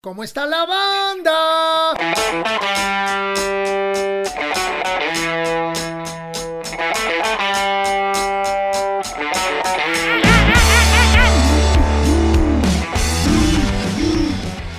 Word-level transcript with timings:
¿Cómo 0.00 0.22
está 0.22 0.46
la 0.46 0.64
banda? 0.64 1.90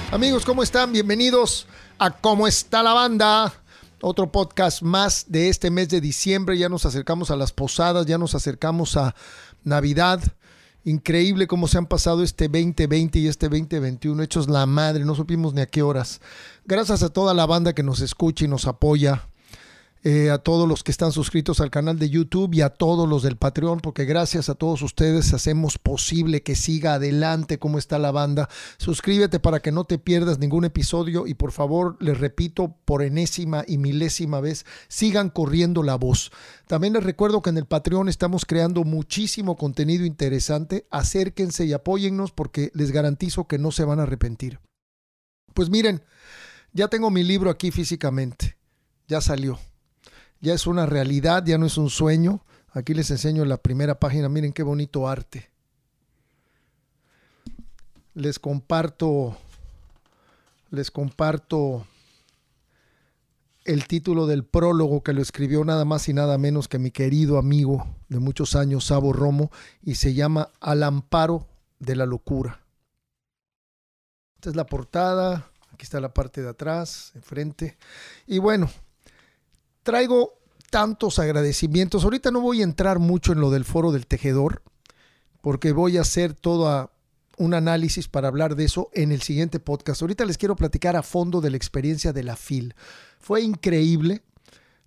Amigos, 0.10 0.46
¿cómo 0.46 0.63
están? 0.63 0.94
Bienvenidos 0.94 1.67
a 1.97 2.12
¿Cómo 2.12 2.47
está 2.47 2.81
la 2.81 2.94
banda? 2.94 3.51
Otro 4.01 4.31
podcast 4.31 4.81
más 4.81 5.26
de 5.28 5.49
este 5.49 5.70
mes 5.70 5.90
de 5.90 5.99
diciembre. 5.99 6.58
Ya 6.58 6.70
nos 6.70 6.86
acercamos 6.86 7.29
a 7.29 7.36
las 7.36 7.51
posadas, 7.51 8.06
ya 8.06 8.17
nos 8.17 8.36
acercamos 8.36 8.96
a 8.96 9.13
Navidad. 9.65 10.22
Increíble 10.86 11.48
cómo 11.48 11.68
se 11.68 11.78
han 11.78 11.86
pasado 11.88 12.24
este 12.24 12.48
2020 12.48 13.20
y 13.20 13.28
este 13.28 13.48
2021, 13.48 14.24
hechos 14.24 14.50
la 14.50 14.66
madre, 14.66 15.06
no 15.06 15.14
supimos 15.14 15.54
ni 15.54 15.62
a 15.62 15.66
qué 15.66 15.82
horas. 15.82 16.22
Gracias 16.66 17.04
a 17.04 17.09
toda 17.09 17.34
la 17.34 17.46
banda 17.46 17.74
que 17.74 17.84
nos 17.84 18.02
escucha 18.02 18.46
y 18.46 18.48
nos 18.48 18.66
apoya, 18.66 19.29
eh, 20.02 20.30
a 20.30 20.38
todos 20.38 20.66
los 20.66 20.81
que 20.81 20.91
están 20.91 21.12
suscritos 21.12 21.59
al 21.59 21.71
canal 21.71 21.99
de 21.99 22.09
YouTube 22.09 22.53
y 22.53 22.62
a 22.62 22.70
todos 22.70 23.08
los 23.08 23.21
del 23.21 23.35
Patreon, 23.35 23.81
porque 23.81 24.05
gracias 24.05 24.48
a 24.48 24.55
todos 24.55 24.81
ustedes 24.81 25.34
hacemos 25.34 25.77
posible 25.77 26.41
que 26.41 26.55
siga 26.55 26.94
adelante 26.94 27.59
como 27.59 27.77
está 27.77 27.99
la 27.99 28.12
banda. 28.12 28.48
Suscríbete 28.77 29.41
para 29.41 29.59
que 29.59 29.73
no 29.73 29.84
te 29.84 29.98
pierdas 29.98 30.39
ningún 30.39 30.63
episodio 30.63 31.27
y 31.27 31.34
por 31.34 31.52
favor, 31.52 31.98
les 31.99 32.17
repito 32.17 32.77
por 32.85 33.03
enésima 33.03 33.66
y 33.67 33.77
milésima 33.77 34.39
vez, 34.39 34.66
sigan 34.88 35.30
corriendo 35.30 35.84
la 35.84 35.95
voz. 35.95 36.31
También 36.67 36.94
les 36.94 37.03
recuerdo 37.03 37.41
que 37.41 37.50
en 37.50 37.58
el 37.58 37.66
Patreon 37.66 38.08
estamos 38.08 38.45
creando 38.45 38.86
muchísimo 38.86 39.58
contenido 39.58 40.05
interesante. 40.05 40.88
Acérquense 40.91 41.66
y 41.66 41.73
apóyennos 41.73 42.31
porque 42.31 42.72
les 42.73 42.91
garantizo 42.91 43.47
que 43.47 43.58
no 43.58 43.72
se 43.72 43.84
van 43.84 44.00
a 44.00 44.03
arrepentir. 44.03 44.61
Pues 45.53 45.70
miren, 45.70 46.03
ya 46.72 46.88
tengo 46.88 47.11
mi 47.11 47.23
libro 47.23 47.50
aquí 47.50 47.72
físicamente. 47.72 48.55
Ya 49.08 49.19
salió 49.19 49.59
ya 50.42 50.54
es 50.54 50.68
una 50.68 50.86
realidad, 50.86 51.44
ya 51.45 51.58
no 51.58 51.66
es 51.66 51.78
un 51.78 51.90
sueño. 51.90 52.44
Aquí 52.72 52.94
les 52.94 53.09
enseño 53.12 53.45
la 53.45 53.58
primera 53.58 54.00
página, 54.00 54.30
miren 54.30 54.54
qué 54.54 54.64
bonito 54.64 55.08
arte. 55.08 55.50
Les 58.14 58.40
comparto, 58.40 59.38
les 60.70 60.92
comparto 60.92 61.86
el 63.66 63.88
título 63.88 64.26
del 64.26 64.46
prólogo 64.46 65.04
que 65.04 65.14
lo 65.14 65.22
escribió 65.22 65.64
nada 65.64 65.86
más 65.86 66.09
y 66.09 66.14
nada 66.14 66.38
menos 66.38 66.68
que 66.68 66.80
mi 66.80 66.92
querido 66.92 67.38
amigo 67.38 67.88
de 68.08 68.20
muchos 68.20 68.56
años, 68.56 68.86
Sabo 68.86 69.14
Romo, 69.14 69.52
y 69.84 69.96
se 69.96 70.14
llama 70.14 70.50
Al 70.59 70.84
amparo 70.84 71.48
de 71.80 71.96
la 71.96 72.06
locura. 72.06 72.62
Esta 74.36 74.50
es 74.50 74.56
la 74.56 74.66
portada, 74.66 75.52
aquí 75.72 75.84
está 75.84 76.00
la 76.00 76.14
parte 76.14 76.42
de 76.42 76.50
atrás, 76.50 77.12
enfrente. 77.16 77.78
Y 78.26 78.40
bueno, 78.40 78.70
traigo 79.90 80.38
tantos 80.70 81.18
agradecimientos. 81.18 82.04
Ahorita 82.04 82.30
no 82.30 82.42
voy 82.42 82.62
a 82.62 82.64
entrar 82.64 83.00
mucho 83.00 83.34
en 83.34 83.42
lo 83.42 83.50
del 83.50 83.66
foro 83.66 83.92
del 83.92 84.06
tejedor, 84.06 84.62
porque 85.42 85.72
voy 85.72 85.98
a 85.98 86.02
hacer 86.02 86.36
todo 86.36 86.92
un 87.38 87.56
análisis 87.56 88.08
para 88.08 88.28
hablar 88.28 88.56
de 88.56 88.66
eso 88.66 88.92
en 88.94 89.12
el 89.12 89.23
siguiente 89.23 89.59
podcast. 89.59 90.04
Ahorita 90.04 90.26
les 90.26 90.38
quiero 90.38 90.56
platicar 90.56 90.96
a 90.96 91.02
fondo 91.02 91.42
de 91.42 91.50
la 91.50 91.58
experiencia 91.58 92.14
de 92.14 92.22
la 92.22 92.36
FIL. 92.36 92.76
Fue 93.20 93.42
increíble. 93.42 94.22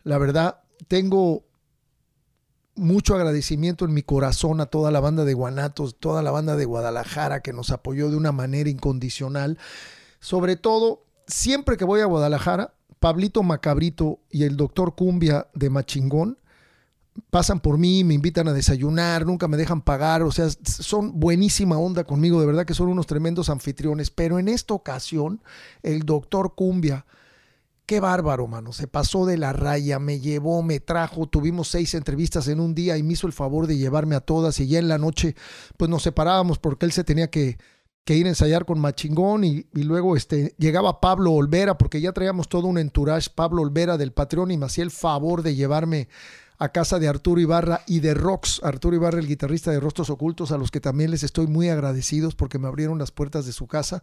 La 0.05 0.19
verdad, 0.19 0.61
tengo 0.87 1.43
mucho 2.77 3.17
agradecimiento 3.17 3.85
en 3.85 3.93
mi 3.93 4.03
corazón 4.03 4.61
a 4.61 4.67
toda 4.67 4.93
la 4.93 5.01
banda 5.01 5.25
de 5.25 5.35
Guanatos, 5.35 5.97
toda 5.99 6.23
la 6.23 6.31
banda 6.31 6.55
de 6.55 6.65
Guadalajara 6.65 7.41
que 7.41 7.53
nos 7.53 7.71
apoyó 7.73 8.09
de 8.09 8.17
una 8.17 8.31
manera 8.31 8.71
incondicional. 8.71 9.59
Sobre 10.21 10.55
todo, 10.55 11.03
siempre 11.27 11.77
que 11.77 11.85
voy 11.85 12.03
a 12.03 12.07
Guadalajara, 12.07 12.75
Pablito 13.03 13.43
Macabrito 13.43 14.21
y 14.31 14.45
el 14.45 14.57
doctor 14.57 14.95
Cumbia 14.95 15.49
de 15.55 15.71
Machingón 15.71 16.39
pasan 17.31 17.59
por 17.59 17.77
mí, 17.77 18.05
me 18.05 18.15
invitan 18.15 18.47
a 18.47 18.53
desayunar, 18.53 19.27
nunca 19.27 19.49
me 19.49 19.57
dejan 19.57 19.83
pagar, 19.83 20.23
o 20.23 20.31
sea, 20.31 20.49
son 20.63 21.19
buenísima 21.19 21.77
onda 21.79 22.05
conmigo, 22.05 22.41
de 22.41 22.47
verdad 22.47 22.65
que 22.65 22.75
son 22.75 22.89
unos 22.89 23.09
tremendos 23.09 23.51
anfitriones, 23.51 24.13
pero 24.13 24.39
en 24.39 24.47
esta 24.47 24.75
ocasión 24.75 25.43
el 25.83 26.05
doctor 26.05 26.55
Cumbia, 26.55 27.05
qué 27.87 27.99
bárbaro, 27.99 28.47
mano, 28.47 28.73
se 28.73 28.87
pasó 28.87 29.27
de 29.27 29.37
la 29.37 29.53
raya, 29.53 29.99
me 29.99 30.21
llevó, 30.21 30.63
me 30.63 30.79
trajo, 30.79 31.27
tuvimos 31.27 31.67
seis 31.67 31.95
entrevistas 31.95 32.47
en 32.47 32.61
un 32.61 32.73
día 32.73 32.97
y 32.99 33.03
me 33.03 33.15
hizo 33.15 33.27
el 33.27 33.33
favor 33.33 33.67
de 33.67 33.79
llevarme 33.79 34.15
a 34.15 34.21
todas 34.21 34.61
y 34.61 34.69
ya 34.69 34.79
en 34.79 34.87
la 34.87 34.99
noche 34.99 35.35
pues 35.77 35.91
nos 35.91 36.05
separábamos 36.05 36.61
porque 36.61 36.87
él 36.87 36.93
se 36.93 37.03
tenía 37.03 37.29
que 37.29 37.59
que 38.05 38.17
ir 38.17 38.27
a 38.27 38.31
ensayar 38.31 38.65
con 38.65 38.81
Machingón 38.81 39.45
y, 39.45 39.67
luego 39.75 40.17
este, 40.17 40.55
llegaba 40.59 41.01
Pablo 41.01 41.33
Olvera, 41.33 41.79
porque 41.79 42.01
ya 42.01 42.13
traíamos 42.13 42.49
todo 42.49 42.67
un 42.67 42.79
entourage, 42.79 43.31
Pablo 43.35 43.63
Olvera 43.63 43.97
del 43.97 44.13
Patreon 44.13 44.51
y 44.51 44.57
me 44.57 44.67
hacía 44.67 44.85
el 44.85 44.91
favor 44.91 45.43
de 45.43 45.55
llevarme 45.55 46.09
a 46.59 46.71
casa 46.71 46.99
de 46.99 47.09
Arturo 47.09 47.41
Ibarra 47.41 47.83
y 47.87 48.01
de 48.01 48.15
Rox, 48.15 48.61
Arturo 48.63 48.95
Ibarra, 48.95 49.19
el 49.19 49.27
guitarrista 49.27 49.71
de 49.71 49.81
Rostros 49.81 50.11
Ocultos, 50.11 50.53
a 50.53 50.59
los 50.59 50.71
que 50.71 50.81
también 50.81 51.11
les 51.11 51.23
estoy 51.23 51.47
muy 51.47 51.69
agradecidos 51.69 52.35
porque 52.35 52.59
me 52.59 52.69
abrieron 52.69 52.99
las 52.99 53.11
puertas 53.11 53.47
de 53.47 53.53
su 53.53 53.67
casa, 53.67 54.01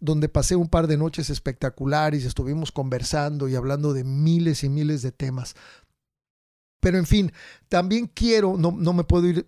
donde 0.00 0.28
pasé 0.28 0.56
un 0.56 0.68
par 0.68 0.86
de 0.86 0.96
noches 0.96 1.28
espectaculares, 1.28 2.24
estuvimos 2.24 2.72
conversando 2.72 3.48
y 3.48 3.56
hablando 3.56 3.92
de 3.92 4.04
miles 4.04 4.64
y 4.64 4.68
miles 4.68 5.02
de 5.02 5.12
temas. 5.12 5.54
Pero 6.80 6.96
en 6.96 7.06
fin, 7.06 7.32
también 7.68 8.06
quiero, 8.06 8.56
no, 8.56 8.72
no 8.72 8.92
me 8.92 9.04
puedo 9.04 9.26
ir 9.26 9.46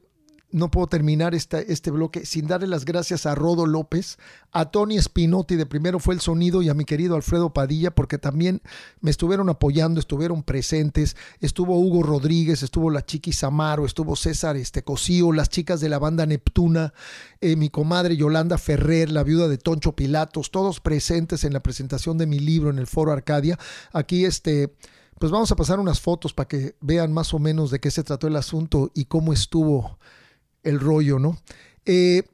no 0.52 0.70
puedo 0.70 0.86
terminar 0.86 1.34
este 1.34 1.90
bloque 1.90 2.26
sin 2.26 2.46
darle 2.46 2.66
las 2.66 2.84
gracias 2.84 3.26
a 3.26 3.34
Rodo 3.34 3.66
López, 3.66 4.18
a 4.52 4.70
Tony 4.70 5.00
Spinotti 5.00 5.56
de 5.56 5.66
primero 5.66 6.00
fue 6.00 6.14
el 6.14 6.20
sonido 6.20 6.62
y 6.62 6.68
a 6.68 6.74
mi 6.74 6.84
querido 6.84 7.14
Alfredo 7.14 7.52
Padilla 7.52 7.90
porque 7.92 8.18
también 8.18 8.62
me 9.00 9.10
estuvieron 9.10 9.48
apoyando, 9.48 10.00
estuvieron 10.00 10.42
presentes, 10.42 11.16
estuvo 11.40 11.78
Hugo 11.78 12.02
Rodríguez, 12.02 12.62
estuvo 12.62 12.90
la 12.90 13.04
Chiqui 13.04 13.32
Samaro, 13.32 13.86
estuvo 13.86 14.16
César 14.16 14.56
este, 14.56 14.82
Cosío, 14.82 15.32
las 15.32 15.48
chicas 15.48 15.80
de 15.80 15.88
la 15.88 15.98
banda 15.98 16.26
Neptuna, 16.26 16.92
eh, 17.40 17.56
mi 17.56 17.70
comadre 17.70 18.16
Yolanda 18.16 18.58
Ferrer, 18.58 19.10
la 19.10 19.22
viuda 19.22 19.48
de 19.48 19.58
Toncho 19.58 19.92
Pilatos, 19.92 20.50
todos 20.50 20.80
presentes 20.80 21.44
en 21.44 21.52
la 21.52 21.60
presentación 21.60 22.18
de 22.18 22.26
mi 22.26 22.38
libro 22.38 22.70
en 22.70 22.78
el 22.78 22.86
Foro 22.86 23.12
Arcadia. 23.12 23.58
Aquí 23.92 24.24
este 24.24 24.74
pues 25.20 25.30
vamos 25.30 25.52
a 25.52 25.56
pasar 25.56 25.78
unas 25.78 26.00
fotos 26.00 26.32
para 26.32 26.48
que 26.48 26.76
vean 26.80 27.12
más 27.12 27.34
o 27.34 27.38
menos 27.38 27.70
de 27.70 27.78
qué 27.78 27.90
se 27.90 28.02
trató 28.02 28.26
el 28.26 28.36
asunto 28.36 28.90
y 28.94 29.04
cómo 29.04 29.34
estuvo 29.34 29.98
el 30.62 30.80
rollo, 30.80 31.18
¿no? 31.18 31.38
Eh, 31.84 32.24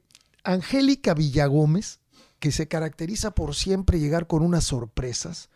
Angélica 0.43 1.13
Villagómez, 1.13 1.99
que 2.39 2.51
se 2.51 2.67
caracteriza 2.67 3.31
por 3.31 3.55
siempre 3.55 3.99
llegar 3.99 4.27
con 4.27 4.43
unas 4.43 4.63
sorpresas, 4.63 5.49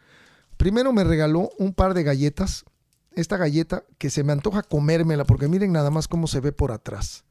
primero 0.58 0.94
me 0.94 1.04
regaló 1.04 1.50
un 1.58 1.74
par 1.74 1.94
de 1.94 2.04
galletas, 2.04 2.66
esta 3.14 3.38
galleta 3.38 3.84
que 3.98 4.10
se 4.10 4.24
me 4.24 4.34
antoja 4.34 4.64
comérmela, 4.64 5.26
porque 5.26 5.48
miren 5.48 5.72
nada 5.72 5.90
más 5.90 6.08
cómo 6.08 6.28
se 6.28 6.40
ve 6.40 6.52
por 6.52 6.72
atrás. 6.72 7.24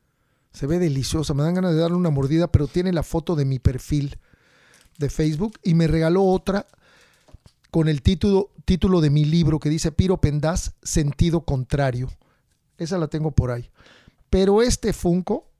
Se 0.53 0.67
ve 0.67 0.78
deliciosa, 0.78 1.33
me 1.33 1.43
dan 1.43 1.55
ganas 1.55 1.75
de 1.75 1.81
darle 1.81 1.97
una 1.97 2.11
mordida, 2.11 2.51
pero 2.51 2.67
tiene 2.67 2.93
la 2.93 3.03
foto 3.03 3.37
de 3.37 3.45
mi 3.45 3.59
perfil 3.59 4.19
de 4.99 5.09
Facebook 5.09 5.59
y 5.62 5.75
me 5.75 5.87
regaló 5.87 6.25
otra 6.25 6.67
con 7.71 7.89
el 7.89 8.03
título, 8.03 8.51
título 8.65 9.01
de 9.01 9.11
mi 9.11 9.25
libro 9.25 9.61
que 9.61 9.71
dice 9.71 9.93
Piro 9.93 10.21
Pendaz, 10.21 10.72
sentido 10.83 11.43
contrario. 11.45 12.11
Esa 12.78 12.99
la 12.99 13.09
tengo 13.09 13.31
por 13.31 13.51
ahí. 13.51 13.71
Pero 14.30 14.62
este 14.62 14.92
Funko, 14.92 15.50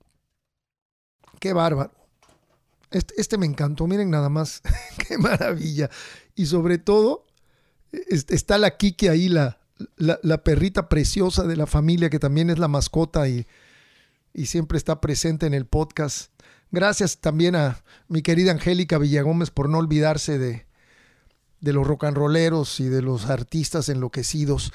qué 1.39 1.53
bárbaro. 1.53 1.91
Este, 2.89 3.13
este, 3.17 3.37
me 3.37 3.45
encantó, 3.45 3.87
miren 3.87 4.09
nada 4.09 4.29
más, 4.29 4.61
qué 5.07 5.17
maravilla. 5.17 5.89
Y 6.35 6.45
sobre 6.45 6.77
todo, 6.77 7.25
está 7.91 8.57
la 8.57 8.77
Kiki 8.77 9.07
ahí, 9.07 9.29
la, 9.29 9.59
la, 9.97 10.43
perrita 10.43 10.89
preciosa 10.89 11.43
de 11.43 11.55
la 11.55 11.67
familia, 11.67 12.09
que 12.09 12.19
también 12.19 12.49
es 12.49 12.59
la 12.59 12.67
mascota 12.67 13.27
y, 13.27 13.47
y 14.33 14.47
siempre 14.47 14.77
está 14.77 14.99
presente 14.99 15.45
en 15.45 15.53
el 15.53 15.65
podcast. 15.65 16.31
Gracias 16.71 17.19
también 17.19 17.55
a 17.55 17.83
mi 18.07 18.21
querida 18.21 18.51
Angélica 18.51 18.97
Villagómez 18.97 19.51
por 19.51 19.69
no 19.69 19.77
olvidarse 19.77 20.37
de, 20.37 20.65
de 21.59 21.73
los 21.73 21.85
rolleros 21.87 22.79
y 22.79 22.85
de 22.89 23.01
los 23.01 23.25
artistas 23.27 23.89
enloquecidos. 23.89 24.71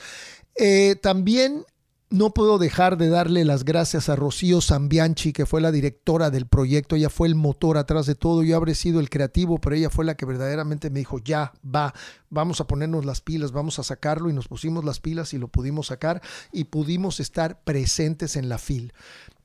Eh, 0.55 0.97
también 1.03 1.65
no 2.09 2.33
puedo 2.33 2.59
dejar 2.59 2.97
de 2.99 3.09
darle 3.09 3.45
las 3.45 3.65
gracias 3.65 4.09
a 4.09 4.15
Rocío 4.15 4.61
Zambianchi, 4.61 5.33
que 5.33 5.45
fue 5.45 5.61
la 5.61 5.73
directora 5.73 6.31
del 6.31 6.47
proyecto. 6.47 6.95
Ella 6.95 7.11
fue 7.11 7.27
el 7.27 7.35
motor 7.35 7.79
atrás 7.79 8.07
de 8.07 8.15
todo. 8.15 8.45
Yo 8.45 8.57
habré 8.57 8.77
sido 8.77 9.01
el 9.01 9.11
creativo, 9.11 9.59
pero 9.59 9.75
ella 9.75 9.91
fue 9.91 10.05
la 10.05 10.17
que 10.17 10.25
verdaderamente 10.25 10.89
me 10.89 11.01
dijo, 11.01 11.19
ya, 11.19 11.53
va, 11.65 11.93
vamos 12.31 12.61
a 12.61 12.67
ponernos 12.67 13.05
las 13.05 13.21
pilas, 13.21 13.51
vamos 13.51 13.81
a 13.81 13.83
sacarlo. 13.83 14.31
Y 14.31 14.33
nos 14.33 14.47
pusimos 14.47 14.85
las 14.85 15.01
pilas 15.01 15.35
y 15.35 15.39
lo 15.39 15.49
pudimos 15.49 15.89
sacar 15.89 16.23
y 16.53 16.65
pudimos 16.65 17.19
estar 17.19 17.61
presentes 17.65 18.37
en 18.37 18.49
la 18.49 18.59
FIL, 18.59 18.93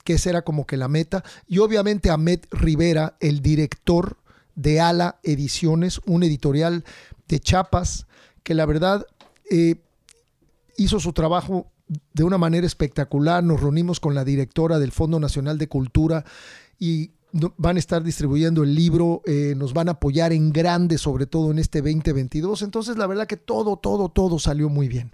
que 0.03 0.13
esa 0.13 0.29
era 0.29 0.43
como 0.43 0.67
que 0.67 0.77
la 0.77 0.87
meta. 0.87 1.23
Y 1.47 1.57
obviamente 1.57 2.11
Ahmed 2.11 2.41
Rivera, 2.51 3.17
el 3.19 3.41
director 3.41 4.17
de 4.53 4.79
Ala 4.79 5.19
Ediciones, 5.23 5.99
un 6.05 6.21
editorial 6.21 6.85
de 7.27 7.39
chapas, 7.39 8.05
que 8.43 8.53
la 8.53 8.67
verdad... 8.67 9.07
Eh, 9.49 9.77
hizo 10.77 10.99
su 10.99 11.13
trabajo 11.13 11.71
de 12.13 12.23
una 12.23 12.37
manera 12.37 12.65
espectacular. 12.65 13.43
Nos 13.43 13.61
reunimos 13.61 13.99
con 13.99 14.15
la 14.15 14.23
directora 14.23 14.79
del 14.79 14.91
Fondo 14.91 15.19
Nacional 15.19 15.57
de 15.57 15.67
Cultura 15.67 16.25
y 16.79 17.11
van 17.57 17.77
a 17.77 17.79
estar 17.79 18.03
distribuyendo 18.03 18.63
el 18.63 18.75
libro, 18.75 19.21
eh, 19.25 19.53
nos 19.55 19.73
van 19.73 19.87
a 19.87 19.93
apoyar 19.93 20.33
en 20.33 20.51
grande, 20.51 20.97
sobre 20.97 21.25
todo 21.25 21.51
en 21.51 21.59
este 21.59 21.81
2022. 21.81 22.61
Entonces, 22.61 22.97
la 22.97 23.07
verdad 23.07 23.27
que 23.27 23.37
todo, 23.37 23.77
todo, 23.77 24.09
todo 24.09 24.39
salió 24.39 24.69
muy 24.69 24.87
bien. 24.87 25.13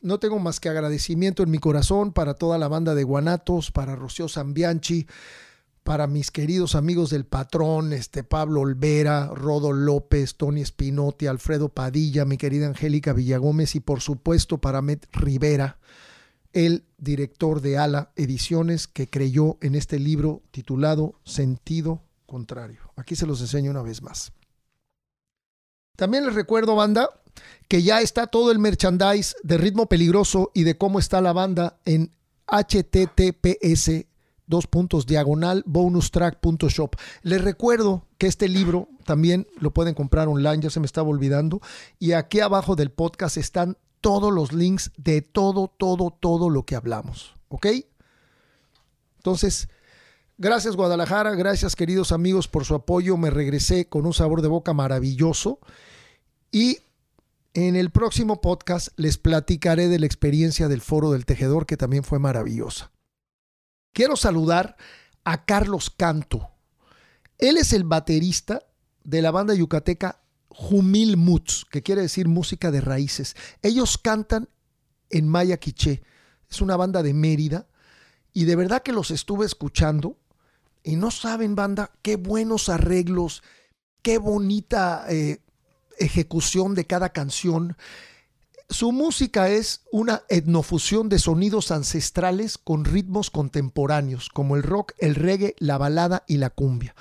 No 0.00 0.18
tengo 0.18 0.40
más 0.40 0.58
que 0.58 0.68
agradecimiento 0.68 1.44
en 1.44 1.50
mi 1.50 1.58
corazón 1.58 2.12
para 2.12 2.34
toda 2.34 2.58
la 2.58 2.66
banda 2.66 2.96
de 2.96 3.04
Guanatos, 3.04 3.70
para 3.70 3.94
Rocío 3.94 4.28
Zambianchi, 4.28 5.06
para 5.84 6.08
mis 6.08 6.32
queridos 6.32 6.74
amigos 6.74 7.10
del 7.10 7.24
patrón, 7.24 7.92
este 7.92 8.24
Pablo 8.24 8.60
Olvera, 8.60 9.28
Rodo 9.28 9.72
López, 9.72 10.36
Tony 10.36 10.60
Espinotti, 10.60 11.26
Alfredo 11.26 11.68
Padilla, 11.68 12.24
mi 12.24 12.36
querida 12.36 12.66
Angélica 12.66 13.12
Villagómez 13.12 13.76
y 13.76 13.80
por 13.80 14.00
supuesto 14.00 14.58
para 14.58 14.82
Met 14.82 15.06
Rivera, 15.12 15.78
el 16.52 16.84
director 16.98 17.60
de 17.60 17.78
Ala 17.78 18.12
Ediciones 18.16 18.86
que 18.86 19.08
creyó 19.08 19.58
en 19.60 19.74
este 19.74 19.98
libro 19.98 20.42
titulado 20.50 21.14
Sentido 21.24 22.02
Contrario. 22.26 22.80
Aquí 22.96 23.16
se 23.16 23.26
los 23.26 23.40
enseño 23.40 23.70
una 23.70 23.82
vez 23.82 24.02
más. 24.02 24.32
También 25.96 26.24
les 26.24 26.34
recuerdo, 26.34 26.74
banda, 26.74 27.08
que 27.68 27.82
ya 27.82 28.00
está 28.00 28.26
todo 28.26 28.50
el 28.50 28.58
merchandise 28.58 29.34
de 29.42 29.58
Ritmo 29.58 29.86
Peligroso 29.86 30.50
y 30.54 30.64
de 30.64 30.76
cómo 30.76 30.98
está 30.98 31.20
la 31.20 31.32
banda 31.32 31.78
en 31.84 32.10
https 32.46 34.06
dos 34.46 34.66
puntos 34.66 35.06
diagonal 35.06 35.62
bonustrack.shop. 35.66 36.96
Les 37.22 37.40
recuerdo 37.40 38.06
que 38.18 38.26
este 38.26 38.48
libro 38.48 38.88
también 39.04 39.46
lo 39.58 39.72
pueden 39.72 39.94
comprar 39.94 40.28
online, 40.28 40.62
ya 40.62 40.70
se 40.70 40.80
me 40.80 40.86
estaba 40.86 41.08
olvidando. 41.08 41.60
Y 41.98 42.12
aquí 42.12 42.40
abajo 42.40 42.76
del 42.76 42.90
podcast 42.90 43.36
están 43.38 43.76
todos 44.02 44.30
los 44.32 44.52
links 44.52 44.90
de 44.98 45.22
todo, 45.22 45.68
todo, 45.68 46.10
todo 46.10 46.50
lo 46.50 46.66
que 46.66 46.76
hablamos. 46.76 47.34
¿Ok? 47.48 47.68
Entonces, 49.16 49.68
gracias 50.36 50.76
Guadalajara, 50.76 51.34
gracias 51.34 51.76
queridos 51.76 52.12
amigos 52.12 52.48
por 52.48 52.66
su 52.66 52.74
apoyo. 52.74 53.16
Me 53.16 53.30
regresé 53.30 53.88
con 53.88 54.04
un 54.04 54.12
sabor 54.12 54.42
de 54.42 54.48
boca 54.48 54.74
maravilloso. 54.74 55.60
Y 56.50 56.80
en 57.54 57.76
el 57.76 57.90
próximo 57.90 58.40
podcast 58.40 58.88
les 58.96 59.16
platicaré 59.16 59.88
de 59.88 59.98
la 59.98 60.06
experiencia 60.06 60.68
del 60.68 60.80
foro 60.80 61.12
del 61.12 61.24
tejedor 61.24 61.64
que 61.64 61.76
también 61.76 62.02
fue 62.02 62.18
maravillosa. 62.18 62.90
Quiero 63.92 64.16
saludar 64.16 64.76
a 65.24 65.44
Carlos 65.44 65.90
Canto. 65.90 66.50
Él 67.38 67.56
es 67.56 67.72
el 67.72 67.84
baterista 67.84 68.62
de 69.04 69.22
la 69.22 69.30
banda 69.30 69.54
yucateca 69.54 70.20
Jumil 70.54 71.16
Muts, 71.16 71.66
que 71.70 71.82
quiere 71.82 72.02
decir 72.02 72.28
música 72.28 72.70
de 72.70 72.80
raíces. 72.80 73.36
Ellos 73.62 73.98
cantan 73.98 74.48
en 75.10 75.28
maya 75.28 75.58
quiché. 75.58 76.02
Es 76.50 76.60
una 76.60 76.76
banda 76.76 77.02
de 77.02 77.14
Mérida 77.14 77.66
y 78.32 78.44
de 78.44 78.56
verdad 78.56 78.82
que 78.82 78.92
los 78.92 79.10
estuve 79.10 79.46
escuchando 79.46 80.16
y 80.82 80.96
no 80.96 81.10
saben, 81.10 81.54
banda, 81.54 81.92
qué 82.02 82.16
buenos 82.16 82.68
arreglos, 82.68 83.42
qué 84.02 84.18
bonita 84.18 85.06
eh, 85.08 85.40
ejecución 85.98 86.74
de 86.74 86.86
cada 86.86 87.10
canción. 87.10 87.76
Su 88.68 88.90
música 88.90 89.48
es 89.48 89.82
una 89.92 90.22
etnofusión 90.28 91.08
de 91.08 91.18
sonidos 91.18 91.70
ancestrales 91.70 92.58
con 92.58 92.84
ritmos 92.84 93.30
contemporáneos, 93.30 94.28
como 94.28 94.56
el 94.56 94.62
rock, 94.62 94.92
el 94.98 95.14
reggae, 95.14 95.54
la 95.58 95.78
balada 95.78 96.24
y 96.26 96.38
la 96.38 96.50
cumbia. 96.50 96.94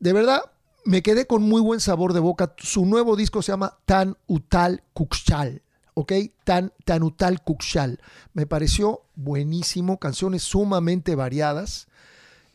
De 0.00 0.12
verdad, 0.12 0.40
me 0.84 1.02
quedé 1.02 1.26
con 1.26 1.42
muy 1.42 1.60
buen 1.60 1.80
sabor 1.80 2.12
de 2.12 2.20
boca. 2.20 2.54
Su 2.58 2.86
nuevo 2.86 3.16
disco 3.16 3.42
se 3.42 3.52
llama 3.52 3.78
Tan 3.84 4.16
Utal 4.26 4.82
Kukshal. 4.94 5.62
¿ok? 5.94 6.12
Tan, 6.44 6.72
Tan 6.84 7.02
Utal 7.02 7.42
Kukshal. 7.42 8.00
Me 8.32 8.46
pareció 8.46 9.02
buenísimo, 9.14 9.98
canciones 9.98 10.42
sumamente 10.42 11.14
variadas, 11.14 11.88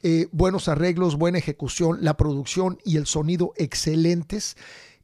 eh, 0.03 0.27
buenos 0.31 0.67
arreglos, 0.67 1.17
buena 1.17 1.37
ejecución, 1.37 1.99
la 2.01 2.17
producción 2.17 2.79
y 2.83 2.97
el 2.97 3.07
sonido 3.07 3.53
excelentes. 3.57 4.57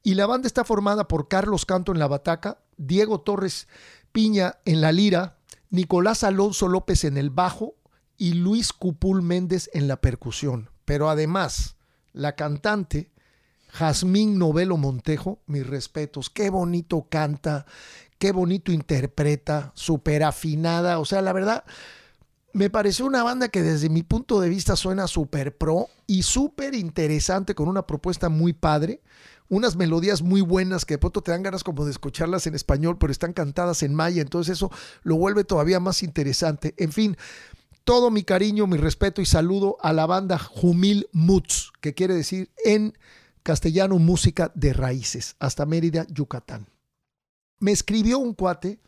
Y 0.03 0.15
la 0.15 0.25
banda 0.25 0.47
está 0.47 0.63
formada 0.63 1.07
por 1.07 1.27
Carlos 1.27 1.65
Canto 1.65 1.91
en 1.91 1.99
la 1.99 2.07
bataca, 2.07 2.59
Diego 2.77 3.21
Torres 3.21 3.67
Piña 4.11 4.57
en 4.65 4.81
la 4.81 4.91
lira, 4.91 5.37
Nicolás 5.69 6.23
Alonso 6.23 6.67
López 6.67 7.03
en 7.03 7.17
el 7.17 7.29
bajo 7.29 7.75
y 8.17 8.33
Luis 8.33 8.73
Cupul 8.73 9.21
Méndez 9.21 9.69
en 9.73 9.87
la 9.87 10.01
percusión. 10.01 10.69
Pero 10.85 11.09
además, 11.09 11.77
la 12.11 12.35
cantante 12.35 13.09
Jazmín 13.73 14.37
Novelo 14.37 14.77
Montejo, 14.77 15.39
mis 15.47 15.65
respetos, 15.65 16.29
qué 16.29 16.49
bonito 16.49 17.07
canta, 17.09 17.65
qué 18.19 18.31
bonito 18.31 18.71
interpreta, 18.71 19.71
súper 19.75 20.23
afinada, 20.23 20.99
o 20.99 21.05
sea, 21.05 21.21
la 21.21 21.33
verdad, 21.33 21.63
me 22.53 22.69
pareció 22.69 23.05
una 23.05 23.23
banda 23.23 23.49
que 23.49 23.63
desde 23.63 23.89
mi 23.89 24.03
punto 24.03 24.39
de 24.39 24.49
vista 24.49 24.75
suena 24.75 25.07
súper 25.07 25.57
pro 25.57 25.87
y 26.05 26.21
súper 26.21 26.75
interesante 26.75 27.55
con 27.55 27.67
una 27.67 27.87
propuesta 27.87 28.29
muy 28.29 28.53
padre 28.53 29.01
unas 29.49 29.75
melodías 29.75 30.21
muy 30.21 30.41
buenas 30.41 30.85
que 30.85 30.95
de 30.95 30.97
pronto 30.97 31.21
te 31.21 31.31
dan 31.31 31.43
ganas 31.43 31.63
como 31.63 31.85
de 31.85 31.91
escucharlas 31.91 32.47
en 32.47 32.55
español, 32.55 32.97
pero 32.97 33.11
están 33.11 33.33
cantadas 33.33 33.83
en 33.83 33.93
maya, 33.93 34.21
entonces 34.21 34.53
eso 34.53 34.71
lo 35.03 35.15
vuelve 35.15 35.43
todavía 35.43 35.79
más 35.79 36.01
interesante. 36.01 36.73
En 36.77 36.91
fin, 36.91 37.17
todo 37.83 38.09
mi 38.09 38.23
cariño, 38.23 38.67
mi 38.67 38.77
respeto 38.77 39.21
y 39.21 39.25
saludo 39.25 39.77
a 39.81 39.93
la 39.93 40.05
banda 40.05 40.39
Jumil 40.39 41.07
Muts, 41.11 41.71
que 41.81 41.93
quiere 41.93 42.15
decir 42.15 42.49
en 42.65 42.97
castellano 43.43 43.99
música 43.99 44.51
de 44.55 44.73
raíces, 44.73 45.35
hasta 45.39 45.65
Mérida, 45.65 46.07
Yucatán. 46.09 46.67
Me 47.59 47.71
escribió 47.71 48.19
un 48.19 48.33
cuate 48.33 48.79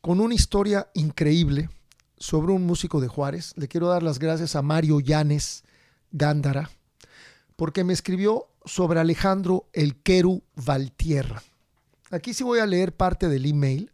con 0.00 0.20
una 0.20 0.34
historia 0.34 0.88
increíble 0.94 1.68
sobre 2.16 2.52
un 2.52 2.64
músico 2.64 3.00
de 3.00 3.08
Juárez. 3.08 3.52
Le 3.56 3.68
quiero 3.68 3.88
dar 3.88 4.02
las 4.02 4.18
gracias 4.18 4.56
a 4.56 4.62
Mario 4.62 5.00
Llanes 5.00 5.64
Gándara, 6.12 6.70
porque 7.56 7.84
me 7.84 7.92
escribió 7.92 8.48
sobre 8.64 9.00
Alejandro 9.00 9.68
El 9.72 9.96
Queru 9.96 10.42
Valtierra. 10.54 11.42
Aquí 12.10 12.34
sí 12.34 12.44
voy 12.44 12.60
a 12.60 12.66
leer 12.66 12.94
parte 12.94 13.28
del 13.28 13.46
email 13.46 13.90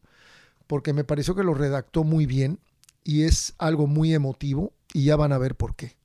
porque 0.66 0.92
me 0.92 1.04
pareció 1.04 1.34
que 1.34 1.44
lo 1.44 1.54
redactó 1.54 2.04
muy 2.04 2.26
bien 2.26 2.60
y 3.04 3.22
es 3.24 3.54
algo 3.58 3.86
muy 3.86 4.12
emotivo 4.12 4.72
y 4.92 5.04
ya 5.04 5.16
van 5.16 5.32
a 5.32 5.38
ver 5.38 5.54
por 5.54 5.74
qué. 5.74 5.97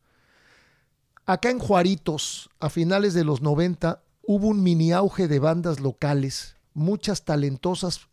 Acá 1.25 1.51
en 1.51 1.59
Juaritos, 1.59 2.49
a 2.59 2.69
finales 2.69 3.13
de 3.13 3.23
los 3.23 3.41
90, 3.41 4.03
hubo 4.23 4.47
un 4.47 4.61
mini 4.61 4.91
auge 4.91 5.29
de 5.29 5.39
bandas 5.39 5.79
locales, 5.79 6.57
muchas 6.73 7.23
talentosas, 7.23 8.09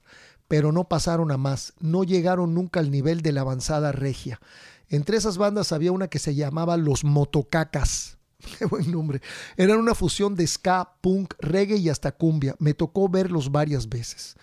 pero 0.46 0.70
no 0.70 0.84
pasaron 0.88 1.32
a 1.32 1.36
más, 1.36 1.72
no 1.80 2.04
llegaron 2.04 2.54
nunca 2.54 2.78
al 2.78 2.92
nivel 2.92 3.20
de 3.22 3.32
la 3.32 3.40
avanzada 3.40 3.90
regia. 3.90 4.40
Entre 4.88 5.16
esas 5.16 5.38
bandas 5.38 5.72
había 5.72 5.90
una 5.90 6.06
que 6.06 6.20
se 6.20 6.36
llamaba 6.36 6.76
Los 6.76 7.02
Motocacas. 7.02 8.18
Qué 8.58 8.64
buen 8.66 8.92
nombre. 8.92 9.20
Eran 9.56 9.78
una 9.78 9.96
fusión 9.96 10.36
de 10.36 10.46
ska, 10.46 10.94
punk, 11.00 11.34
reggae 11.40 11.78
y 11.78 11.88
hasta 11.88 12.12
cumbia. 12.12 12.54
Me 12.60 12.74
tocó 12.74 13.08
verlos 13.08 13.50
varias 13.50 13.88
veces. 13.88 14.36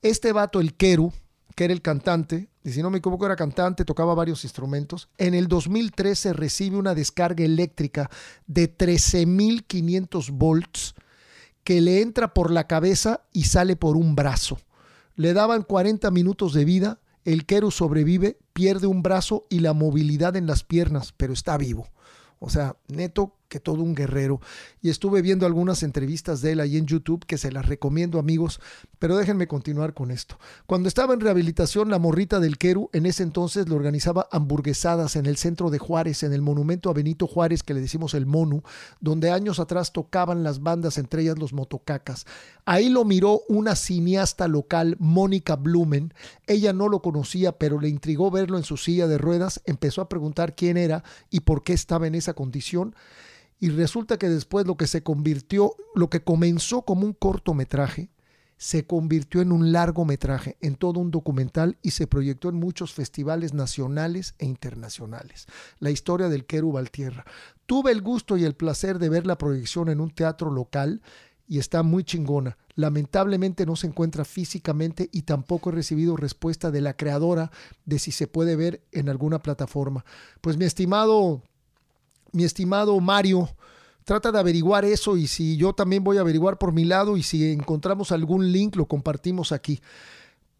Este 0.00 0.32
vato, 0.32 0.60
el 0.60 0.74
Keru, 0.74 1.12
que 1.58 1.64
era 1.64 1.74
el 1.74 1.82
cantante, 1.82 2.50
y 2.62 2.70
si 2.70 2.82
no 2.82 2.90
me 2.90 2.98
equivoco 2.98 3.26
era 3.26 3.34
cantante, 3.34 3.84
tocaba 3.84 4.14
varios 4.14 4.44
instrumentos, 4.44 5.08
en 5.18 5.34
el 5.34 5.48
2013 5.48 6.32
recibe 6.32 6.76
una 6.76 6.94
descarga 6.94 7.44
eléctrica 7.44 8.08
de 8.46 8.72
13.500 8.72 10.30
volts 10.30 10.94
que 11.64 11.80
le 11.80 12.00
entra 12.00 12.32
por 12.32 12.52
la 12.52 12.68
cabeza 12.68 13.24
y 13.32 13.46
sale 13.46 13.74
por 13.74 13.96
un 13.96 14.14
brazo. 14.14 14.60
Le 15.16 15.32
daban 15.32 15.62
40 15.64 16.12
minutos 16.12 16.54
de 16.54 16.64
vida, 16.64 17.00
el 17.24 17.44
Keru 17.44 17.72
sobrevive, 17.72 18.38
pierde 18.52 18.86
un 18.86 19.02
brazo 19.02 19.44
y 19.50 19.58
la 19.58 19.72
movilidad 19.72 20.36
en 20.36 20.46
las 20.46 20.62
piernas, 20.62 21.12
pero 21.16 21.32
está 21.32 21.56
vivo. 21.56 21.88
O 22.38 22.50
sea, 22.50 22.76
neto 22.86 23.34
que 23.48 23.60
todo 23.60 23.82
un 23.82 23.94
guerrero. 23.94 24.40
Y 24.82 24.90
estuve 24.90 25.22
viendo 25.22 25.46
algunas 25.46 25.82
entrevistas 25.82 26.40
de 26.40 26.52
él 26.52 26.60
ahí 26.60 26.76
en 26.76 26.86
YouTube 26.86 27.24
que 27.26 27.38
se 27.38 27.50
las 27.50 27.66
recomiendo 27.66 28.18
amigos, 28.18 28.60
pero 28.98 29.16
déjenme 29.16 29.48
continuar 29.48 29.94
con 29.94 30.10
esto. 30.10 30.38
Cuando 30.66 30.88
estaba 30.88 31.14
en 31.14 31.20
rehabilitación, 31.20 31.90
la 31.90 31.98
morrita 31.98 32.40
del 32.40 32.58
Queru 32.58 32.90
en 32.92 33.06
ese 33.06 33.22
entonces 33.22 33.68
le 33.68 33.74
organizaba 33.74 34.28
hamburguesadas 34.30 35.16
en 35.16 35.26
el 35.26 35.36
centro 35.36 35.70
de 35.70 35.78
Juárez, 35.78 36.22
en 36.22 36.32
el 36.32 36.42
monumento 36.42 36.90
a 36.90 36.94
Benito 36.94 37.26
Juárez 37.26 37.62
que 37.62 37.74
le 37.74 37.80
decimos 37.80 38.14
el 38.14 38.26
Monu, 38.26 38.62
donde 39.00 39.30
años 39.30 39.60
atrás 39.60 39.92
tocaban 39.92 40.42
las 40.42 40.62
bandas, 40.62 40.98
entre 40.98 41.22
ellas 41.22 41.38
los 41.38 41.52
motocacas. 41.52 42.26
Ahí 42.64 42.90
lo 42.90 43.04
miró 43.04 43.42
una 43.48 43.74
cineasta 43.76 44.46
local, 44.46 44.96
Mónica 44.98 45.56
Blumen. 45.56 46.12
Ella 46.46 46.72
no 46.72 46.88
lo 46.88 47.00
conocía, 47.00 47.52
pero 47.52 47.80
le 47.80 47.88
intrigó 47.88 48.30
verlo 48.30 48.58
en 48.58 48.64
su 48.64 48.76
silla 48.76 49.06
de 49.06 49.16
ruedas, 49.16 49.62
empezó 49.64 50.02
a 50.02 50.08
preguntar 50.08 50.54
quién 50.54 50.76
era 50.76 51.02
y 51.30 51.40
por 51.40 51.62
qué 51.62 51.72
estaba 51.72 52.06
en 52.06 52.14
esa 52.14 52.34
condición 52.34 52.94
y 53.60 53.70
resulta 53.70 54.18
que 54.18 54.28
después 54.28 54.66
lo 54.66 54.76
que 54.76 54.86
se 54.86 55.02
convirtió, 55.02 55.74
lo 55.94 56.10
que 56.10 56.22
comenzó 56.22 56.82
como 56.82 57.06
un 57.06 57.12
cortometraje, 57.12 58.10
se 58.58 58.86
convirtió 58.86 59.40
en 59.40 59.52
un 59.52 59.72
largometraje, 59.72 60.56
en 60.60 60.74
todo 60.74 60.98
un 60.98 61.12
documental 61.12 61.78
y 61.80 61.92
se 61.92 62.08
proyectó 62.08 62.48
en 62.48 62.56
muchos 62.56 62.92
festivales 62.92 63.54
nacionales 63.54 64.34
e 64.38 64.46
internacionales. 64.46 65.46
La 65.78 65.90
historia 65.90 66.28
del 66.28 66.44
Queru 66.44 66.72
Valtierra. 66.72 67.24
Tuve 67.66 67.92
el 67.92 68.02
gusto 68.02 68.36
y 68.36 68.44
el 68.44 68.54
placer 68.54 68.98
de 68.98 69.08
ver 69.08 69.26
la 69.26 69.38
proyección 69.38 69.88
en 69.88 70.00
un 70.00 70.10
teatro 70.10 70.50
local 70.50 71.00
y 71.46 71.58
está 71.58 71.84
muy 71.84 72.02
chingona. 72.02 72.58
Lamentablemente 72.74 73.64
no 73.64 73.76
se 73.76 73.86
encuentra 73.86 74.24
físicamente 74.24 75.08
y 75.12 75.22
tampoco 75.22 75.70
he 75.70 75.74
recibido 75.74 76.16
respuesta 76.16 76.70
de 76.70 76.80
la 76.80 76.94
creadora 76.94 77.50
de 77.86 77.98
si 78.00 78.10
se 78.10 78.26
puede 78.26 78.56
ver 78.56 78.82
en 78.92 79.08
alguna 79.08 79.38
plataforma. 79.38 80.04
Pues 80.40 80.56
mi 80.56 80.64
estimado 80.64 81.42
mi 82.32 82.44
estimado 82.44 82.98
Mario, 83.00 83.48
trata 84.04 84.32
de 84.32 84.38
averiguar 84.38 84.84
eso 84.84 85.16
y 85.16 85.26
si 85.26 85.56
yo 85.56 85.72
también 85.72 86.02
voy 86.04 86.16
a 86.16 86.20
averiguar 86.20 86.58
por 86.58 86.72
mi 86.72 86.84
lado 86.84 87.16
y 87.16 87.22
si 87.22 87.52
encontramos 87.52 88.12
algún 88.12 88.52
link 88.52 88.76
lo 88.76 88.86
compartimos 88.86 89.52
aquí. 89.52 89.80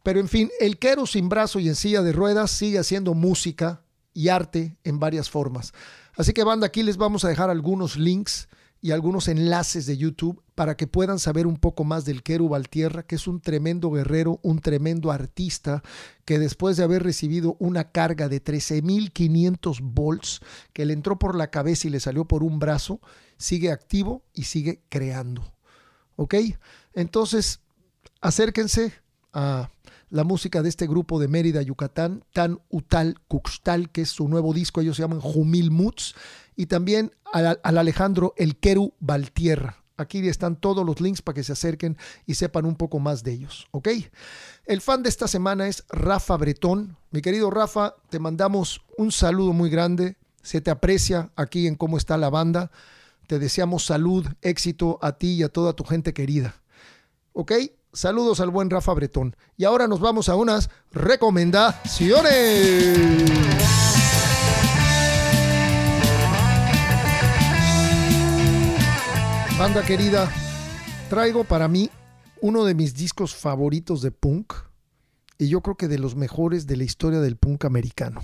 Pero 0.02 0.20
en 0.20 0.28
fin, 0.28 0.50
el 0.60 0.78
Quero 0.78 1.06
sin 1.06 1.28
brazo 1.28 1.58
y 1.58 1.68
en 1.68 1.74
silla 1.74 2.02
de 2.02 2.12
ruedas 2.12 2.50
sigue 2.50 2.78
haciendo 2.78 3.14
música 3.14 3.82
y 4.14 4.28
arte 4.28 4.76
en 4.84 4.98
varias 4.98 5.30
formas. 5.30 5.72
Así 6.16 6.32
que 6.32 6.44
banda, 6.44 6.66
aquí 6.66 6.82
les 6.82 6.96
vamos 6.96 7.24
a 7.24 7.28
dejar 7.28 7.50
algunos 7.50 7.96
links 7.96 8.48
y 8.80 8.92
algunos 8.92 9.28
enlaces 9.28 9.86
de 9.86 9.96
YouTube 9.96 10.42
para 10.54 10.76
que 10.76 10.86
puedan 10.86 11.18
saber 11.18 11.46
un 11.46 11.56
poco 11.56 11.84
más 11.84 12.04
del 12.04 12.22
Keru 12.22 12.48
Valtierra, 12.48 13.02
que 13.02 13.16
es 13.16 13.26
un 13.26 13.40
tremendo 13.40 13.90
guerrero, 13.90 14.38
un 14.42 14.60
tremendo 14.60 15.10
artista, 15.10 15.82
que 16.24 16.38
después 16.38 16.76
de 16.76 16.84
haber 16.84 17.02
recibido 17.02 17.56
una 17.58 17.90
carga 17.90 18.28
de 18.28 18.42
13.500 18.42 19.80
volts 19.82 20.40
que 20.72 20.84
le 20.84 20.94
entró 20.94 21.18
por 21.18 21.34
la 21.34 21.50
cabeza 21.50 21.88
y 21.88 21.90
le 21.90 22.00
salió 22.00 22.26
por 22.26 22.42
un 22.42 22.58
brazo, 22.58 23.00
sigue 23.36 23.72
activo 23.72 24.22
y 24.32 24.44
sigue 24.44 24.82
creando. 24.88 25.52
¿Ok? 26.16 26.34
Entonces, 26.94 27.60
acérquense 28.20 28.92
a 29.32 29.70
la 30.10 30.24
música 30.24 30.62
de 30.62 30.68
este 30.68 30.86
grupo 30.86 31.18
de 31.18 31.28
Mérida, 31.28 31.62
Yucatán, 31.62 32.24
Tan 32.32 32.60
Utal 32.68 33.16
Cuxtal, 33.28 33.90
que 33.90 34.02
es 34.02 34.10
su 34.10 34.28
nuevo 34.28 34.52
disco, 34.54 34.80
ellos 34.80 34.96
se 34.96 35.02
llaman 35.02 35.20
Jumil 35.20 35.70
Muts, 35.70 36.14
y 36.56 36.66
también 36.66 37.12
al, 37.32 37.60
Alejandro 37.62 38.34
El 38.36 38.56
Keru 38.56 38.94
Valtierra. 39.00 39.76
Aquí 39.96 40.26
están 40.28 40.56
todos 40.56 40.86
los 40.86 41.00
links 41.00 41.22
para 41.22 41.34
que 41.34 41.42
se 41.42 41.52
acerquen 41.52 41.96
y 42.24 42.34
sepan 42.34 42.66
un 42.66 42.76
poco 42.76 43.00
más 43.00 43.24
de 43.24 43.32
ellos, 43.32 43.66
¿ok? 43.72 43.88
El 44.64 44.80
fan 44.80 45.02
de 45.02 45.08
esta 45.08 45.26
semana 45.26 45.66
es 45.66 45.84
Rafa 45.88 46.36
Bretón. 46.36 46.96
Mi 47.10 47.20
querido 47.20 47.50
Rafa, 47.50 47.94
te 48.08 48.20
mandamos 48.20 48.80
un 48.96 49.10
saludo 49.10 49.52
muy 49.52 49.70
grande. 49.70 50.16
Se 50.42 50.60
te 50.60 50.70
aprecia 50.70 51.32
aquí 51.34 51.66
en 51.66 51.74
cómo 51.74 51.96
está 51.96 52.16
la 52.16 52.30
banda. 52.30 52.70
Te 53.26 53.40
deseamos 53.40 53.84
salud, 53.86 54.24
éxito 54.40 55.00
a 55.02 55.18
ti 55.18 55.32
y 55.32 55.42
a 55.42 55.48
toda 55.48 55.72
tu 55.72 55.82
gente 55.82 56.14
querida. 56.14 56.62
¿Ok? 57.32 57.52
Saludos 57.92 58.40
al 58.40 58.50
buen 58.50 58.70
Rafa 58.70 58.92
Bretón. 58.92 59.36
Y 59.56 59.64
ahora 59.64 59.88
nos 59.88 60.00
vamos 60.00 60.28
a 60.28 60.36
unas 60.36 60.70
recomendaciones. 60.92 62.98
Banda 69.58 69.84
querida, 69.84 70.30
traigo 71.10 71.44
para 71.44 71.66
mí 71.66 71.90
uno 72.40 72.64
de 72.64 72.74
mis 72.74 72.94
discos 72.94 73.34
favoritos 73.34 74.02
de 74.02 74.12
punk 74.12 74.52
y 75.38 75.48
yo 75.48 75.62
creo 75.62 75.76
que 75.76 75.88
de 75.88 75.98
los 75.98 76.14
mejores 76.14 76.66
de 76.66 76.76
la 76.76 76.84
historia 76.84 77.20
del 77.20 77.36
punk 77.36 77.64
americano. 77.64 78.20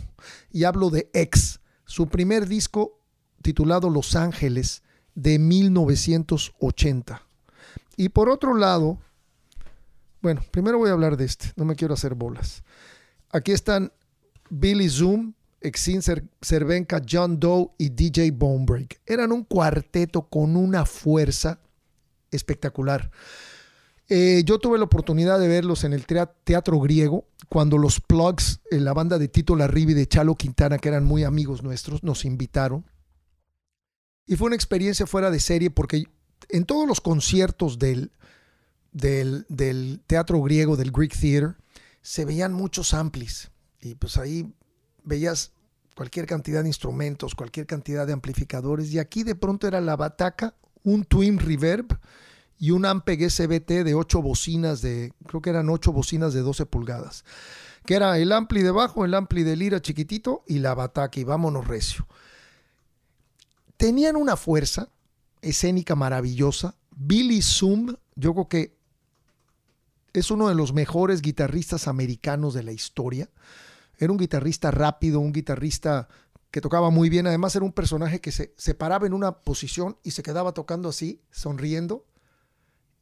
Y 0.52 0.64
hablo 0.64 0.90
de 0.90 1.10
X, 1.12 1.60
su 1.84 2.08
primer 2.08 2.46
disco 2.46 3.00
titulado 3.42 3.90
Los 3.90 4.14
Ángeles 4.16 4.82
de 5.14 5.38
1980. 5.38 7.22
Y 7.96 8.08
por 8.10 8.28
otro 8.28 8.54
lado, 8.54 8.98
bueno, 10.24 10.40
primero 10.50 10.78
voy 10.78 10.88
a 10.88 10.94
hablar 10.94 11.18
de 11.18 11.26
este, 11.26 11.52
no 11.54 11.66
me 11.66 11.76
quiero 11.76 11.92
hacer 11.92 12.14
bolas. 12.14 12.64
Aquí 13.28 13.52
están 13.52 13.92
Billy 14.48 14.88
Zoom, 14.88 15.34
Exin 15.60 16.00
Cervenka, 16.40 17.02
John 17.06 17.38
Doe 17.38 17.72
y 17.76 17.90
DJ 17.90 18.30
Bonebreak. 18.30 19.02
Eran 19.04 19.32
un 19.32 19.44
cuarteto 19.44 20.22
con 20.22 20.56
una 20.56 20.86
fuerza 20.86 21.60
espectacular. 22.30 23.10
Eh, 24.08 24.44
yo 24.46 24.58
tuve 24.58 24.78
la 24.78 24.84
oportunidad 24.84 25.38
de 25.38 25.46
verlos 25.46 25.84
en 25.84 25.92
el 25.92 26.06
teatro 26.06 26.80
griego 26.80 27.26
cuando 27.50 27.76
los 27.76 28.00
Plugs, 28.00 28.60
en 28.70 28.86
la 28.86 28.94
banda 28.94 29.18
de 29.18 29.28
Tito 29.28 29.54
Larribi 29.56 29.92
y 29.92 29.94
de 29.94 30.06
Chalo 30.08 30.36
Quintana, 30.36 30.78
que 30.78 30.88
eran 30.88 31.04
muy 31.04 31.24
amigos 31.24 31.62
nuestros, 31.62 32.02
nos 32.02 32.24
invitaron. 32.24 32.86
Y 34.26 34.36
fue 34.36 34.46
una 34.46 34.56
experiencia 34.56 35.06
fuera 35.06 35.30
de 35.30 35.38
serie 35.38 35.68
porque 35.68 36.04
en 36.48 36.64
todos 36.64 36.88
los 36.88 37.02
conciertos 37.02 37.78
del, 37.78 38.10
del, 38.94 40.00
teatro 40.06 40.40
griego, 40.40 40.76
del 40.76 40.90
Greek 40.90 41.18
Theater, 41.18 41.56
se 42.00 42.24
veían 42.24 42.54
muchos 42.54 42.94
amplis. 42.94 43.50
Y 43.82 43.94
pues 43.96 44.16
ahí 44.16 44.50
veías 45.02 45.52
cualquier 45.94 46.26
cantidad 46.26 46.62
de 46.62 46.68
instrumentos, 46.68 47.34
cualquier 47.34 47.66
cantidad 47.66 48.06
de 48.06 48.14
amplificadores. 48.14 48.90
Y 48.92 48.98
aquí 48.98 49.22
de 49.24 49.34
pronto 49.34 49.66
era 49.66 49.80
la 49.82 49.96
bataca, 49.96 50.54
un 50.82 51.04
Twin 51.04 51.38
Reverb 51.38 51.98
y 52.58 52.70
un 52.70 52.86
Ampeg 52.86 53.28
SBT 53.28 53.84
de 53.84 53.94
ocho 53.94 54.22
bocinas 54.22 54.80
de, 54.80 55.12
creo 55.26 55.42
que 55.42 55.50
eran 55.50 55.68
ocho 55.68 55.92
bocinas 55.92 56.32
de 56.32 56.40
12 56.40 56.66
pulgadas. 56.66 57.24
Que 57.84 57.96
era 57.96 58.16
el 58.16 58.32
ampli 58.32 58.62
de 58.62 58.70
bajo, 58.70 59.04
el 59.04 59.12
ampli 59.12 59.42
de 59.42 59.56
lira 59.56 59.82
chiquitito 59.82 60.42
y 60.46 60.60
la 60.60 60.74
bataca. 60.74 61.20
Y 61.20 61.24
vámonos 61.24 61.66
recio. 61.66 62.06
Tenían 63.76 64.16
una 64.16 64.36
fuerza 64.36 64.88
escénica 65.42 65.94
maravillosa. 65.94 66.76
Billy 66.96 67.42
Zoom, 67.42 67.96
yo 68.14 68.32
creo 68.32 68.48
que 68.48 68.74
es 70.14 70.30
uno 70.30 70.48
de 70.48 70.54
los 70.54 70.72
mejores 70.72 71.20
guitarristas 71.20 71.88
americanos 71.88 72.54
de 72.54 72.62
la 72.62 72.72
historia. 72.72 73.28
Era 73.98 74.12
un 74.12 74.18
guitarrista 74.18 74.70
rápido, 74.70 75.20
un 75.20 75.32
guitarrista 75.32 76.08
que 76.52 76.60
tocaba 76.60 76.90
muy 76.90 77.10
bien. 77.10 77.26
Además 77.26 77.54
era 77.56 77.64
un 77.64 77.72
personaje 77.72 78.20
que 78.20 78.30
se, 78.30 78.74
paraba 78.74 79.06
en 79.06 79.12
una 79.12 79.40
posición 79.40 79.98
y 80.04 80.12
se 80.12 80.22
quedaba 80.22 80.52
tocando 80.52 80.88
así, 80.88 81.20
sonriendo. 81.32 82.06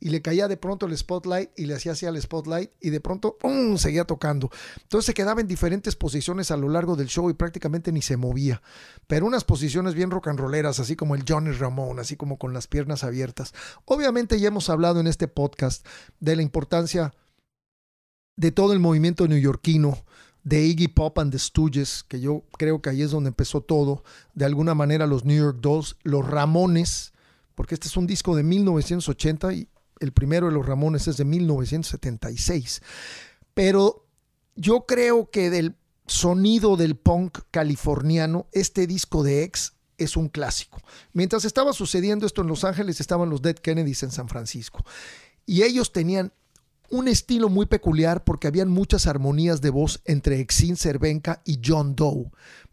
Y 0.04 0.10
le 0.10 0.20
caía 0.20 0.48
de 0.48 0.56
pronto 0.56 0.86
el 0.86 0.98
spotlight 0.98 1.50
y 1.56 1.66
le 1.66 1.76
hacía 1.76 1.92
así 1.92 2.06
al 2.06 2.20
spotlight 2.20 2.72
y 2.80 2.90
de 2.90 3.00
pronto 3.00 3.38
¡pum! 3.38 3.78
seguía 3.78 4.04
tocando. 4.04 4.50
Entonces 4.82 5.06
se 5.06 5.14
quedaba 5.14 5.40
en 5.40 5.46
diferentes 5.46 5.94
posiciones 5.94 6.50
a 6.50 6.56
lo 6.56 6.68
largo 6.68 6.96
del 6.96 7.06
show 7.06 7.30
y 7.30 7.34
prácticamente 7.34 7.92
ni 7.92 8.02
se 8.02 8.16
movía. 8.16 8.62
Pero 9.06 9.26
unas 9.26 9.44
posiciones 9.44 9.94
bien 9.94 10.10
rock 10.10 10.26
and 10.26 10.40
rolleras, 10.40 10.80
así 10.80 10.96
como 10.96 11.14
el 11.14 11.22
Johnny 11.24 11.52
Ramón, 11.52 12.00
así 12.00 12.16
como 12.16 12.36
con 12.36 12.52
las 12.52 12.66
piernas 12.66 13.04
abiertas. 13.04 13.54
Obviamente 13.84 14.40
ya 14.40 14.48
hemos 14.48 14.70
hablado 14.70 14.98
en 14.98 15.06
este 15.06 15.28
podcast 15.28 15.86
de 16.18 16.34
la 16.34 16.42
importancia 16.42 17.14
de 18.36 18.50
todo 18.50 18.72
el 18.72 18.80
movimiento 18.80 19.28
neoyorquino, 19.28 20.04
de 20.42 20.64
Iggy 20.64 20.88
Pop 20.88 21.16
and 21.20 21.30
the 21.30 21.38
Stooges, 21.38 22.02
que 22.02 22.18
yo 22.18 22.42
creo 22.58 22.82
que 22.82 22.90
ahí 22.90 23.02
es 23.02 23.12
donde 23.12 23.28
empezó 23.28 23.60
todo, 23.60 24.02
de 24.34 24.46
alguna 24.46 24.74
manera 24.74 25.06
los 25.06 25.24
New 25.24 25.36
York 25.36 25.58
Dolls, 25.60 25.94
los 26.02 26.28
Ramones, 26.28 27.12
porque 27.54 27.74
este 27.74 27.86
es 27.86 27.96
un 27.96 28.08
disco 28.08 28.34
de 28.34 28.42
1980 28.42 29.52
y 29.52 29.68
el 30.02 30.12
primero 30.12 30.46
de 30.46 30.52
los 30.52 30.66
Ramones 30.66 31.08
es 31.08 31.16
de 31.16 31.24
1976. 31.24 32.82
Pero 33.54 34.06
yo 34.56 34.86
creo 34.86 35.30
que 35.30 35.50
del 35.50 35.76
sonido 36.06 36.76
del 36.76 36.96
punk 36.96 37.38
californiano, 37.50 38.46
este 38.52 38.86
disco 38.86 39.22
de 39.22 39.44
X 39.44 39.74
es 39.98 40.16
un 40.16 40.28
clásico. 40.28 40.80
Mientras 41.12 41.44
estaba 41.44 41.72
sucediendo 41.72 42.26
esto 42.26 42.42
en 42.42 42.48
Los 42.48 42.64
Ángeles, 42.64 43.00
estaban 43.00 43.30
los 43.30 43.42
Dead 43.42 43.54
Kennedys 43.54 44.02
en 44.02 44.10
San 44.10 44.28
Francisco. 44.28 44.84
Y 45.46 45.62
ellos 45.62 45.92
tenían 45.92 46.32
un 46.90 47.08
estilo 47.08 47.48
muy 47.48 47.66
peculiar 47.66 48.24
porque 48.24 48.48
habían 48.48 48.68
muchas 48.68 49.06
armonías 49.06 49.60
de 49.60 49.70
voz 49.70 50.02
entre 50.04 50.40
Exin 50.40 50.76
Cervenka 50.76 51.40
y 51.44 51.60
John 51.64 51.94
Doe, 51.94 52.30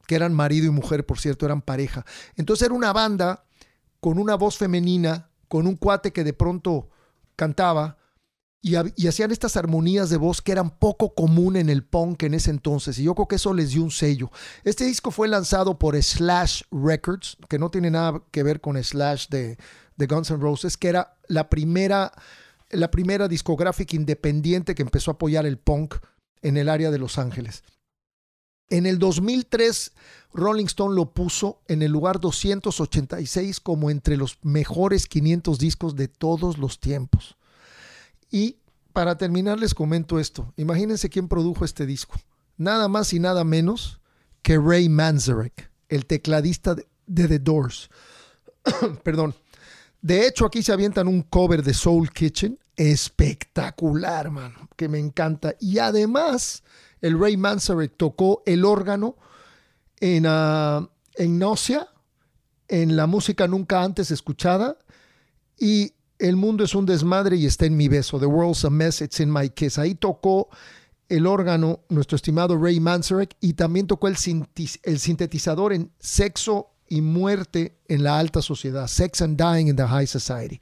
que 0.08 0.16
eran 0.16 0.34
marido 0.34 0.66
y 0.66 0.72
mujer, 0.72 1.06
por 1.06 1.20
cierto, 1.20 1.46
eran 1.46 1.62
pareja. 1.62 2.06
Entonces 2.36 2.66
era 2.66 2.76
una 2.76 2.92
banda 2.92 3.46
con 4.00 4.18
una 4.20 4.36
voz 4.36 4.58
femenina, 4.58 5.30
con 5.48 5.68
un 5.68 5.76
cuate 5.76 6.12
que 6.12 6.24
de 6.24 6.34
pronto 6.34 6.90
cantaba 7.40 7.98
y, 8.62 8.76
hacían 9.08 9.32
estas 9.32 9.56
armonías 9.56 10.10
de 10.10 10.18
voz 10.18 10.42
que 10.42 10.52
eran 10.52 10.70
poco 10.70 11.16
común 11.16 11.56
en 11.56 11.70
el 11.70 11.86
punk 11.86 12.24
en 12.24 12.34
ese 12.34 12.50
entonces. 12.50 13.00
Y 13.00 13.04
yo 13.04 13.16
creo 13.16 13.30
que 13.30 13.38
eso 13.38 13.54
les 13.54 13.70
dio 13.70 13.82
un 13.82 13.92
sello. 13.92 14.30
Este 14.66 14.84
disco 14.84 15.12
fue 15.12 15.30
lanzado 15.30 15.80
por 15.80 15.96
Slash 15.96 16.64
Records, 16.70 17.38
que 17.48 17.58
no 17.58 17.72
tiene 17.72 17.90
nada 17.90 18.22
que 18.32 18.44
ver 18.44 18.60
con 18.60 18.82
Slash 18.84 19.30
de, 19.30 19.58
de 19.96 20.08
Guns 20.08 20.30
N' 20.32 20.42
Roses, 20.42 20.76
que 20.76 20.90
era 20.90 21.18
la 21.28 21.50
primera 21.50 22.12
la 22.72 22.92
primera 22.92 23.28
discográfica 23.28 23.96
independiente 23.96 24.76
que 24.76 24.84
empezó 24.84 25.10
a 25.10 25.16
apoyar 25.16 25.48
el 25.48 25.58
punk 25.58 25.96
en 26.44 26.56
el 26.56 26.70
área 26.70 26.92
de 26.92 27.00
Los 27.00 27.18
Ángeles. 27.18 27.64
En 28.70 28.86
el 28.86 29.00
2003, 29.00 29.94
Rolling 30.34 30.66
Stone 30.66 30.96
lo 30.96 31.12
puso 31.12 31.62
en 31.68 31.82
el 31.82 31.92
lugar 31.92 32.20
286 32.20 33.60
como 33.60 33.90
entre 33.90 34.16
los 34.16 34.38
mejores 34.44 35.08
500 35.08 35.58
discos 35.58 35.96
de 35.96 36.08
todos 36.08 36.58
los 36.58 36.80
tiempos. 36.80 37.36
Y 38.30 38.58
para 38.94 39.18
terminar 39.18 39.60
les 39.60 39.74
comento 39.74 40.20
esto. 40.20 40.54
Imagínense 40.58 41.10
quién 41.10 41.28
produjo 41.28 41.66
este 41.66 41.86
disco. 41.86 42.16
Nada 42.58 42.88
más 42.88 43.14
y 43.14 43.20
nada 43.20 43.44
menos 43.44 44.00
que 44.42 44.58
Ray 44.58 44.90
Manzarek, 44.90 45.72
el 45.88 46.06
tecladista 46.06 46.76
de, 46.76 46.86
The 47.06 47.40
Doors. 47.40 47.90
Perdón. 49.04 49.36
De 50.02 50.28
hecho, 50.28 50.46
aquí 50.46 50.64
se 50.64 50.72
avientan 50.72 51.08
un 51.08 51.24
cover 51.24 51.64
de 51.64 51.74
Soul 51.74 52.12
Kitchen 52.12 52.58
espectacular, 52.76 54.32
mano, 54.32 54.70
que 54.78 54.88
me 54.88 55.00
encanta. 55.00 55.56
Y 55.60 55.80
además, 55.80 56.64
el 57.02 57.20
Ray 57.20 57.38
Manzarek 57.38 57.96
tocó 57.98 58.44
el 58.46 58.66
órgano 58.66 59.16
en, 60.00 60.26
uh, 60.26 60.88
en 61.16 61.42
en 62.68 62.96
la 62.96 63.08
música 63.08 63.48
nunca 63.48 63.84
antes 63.84 64.12
escuchada, 64.12 64.78
y 65.58 65.94
El 66.20 66.36
mundo 66.36 66.66
es 66.66 66.76
un 66.76 66.86
desmadre 66.86 67.38
y 67.38 67.46
está 67.46 67.66
en 67.66 67.78
mi 67.78 67.88
beso. 67.88 68.20
The 68.20 68.26
world's 68.26 68.66
a 68.66 68.70
mess, 68.70 69.02
it's 69.02 69.22
in 69.22 69.32
my 69.32 69.50
kiss. 69.50 69.78
Ahí 69.80 69.96
tocó 69.96 70.50
el 71.08 71.26
órgano 71.26 71.80
nuestro 71.88 72.18
estimado 72.18 72.58
Ray 72.62 72.82
Manzarek 72.82 73.38
y 73.40 73.54
también 73.54 73.88
tocó 73.88 74.10
el 74.10 74.18
sintetizador 74.18 75.72
en 75.72 75.92
Sexo 75.98 76.72
y 76.90 77.00
muerte 77.02 77.80
en 77.88 78.04
la 78.04 78.20
alta 78.20 78.42
sociedad, 78.42 78.88
Sex 78.88 79.22
and 79.22 79.42
Dying 79.42 79.70
in 79.70 79.78
the 79.78 79.88
High 79.88 80.08
Society. 80.08 80.60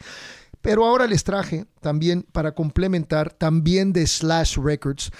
Pero 0.61 0.85
ahora 0.85 1.07
les 1.07 1.23
traje 1.23 1.65
también 1.81 2.23
para 2.31 2.53
complementar, 2.53 3.33
también 3.33 3.93
de 3.93 4.05
Slash 4.05 4.57
Records, 4.57 5.11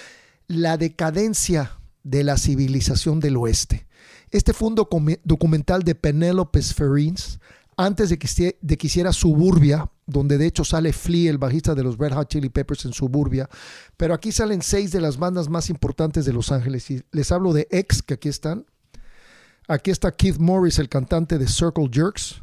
la 0.48 0.78
decadencia 0.78 1.72
de 2.04 2.24
la 2.24 2.38
civilización 2.38 3.20
del 3.20 3.38
oeste. 3.38 3.86
Este 4.32 4.54
fue 4.54 4.70
un 4.70 4.76
documental 4.76 5.84
de 5.84 5.96
Penelope 5.96 6.62
Ferrins 6.62 7.40
antes 7.78 8.10
de 8.10 8.18
que, 8.18 8.58
de 8.60 8.78
hiciera 8.82 9.14
Suburbia, 9.14 9.90
donde 10.06 10.38
de 10.38 10.48
hecho 10.48 10.64
sale 10.64 10.94
Flea, 10.94 11.30
el 11.30 11.38
bajista 11.38 11.76
de 11.76 11.84
los 11.84 11.98
Red 11.98 12.14
Hot 12.14 12.30
Chili 12.30 12.50
Peppers 12.50 12.86
en 12.86 12.94
Suburbia. 12.94 13.48
Pero 13.98 14.14
aquí 14.14 14.32
salen 14.32 14.62
seis 14.62 14.92
de 14.92 15.00
las 15.00 15.18
bandas 15.18 15.48
más 15.48 15.70
importantes 15.70 16.26
de 16.26 16.34
Los 16.34 16.52
Ángeles. 16.52 16.90
Y 16.90 17.04
les 17.12 17.32
hablo 17.32 17.54
de 17.54 17.68
X, 17.70 18.02
que 18.02 18.16
aquí 18.16 18.30
están. 18.30 18.66
Aquí 19.68 19.92
está 19.92 20.12
Keith 20.12 20.38
Morris, 20.38 20.80
el 20.80 20.90
cantante 20.90 21.38
de 21.38 21.48
Circle 21.48 21.90
Jerks. 21.92 22.42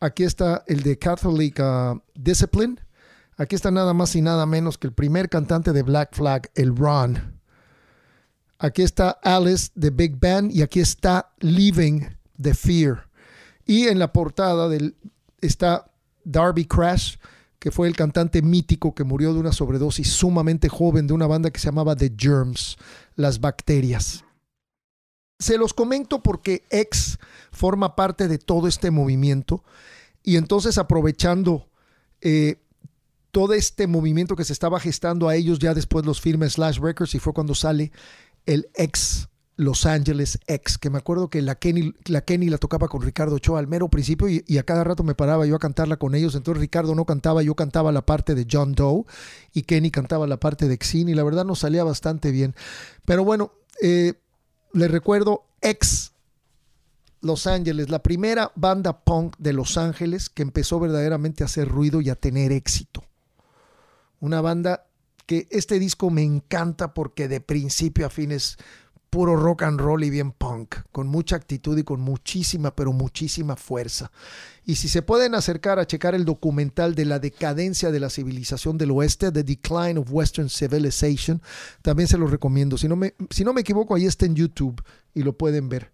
Aquí 0.00 0.24
está 0.24 0.64
el 0.66 0.82
de 0.82 0.98
Catholic 0.98 1.58
uh, 1.60 2.00
Discipline. 2.14 2.80
Aquí 3.40 3.56
está 3.56 3.70
nada 3.70 3.94
más 3.94 4.14
y 4.16 4.20
nada 4.20 4.44
menos 4.44 4.76
que 4.76 4.86
el 4.86 4.92
primer 4.92 5.30
cantante 5.30 5.72
de 5.72 5.82
Black 5.82 6.14
Flag, 6.14 6.50
el 6.54 6.76
Ron. 6.76 7.40
Aquí 8.58 8.82
está 8.82 9.12
Alice 9.22 9.70
de 9.74 9.88
Big 9.88 10.20
Band 10.20 10.52
y 10.52 10.60
aquí 10.60 10.80
está 10.80 11.32
Living 11.38 12.02
the 12.38 12.52
Fear. 12.52 13.08
Y 13.64 13.88
en 13.88 13.98
la 13.98 14.12
portada 14.12 14.68
del, 14.68 14.94
está 15.40 15.90
Darby 16.22 16.66
Crash, 16.66 17.16
que 17.58 17.70
fue 17.70 17.88
el 17.88 17.96
cantante 17.96 18.42
mítico 18.42 18.94
que 18.94 19.04
murió 19.04 19.32
de 19.32 19.40
una 19.40 19.52
sobredosis 19.52 20.12
sumamente 20.12 20.68
joven 20.68 21.06
de 21.06 21.14
una 21.14 21.26
banda 21.26 21.50
que 21.50 21.60
se 21.60 21.68
llamaba 21.68 21.96
The 21.96 22.12
Germs, 22.14 22.76
las 23.16 23.40
bacterias. 23.40 24.22
Se 25.38 25.56
los 25.56 25.72
comento 25.72 26.22
porque 26.22 26.64
X 26.68 27.18
forma 27.52 27.96
parte 27.96 28.28
de 28.28 28.36
todo 28.36 28.68
este 28.68 28.90
movimiento 28.90 29.64
y 30.22 30.36
entonces 30.36 30.76
aprovechando 30.76 31.70
eh, 32.20 32.60
todo 33.30 33.54
este 33.54 33.86
movimiento 33.86 34.36
que 34.36 34.44
se 34.44 34.52
estaba 34.52 34.80
gestando 34.80 35.28
a 35.28 35.36
ellos, 35.36 35.58
ya 35.58 35.74
después 35.74 36.04
los 36.04 36.20
firmes 36.20 36.54
Slash 36.54 36.78
Records 36.78 37.14
y 37.14 37.18
fue 37.18 37.32
cuando 37.32 37.54
sale 37.54 37.92
el 38.46 38.68
ex 38.74 39.28
Los 39.56 39.86
Ángeles 39.86 40.38
X, 40.46 40.78
que 40.78 40.90
me 40.90 40.98
acuerdo 40.98 41.28
que 41.28 41.42
la 41.42 41.54
Kenny 41.54 41.94
la, 42.06 42.22
Kenny 42.22 42.48
la 42.48 42.58
tocaba 42.58 42.88
con 42.88 43.02
Ricardo 43.02 43.36
Ochoa 43.36 43.58
al 43.58 43.68
mero 43.68 43.88
principio 43.88 44.28
y, 44.28 44.58
a 44.58 44.62
cada 44.62 44.84
rato 44.84 45.02
me 45.02 45.14
paraba 45.14 45.46
yo 45.46 45.56
a 45.56 45.58
cantarla 45.58 45.96
con 45.96 46.14
ellos, 46.14 46.34
entonces 46.34 46.60
Ricardo 46.60 46.94
no 46.94 47.04
cantaba, 47.04 47.42
yo 47.42 47.54
cantaba 47.54 47.92
la 47.92 48.04
parte 48.04 48.34
de 48.34 48.46
John 48.50 48.72
Doe 48.72 49.04
y 49.52 49.62
Kenny 49.62 49.90
cantaba 49.90 50.26
la 50.26 50.38
parte 50.38 50.66
de 50.66 50.78
Xin 50.78 51.08
y 51.08 51.14
la 51.14 51.22
verdad 51.22 51.44
nos 51.44 51.60
salía 51.60 51.84
bastante 51.84 52.30
bien. 52.30 52.54
Pero 53.04 53.24
bueno, 53.24 53.52
eh, 53.82 54.14
les 54.72 54.90
recuerdo 54.90 55.44
ex 55.60 56.12
Los 57.20 57.46
Ángeles, 57.46 57.90
la 57.90 58.02
primera 58.02 58.50
banda 58.56 59.04
punk 59.04 59.36
de 59.38 59.52
Los 59.52 59.76
Ángeles 59.76 60.30
que 60.30 60.42
empezó 60.42 60.80
verdaderamente 60.80 61.44
a 61.44 61.46
hacer 61.46 61.68
ruido 61.68 62.00
y 62.00 62.08
a 62.08 62.14
tener 62.16 62.50
éxito. 62.50 63.04
Una 64.20 64.40
banda 64.40 64.86
que 65.26 65.46
este 65.50 65.78
disco 65.78 66.10
me 66.10 66.22
encanta 66.22 66.94
porque 66.94 67.28
de 67.28 67.40
principio 67.40 68.06
a 68.06 68.10
fin 68.10 68.32
es 68.32 68.56
puro 69.10 69.34
rock 69.36 69.64
and 69.64 69.80
roll 69.80 70.04
y 70.04 70.10
bien 70.10 70.30
punk, 70.30 70.76
con 70.92 71.08
mucha 71.08 71.34
actitud 71.34 71.76
y 71.76 71.82
con 71.82 72.00
muchísima, 72.00 72.74
pero 72.74 72.92
muchísima 72.92 73.56
fuerza. 73.56 74.12
Y 74.64 74.76
si 74.76 74.88
se 74.88 75.02
pueden 75.02 75.34
acercar 75.34 75.80
a 75.80 75.86
checar 75.86 76.14
el 76.14 76.24
documental 76.24 76.94
de 76.94 77.04
la 77.04 77.18
decadencia 77.18 77.90
de 77.90 77.98
la 77.98 78.08
civilización 78.08 78.78
del 78.78 78.92
oeste, 78.92 79.32
The 79.32 79.42
Decline 79.42 79.98
of 79.98 80.08
Western 80.10 80.48
Civilization, 80.48 81.42
también 81.82 82.08
se 82.08 82.18
los 82.18 82.30
recomiendo. 82.30 82.78
Si 82.78 82.86
no 82.86 82.94
me, 82.94 83.14
si 83.30 83.44
no 83.44 83.52
me 83.52 83.62
equivoco, 83.62 83.96
ahí 83.96 84.06
está 84.06 84.26
en 84.26 84.36
YouTube 84.36 84.80
y 85.12 85.24
lo 85.24 85.36
pueden 85.36 85.68
ver. 85.68 85.90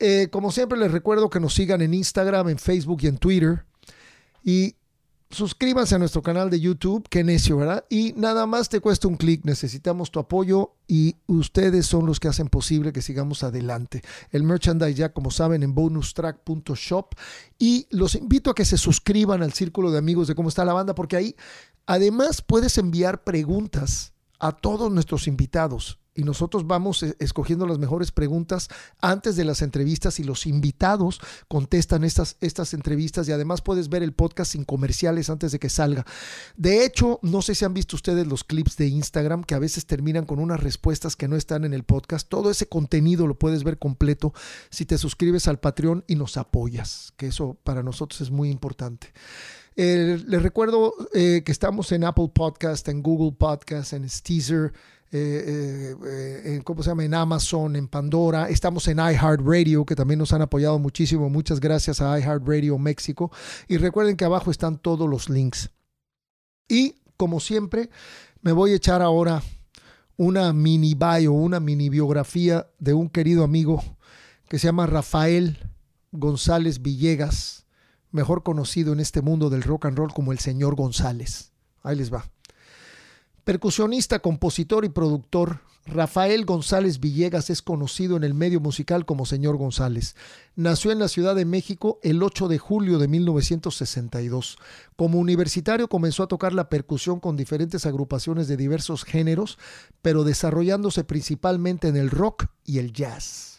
Eh, 0.00 0.28
como 0.30 0.50
siempre, 0.50 0.78
les 0.78 0.90
recuerdo 0.90 1.30
que 1.30 1.40
nos 1.40 1.54
sigan 1.54 1.82
en 1.82 1.94
Instagram, 1.94 2.48
en 2.48 2.58
Facebook 2.58 2.98
y 3.02 3.06
en 3.06 3.18
Twitter. 3.18 3.64
Y 4.42 4.74
suscríbanse 5.30 5.94
a 5.94 5.98
nuestro 5.98 6.22
canal 6.22 6.50
de 6.50 6.60
YouTube, 6.60 7.06
qué 7.08 7.22
necio, 7.22 7.56
¿verdad? 7.56 7.84
Y 7.88 8.12
nada 8.16 8.46
más 8.46 8.68
te 8.68 8.80
cuesta 8.80 9.06
un 9.08 9.16
clic, 9.16 9.44
necesitamos 9.44 10.10
tu 10.10 10.18
apoyo 10.18 10.74
y 10.88 11.16
ustedes 11.26 11.86
son 11.86 12.04
los 12.06 12.18
que 12.18 12.28
hacen 12.28 12.48
posible 12.48 12.92
que 12.92 13.00
sigamos 13.00 13.44
adelante. 13.44 14.02
El 14.32 14.42
merchandise 14.42 14.94
ya, 14.94 15.12
como 15.12 15.30
saben, 15.30 15.62
en 15.62 15.74
bonustrack.shop 15.74 17.14
y 17.58 17.86
los 17.90 18.16
invito 18.16 18.50
a 18.50 18.54
que 18.54 18.64
se 18.64 18.76
suscriban 18.76 19.42
al 19.42 19.52
círculo 19.52 19.92
de 19.92 19.98
amigos 19.98 20.26
de 20.26 20.34
cómo 20.34 20.48
está 20.48 20.64
la 20.64 20.72
banda, 20.72 20.94
porque 20.94 21.16
ahí 21.16 21.36
además 21.86 22.42
puedes 22.42 22.76
enviar 22.76 23.22
preguntas 23.22 24.12
a 24.40 24.52
todos 24.52 24.90
nuestros 24.90 25.28
invitados 25.28 26.00
y 26.14 26.24
nosotros 26.24 26.66
vamos 26.66 27.02
eh, 27.02 27.16
escogiendo 27.18 27.66
las 27.66 27.78
mejores 27.78 28.10
preguntas 28.12 28.68
antes 29.00 29.36
de 29.36 29.44
las 29.44 29.62
entrevistas 29.62 30.18
y 30.20 30.24
los 30.24 30.46
invitados 30.46 31.20
contestan 31.48 32.04
estas, 32.04 32.36
estas 32.40 32.74
entrevistas 32.74 33.28
y 33.28 33.32
además 33.32 33.62
puedes 33.62 33.88
ver 33.88 34.02
el 34.02 34.12
podcast 34.12 34.52
sin 34.52 34.64
comerciales 34.64 35.30
antes 35.30 35.52
de 35.52 35.58
que 35.58 35.68
salga. 35.68 36.04
De 36.56 36.84
hecho, 36.84 37.20
no 37.22 37.42
sé 37.42 37.54
si 37.54 37.64
han 37.64 37.74
visto 37.74 37.96
ustedes 37.96 38.26
los 38.26 38.44
clips 38.44 38.76
de 38.76 38.88
Instagram 38.88 39.44
que 39.44 39.54
a 39.54 39.58
veces 39.58 39.86
terminan 39.86 40.26
con 40.26 40.40
unas 40.40 40.60
respuestas 40.60 41.16
que 41.16 41.28
no 41.28 41.36
están 41.36 41.64
en 41.64 41.74
el 41.74 41.84
podcast. 41.84 42.28
Todo 42.28 42.50
ese 42.50 42.66
contenido 42.66 43.26
lo 43.26 43.38
puedes 43.38 43.64
ver 43.64 43.78
completo 43.78 44.34
si 44.70 44.84
te 44.86 44.98
suscribes 44.98 45.48
al 45.48 45.60
Patreon 45.60 46.04
y 46.06 46.16
nos 46.16 46.36
apoyas, 46.36 47.12
que 47.16 47.28
eso 47.28 47.56
para 47.62 47.82
nosotros 47.82 48.20
es 48.20 48.30
muy 48.30 48.50
importante. 48.50 49.12
Eh, 49.76 50.22
les 50.26 50.42
recuerdo 50.42 50.94
eh, 51.14 51.42
que 51.44 51.52
estamos 51.52 51.92
en 51.92 52.04
Apple 52.04 52.30
Podcast, 52.34 52.88
en 52.88 53.02
Google 53.02 53.32
Podcast, 53.32 53.92
en 53.92 54.08
Steezer, 54.08 54.72
eh, 55.12 55.94
en, 56.44 56.62
¿cómo 56.62 56.82
se 56.82 56.90
llama? 56.90 57.04
En 57.04 57.14
Amazon, 57.14 57.76
en 57.76 57.88
Pandora. 57.88 58.48
Estamos 58.48 58.86
en 58.88 58.98
iHeartRadio, 58.98 59.84
que 59.84 59.96
también 59.96 60.18
nos 60.18 60.32
han 60.32 60.42
apoyado 60.42 60.78
muchísimo. 60.78 61.28
Muchas 61.30 61.60
gracias 61.60 62.00
a 62.00 62.18
iHeartRadio 62.18 62.78
México. 62.78 63.30
Y 63.68 63.76
recuerden 63.76 64.16
que 64.16 64.24
abajo 64.24 64.50
están 64.50 64.78
todos 64.78 65.08
los 65.08 65.28
links. 65.28 65.70
Y 66.68 66.96
como 67.16 67.40
siempre, 67.40 67.90
me 68.42 68.52
voy 68.52 68.72
a 68.72 68.76
echar 68.76 69.02
ahora 69.02 69.42
una 70.16 70.52
mini 70.52 70.94
bio, 70.94 71.32
una 71.32 71.60
mini 71.60 71.88
biografía 71.88 72.66
de 72.78 72.92
un 72.92 73.08
querido 73.08 73.42
amigo 73.42 73.82
que 74.48 74.58
se 74.58 74.66
llama 74.66 74.86
Rafael 74.86 75.58
González 76.12 76.82
Villegas 76.82 77.60
mejor 78.12 78.42
conocido 78.42 78.92
en 78.92 79.00
este 79.00 79.22
mundo 79.22 79.50
del 79.50 79.62
rock 79.62 79.86
and 79.86 79.98
roll 79.98 80.12
como 80.12 80.32
el 80.32 80.38
señor 80.38 80.74
González. 80.74 81.52
Ahí 81.82 81.96
les 81.96 82.12
va. 82.12 82.28
Percusionista, 83.44 84.18
compositor 84.18 84.84
y 84.84 84.90
productor, 84.90 85.60
Rafael 85.86 86.44
González 86.44 87.00
Villegas 87.00 87.50
es 87.50 87.62
conocido 87.62 88.16
en 88.16 88.22
el 88.22 88.34
medio 88.34 88.60
musical 88.60 89.04
como 89.06 89.26
Señor 89.26 89.56
González. 89.56 90.14
Nació 90.54 90.92
en 90.92 90.98
la 90.98 91.08
Ciudad 91.08 91.34
de 91.34 91.44
México 91.44 91.98
el 92.02 92.22
8 92.22 92.48
de 92.48 92.58
julio 92.58 92.98
de 92.98 93.08
1962. 93.08 94.58
Como 94.94 95.18
universitario 95.18 95.88
comenzó 95.88 96.22
a 96.22 96.28
tocar 96.28 96.52
la 96.52 96.68
percusión 96.68 97.18
con 97.18 97.36
diferentes 97.36 97.86
agrupaciones 97.86 98.46
de 98.46 98.56
diversos 98.56 99.04
géneros, 99.04 99.58
pero 100.00 100.22
desarrollándose 100.22 101.02
principalmente 101.02 101.88
en 101.88 101.96
el 101.96 102.10
rock 102.10 102.46
y 102.64 102.78
el 102.78 102.92
jazz. 102.92 103.49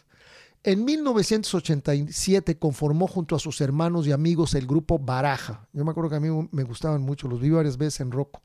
En 0.64 0.84
1987 0.84 2.56
conformó 2.56 3.08
junto 3.08 3.34
a 3.34 3.40
sus 3.40 3.60
hermanos 3.60 4.06
y 4.06 4.12
amigos 4.12 4.54
el 4.54 4.68
grupo 4.68 4.96
Baraja. 4.96 5.66
Yo 5.72 5.84
me 5.84 5.90
acuerdo 5.90 6.10
que 6.10 6.16
a 6.16 6.20
mí 6.20 6.48
me 6.52 6.62
gustaban 6.62 7.02
mucho, 7.02 7.26
los 7.26 7.40
vi 7.40 7.50
varias 7.50 7.76
veces 7.76 7.98
en 7.98 8.12
Rocco. 8.12 8.42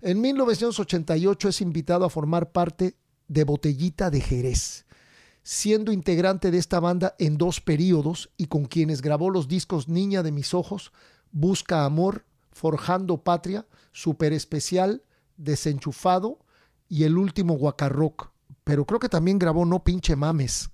En 0.00 0.20
1988 0.20 1.48
es 1.48 1.60
invitado 1.60 2.04
a 2.04 2.10
formar 2.10 2.50
parte 2.50 2.96
de 3.28 3.44
Botellita 3.44 4.10
de 4.10 4.20
Jerez, 4.20 4.84
siendo 5.44 5.92
integrante 5.92 6.50
de 6.50 6.58
esta 6.58 6.80
banda 6.80 7.14
en 7.20 7.38
dos 7.38 7.60
periodos 7.60 8.30
y 8.36 8.46
con 8.46 8.64
quienes 8.64 9.00
grabó 9.00 9.30
los 9.30 9.46
discos 9.46 9.88
Niña 9.88 10.24
de 10.24 10.32
mis 10.32 10.54
ojos, 10.54 10.92
Busca 11.30 11.84
Amor, 11.84 12.24
Forjando 12.50 13.22
Patria, 13.22 13.64
Super 13.92 14.32
Especial, 14.32 15.04
Desenchufado 15.36 16.40
y 16.88 17.04
el 17.04 17.16
último 17.16 17.54
Guacarroc. 17.54 18.32
Pero 18.64 18.84
creo 18.86 18.98
que 18.98 19.08
también 19.08 19.38
grabó 19.38 19.64
No 19.64 19.84
Pinche 19.84 20.16
Mames, 20.16 20.70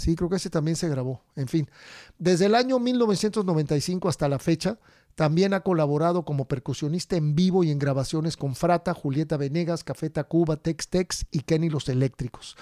Sí, 0.00 0.16
creo 0.16 0.30
que 0.30 0.36
ese 0.36 0.48
también 0.48 0.76
se 0.76 0.88
grabó. 0.88 1.22
En 1.36 1.46
fin, 1.46 1.68
desde 2.18 2.46
el 2.46 2.54
año 2.54 2.78
1995 2.78 4.08
hasta 4.08 4.30
la 4.30 4.38
fecha, 4.38 4.78
también 5.14 5.52
ha 5.52 5.60
colaborado 5.60 6.24
como 6.24 6.48
percusionista 6.48 7.16
en 7.16 7.34
vivo 7.34 7.62
y 7.62 7.70
en 7.70 7.78
grabaciones 7.78 8.38
con 8.38 8.54
Frata, 8.54 8.94
Julieta 8.94 9.36
Venegas, 9.36 9.84
Café 9.84 10.08
Tacuba, 10.08 10.56
Tex 10.56 10.88
Tex 10.88 11.26
y 11.30 11.40
Kenny 11.40 11.68
Los 11.68 11.90
Eléctricos. 11.90 12.56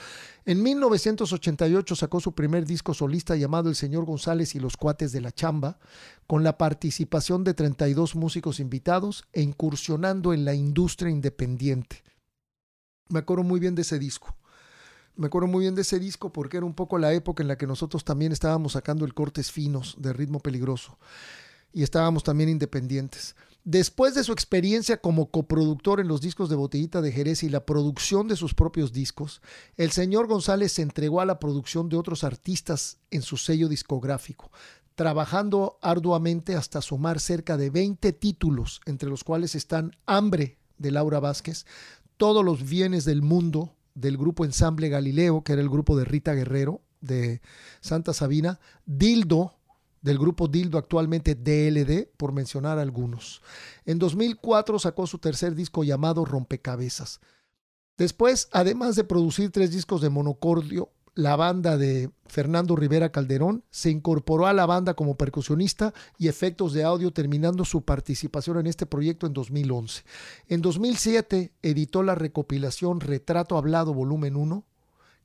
En 0.44 0.64
1988 0.64 1.94
sacó 1.94 2.18
su 2.18 2.34
primer 2.34 2.66
disco 2.66 2.92
solista 2.92 3.36
llamado 3.36 3.68
El 3.68 3.76
Señor 3.76 4.04
González 4.04 4.56
y 4.56 4.58
los 4.58 4.76
Cuates 4.76 5.12
de 5.12 5.20
la 5.20 5.30
Chamba, 5.30 5.78
con 6.26 6.42
la 6.42 6.58
participación 6.58 7.44
de 7.44 7.54
32 7.54 8.16
músicos 8.16 8.58
invitados 8.58 9.28
e 9.32 9.42
incursionando 9.42 10.32
en 10.32 10.44
la 10.44 10.54
industria 10.54 11.12
independiente. 11.12 12.02
Me 13.08 13.20
acuerdo 13.20 13.44
muy 13.44 13.60
bien 13.60 13.76
de 13.76 13.82
ese 13.82 14.00
disco. 14.00 14.34
Me 15.18 15.26
acuerdo 15.26 15.48
muy 15.48 15.62
bien 15.62 15.74
de 15.74 15.82
ese 15.82 15.98
disco 15.98 16.32
porque 16.32 16.58
era 16.58 16.66
un 16.66 16.74
poco 16.74 16.96
la 16.96 17.12
época 17.12 17.42
en 17.42 17.48
la 17.48 17.58
que 17.58 17.66
nosotros 17.66 18.04
también 18.04 18.30
estábamos 18.30 18.74
sacando 18.74 19.04
el 19.04 19.14
cortes 19.14 19.50
finos 19.50 19.96
de 19.98 20.12
ritmo 20.12 20.38
peligroso 20.38 20.96
y 21.72 21.82
estábamos 21.82 22.22
también 22.22 22.48
independientes. 22.48 23.34
Después 23.64 24.14
de 24.14 24.22
su 24.22 24.30
experiencia 24.30 25.00
como 25.00 25.32
coproductor 25.32 25.98
en 25.98 26.06
los 26.06 26.20
discos 26.20 26.48
de 26.48 26.54
Botellita 26.54 27.00
de 27.00 27.10
Jerez 27.10 27.42
y 27.42 27.48
la 27.48 27.66
producción 27.66 28.28
de 28.28 28.36
sus 28.36 28.54
propios 28.54 28.92
discos, 28.92 29.42
el 29.76 29.90
señor 29.90 30.28
González 30.28 30.70
se 30.70 30.82
entregó 30.82 31.20
a 31.20 31.26
la 31.26 31.40
producción 31.40 31.88
de 31.88 31.96
otros 31.96 32.22
artistas 32.22 32.98
en 33.10 33.22
su 33.22 33.38
sello 33.38 33.68
discográfico, 33.68 34.52
trabajando 34.94 35.80
arduamente 35.82 36.54
hasta 36.54 36.80
sumar 36.80 37.18
cerca 37.18 37.56
de 37.56 37.70
20 37.70 38.12
títulos, 38.12 38.80
entre 38.86 39.10
los 39.10 39.24
cuales 39.24 39.56
están 39.56 39.96
Hambre 40.06 40.58
de 40.78 40.92
Laura 40.92 41.18
Vázquez, 41.18 41.66
Todos 42.16 42.44
los 42.44 42.68
bienes 42.68 43.04
del 43.04 43.22
mundo 43.22 43.77
del 44.00 44.16
grupo 44.16 44.44
Ensamble 44.44 44.88
Galileo, 44.88 45.42
que 45.42 45.52
era 45.52 45.62
el 45.62 45.68
grupo 45.68 45.96
de 45.96 46.04
Rita 46.04 46.34
Guerrero 46.34 46.82
de 47.00 47.40
Santa 47.80 48.12
Sabina, 48.12 48.60
Dildo 48.86 49.54
del 50.00 50.18
grupo 50.18 50.46
Dildo 50.46 50.78
actualmente 50.78 51.34
DLD, 51.34 52.08
por 52.16 52.32
mencionar 52.32 52.78
algunos. 52.78 53.42
En 53.84 53.98
2004 53.98 54.78
sacó 54.78 55.06
su 55.06 55.18
tercer 55.18 55.54
disco 55.54 55.82
llamado 55.82 56.24
Rompecabezas. 56.24 57.20
Después, 57.96 58.48
además 58.52 58.94
de 58.94 59.02
producir 59.02 59.50
tres 59.50 59.72
discos 59.72 60.00
de 60.00 60.08
monocordio, 60.08 60.90
la 61.18 61.34
banda 61.34 61.76
de 61.76 62.12
Fernando 62.26 62.76
Rivera 62.76 63.10
Calderón 63.10 63.64
se 63.72 63.90
incorporó 63.90 64.46
a 64.46 64.52
la 64.52 64.66
banda 64.66 64.94
como 64.94 65.16
percusionista 65.16 65.92
y 66.16 66.28
efectos 66.28 66.72
de 66.72 66.84
audio, 66.84 67.10
terminando 67.10 67.64
su 67.64 67.82
participación 67.82 68.60
en 68.60 68.68
este 68.68 68.86
proyecto 68.86 69.26
en 69.26 69.32
2011. 69.32 70.04
En 70.46 70.62
2007 70.62 71.52
editó 71.60 72.04
la 72.04 72.14
recopilación 72.14 73.00
Retrato 73.00 73.58
Hablado 73.58 73.92
Volumen 73.92 74.36
1, 74.36 74.64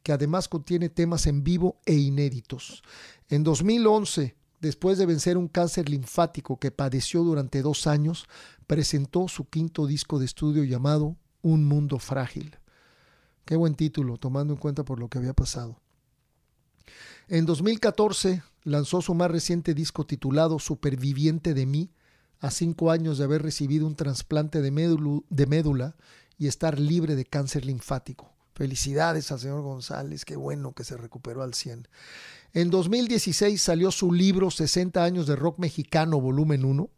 que 0.01 0.11
además 0.11 0.47
contiene 0.47 0.89
temas 0.89 1.27
en 1.27 1.43
vivo 1.43 1.77
e 1.85 1.93
inéditos. 1.93 2.81
En 3.29 3.43
2011 3.43 4.35
después 4.61 4.97
de 4.97 5.05
vencer 5.05 5.37
un 5.37 5.47
cáncer 5.47 5.89
linfático 5.89 6.57
que 6.57 6.71
padeció 6.71 7.21
durante 7.21 7.61
dos 7.61 7.85
años, 7.85 8.25
presentó 8.65 9.27
su 9.27 9.47
quinto 9.47 9.85
disco 9.85 10.17
de 10.17 10.25
estudio 10.25 10.63
llamado 10.63 11.17
Un 11.43 11.65
Mundo 11.65 11.99
Frágil. 11.99 12.57
Qué 13.45 13.57
buen 13.57 13.75
título, 13.75 14.17
tomando 14.17 14.53
en 14.53 14.59
cuenta 14.59 14.83
por 14.83 14.97
lo 14.99 15.07
que 15.07 15.19
había 15.19 15.33
pasado. 15.33 15.82
En 17.29 17.45
2014 17.45 18.43
lanzó 18.63 19.01
su 19.01 19.13
más 19.13 19.31
reciente 19.31 19.73
disco 19.73 20.05
titulado 20.05 20.59
Superviviente 20.59 21.53
de 21.53 21.65
mí, 21.65 21.89
a 22.39 22.51
cinco 22.51 22.91
años 22.91 23.17
de 23.17 23.23
haber 23.23 23.41
recibido 23.41 23.87
un 23.87 23.95
trasplante 23.95 24.61
de, 24.61 24.71
médula 24.71 25.95
y 26.37 26.47
estar 26.47 26.77
libre 26.77 27.15
de 27.15 27.23
cáncer 27.23 27.65
linfático. 27.65 28.33
Felicidades 28.53 29.31
al 29.31 29.39
señor 29.39 29.61
González, 29.61 30.25
qué 30.25 30.35
bueno 30.35 30.73
que 30.73 30.83
se 30.83 30.97
recuperó 30.97 31.41
al 31.41 31.53
100. 31.53 31.87
En 32.53 32.69
2016 32.69 33.61
salió 33.61 33.91
su 33.91 34.11
libro 34.11 34.51
60 34.51 35.01
años 35.01 35.25
de 35.25 35.37
rock 35.37 35.57
mexicano, 35.57 36.19
volumen 36.19 36.65
1. 36.65 36.89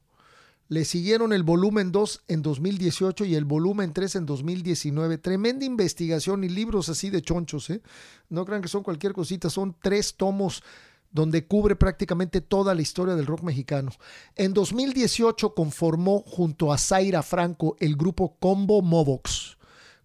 Le 0.68 0.84
siguieron 0.84 1.32
el 1.32 1.44
volumen 1.44 1.92
2 1.92 2.24
en 2.28 2.42
2018 2.42 3.26
y 3.26 3.36
el 3.36 3.46
volumen 3.46 3.94
3 3.94 4.16
en 4.16 4.26
2019. 4.26 5.20
Tremenda 5.20 5.64
investigación 5.64 6.44
y 6.44 6.50
libros 6.50 6.90
así 6.90 7.12
de 7.12 7.22
chonchos, 7.22 7.70
¿eh? 7.70 7.82
No 8.30 8.46
crean 8.46 8.64
que 8.64 8.68
son 8.68 8.82
cualquier 8.82 9.14
cosita, 9.14 9.52
son 9.52 9.76
tres 9.80 10.16
tomos 10.16 10.64
donde 11.12 11.46
cubre 11.46 11.76
prácticamente 11.76 12.42
toda 12.42 12.76
la 12.76 12.82
historia 12.82 13.16
del 13.16 13.28
rock 13.28 13.44
mexicano. 13.44 13.92
En 14.36 14.54
2018 14.54 15.54
conformó 15.54 16.22
junto 16.22 16.74
a 16.74 16.78
Zaira 16.78 17.24
Franco 17.24 17.78
el 17.80 17.96
grupo 17.96 18.36
Combo 18.40 18.82
Movox, 18.82 19.58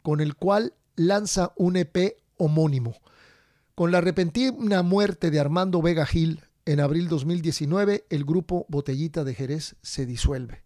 con 0.03 0.21
el 0.21 0.37
cual 0.37 0.75
lanza 0.95 1.53
un 1.57 1.77
EP 1.77 2.17
homónimo. 2.37 2.95
Con 3.75 3.91
la 3.93 4.01
repentina 4.01 4.83
muerte 4.83 5.31
de 5.31 5.41
Armando 5.41 5.81
Vega 5.81 6.05
Gil 6.05 6.43
en 6.67 6.81
abril 6.81 7.09
2019, 7.09 8.07
el 8.11 8.25
grupo 8.25 8.67
Botellita 8.69 9.25
de 9.25 9.35
Jerez 9.35 9.77
se 9.83 10.07
disuelve. 10.07 10.63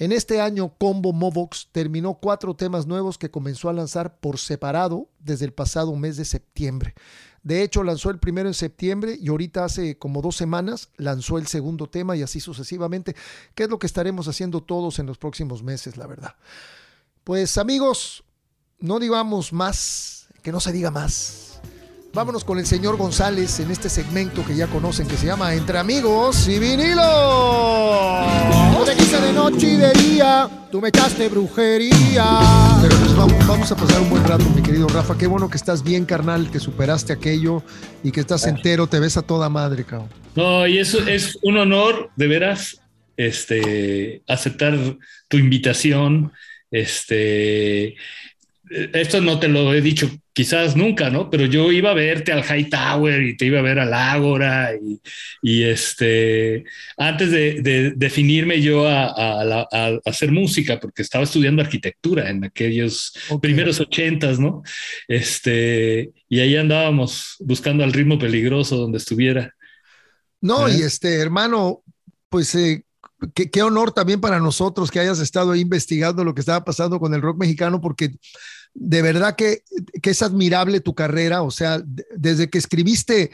En 0.00 0.12
este 0.12 0.40
año, 0.40 0.72
Combo 0.78 1.12
Movox 1.12 1.68
terminó 1.72 2.14
cuatro 2.14 2.54
temas 2.56 2.86
nuevos 2.86 3.18
que 3.18 3.30
comenzó 3.30 3.68
a 3.68 3.74
lanzar 3.74 4.18
por 4.18 4.38
separado 4.38 5.10
desde 5.18 5.44
el 5.44 5.52
pasado 5.52 5.94
mes 5.94 6.16
de 6.16 6.24
septiembre. 6.24 6.94
De 7.42 7.62
hecho, 7.62 7.82
lanzó 7.84 8.08
el 8.08 8.18
primero 8.18 8.48
en 8.48 8.54
septiembre 8.54 9.18
y 9.20 9.28
ahorita 9.28 9.64
hace 9.64 9.98
como 9.98 10.22
dos 10.22 10.36
semanas 10.36 10.88
lanzó 10.96 11.36
el 11.36 11.46
segundo 11.46 11.86
tema 11.86 12.16
y 12.16 12.22
así 12.22 12.40
sucesivamente, 12.40 13.14
que 13.54 13.64
es 13.64 13.68
lo 13.68 13.78
que 13.78 13.86
estaremos 13.86 14.26
haciendo 14.26 14.62
todos 14.62 14.98
en 14.98 15.06
los 15.06 15.18
próximos 15.18 15.62
meses, 15.62 15.98
la 15.98 16.06
verdad. 16.06 16.34
Pues 17.22 17.58
amigos, 17.58 18.24
no 18.78 18.98
digamos 18.98 19.52
más, 19.52 20.28
que 20.42 20.50
no 20.50 20.60
se 20.60 20.72
diga 20.72 20.90
más. 20.90 21.49
Vámonos 22.12 22.42
con 22.42 22.58
el 22.58 22.66
señor 22.66 22.96
González 22.96 23.60
en 23.60 23.70
este 23.70 23.88
segmento 23.88 24.44
que 24.44 24.56
ya 24.56 24.66
conocen 24.66 25.06
que 25.06 25.16
se 25.16 25.26
llama 25.26 25.54
Entre 25.54 25.78
Amigos 25.78 26.48
y 26.48 26.58
Vinilo. 26.58 28.26
Yo 28.72 28.84
te 28.84 28.96
quise 28.96 29.20
de 29.20 29.32
noche 29.32 29.68
y 29.68 29.76
de 29.76 29.92
día, 29.92 30.50
tú 30.72 30.80
me 30.80 30.88
echaste 30.88 31.28
brujería. 31.28 32.40
Pero 32.82 32.96
pues 32.96 33.14
vamos, 33.14 33.46
vamos, 33.46 33.70
a 33.70 33.76
pasar 33.76 34.00
un 34.00 34.10
buen 34.10 34.24
rato, 34.24 34.44
mi 34.56 34.60
querido 34.60 34.88
Rafa. 34.88 35.16
Qué 35.16 35.28
bueno 35.28 35.48
que 35.48 35.56
estás 35.56 35.84
bien, 35.84 36.04
carnal, 36.04 36.50
que 36.50 36.58
superaste 36.58 37.12
aquello 37.12 37.62
y 38.02 38.10
que 38.10 38.18
estás 38.18 38.44
entero, 38.48 38.88
te 38.88 38.98
ves 38.98 39.16
a 39.16 39.22
toda 39.22 39.48
madre, 39.48 39.84
cabrón. 39.84 40.08
No, 40.34 40.66
y 40.66 40.78
eso 40.78 41.06
es 41.06 41.38
un 41.42 41.58
honor, 41.58 42.10
de 42.16 42.26
veras, 42.26 42.80
este, 43.16 44.22
aceptar 44.26 44.76
tu 45.28 45.36
invitación. 45.36 46.32
Este, 46.72 47.94
esto 48.68 49.20
no 49.20 49.38
te 49.38 49.46
lo 49.46 49.72
he 49.72 49.80
dicho 49.80 50.10
quizás 50.40 50.74
nunca, 50.74 51.10
¿no? 51.10 51.28
Pero 51.28 51.44
yo 51.44 51.70
iba 51.70 51.90
a 51.90 51.94
verte 51.94 52.32
al 52.32 52.42
High 52.42 52.70
Tower 52.70 53.20
y 53.20 53.36
te 53.36 53.44
iba 53.44 53.58
a 53.58 53.62
ver 53.62 53.78
al 53.78 53.92
Ágora 53.92 54.70
y, 55.42 55.64
este, 55.64 56.64
antes 56.96 57.30
de, 57.30 57.92
definirme 57.94 58.62
yo 58.62 58.88
a, 58.88 59.68
hacer 60.06 60.32
música, 60.32 60.80
porque 60.80 61.02
estaba 61.02 61.24
estudiando 61.24 61.60
arquitectura 61.60 62.30
en 62.30 62.42
aquellos 62.42 63.12
primeros 63.42 63.80
ochentas, 63.80 64.38
¿no? 64.38 64.62
Este, 65.06 66.10
y 66.30 66.40
ahí 66.40 66.56
andábamos 66.56 67.36
buscando 67.40 67.84
al 67.84 67.92
ritmo 67.92 68.18
peligroso 68.18 68.78
donde 68.78 68.96
estuviera. 68.96 69.54
No, 70.40 70.70
y 70.70 70.80
¿Eh? 70.80 70.86
este, 70.86 71.16
hermano, 71.16 71.82
pues 72.30 72.54
eh, 72.54 72.86
qué, 73.34 73.62
honor 73.62 73.92
también 73.92 74.22
para 74.22 74.40
nosotros 74.40 74.90
que 74.90 75.00
hayas 75.00 75.20
estado 75.20 75.52
ahí 75.52 75.60
investigando 75.60 76.24
lo 76.24 76.34
que 76.34 76.40
estaba 76.40 76.64
pasando 76.64 76.98
con 76.98 77.12
el 77.12 77.20
rock 77.20 77.36
mexicano, 77.38 77.78
porque 77.82 78.14
de 78.74 79.02
verdad 79.02 79.36
que, 79.36 79.62
es 80.02 80.22
admirable 80.22 80.80
tu 80.80 80.94
carrera, 80.94 81.42
o 81.42 81.50
sea, 81.50 81.82
desde 82.16 82.48
que 82.48 82.58
escribiste 82.58 83.30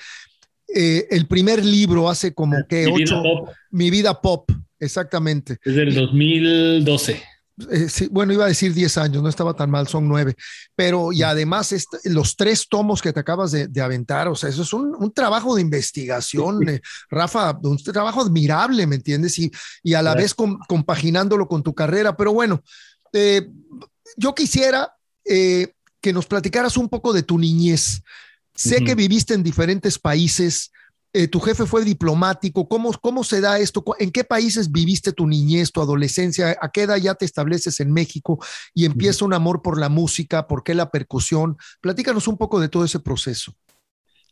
eh, 0.75 1.07
el 1.11 1.27
primer 1.27 1.64
libro 1.64 2.09
hace 2.09 2.35
como 2.35 2.57
que 2.68 2.87
Mi 2.87 3.03
ocho, 3.03 3.22
vida 3.22 3.22
pop. 3.22 3.49
Mi 3.70 3.90
vida 3.90 4.20
pop, 4.20 4.51
exactamente. 4.79 5.59
Desde 5.64 5.83
el 5.83 5.94
2012. 5.94 7.22
Eh, 7.70 7.88
bueno, 8.11 8.35
iba 8.35 8.44
a 8.44 8.49
decir 8.49 8.75
10 8.75 8.99
años, 8.99 9.22
no 9.22 9.31
estaba 9.31 9.55
tan 9.55 9.70
mal, 9.70 9.88
son 9.88 10.07
nueve. 10.09 10.35
Pero 10.75 11.12
y 11.12 11.22
además 11.22 11.75
los 12.05 12.37
tres 12.37 12.68
tomos 12.68 13.01
que 13.01 13.12
te 13.12 13.20
acabas 13.20 13.53
de, 13.53 13.81
aventar, 13.81 14.29
o 14.29 14.35
sea, 14.35 14.51
eso 14.51 14.62
es 14.62 14.72
un, 14.72 15.12
trabajo 15.14 15.55
de 15.55 15.62
investigación, 15.62 16.68
eh, 16.68 16.81
Rafa, 17.09 17.59
un 17.62 17.79
trabajo 17.79 18.20
admirable, 18.20 18.87
¿me 18.87 18.96
entiendes? 18.96 19.38
Y, 19.38 19.51
y 19.83 19.94
a 19.94 20.03
la 20.03 20.14
vez 20.14 20.35
compaginándolo 20.35 21.49
con 21.49 21.62
tu 21.62 21.75
carrera. 21.75 22.16
Pero 22.16 22.35
bueno, 22.35 22.62
yo 24.18 24.35
quisiera 24.35 24.95
eh, 25.29 25.73
que 26.01 26.12
nos 26.12 26.27
platicaras 26.27 26.77
un 26.77 26.89
poco 26.89 27.12
de 27.12 27.23
tu 27.23 27.39
niñez. 27.39 28.03
Sé 28.55 28.83
que 28.85 28.95
viviste 28.95 29.35
en 29.35 29.43
diferentes 29.43 29.99
países, 29.99 30.71
eh, 31.19 31.29
tu 31.29 31.41
jefe 31.41 31.65
fue 31.65 31.83
diplomático, 31.83 32.69
¿Cómo, 32.69 32.93
¿cómo 33.01 33.25
se 33.25 33.41
da 33.41 33.59
esto? 33.59 33.83
¿En 33.99 34.11
qué 34.11 34.23
países 34.23 34.71
viviste 34.71 35.12
tu 35.12 35.27
niñez, 35.27 35.73
tu 35.73 35.81
adolescencia? 35.81 36.59
¿A 36.61 36.69
qué 36.71 36.83
edad 36.83 36.97
ya 36.97 37.15
te 37.15 37.25
estableces 37.25 37.81
en 37.81 37.91
México 37.91 38.39
y 38.75 38.85
empieza 38.85 39.25
un 39.25 39.33
amor 39.33 39.62
por 39.62 39.81
la 39.81 39.89
música? 39.89 40.47
¿Por 40.47 40.62
qué 40.62 40.75
la 40.75 40.91
percusión? 40.91 41.57
Platícanos 41.81 42.29
un 42.29 42.37
poco 42.37 42.61
de 42.61 42.69
todo 42.69 42.85
ese 42.85 43.01
proceso. 43.01 43.55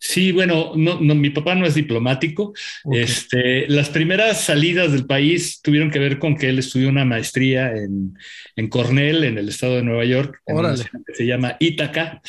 Sí, 0.07 0.33
bueno, 0.33 0.75
no, 0.77 0.99
mi 0.99 1.31
papá 1.31 1.55
no 1.55 1.65
es 1.65 1.75
diplomático. 1.75 2.53
Este, 2.93 3.67
las 3.69 3.89
primeras 3.89 4.43
salidas 4.43 4.93
del 4.93 5.07
país 5.07 5.63
tuvieron 5.63 5.91
que 5.91 5.99
ver 5.99 6.19
con 6.19 6.37
que 6.37 6.51
él 6.51 6.59
estudió 6.59 6.91
una 6.91 7.07
maestría 7.07 7.73
en, 7.75 8.15
en 8.55 8.69
Cornell, 8.69 9.25
en 9.25 9.39
el 9.39 9.49
estado 9.49 9.77
de 9.77 9.83
Nueva 9.83 10.05
York, 10.05 10.43
en 10.45 10.57
una 10.57 10.75
que 10.75 11.15
se 11.15 11.25
llama 11.25 11.57
Ítaca, 11.59 12.21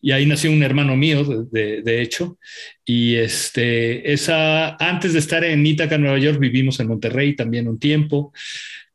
y 0.00 0.12
ahí 0.12 0.24
nació 0.24 0.50
un 0.50 0.62
hermano 0.62 0.96
mío, 0.96 1.22
de, 1.52 1.82
de, 1.82 2.00
hecho. 2.00 2.38
Y 2.82 3.16
este, 3.16 4.10
esa, 4.10 4.76
antes 4.76 5.12
de 5.12 5.18
estar 5.18 5.44
en 5.44 5.66
Ítaca, 5.66 5.98
Nueva 5.98 6.18
York, 6.18 6.38
vivimos 6.38 6.80
en 6.80 6.88
Monterrey 6.88 7.36
también 7.36 7.68
un 7.68 7.78
tiempo. 7.78 8.32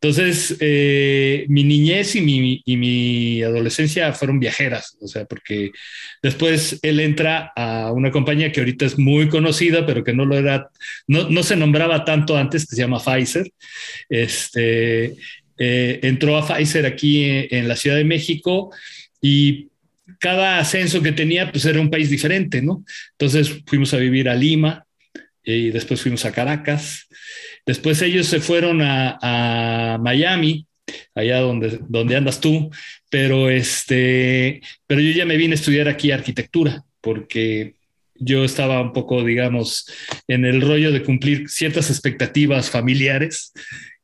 Entonces, 0.03 0.57
eh, 0.59 1.45
mi 1.47 1.63
niñez 1.63 2.17
y 2.17 2.21
mi, 2.21 2.61
y 2.65 2.75
mi, 2.75 3.41
adolescencia 3.41 4.11
fueron 4.11 4.37
viajeras, 4.37 4.97
o 4.99 5.07
sea, 5.07 5.23
porque 5.23 5.71
después 6.21 6.77
él 6.81 6.99
entra 6.99 7.53
a 7.55 7.89
una 7.93 8.11
compañía 8.11 8.51
que 8.51 8.59
ahorita 8.59 8.83
es 8.83 8.99
muy 8.99 9.29
conocida, 9.29 9.85
pero 9.85 10.03
que 10.03 10.11
no 10.11 10.25
lo 10.25 10.37
era, 10.37 10.67
no, 11.07 11.29
no 11.29 11.41
se 11.41 11.55
nombraba 11.55 12.03
tanto 12.03 12.35
antes, 12.37 12.67
que 12.67 12.75
se 12.75 12.81
llama 12.81 12.99
Pfizer. 12.99 13.49
Este, 14.09 15.15
eh, 15.57 15.99
entró 16.03 16.35
a 16.35 16.45
Pfizer 16.45 16.85
aquí 16.85 17.23
en, 17.23 17.47
en, 17.51 17.67
la 17.69 17.77
Ciudad 17.77 17.95
de 17.95 18.03
México 18.03 18.71
y 19.21 19.69
cada 20.19 20.59
ascenso 20.59 21.01
que 21.01 21.13
tenía, 21.13 21.49
pues 21.49 21.63
era 21.63 21.79
un 21.79 21.89
país 21.89 22.09
diferente, 22.09 22.61
¿no? 22.61 22.83
Entonces 23.11 23.61
fuimos 23.65 23.93
a 23.93 23.97
vivir 23.97 24.27
a 24.27 24.35
Lima, 24.35 24.85
y 25.43 25.71
después 25.71 26.01
fuimos 26.01 26.25
a 26.25 26.31
Caracas. 26.31 27.07
Después 27.65 28.01
ellos 28.01 28.27
se 28.27 28.39
fueron 28.39 28.81
a, 28.81 29.97
Miami, 30.01 30.67
allá 31.15 31.39
donde, 31.39 31.79
donde 31.87 32.15
andas 32.15 32.39
tú, 32.39 32.69
pero, 33.09 33.49
este, 33.49 34.61
pero 34.87 35.01
yo 35.01 35.11
ya 35.11 35.25
me 35.25 35.37
vine 35.37 35.53
a 35.53 35.55
estudiar 35.55 35.87
aquí 35.87 36.11
arquitectura, 36.11 36.83
porque 37.01 37.75
yo 38.15 38.43
estaba 38.43 38.81
un 38.81 38.93
poco, 38.93 39.23
digamos, 39.23 39.85
en 40.27 40.45
el 40.45 40.61
rollo 40.61 40.91
de 40.91 41.03
cumplir 41.03 41.49
ciertas 41.49 41.89
expectativas 41.89 42.69
familiares 42.69 43.53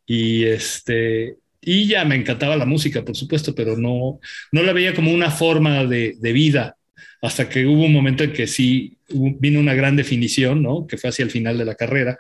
y 0.06 0.46
este 0.46 1.36
y 1.62 1.88
ya 1.88 2.06
me 2.06 2.16
encantaba 2.16 2.56
la 2.56 2.66
música, 2.66 3.04
por 3.04 3.18
supuesto, 3.18 3.54
pero 3.54 3.78
no, 3.78 4.20
no 4.52 4.64
la 4.64 4.72
veía 4.72 4.96
como 4.96 5.12
una 5.12 5.30
forma 5.30 5.86
de, 5.86 6.16
de 6.18 6.34
vida 6.34 6.78
hasta 7.22 7.50
que 7.50 7.66
hubo 7.66 7.86
un 7.86 7.94
momento 7.94 8.24
en 8.24 8.34
que 8.34 8.48
sí 8.48 8.98
vino 9.10 9.60
una 9.60 9.74
gran 9.74 9.96
definición, 9.96 10.64
¿no? 10.64 10.88
Que 10.88 10.98
fue 10.98 11.10
hacia 11.10 11.24
el 11.24 11.32
final 11.32 11.58
de 11.58 11.66
la 11.66 11.76
carrera 11.76 12.18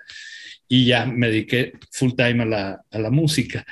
y 0.68 0.86
ya 0.86 1.06
me 1.06 1.28
dediqué 1.28 1.74
full 1.92 2.12
time 2.16 2.44
a 2.44 2.46
la, 2.46 2.82
a 2.92 3.00
la 3.00 3.10
música. 3.10 3.66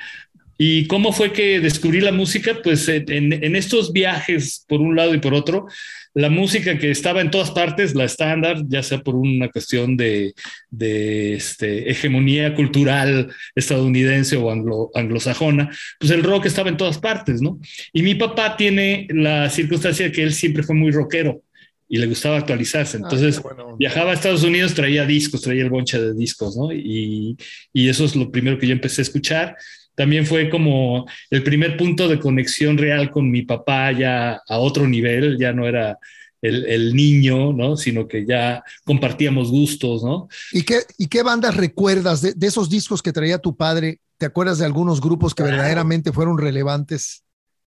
¿Y 0.58 0.86
cómo 0.88 1.12
fue 1.12 1.32
que 1.32 1.60
descubrí 1.60 2.00
la 2.00 2.10
música? 2.10 2.58
Pues 2.62 2.88
en, 2.88 3.32
en, 3.32 3.54
estos 3.54 3.92
viajes, 3.92 4.64
por 4.66 4.80
un 4.80 4.96
lado 4.96 5.14
y 5.14 5.18
por 5.18 5.32
otro, 5.32 5.68
la 6.14 6.30
música 6.30 6.78
que 6.78 6.90
estaba 6.90 7.20
en 7.20 7.30
todas 7.30 7.50
partes, 7.50 7.94
la 7.94 8.04
estándar, 8.04 8.62
ya 8.68 8.82
sea 8.82 8.98
por 8.98 9.14
una 9.14 9.48
cuestión 9.48 9.96
de, 9.96 10.34
de 10.70 11.34
este, 11.34 11.90
hegemonía 11.90 12.54
cultural 12.54 13.30
estadounidense 13.54 14.36
o 14.36 14.50
anglo, 14.50 14.90
anglosajona, 14.94 15.70
pues 15.98 16.10
el 16.10 16.22
rock 16.22 16.46
estaba 16.46 16.68
en 16.68 16.76
todas 16.76 16.98
partes, 16.98 17.40
¿no? 17.40 17.60
Y 17.92 18.02
mi 18.02 18.14
papá 18.14 18.56
tiene 18.56 19.06
la 19.10 19.48
circunstancia 19.50 20.06
de 20.06 20.12
que 20.12 20.22
él 20.22 20.32
siempre 20.32 20.62
fue 20.62 20.74
muy 20.74 20.90
rockero 20.90 21.42
y 21.88 21.98
le 21.98 22.06
gustaba 22.06 22.38
actualizarse. 22.38 22.98
Ah, 22.98 23.00
Entonces 23.04 23.40
viajaba 23.78 24.10
a 24.10 24.14
Estados 24.14 24.42
Unidos, 24.42 24.74
traía 24.74 25.06
discos, 25.06 25.40
traía 25.40 25.62
el 25.62 25.70
bonche 25.70 26.00
de 26.00 26.14
discos, 26.14 26.56
¿no? 26.56 26.72
Y, 26.72 27.36
y, 27.72 27.88
eso 27.88 28.04
es 28.04 28.14
lo 28.14 28.30
primero 28.30 28.58
que 28.58 28.66
yo 28.66 28.72
empecé 28.72 29.00
a 29.00 29.02
escuchar 29.02 29.56
también 29.98 30.24
fue 30.24 30.48
como 30.48 31.08
el 31.28 31.42
primer 31.42 31.76
punto 31.76 32.06
de 32.06 32.20
conexión 32.20 32.78
real 32.78 33.10
con 33.10 33.28
mi 33.28 33.42
papá 33.42 33.90
ya 33.90 34.40
a 34.48 34.58
otro 34.58 34.86
nivel, 34.86 35.36
ya 35.36 35.52
no 35.52 35.66
era 35.66 35.98
el, 36.40 36.94
niño, 36.94 37.52
¿no? 37.52 37.76
Sino 37.76 38.06
que 38.06 38.24
ya 38.24 38.62
compartíamos 38.84 39.50
gustos, 39.50 40.04
¿no? 40.04 40.28
¿Y 40.52 40.62
qué, 40.62 40.82
y 40.98 41.08
qué 41.08 41.24
bandas 41.24 41.56
recuerdas 41.56 42.22
de, 42.22 42.46
esos 42.46 42.70
discos 42.70 43.02
que 43.02 43.12
traía 43.12 43.38
tu 43.38 43.56
padre? 43.56 43.98
¿Te 44.18 44.26
acuerdas 44.26 44.58
de 44.58 44.66
algunos 44.66 45.00
grupos 45.00 45.34
que 45.34 45.42
verdaderamente 45.42 46.12
fueron 46.12 46.38
relevantes? 46.38 47.24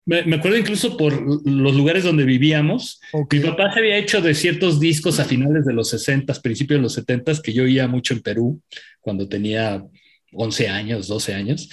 Me, 0.05 0.19
acuerdo 0.35 0.57
incluso 0.57 0.95
por 0.95 1.13
los 1.45 1.75
lugares 1.75 2.05
donde 2.05 2.23
vivíamos. 2.23 3.01
Mi 3.29 3.41
papá 3.41 3.73
se 3.73 3.79
había 3.79 3.97
hecho 3.97 4.21
de 4.21 4.33
ciertos 4.33 4.79
discos 4.79 5.19
a 5.19 5.25
finales 5.25 5.65
de 5.65 5.73
los 5.73 5.89
60, 5.89 6.33
principios 6.35 6.77
de 6.77 6.83
los 6.83 6.93
70 6.93 7.41
que 7.43 7.51
yo 7.51 7.63
oía 7.63 7.85
mucho 7.89 8.13
en 8.13 8.21
Perú, 8.21 8.61
cuando 9.01 9.27
tenía 9.27 9.83
11 10.31 10.69
años, 10.69 11.07
12 11.07 11.33
años 11.33 11.69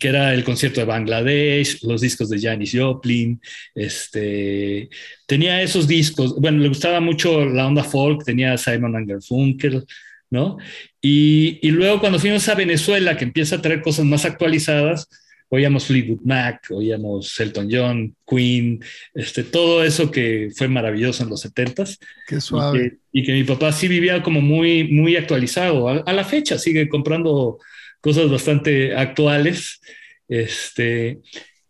que 0.00 0.08
era 0.08 0.32
el 0.32 0.42
concierto 0.44 0.80
de 0.80 0.86
Bangladesh, 0.86 1.82
los 1.82 2.00
discos 2.00 2.30
de 2.30 2.40
Janis 2.40 2.72
Joplin, 2.74 3.38
este, 3.74 4.88
tenía 5.26 5.60
esos 5.62 5.86
discos, 5.86 6.40
bueno, 6.40 6.58
le 6.58 6.68
gustaba 6.68 7.00
mucho 7.00 7.44
la 7.44 7.66
onda 7.66 7.84
folk, 7.84 8.24
tenía 8.24 8.56
Simon 8.56 9.04
Garfunkel, 9.06 9.84
¿no? 10.30 10.56
Y, 11.02 11.58
y, 11.60 11.70
luego 11.70 12.00
cuando 12.00 12.18
fuimos 12.18 12.48
a 12.48 12.54
Venezuela, 12.54 13.16
que 13.16 13.24
empieza 13.24 13.56
a 13.56 13.62
traer 13.62 13.82
cosas 13.82 14.06
más 14.06 14.24
actualizadas, 14.24 15.06
oíamos 15.50 15.84
Fleetwood 15.84 16.22
Mac, 16.24 16.66
oíamos 16.70 17.38
Elton 17.38 17.68
John, 17.70 18.16
Queen, 18.26 18.82
este, 19.12 19.44
todo 19.44 19.84
eso 19.84 20.10
que 20.10 20.48
fue 20.56 20.68
maravilloso 20.68 21.24
en 21.24 21.28
los 21.28 21.44
70s. 21.44 21.98
Qué 22.26 22.40
suave. 22.40 23.00
Y 23.12 23.22
que, 23.22 23.32
mi 23.32 23.44
papá 23.44 23.70
sí 23.72 23.86
vivía 23.86 24.22
como 24.22 24.40
muy, 24.40 24.84
muy 24.84 25.16
actualizado. 25.16 25.88
a 25.88 26.12
la 26.12 26.24
fecha 26.24 26.56
sigue 26.56 26.88
comprando 26.88 27.58
cosas 28.00 28.30
bastante 28.30 28.94
actuales. 28.96 29.80
Este, 30.28 31.20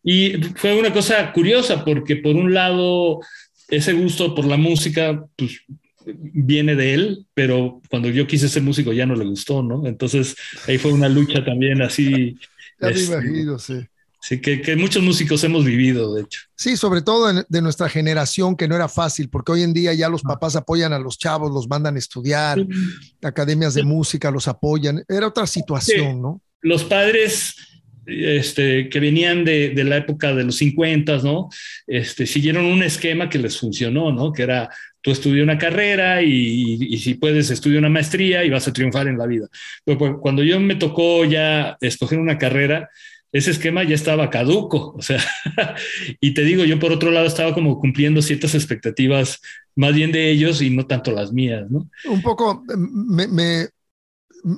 y 0.02 0.34
fue 0.56 0.78
una 0.78 0.92
cosa 0.92 1.32
curiosa 1.32 1.84
porque 1.84 2.16
por 2.16 2.36
un 2.36 2.52
lado 2.54 3.20
ese 3.68 3.92
gusto 3.92 4.34
por 4.34 4.44
la 4.44 4.56
música 4.56 5.24
pues, 5.36 5.62
viene 6.04 6.74
de 6.74 6.94
él, 6.94 7.26
pero 7.34 7.80
cuando 7.88 8.08
yo 8.08 8.26
quise 8.26 8.48
ser 8.48 8.62
músico 8.62 8.92
ya 8.92 9.06
no 9.06 9.14
le 9.14 9.24
gustó, 9.24 9.62
¿no? 9.62 9.86
Entonces 9.86 10.36
ahí 10.66 10.78
fue 10.78 10.92
una 10.92 11.08
lucha 11.08 11.44
también 11.44 11.82
así. 11.82 12.36
ya 12.80 12.88
me 12.88 12.92
este, 12.92 13.12
imagino, 13.12 13.58
sí. 13.58 13.74
Sí, 14.22 14.40
que, 14.40 14.76
muchos 14.76 15.02
músicos 15.02 15.42
hemos 15.44 15.64
vivido, 15.64 16.14
de 16.14 16.22
hecho. 16.22 16.40
Sí, 16.54 16.76
sobre 16.76 17.00
todo 17.00 17.33
de 17.48 17.62
nuestra 17.62 17.88
generación, 17.88 18.54
que 18.54 18.68
no 18.68 18.76
era 18.76 18.88
fácil, 18.88 19.30
porque 19.30 19.52
hoy 19.52 19.62
en 19.62 19.72
día 19.72 19.94
ya 19.94 20.11
los 20.11 20.22
papás 20.22 20.56
apoyan 20.56 20.92
a 20.92 20.98
los 20.98 21.18
chavos, 21.18 21.50
los 21.50 21.68
mandan 21.68 21.96
a 21.96 21.98
estudiar, 21.98 22.64
academias 23.22 23.74
de 23.74 23.83
música 23.83 24.30
los 24.30 24.46
apoyan. 24.46 25.02
Era 25.09 25.26
otra 25.26 25.46
situación, 25.46 26.20
¿no? 26.20 26.42
Los 26.61 26.85
padres 26.85 27.56
este, 28.06 28.88
que 28.88 29.00
venían 29.00 29.44
de, 29.44 29.72
la 29.85 29.96
época 29.96 30.35
de 30.35 30.44
los 30.44 30.56
50, 30.56 31.18
¿no? 31.18 31.48
Este, 31.87 32.26
siguieron 32.26 32.66
un 32.66 32.83
esquema 32.83 33.28
que 33.28 33.38
les 33.38 33.59
funcionó, 33.59 34.12
¿no? 34.12 34.33
Que 34.33 34.42
era, 34.42 34.68
tú 35.00 35.12
estudia 35.12 35.42
una 35.42 35.59
carrera 35.59 36.22
y, 36.22 36.76
y, 36.78 36.98
si 36.98 37.14
puedes 37.14 37.50
estudia 37.50 37.78
una 37.78 37.88
maestría 37.88 38.44
y 38.44 38.50
vas 38.50 38.68
a 38.68 38.72
triunfar 38.72 39.09
en 39.09 39.18
la 39.18 39.26
vida. 39.26 39.48
Pero 39.85 40.20
cuando 40.20 40.42
yo 40.42 40.61
me 40.61 40.74
tocó 40.74 41.24
ya 41.24 41.76
escoger 41.80 42.18
una 42.18 42.37
carrera, 42.37 42.90
ese 43.32 43.52
esquema 43.52 43.84
ya 43.84 43.94
estaba 43.94 44.30
caduco, 44.30 44.94
o 44.96 45.02
sea, 45.02 45.24
y 46.20 46.34
te 46.34 46.42
digo, 46.42 46.64
yo 46.64 46.78
por 46.78 46.92
otro 46.92 47.10
lado 47.10 47.26
estaba 47.26 47.54
como 47.54 47.78
cumpliendo 47.78 48.22
ciertas 48.22 48.54
expectativas 48.54 49.40
más 49.76 49.94
bien 49.94 50.12
de 50.12 50.30
ellos 50.30 50.60
y 50.62 50.70
no 50.70 50.86
tanto 50.86 51.12
las 51.12 51.32
mías, 51.32 51.70
¿no? 51.70 51.88
Un 52.06 52.22
poco, 52.22 52.64
me, 52.76 53.28
me, 53.28 53.68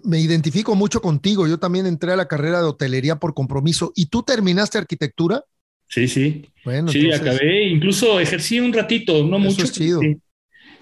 me 0.05 0.21
identifico 0.21 0.75
mucho 0.75 1.01
contigo, 1.03 1.47
yo 1.47 1.59
también 1.59 1.87
entré 1.87 2.13
a 2.13 2.17
la 2.17 2.29
carrera 2.29 2.61
de 2.61 2.69
hotelería 2.69 3.17
por 3.17 3.35
compromiso, 3.35 3.93
¿y 3.95 4.07
tú 4.07 4.23
terminaste 4.23 4.79
arquitectura? 4.79 5.45
Sí, 5.89 6.09
sí. 6.09 6.47
Bueno, 6.65 6.91
sí, 6.91 7.13
acabé, 7.13 7.69
incluso 7.69 8.19
ejercí 8.19 8.59
un 8.59 8.73
ratito, 8.73 9.25
no 9.27 9.39
mucho. 9.39 9.65
Es 9.65 9.73
chido. 9.73 10.01
Sí, 10.01 10.17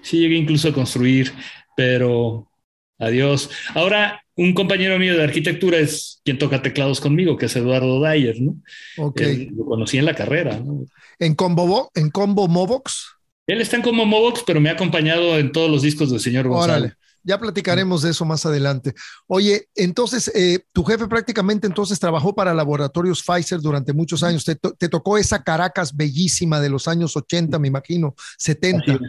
sí, 0.01 0.19
llegué 0.19 0.37
incluso 0.37 0.69
a 0.69 0.73
construir, 0.73 1.33
pero 1.75 2.49
adiós. 2.97 3.49
Ahora, 3.73 4.20
un 4.35 4.53
compañero 4.53 4.97
mío 4.97 5.15
de 5.15 5.23
arquitectura 5.23 5.77
es 5.77 6.21
quien 6.23 6.37
toca 6.37 6.61
teclados 6.61 7.01
conmigo, 7.01 7.37
que 7.37 7.47
es 7.47 7.55
Eduardo 7.55 8.01
Dyer, 8.01 8.41
¿no? 8.41 8.57
Ok. 8.97 9.21
lo 9.55 9.65
conocí 9.65 9.97
en 9.97 10.05
la 10.05 10.15
carrera, 10.15 10.59
¿no? 10.59 10.85
¿En 11.19 11.35
Combo, 11.35 11.91
en 11.93 12.09
Combo 12.09 12.47
Movox? 12.47 13.07
Él 13.47 13.61
está 13.61 13.75
en 13.75 13.81
Combo 13.81 14.05
Movox, 14.05 14.43
pero 14.45 14.61
me 14.61 14.69
ha 14.69 14.73
acompañado 14.73 15.37
en 15.37 15.51
todos 15.51 15.69
los 15.69 15.81
discos 15.81 16.09
del 16.09 16.19
señor 16.19 16.47
González. 16.47 16.77
Órale. 16.77 16.95
Ya 17.23 17.39
platicaremos 17.39 18.01
de 18.01 18.09
eso 18.09 18.25
más 18.25 18.45
adelante. 18.47 18.95
Oye, 19.27 19.67
entonces, 19.75 20.31
eh, 20.33 20.65
tu 20.73 20.83
jefe 20.83 21.07
prácticamente 21.07 21.67
entonces 21.67 21.99
trabajó 21.99 22.33
para 22.33 22.53
laboratorios 22.53 23.21
Pfizer 23.23 23.61
durante 23.61 23.93
muchos 23.93 24.23
años. 24.23 24.43
Te, 24.43 24.55
te, 24.55 24.89
tocó 24.89 25.19
esa 25.19 25.43
Caracas 25.43 25.95
bellísima 25.95 26.59
de 26.59 26.69
los 26.69 26.87
años 26.87 27.15
80, 27.15 27.59
me 27.59 27.67
imagino, 27.67 28.15
70. 28.39 28.99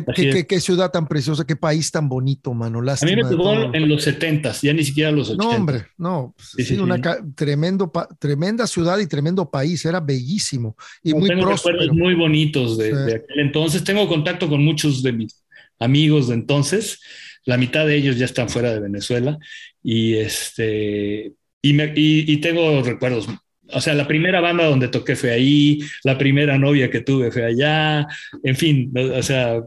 Qué, 0.00 0.60
ciudad 0.60 0.90
tan 0.90 1.06
preciosa, 1.06 1.44
qué 1.46 1.54
país 1.54 1.90
tan 1.90 2.08
bonito, 2.08 2.54
mano. 2.54 2.78
a 2.78 3.04
mí 3.04 3.16
me 3.16 3.22
tocó 3.24 3.52
en 3.74 3.88
los 3.88 4.02
70, 4.02 4.52
ya 4.62 4.72
ni 4.72 4.84
siquiera 4.84 5.12
los 5.12 5.28
80. 5.28 5.44
No, 5.44 5.50
hombre, 5.50 5.86
no. 5.98 6.34
Sí, 6.38 6.74
una 6.78 6.98
tremendo, 7.34 7.92
tremenda 8.18 8.66
ciudad 8.66 8.98
y 8.98 9.06
tremendo 9.06 9.50
país, 9.50 9.84
era 9.84 10.00
bellísimo 10.00 10.76
y 11.02 11.12
muy 11.12 11.28
tengo 11.28 11.44
recuerdos 11.44 11.92
muy 11.92 12.14
bonitos 12.14 12.78
de, 12.78 12.94
de, 12.94 13.14
aquel 13.16 13.40
entonces. 13.40 13.84
Tengo 13.84 14.08
contacto 14.08 14.48
con 14.48 14.64
muchos 14.64 15.02
de 15.02 15.12
mis 15.12 15.44
amigos 15.78 16.28
de 16.28 16.34
entonces. 16.34 17.00
La 17.44 17.58
mitad 17.58 17.84
de 17.86 17.96
ellos 17.96 18.16
ya 18.16 18.24
están 18.24 18.48
fuera 18.48 18.72
de 18.72 18.80
Venezuela 18.80 19.38
y 19.82 20.14
este 20.14 21.34
y, 21.60 21.72
me, 21.74 21.92
y 21.94 22.36
tengo 22.38 22.82
recuerdos 22.82 23.28
o 23.72 23.80
sea, 23.80 23.94
la 23.94 24.06
primera 24.06 24.40
banda 24.40 24.64
donde 24.64 24.88
toqué 24.88 25.16
fue 25.16 25.30
ahí, 25.30 25.80
la 26.04 26.18
primera 26.18 26.58
novia 26.58 26.90
que 26.90 27.00
tuve 27.00 27.30
fue 27.30 27.44
allá, 27.44 28.06
en 28.42 28.56
fin, 28.56 28.92
o 28.96 29.22
sea, 29.22 29.62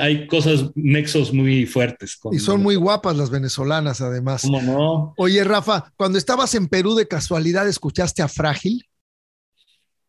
hay 0.00 0.26
cosas, 0.26 0.70
nexos 0.74 1.32
muy 1.32 1.66
fuertes. 1.66 2.18
y 2.30 2.38
son 2.38 2.62
muy 2.62 2.76
guapas 2.76 3.16
las 3.16 3.30
venezolanas, 3.30 4.00
además. 4.00 4.42
¿Cómo 4.42 4.62
no? 4.62 5.14
Oye, 5.16 5.42
Rafa, 5.44 5.92
cuando 5.96 6.18
estabas 6.18 6.54
en 6.54 6.68
Perú 6.68 6.94
de 6.94 7.08
casualidad, 7.08 7.68
¿escuchaste 7.68 8.22
a 8.22 8.28
Frágil? 8.28 8.86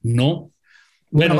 No. 0.01 0.51
bueno, 1.09 1.35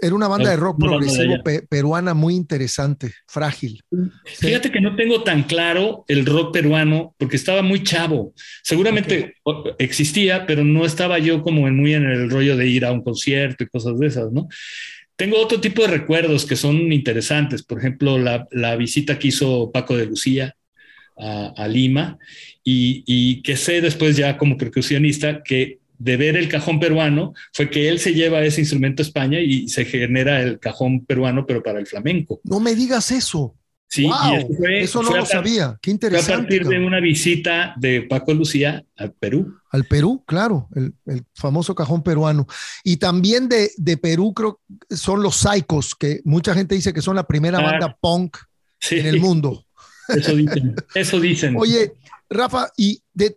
era 0.00 0.14
una 0.14 0.28
banda 0.28 0.50
de 0.50 0.56
rock 0.56 0.78
progresivo 0.78 1.36
peruana 1.68 2.14
muy 2.14 2.34
interesante, 2.34 3.12
frágil. 3.26 3.82
Fíjate 4.24 4.70
que 4.70 4.80
no 4.80 4.96
tengo 4.96 5.22
tan 5.22 5.44
claro 5.44 6.04
el 6.08 6.26
rock 6.26 6.52
peruano 6.52 7.14
porque 7.18 7.36
estaba 7.36 7.62
muy 7.62 7.82
chavo. 7.82 8.32
Seguramente 8.62 9.36
existía, 9.78 10.46
pero 10.46 10.64
no 10.64 10.84
estaba 10.84 11.18
yo 11.18 11.42
como 11.42 11.70
muy 11.70 11.94
en 11.94 12.04
el 12.04 12.30
rollo 12.30 12.56
de 12.56 12.66
ir 12.66 12.84
a 12.84 12.92
un 12.92 13.02
concierto 13.02 13.64
y 13.64 13.68
cosas 13.68 13.98
de 13.98 14.06
esas, 14.06 14.32
¿no? 14.32 14.48
Tengo 15.16 15.38
otro 15.38 15.60
tipo 15.60 15.82
de 15.82 15.88
recuerdos 15.88 16.46
que 16.46 16.56
son 16.56 16.92
interesantes. 16.92 17.62
Por 17.62 17.78
ejemplo, 17.78 18.18
la, 18.18 18.76
visita 18.76 19.18
que 19.18 19.28
hizo 19.28 19.70
Paco 19.70 19.94
de 19.96 20.06
Lucía 20.06 20.54
a, 21.18 21.68
Lima 21.68 22.18
y, 22.64 23.04
y, 23.06 23.42
que 23.42 23.56
sé 23.56 23.82
después 23.82 24.16
ya 24.16 24.38
como 24.38 24.56
percusionista 24.56 25.42
que 25.42 25.80
de 26.00 26.16
ver 26.16 26.36
el 26.36 26.48
cajón 26.48 26.80
peruano 26.80 27.34
fue 27.52 27.68
que 27.68 27.88
él 27.88 28.00
se 28.00 28.14
lleva 28.14 28.42
ese 28.42 28.62
instrumento 28.62 29.02
a 29.02 29.06
España 29.06 29.38
y 29.38 29.68
se 29.68 29.84
genera 29.84 30.40
el 30.40 30.58
cajón 30.58 31.04
peruano, 31.04 31.46
pero 31.46 31.62
para 31.62 31.78
el 31.78 31.86
flamenco. 31.86 32.40
No 32.42 32.58
me 32.58 32.74
digas 32.74 33.12
eso. 33.12 33.54
Sí, 33.86 34.08
fue, 34.56 34.82
eso 34.82 35.02
no 35.02 35.14
lo 35.14 35.26
sabía. 35.26 35.76
Qué 35.82 35.90
interesante. 35.90 36.24
Fue 36.26 36.34
a 36.34 36.38
partir 36.38 36.66
de 36.66 36.86
una 36.86 37.00
visita 37.00 37.74
de 37.76 38.02
Paco 38.02 38.32
Lucía 38.32 38.84
al 38.96 39.12
Perú. 39.12 39.58
Al 39.70 39.84
Perú, 39.84 40.22
claro, 40.26 40.68
el, 40.74 40.94
famoso 41.34 41.74
cajón 41.74 42.02
peruano. 42.02 42.46
Y 42.82 42.96
también 42.96 43.48
de, 43.48 43.70
de, 43.76 43.96
Perú, 43.96 44.32
creo 44.32 44.60
son 44.88 45.22
los 45.22 45.36
Psychos, 45.36 45.94
que 45.96 46.20
mucha 46.24 46.54
gente 46.54 46.76
dice 46.76 46.94
que 46.94 47.02
son 47.02 47.16
la 47.16 47.26
primera 47.26 47.58
ah, 47.58 47.62
banda 47.62 47.98
punk 48.00 48.38
en 48.90 49.06
el 49.06 49.20
mundo. 49.20 49.66
Eso 50.08 50.34
dicen. 50.34 50.74
eso 50.94 51.20
dicen. 51.20 51.56
Oye, 51.58 51.92
Rafa, 52.30 52.70
y 52.76 53.02
de, 53.12 53.36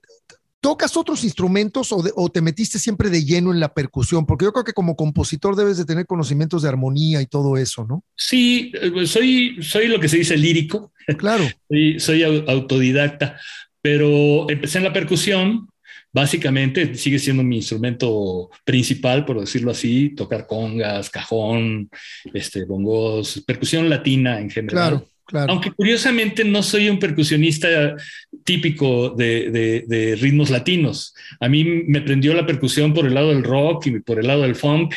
¿Tocas 0.63 0.95
otros 0.95 1.25
instrumentos 1.25 1.89
o, 1.91 2.29
te 2.29 2.41
metiste 2.41 2.79
siempre 2.79 3.09
de 3.09 3.25
lleno 3.25 3.51
en 3.51 3.59
la 3.59 3.73
percusión? 3.73 4.25
Porque 4.25 4.45
yo 4.45 4.53
creo 4.53 4.63
que 4.63 4.71
como 4.71 4.95
compositor 4.95 5.57
debes 5.57 5.75
de 5.75 5.83
tener 5.83 6.05
conocimientos 6.05 6.61
de 6.61 6.69
armonía 6.69 7.21
y 7.21 7.25
todo 7.25 7.57
eso, 7.57 7.85
¿no? 7.85 8.01
Sí, 8.15 8.71
eh, 8.81 9.05
soy, 9.05 9.57
soy 9.61 9.89
lo 9.89 9.99
que 9.99 10.07
se 10.07 10.19
dice 10.19 10.37
lírico. 10.37 10.93
Claro. 11.17 11.43
soy, 11.97 12.23
autodidacta, 12.23 13.37
pero 13.81 14.49
empecé 14.49 14.77
en 14.77 14.85
la 14.85 14.93
percusión. 14.93 15.67
Básicamente 16.13 16.95
sigue 16.95 17.19
siendo 17.19 17.43
mi 17.43 17.57
instrumento 17.57 18.49
principal, 18.63 19.25
por 19.25 19.41
decirlo 19.41 19.71
así, 19.71 20.11
tocar 20.15 20.47
congas, 20.47 21.09
cajón, 21.09 21.89
este, 22.33 22.63
bongos, 22.63 23.43
percusión 23.45 23.89
latina 23.89 24.39
en 24.39 24.49
general. 24.49 25.03
Claro. 25.25 25.51
Aunque 25.51 25.71
curiosamente 25.71 26.45
no 26.45 26.63
soy 26.63 26.89
un 26.89 26.99
percusionista 26.99 27.97
típico 28.43 29.09
de, 29.09 30.17
ritmos 30.19 30.49
latinos. 30.49 31.13
A 31.39 31.49
mí 31.49 31.63
me 31.63 32.01
prendió 32.01 32.33
la 32.33 32.45
percusión 32.45 32.93
por 32.93 33.05
el 33.05 33.13
lado 33.13 33.29
del 33.29 33.43
rock 33.43 33.87
y 33.87 33.99
por 33.99 34.19
el 34.19 34.27
lado 34.27 34.43
del 34.43 34.55
funk 34.55 34.95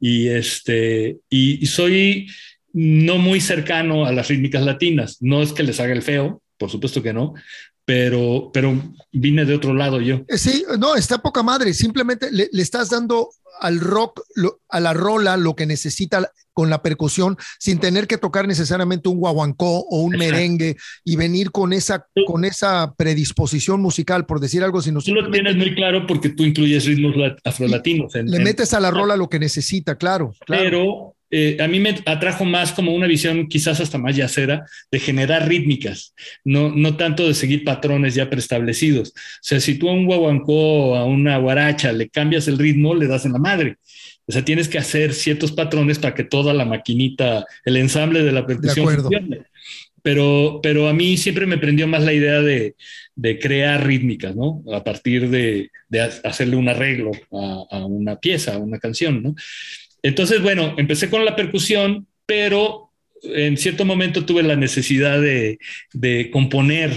y, 0.00 0.28
este, 0.28 1.16
y, 1.28 1.64
soy 1.66 2.28
no 2.72 3.18
muy 3.18 3.40
cercano 3.40 4.04
a 4.04 4.12
las 4.12 4.28
rítmicas 4.28 4.62
latinas. 4.62 5.18
No 5.20 5.42
es 5.42 5.52
que 5.52 5.62
les 5.62 5.80
haga 5.80 5.92
el 5.92 6.02
feo, 6.02 6.42
por 6.58 6.70
supuesto 6.70 7.02
que 7.02 7.12
no, 7.12 7.34
pero, 7.86 8.50
pero 8.52 8.74
vine 9.12 9.44
de 9.46 9.54
otro 9.54 9.72
lado 9.72 10.00
yo. 10.00 10.16
Eh, 10.28 10.36
sí, 10.36 10.64
no, 10.78 10.96
está 10.96 11.18
poca 11.18 11.42
madre. 11.42 11.72
Simplemente 11.72 12.30
le, 12.30 12.50
le 12.52 12.62
estás 12.62 12.90
dando 12.90 13.30
al 13.60 13.80
rock, 13.80 14.22
a 14.68 14.80
la 14.80 14.92
rola, 14.92 15.36
lo 15.36 15.54
que 15.54 15.66
necesita 15.66 16.30
con 16.52 16.70
la 16.70 16.82
percusión, 16.82 17.36
sin 17.58 17.78
tener 17.78 18.06
que 18.06 18.18
tocar 18.18 18.48
necesariamente 18.48 19.08
un 19.08 19.18
guaguancó 19.18 19.80
o 19.80 20.00
un 20.00 20.16
merengue 20.16 20.76
y 21.04 21.16
venir 21.16 21.50
con 21.50 21.72
esa, 21.72 22.06
con 22.26 22.44
esa 22.44 22.94
predisposición 22.96 23.80
musical, 23.80 24.26
por 24.26 24.40
decir 24.40 24.64
algo. 24.64 24.80
Sino 24.80 25.00
tú 25.00 25.14
lo 25.14 25.30
tienes 25.30 25.54
muy 25.54 25.74
claro 25.74 26.06
porque 26.06 26.30
tú 26.30 26.44
incluyes 26.44 26.86
ritmos 26.86 27.14
afrolatinos. 27.44 28.14
le 28.14 28.38
metes 28.40 28.72
a 28.74 28.80
la 28.80 28.90
rola 28.90 29.16
lo 29.16 29.28
que 29.28 29.38
necesita, 29.38 29.96
claro. 29.96 30.32
claro. 30.46 30.64
Pero 30.64 31.15
eh, 31.30 31.56
a 31.60 31.66
mí 31.66 31.80
me 31.80 31.94
atrajo 32.06 32.44
más 32.44 32.72
como 32.72 32.94
una 32.94 33.06
visión 33.06 33.48
quizás 33.48 33.80
hasta 33.80 33.98
más 33.98 34.14
yacera 34.14 34.64
de 34.90 35.00
generar 35.00 35.48
rítmicas, 35.48 36.14
no, 36.44 36.70
no 36.70 36.96
tanto 36.96 37.26
de 37.26 37.34
seguir 37.34 37.64
patrones 37.64 38.14
ya 38.14 38.30
preestablecidos. 38.30 39.08
O 39.08 39.12
sea, 39.42 39.60
si 39.60 39.76
tú 39.78 39.88
a 39.88 39.92
un 39.92 40.06
guaguancó 40.06 40.96
a 40.96 41.04
una 41.04 41.36
guaracha 41.38 41.92
le 41.92 42.08
cambias 42.08 42.46
el 42.48 42.58
ritmo, 42.58 42.94
le 42.94 43.08
das 43.08 43.24
en 43.24 43.32
la 43.32 43.38
madre. 43.38 43.76
O 44.26 44.32
sea, 44.32 44.44
tienes 44.44 44.68
que 44.68 44.78
hacer 44.78 45.14
ciertos 45.14 45.52
patrones 45.52 45.98
para 45.98 46.14
que 46.14 46.24
toda 46.24 46.52
la 46.52 46.64
maquinita, 46.64 47.46
el 47.64 47.76
ensamble 47.76 48.22
de 48.22 48.32
la 48.32 48.46
percusión 48.46 48.92
funcione. 48.92 49.42
Pero, 50.02 50.60
pero 50.62 50.88
a 50.88 50.92
mí 50.92 51.16
siempre 51.16 51.46
me 51.46 51.58
prendió 51.58 51.88
más 51.88 52.04
la 52.04 52.12
idea 52.12 52.40
de, 52.40 52.76
de 53.16 53.38
crear 53.38 53.84
rítmicas, 53.84 54.36
¿no? 54.36 54.62
A 54.72 54.84
partir 54.84 55.30
de, 55.30 55.70
de 55.88 56.00
hacerle 56.00 56.56
un 56.56 56.68
arreglo 56.68 57.10
a, 57.32 57.64
a, 57.76 57.86
una 57.86 58.16
pieza, 58.16 58.54
a 58.54 58.58
una 58.58 58.78
canción, 58.78 59.22
¿no? 59.22 59.34
Entonces, 60.06 60.40
bueno, 60.40 60.76
empecé 60.78 61.10
con 61.10 61.24
la 61.24 61.34
percusión, 61.34 62.06
pero 62.26 62.92
en 63.24 63.56
cierto 63.56 63.84
momento 63.84 64.24
tuve 64.24 64.44
la 64.44 64.54
necesidad 64.54 65.20
de, 65.20 65.58
componer. 66.30 66.92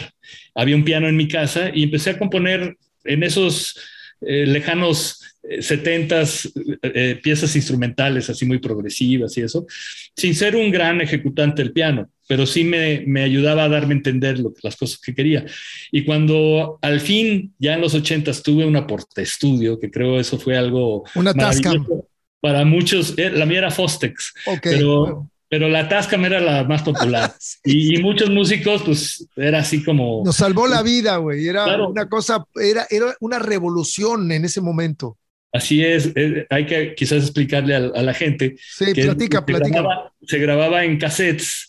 Había 0.54 0.76
un 0.76 0.84
piano 0.84 1.08
en 1.10 1.18
mi 1.18 1.28
casa 1.28 1.72
y 1.74 1.84
empecé 1.84 2.12
a 2.12 2.20
componer 2.20 2.78
en 3.06 3.24
esos 3.24 3.80
eh, 4.22 4.46
lejanos 4.46 5.22
eh, 5.42 5.64
setentas 5.64 6.52
eh, 6.84 7.20
piezas 7.24 7.56
instrumentales 7.56 8.30
así 8.30 8.46
muy 8.46 8.60
progresivas 8.60 9.36
y 9.38 9.42
eso, 9.42 9.66
sin 10.16 10.36
ser 10.36 10.56
un 10.56 10.70
gran 10.70 11.02
ejecutante 11.02 11.64
del 11.64 11.72
piano, 11.72 12.12
pero 12.28 12.46
sí 12.46 12.64
me, 12.64 13.24
ayudaba 13.24 13.64
a 13.64 13.70
darme 13.70 13.96
a 13.96 13.98
entender 13.98 14.38
las 14.62 14.76
cosas 14.76 15.00
que 15.00 15.16
quería. 15.16 15.46
Y 15.92 16.04
cuando 16.06 16.78
al 16.84 17.00
fin, 17.00 17.56
ya 17.58 17.74
en 17.74 17.82
los 17.82 17.96
ochentas, 17.96 18.44
tuve 18.44 18.66
un 18.66 18.76
aporte 18.76 19.24
estudio, 19.24 19.80
que 19.80 19.90
creo 19.90 20.20
eso 20.20 20.38
fue 20.38 20.56
algo... 20.56 21.06
Una 21.16 21.34
tasca 21.34 21.74
para 22.42 22.66
muchos, 22.66 23.14
eh, 23.18 23.30
la 23.30 23.46
mía 23.46 23.60
era 23.60 23.72
Fostex, 23.72 24.34
pero, 24.62 25.30
pero 25.48 25.68
la 25.68 25.90
Tascam 25.90 26.26
era 26.26 26.40
la 26.40 26.64
más 26.64 26.84
popular. 26.84 27.34
y, 27.64 28.02
muchos 28.02 28.30
músicos, 28.30 28.84
pues 28.84 29.28
era 29.36 29.60
así 29.60 29.84
como... 29.84 30.24
Nos 30.24 30.38
salvó 30.38 30.68
la 30.68 30.84
vida, 30.84 31.18
güey. 31.18 31.48
Era 31.48 31.66
una 31.88 32.08
cosa, 32.08 32.46
era, 32.56 32.86
era 32.90 33.16
una 33.20 33.40
revolución 33.40 34.32
en 34.32 34.46
ese 34.46 34.62
momento. 34.62 35.18
Así 35.52 35.84
es, 35.84 36.12
eh, 36.16 36.46
hay 36.50 36.66
que 36.68 36.94
quizás 36.94 37.24
explicarle 37.24 37.76
a, 37.76 37.80
la 37.80 38.14
gente. 38.14 38.56
Sí, 38.60 38.94
que 38.94 39.04
platica, 39.04 39.44
platica. 39.44 40.12
se 40.22 40.38
grababa 40.38 40.86
en 40.86 41.00
cassettes 41.00 41.69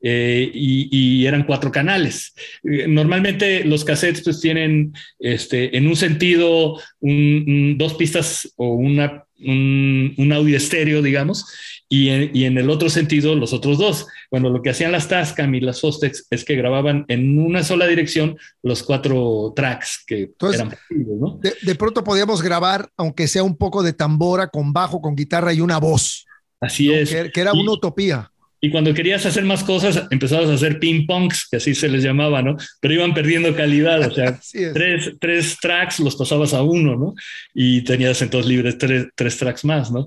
eh, 0.00 0.50
y, 0.52 1.26
eran 1.26 1.44
cuatro 1.44 1.70
canales. 1.70 2.34
Normalmente 2.62 3.64
los 3.64 3.84
cassettes 3.84 4.22
pues 4.22 4.40
tienen 4.40 4.92
este, 5.18 5.76
en 5.76 5.86
un 5.86 5.96
sentido 5.96 6.80
dos 7.00 7.94
pistas 7.94 8.52
o 8.56 8.74
una, 8.74 9.24
un, 9.40 10.32
audio 10.32 10.56
estéreo, 10.56 11.02
digamos, 11.02 11.46
y 11.88 12.08
en, 12.10 12.58
el 12.58 12.70
otro 12.70 12.90
sentido 12.90 13.34
los 13.34 13.52
otros 13.52 13.78
dos. 13.78 14.06
Bueno, 14.30 14.50
lo 14.50 14.62
que 14.62 14.70
hacían 14.70 14.92
las 14.92 15.08
Tascam 15.08 15.54
y 15.54 15.60
las 15.60 15.80
Fostex 15.80 16.26
es 16.30 16.44
que 16.44 16.54
grababan 16.54 17.04
en 17.08 17.38
una 17.38 17.64
sola 17.64 17.86
dirección 17.86 18.36
los 18.62 18.82
cuatro 18.82 19.52
tracks 19.56 20.04
que 20.06 20.30
eran 20.52 20.76
¿no? 20.90 21.40
De, 21.40 21.74
pronto 21.74 22.04
podíamos 22.04 22.42
grabar, 22.42 22.90
aunque 22.96 23.26
sea 23.26 23.42
un 23.42 23.56
poco 23.56 23.82
de 23.82 23.92
tambora, 23.92 24.48
con 24.48 24.72
bajo, 24.72 25.00
con 25.00 25.16
guitarra 25.16 25.52
y 25.52 25.60
una 25.60 25.78
voz. 25.78 26.26
Así 26.60 26.92
es. 26.92 27.10
Que, 27.10 27.40
era 27.40 27.52
una 27.52 27.72
utopía. 27.72 28.30
Y 28.60 28.70
cuando 28.70 28.92
querías 28.92 29.24
hacer 29.24 29.44
más 29.44 29.62
cosas, 29.62 30.08
empezabas 30.10 30.48
a 30.50 30.54
hacer 30.54 30.80
ping-pongs, 30.80 31.48
que 31.50 31.58
así 31.58 31.74
se 31.74 31.88
les 31.88 32.02
llamaba, 32.02 32.42
¿no? 32.42 32.56
Pero 32.80 32.94
iban 32.94 33.14
perdiendo 33.14 33.54
calidad, 33.54 34.00
o 34.00 34.14
sea, 34.14 34.40
tres, 34.74 35.12
tres, 35.20 35.58
tracks 35.60 36.00
los 36.00 36.16
pasabas 36.16 36.54
a 36.54 36.62
uno, 36.62 36.96
¿no? 36.96 37.14
Y 37.54 37.82
tenías 37.82 38.20
entonces 38.20 38.50
libres 38.50 38.76
tres, 38.78 39.06
tres 39.14 39.36
tracks 39.38 39.64
más, 39.64 39.92
¿no? 39.92 40.06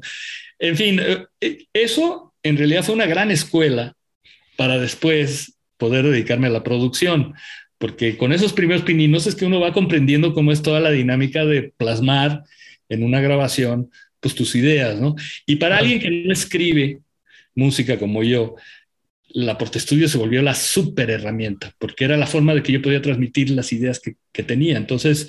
En 0.59 0.75
fin, 0.75 0.99
eh, 0.99 1.25
eh, 1.39 1.65
eso 1.73 2.33
en 2.43 2.57
realidad 2.57 2.83
fue 2.83 2.95
una 2.95 3.05
gran 3.05 3.31
escuela 3.31 3.95
para 4.57 4.77
después 4.77 5.53
poder 5.77 6.05
dedicarme 6.05 6.47
a 6.47 6.51
la 6.51 6.63
producción, 6.63 7.33
porque 7.77 8.17
con 8.17 8.33
esos 8.33 8.53
primeros 8.53 8.83
pininos 8.83 9.25
es 9.27 9.35
que 9.35 9.45
uno 9.45 9.59
va 9.59 9.73
comprendiendo 9.73 10.33
cómo 10.33 10.51
es 10.51 10.61
toda 10.61 10.79
la 10.79 10.91
dinámica 10.91 11.45
de 11.45 11.73
plasmar 11.77 12.43
en 12.89 13.03
una 13.03 13.21
grabación, 13.21 13.89
pues 14.19 14.35
tus 14.35 14.53
ideas, 14.55 14.99
¿no? 14.99 15.15
Y 15.47 15.55
para 15.55 15.77
alguien 15.77 15.99
que 15.99 16.11
no 16.11 16.33
escribe, 16.33 16.99
música 17.55 17.97
como 17.97 18.23
yo, 18.23 18.55
la 19.33 19.57
Estudio 19.73 20.07
se 20.07 20.17
volvió 20.17 20.41
la 20.41 20.55
super 20.55 21.09
herramienta, 21.09 21.73
porque 21.77 22.05
era 22.05 22.17
la 22.17 22.27
forma 22.27 22.53
de 22.53 22.63
que 22.63 22.73
yo 22.73 22.81
podía 22.81 23.01
transmitir 23.01 23.49
las 23.51 23.71
ideas 23.71 23.99
que, 23.99 24.15
tenía. 24.43 24.77
Entonces, 24.77 25.27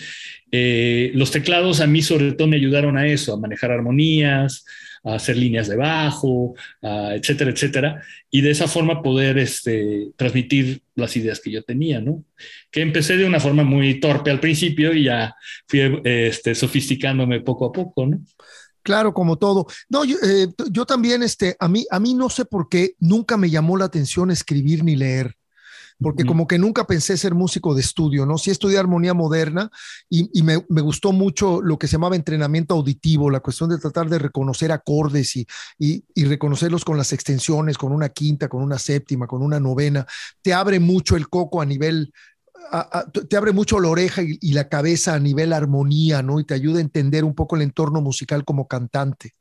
eh, 0.51 1.11
los 1.15 1.31
teclados 1.31 1.81
a 1.81 1.87
mí 1.87 2.03
sobre 2.03 2.33
todo 2.33 2.49
me 2.49 2.57
ayudaron 2.57 2.97
a 2.97 3.07
eso, 3.07 3.35
a 3.35 3.39
manejar 3.39 3.71
armonías, 3.71 4.65
a 5.05 5.15
hacer 5.17 5.37
líneas 5.37 5.69
de 5.69 5.77
bajo, 5.77 6.55
etcétera, 6.81 7.51
etcétera, 7.51 8.03
y 8.31 8.41
de 8.41 8.51
esa 8.51 8.69
forma 8.69 9.03
poder 9.03 9.39
este, 9.39 10.09
transmitir 10.17 10.83
las 10.95 11.17
ideas 11.17 11.41
que 11.41 11.51
yo 11.51 11.63
tenía, 11.63 12.01
¿no? 12.01 12.25
Que 12.71 12.81
empecé 12.81 13.17
de 13.17 13.25
una 13.25 13.41
forma 13.41 13.65
muy 13.65 14.01
torpe 14.01 14.31
al 14.31 14.41
principio 14.41 14.95
y 14.95 15.05
ya 15.05 15.35
fui 15.67 16.01
este, 16.05 16.55
sofisticándome 16.55 17.41
poco 17.41 17.67
a 17.67 17.73
poco, 17.73 18.07
¿no? 18.07 18.21
Claro, 18.83 19.15
como 19.15 19.37
todo. 19.37 19.67
No, 19.89 20.05
yo, 20.05 20.17
eh, 20.23 20.49
yo, 20.71 20.87
también, 20.87 21.23
este, 21.23 21.57
a 21.61 21.69
mí, 21.69 21.87
a 21.91 22.01
mí 22.01 22.15
no 22.15 22.29
sé 22.29 22.45
por 22.45 22.69
qué 22.69 22.97
nunca 22.99 23.37
me 23.37 23.51
llamó 23.51 23.77
la 23.77 23.85
atención 23.85 24.31
escribir 24.31 24.83
ni 24.83 24.97
leer, 24.97 25.37
porque 26.01 26.25
como 26.25 26.49
que 26.49 26.59
nunca 26.59 26.85
pensé 26.85 27.17
ser 27.17 27.33
músico 27.33 27.75
de 27.77 27.81
estudio, 27.81 28.27
¿no? 28.27 28.37
Sí 28.37 28.51
estudié 28.51 28.79
armonía 28.79 29.15
moderna 29.15 29.71
y, 30.11 30.43
me, 30.43 30.57
gustó 30.57 31.13
mucho 31.13 31.63
lo 31.63 31.79
que 31.79 31.87
se 31.87 31.93
llamaba 31.93 32.17
entrenamiento 32.17 32.75
auditivo, 32.75 33.31
la 33.31 33.39
cuestión 33.39 33.71
de 33.71 33.79
tratar 33.79 34.09
de 34.09 34.19
reconocer 34.19 34.73
acordes 34.73 35.37
y, 35.37 35.47
y 35.79 36.25
reconocerlos 36.25 36.85
con 36.85 36.97
las 36.97 37.13
extensiones, 37.13 37.79
con 37.79 37.93
una 37.93 38.09
quinta, 38.09 38.49
con 38.49 38.63
una 38.63 38.81
séptima, 38.81 39.29
con 39.29 39.43
una 39.43 39.61
novena. 39.61 40.05
Te 40.41 40.53
abre 40.53 40.81
mucho 40.81 41.17
el 41.17 41.29
coco 41.29 41.63
a 41.63 41.67
nivel 41.67 42.13
te 43.29 43.37
abre 43.37 43.53
mucho 43.53 43.81
la 43.81 43.89
oreja 43.89 44.23
y, 44.23 44.53
la 44.53 44.69
cabeza 44.69 45.15
a 45.15 45.21
nivel 45.21 45.53
armonía, 45.53 46.23
¿no? 46.23 46.41
Y 46.41 46.45
te 46.45 46.55
ayuda 46.55 46.79
a 46.79 46.83
entender 46.83 47.25
un 47.25 47.35
poco 47.35 47.57
el 47.57 47.63
entorno 47.63 48.01
musical 48.01 48.45
como 48.45 48.67
cantante. 48.67 49.33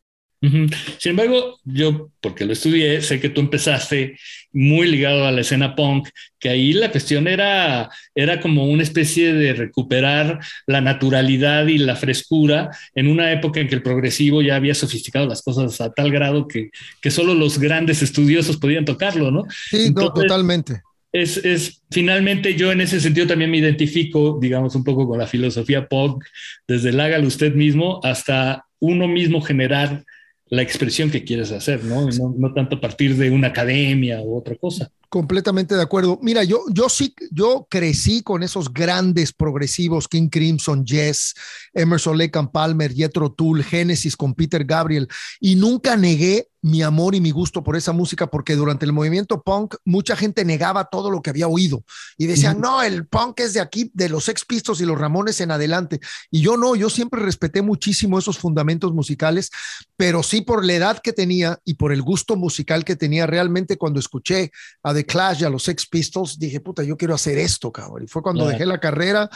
Sin 0.41 1.11
embargo, 1.11 1.59
yo, 1.63 2.09
porque 2.19 2.45
lo 2.45 2.53
estudié, 2.53 3.03
sé 3.03 3.19
que 3.19 3.29
tú 3.29 3.41
empezaste 3.41 4.17
muy 4.51 4.87
ligado 4.87 5.25
a 5.25 5.31
la 5.31 5.41
escena 5.41 5.75
punk, 5.75 6.09
que 6.39 6.49
ahí 6.49 6.73
la 6.73 6.89
cuestión 6.89 7.27
era, 7.27 7.91
era 8.15 8.41
como 8.41 8.65
una 8.65 8.81
especie 8.81 9.33
de 9.33 9.53
recuperar 9.53 10.39
la 10.65 10.81
naturalidad 10.81 11.67
y 11.67 11.77
la 11.77 11.95
frescura 11.95 12.71
en 12.95 13.05
una 13.05 13.31
época 13.31 13.59
en 13.59 13.67
que 13.67 13.75
el 13.75 13.83
progresivo 13.83 14.41
ya 14.41 14.55
había 14.55 14.73
sofisticado 14.73 15.27
las 15.27 15.43
cosas 15.43 15.79
a 15.79 15.91
tal 15.91 16.11
grado 16.11 16.47
que, 16.47 16.71
que 17.01 17.11
solo 17.11 17.35
los 17.35 17.59
grandes 17.59 18.01
estudiosos 18.01 18.57
podían 18.57 18.83
tocarlo, 18.85 19.29
¿no? 19.29 19.45
Sí, 19.69 19.93
totalmente 19.93 20.81
es, 21.11 21.37
es, 21.37 21.83
finalmente 21.91 22.55
yo 22.55 22.71
en 22.71 22.81
ese 22.81 22.99
sentido 22.99 23.27
también 23.27 23.51
me 23.51 23.57
identifico, 23.57 24.37
digamos, 24.41 24.75
un 24.75 24.83
poco 24.83 25.07
con 25.07 25.19
la 25.19 25.27
filosofía 25.27 25.87
punk, 25.87 26.23
desde 26.67 26.89
el 26.89 26.99
hágalo 26.99 27.27
usted 27.27 27.53
mismo 27.53 27.99
hasta 28.03 28.65
uno 28.79 29.07
mismo 29.07 29.41
generar 29.41 30.03
la 30.47 30.61
expresión 30.61 31.11
que 31.11 31.23
quieres 31.23 31.51
hacer, 31.51 31.83
¿no? 31.83 32.09
No, 32.09 32.35
no 32.37 32.53
tanto 32.53 32.75
a 32.75 32.81
partir 32.81 33.15
de 33.15 33.29
una 33.29 33.47
academia 33.47 34.21
u 34.21 34.37
otra 34.37 34.55
cosa. 34.55 34.91
Completamente 35.11 35.75
de 35.75 35.81
acuerdo. 35.81 36.19
Mira, 36.21 36.45
yo, 36.45 36.63
yo 36.69 36.87
sí, 36.87 37.13
yo 37.31 37.67
crecí 37.69 38.23
con 38.23 38.43
esos 38.43 38.71
grandes 38.71 39.33
progresivos, 39.33 40.07
King 40.07 40.29
Crimson, 40.29 40.85
Jess, 40.87 41.35
Emerson 41.73 42.17
Lake 42.17 42.39
and 42.39 42.49
Palmer, 42.49 42.93
Jethro 42.93 43.29
Tull, 43.33 43.61
Genesis 43.61 44.15
con 44.15 44.33
Peter 44.33 44.63
Gabriel, 44.63 45.09
y 45.41 45.55
nunca 45.55 45.97
negué 45.97 46.47
mi 46.61 46.83
amor 46.83 47.15
y 47.15 47.21
mi 47.21 47.31
gusto 47.31 47.63
por 47.63 47.75
esa 47.75 47.91
música 47.91 48.27
porque 48.27 48.55
durante 48.55 48.85
el 48.85 48.93
movimiento 48.93 49.41
punk 49.41 49.75
mucha 49.83 50.15
gente 50.15 50.45
negaba 50.45 50.85
todo 50.85 51.09
lo 51.09 51.21
que 51.21 51.31
había 51.31 51.47
oído 51.47 51.83
y 52.17 52.27
decían, 52.27 52.61
no, 52.61 52.83
el 52.83 53.07
punk 53.07 53.39
es 53.39 53.53
de 53.53 53.61
aquí, 53.61 53.89
de 53.93 54.09
los 54.09 54.29
Ex 54.29 54.45
Pistos 54.45 54.79
y 54.79 54.85
los 54.85 54.99
Ramones 54.99 55.41
en 55.41 55.51
adelante. 55.51 55.99
Y 56.29 56.41
yo 56.41 56.57
no, 56.57 56.75
yo 56.75 56.89
siempre 56.89 57.21
respeté 57.21 57.61
muchísimo 57.61 58.19
esos 58.19 58.37
fundamentos 58.37 58.93
musicales, 58.93 59.49
pero 59.97 60.21
sí 60.21 60.41
por 60.41 60.63
la 60.63 60.73
edad 60.73 60.99
que 60.99 61.13
tenía 61.13 61.59
y 61.65 61.75
por 61.75 61.91
el 61.91 62.01
gusto 62.01 62.35
musical 62.35 62.85
que 62.85 62.95
tenía 62.95 63.25
realmente 63.25 63.77
cuando 63.77 63.99
escuché 63.99 64.51
a 64.83 64.93
The 64.93 65.00
Clash 65.05 65.41
y 65.41 65.45
a 65.45 65.49
los 65.49 65.63
Sex 65.63 65.87
Pistols, 65.87 66.37
dije, 66.37 66.59
puta, 66.59 66.83
yo 66.83 66.97
quiero 66.97 67.13
hacer 67.13 67.37
esto, 67.37 67.71
cabrón. 67.71 68.03
Y 68.03 68.07
fue 68.07 68.21
cuando 68.21 68.47
dejé 68.47 68.65
la 68.65 68.79
carrera 68.79 69.29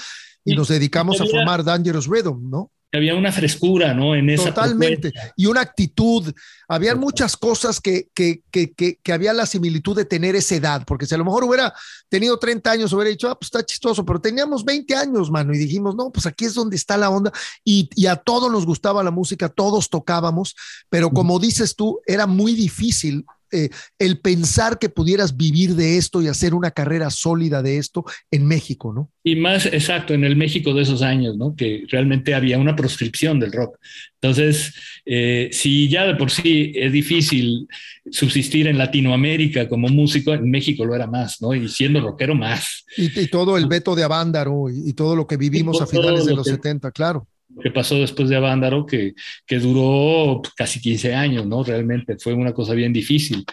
y, 0.44 0.56
nos 0.56 0.68
dedicamos 0.68 1.20
a 1.20 1.26
formar 1.26 1.64
Dangerous 1.64 2.08
Rhythm, 2.08 2.50
¿no? 2.50 2.72
Había 2.96 3.16
una 3.16 3.32
frescura, 3.32 3.94
¿no? 3.94 4.16
En 4.16 4.30
esa 4.30 4.54
Totalmente. 4.54 5.12
Y 5.36 5.48
una 5.48 5.62
actitud. 5.62 6.34
Había 6.68 6.96
muchas 6.96 7.36
cosas 7.36 7.82
que, 7.82 8.08
que, 8.14 8.42
que, 8.50 8.74
que, 8.74 9.14
había 9.14 9.34
la 9.34 9.46
similitud 9.46 9.96
de 9.96 10.06
tener 10.06 10.36
esa 10.36 10.56
edad, 10.56 10.84
porque 10.86 11.06
si 11.06 11.14
a 11.14 11.18
lo 11.18 11.26
mejor 11.26 11.44
hubiera 11.44 11.74
tenido 12.10 12.40
30 12.40 12.72
años, 12.72 12.94
hubiera 12.94 13.10
dicho, 13.10 13.30
ah, 13.30 13.38
pues 13.38 13.48
está 13.48 13.64
chistoso, 13.66 14.06
pero 14.06 14.22
teníamos 14.22 14.64
20 14.64 14.96
años, 14.96 15.30
mano, 15.30 15.54
y 15.54 15.58
dijimos, 15.58 15.96
no, 15.96 16.10
pues 16.10 16.26
aquí 16.26 16.46
es 16.46 16.54
donde 16.54 16.76
está 16.76 16.96
la 16.96 17.10
onda. 17.10 17.32
Y, 17.64 17.90
y 17.96 18.08
a 18.08 18.16
todos 18.16 18.52
nos 18.52 18.66
gustaba 18.66 19.04
la 19.04 19.12
música, 19.12 19.50
todos 19.50 19.90
tocábamos, 19.90 20.56
pero 20.90 21.12
como 21.12 21.40
dices 21.40 21.76
tú, 21.76 22.00
era 22.08 22.28
muy 22.28 22.54
difícil 22.54 23.26
eh, 23.56 23.70
el 24.00 24.20
pensar 24.20 24.78
que 24.80 24.90
pudieras 24.90 25.38
vivir 25.38 25.76
de 25.76 25.98
esto 25.98 26.22
y 26.22 26.28
hacer 26.28 26.54
una 26.54 26.72
carrera 26.72 27.10
sólida 27.10 27.62
de 27.62 27.78
esto 27.78 28.06
en 28.32 28.46
México, 28.46 28.94
¿no? 28.94 29.12
Y 29.24 29.36
más 29.36 29.66
exacto, 29.66 30.14
en 30.14 30.24
el 30.24 30.36
México 30.36 30.74
de 30.74 30.84
esos 30.84 31.02
años, 31.02 31.38
¿no? 31.38 31.56
Que 31.56 31.86
realmente 31.90 32.36
había 32.36 32.60
una 32.60 32.76
proscripción 32.76 33.40
del 33.40 33.52
rock. 33.52 33.78
Entonces, 34.22 34.74
eh, 35.06 35.50
si 35.52 35.90
ya 35.90 36.06
de 36.06 36.16
por 36.16 36.32
sí 36.32 36.74
es 36.76 36.92
difícil 36.92 37.68
subsistir 38.12 38.68
en 38.68 38.78
Latinoamérica 38.78 39.68
como 39.70 39.88
músico, 39.88 40.34
en 40.34 40.50
México 40.50 40.86
lo 40.86 40.96
era 40.96 41.08
más, 41.08 41.42
¿no? 41.42 41.54
Y 41.54 41.68
siendo 41.70 42.02
rockero 42.02 42.36
más. 42.36 42.86
Y, 42.98 43.28
todo 43.28 43.58
el 43.58 43.68
veto 43.68 43.96
de 43.96 44.04
Avándaro 44.04 44.70
y, 44.70 44.94
todo 44.94 45.16
lo 45.16 45.28
que 45.28 45.38
vivimos 45.38 45.82
a 45.82 45.88
finales 45.88 46.26
de 46.26 46.36
los 46.36 46.46
70, 46.46 46.92
claro 46.92 47.28
que 47.62 47.72
pasó 47.72 47.96
después 47.96 48.30
de 48.30 48.36
Avándaro, 48.36 48.86
que, 48.86 49.14
que 49.46 49.60
duró 49.60 50.42
casi 50.56 50.80
15 50.82 51.14
años, 51.14 51.46
¿no? 51.46 51.64
Realmente 51.64 52.18
fue 52.18 52.34
una 52.34 52.54
cosa 52.54 52.74
bien 52.74 52.94
difícil. 52.94 53.46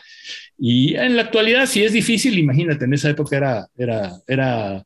Y 0.59 0.95
en 0.95 1.17
la 1.17 1.23
actualidad, 1.23 1.67
si 1.67 1.83
es 1.83 1.93
difícil, 1.93 2.39
imagínate, 2.39 2.85
en 2.85 2.95
esa 2.95 3.11
época 3.11 3.37
era, 3.37 3.67
era, 3.77 4.13
era, 4.27 4.85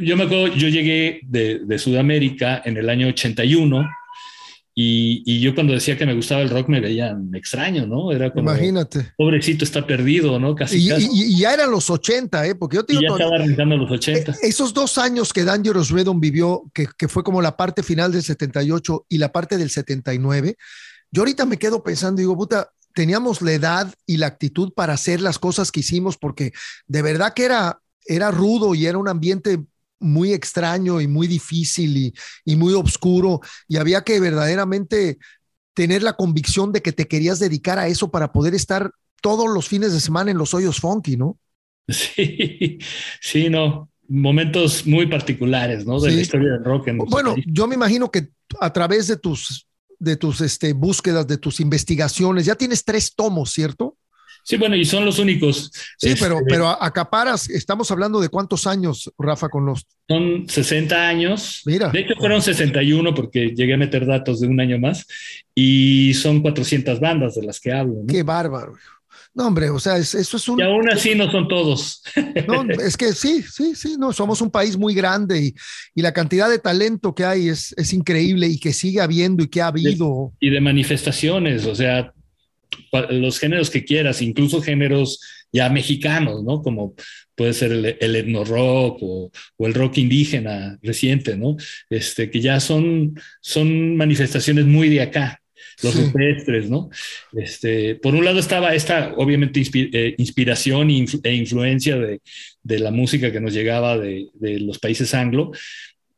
yo 0.00 0.16
me 0.16 0.24
acuerdo, 0.24 0.54
yo 0.54 0.68
llegué 0.68 1.20
de, 1.22 1.60
de 1.64 1.78
Sudamérica 1.78 2.62
en 2.64 2.76
el 2.76 2.88
año 2.88 3.08
81 3.08 3.88
y, 4.74 5.40
yo 5.40 5.54
cuando 5.54 5.72
decía 5.72 5.98
que 5.98 6.06
me 6.06 6.14
gustaba 6.14 6.42
el 6.42 6.50
rock 6.50 6.68
me 6.68 6.80
veían 6.80 7.30
extraño, 7.34 7.86
¿no? 7.86 8.12
Era 8.12 8.32
como, 8.32 8.50
Imagínate. 8.50 9.12
Pobrecito 9.16 9.64
está 9.64 9.86
perdido, 9.86 10.38
¿no? 10.38 10.54
Casi. 10.54 10.78
Y, 10.78 10.90
Y, 11.12 11.38
ya 11.38 11.54
eran 11.54 11.70
los 11.70 11.90
80, 11.90 12.46
¿eh? 12.46 12.54
Porque 12.54 12.76
yo 12.76 12.84
te 12.84 12.94
ya 12.94 13.08
estaba 13.08 13.38
los 13.38 13.90
80. 13.90 14.32
E, 14.32 14.48
esos 14.48 14.72
dos 14.72 14.96
años 14.98 15.32
que 15.32 15.44
Dangerous 15.44 15.90
Rhythm 15.90 16.20
vivió, 16.20 16.70
que, 16.72 16.86
que 16.96 17.08
fue 17.08 17.22
como 17.24 17.42
la 17.42 17.56
parte 17.56 17.82
final 17.82 18.12
del 18.12 18.22
78 18.22 19.06
y 19.08 19.18
la 19.18 19.32
parte 19.32 19.58
del 19.58 19.70
79, 19.70 20.56
yo 21.10 21.22
ahorita 21.22 21.44
me 21.44 21.58
quedo 21.58 21.82
pensando, 21.82 22.20
digo, 22.20 22.36
puta, 22.36 22.70
teníamos 22.94 23.42
la 23.42 23.52
edad 23.52 23.94
y 24.06 24.16
la 24.16 24.26
actitud 24.26 24.72
para 24.72 24.94
hacer 24.94 25.20
las 25.20 25.38
cosas 25.38 25.72
que 25.72 25.80
hicimos, 25.80 26.16
porque 26.16 26.52
de 26.86 27.02
verdad 27.02 27.34
que 27.34 27.44
era, 27.44 27.80
era 28.06 28.30
rudo 28.30 28.74
y 28.74 28.86
era 28.86 28.98
un 28.98 29.08
ambiente 29.08 29.64
muy 30.00 30.32
extraño 30.32 31.00
y 31.00 31.06
muy 31.06 31.26
difícil 31.26 32.12
y, 32.44 32.56
muy 32.56 32.74
oscuro 32.74 33.40
y 33.68 33.76
había 33.76 34.02
que 34.02 34.18
verdaderamente 34.18 35.18
tener 35.74 36.02
la 36.02 36.14
convicción 36.14 36.72
de 36.72 36.82
que 36.82 36.92
te 36.92 37.06
querías 37.06 37.38
dedicar 37.38 37.78
a 37.78 37.86
eso 37.86 38.10
para 38.10 38.32
poder 38.32 38.54
estar 38.54 38.90
todos 39.22 39.48
los 39.48 39.68
fines 39.68 39.92
de 39.92 40.00
semana 40.00 40.30
en 40.30 40.38
los 40.38 40.54
hoyos 40.54 40.80
funky, 40.80 41.16
¿no? 41.16 41.38
Sí, 41.88 42.78
sí, 43.20 43.50
no. 43.50 43.90
Momentos 44.08 44.86
muy 44.86 45.06
particulares, 45.06 45.86
¿no? 45.86 46.00
De 46.00 46.10
la 46.10 46.20
historia 46.20 46.52
del 46.52 46.64
rock. 46.64 46.88
bueno, 47.08 47.36
yo 47.46 47.68
me 47.68 47.76
imagino 47.76 48.10
que 48.10 48.30
a 48.60 48.72
través 48.72 49.06
de 49.06 49.16
tus, 49.16 49.68
de 49.98 50.16
tus 50.16 50.40
este, 50.40 50.72
búsquedas, 50.72 51.26
de 51.28 51.38
tus 51.38 51.60
investigaciones, 51.60 52.44
ya 52.44 52.56
tienes 52.56 52.84
tres 52.84 53.14
tomos, 53.14 53.52
¿cierto? 53.52 53.96
Sí, 54.42 54.56
bueno, 54.56 54.76
y 54.76 54.84
son 54.84 55.04
los 55.04 55.18
únicos. 55.18 55.70
Sí, 55.98 56.14
pero, 56.18 56.36
este, 56.36 56.46
pero 56.48 56.68
acaparas, 56.68 57.48
estamos 57.48 57.90
hablando 57.90 58.20
de 58.20 58.28
cuántos 58.28 58.66
años, 58.66 59.12
Rafa, 59.18 59.48
con 59.48 59.66
los. 59.66 59.86
Son 60.08 60.48
60 60.48 61.08
años. 61.08 61.62
Mira. 61.66 61.88
De 61.90 62.00
hecho, 62.00 62.14
fueron 62.18 62.42
61 62.42 63.14
porque 63.14 63.54
llegué 63.54 63.74
a 63.74 63.78
meter 63.78 64.06
datos 64.06 64.40
de 64.40 64.48
un 64.48 64.60
año 64.60 64.78
más 64.78 65.06
y 65.54 66.14
son 66.14 66.40
400 66.42 67.00
bandas 67.00 67.34
de 67.34 67.42
las 67.42 67.60
que 67.60 67.72
hablo. 67.72 68.04
Qué 68.08 68.22
bárbaro. 68.22 68.74
No, 69.32 69.46
hombre, 69.46 69.70
o 69.70 69.78
sea, 69.78 69.96
eso 69.96 70.18
es 70.18 70.48
un. 70.48 70.58
Y 70.58 70.62
aún 70.62 70.90
así 70.90 71.14
no 71.14 71.30
son 71.30 71.46
todos. 71.46 72.02
No, 72.48 72.62
es 72.72 72.96
que 72.96 73.12
sí, 73.12 73.42
sí, 73.42 73.74
sí, 73.74 73.96
no, 73.98 74.12
somos 74.12 74.40
un 74.40 74.50
país 74.50 74.76
muy 74.76 74.94
grande 74.94 75.40
y, 75.40 75.54
y 75.94 76.02
la 76.02 76.12
cantidad 76.12 76.48
de 76.48 76.58
talento 76.58 77.14
que 77.14 77.24
hay 77.24 77.48
es, 77.48 77.74
es, 77.76 77.92
increíble 77.92 78.46
y 78.46 78.58
que 78.58 78.72
sigue 78.72 79.00
habiendo 79.00 79.42
y 79.44 79.48
que 79.48 79.60
ha 79.60 79.68
habido. 79.68 80.32
Y 80.40 80.50
de 80.50 80.60
manifestaciones, 80.60 81.66
o 81.66 81.74
sea, 81.74 82.12
los 83.10 83.38
géneros 83.38 83.70
que 83.70 83.84
quieras, 83.84 84.22
incluso 84.22 84.62
géneros 84.62 85.20
ya 85.52 85.68
mexicanos, 85.68 86.42
¿no? 86.44 86.62
Como 86.62 86.94
puede 87.34 87.52
ser 87.54 87.72
el, 87.72 87.96
el 88.00 88.16
etno 88.16 88.44
rock 88.44 88.98
o, 89.02 89.30
el 89.58 89.74
rock 89.74 89.98
indígena 89.98 90.78
reciente, 90.82 91.36
¿no? 91.36 91.56
Este, 91.88 92.30
que 92.30 92.40
ya 92.40 92.60
son, 92.60 93.14
son 93.40 93.96
manifestaciones 93.96 94.66
muy 94.66 94.88
de 94.88 95.02
acá, 95.02 95.40
los 95.82 95.94
rupestres, 95.94 96.68
¿no? 96.68 96.90
Este, 97.32 97.94
por 97.96 98.14
un 98.14 98.24
lado 98.24 98.38
estaba 98.38 98.74
esta, 98.74 99.14
obviamente, 99.16 99.62
eh, 99.74 100.14
inspiración 100.18 100.90
e 100.90 101.34
influencia 101.34 101.96
de, 101.96 102.20
de, 102.62 102.78
la 102.78 102.90
música 102.90 103.32
que 103.32 103.40
nos 103.40 103.54
llegaba 103.54 103.98
de, 103.98 104.28
de 104.34 104.60
los 104.60 104.78
países 104.78 105.14
anglo, 105.14 105.52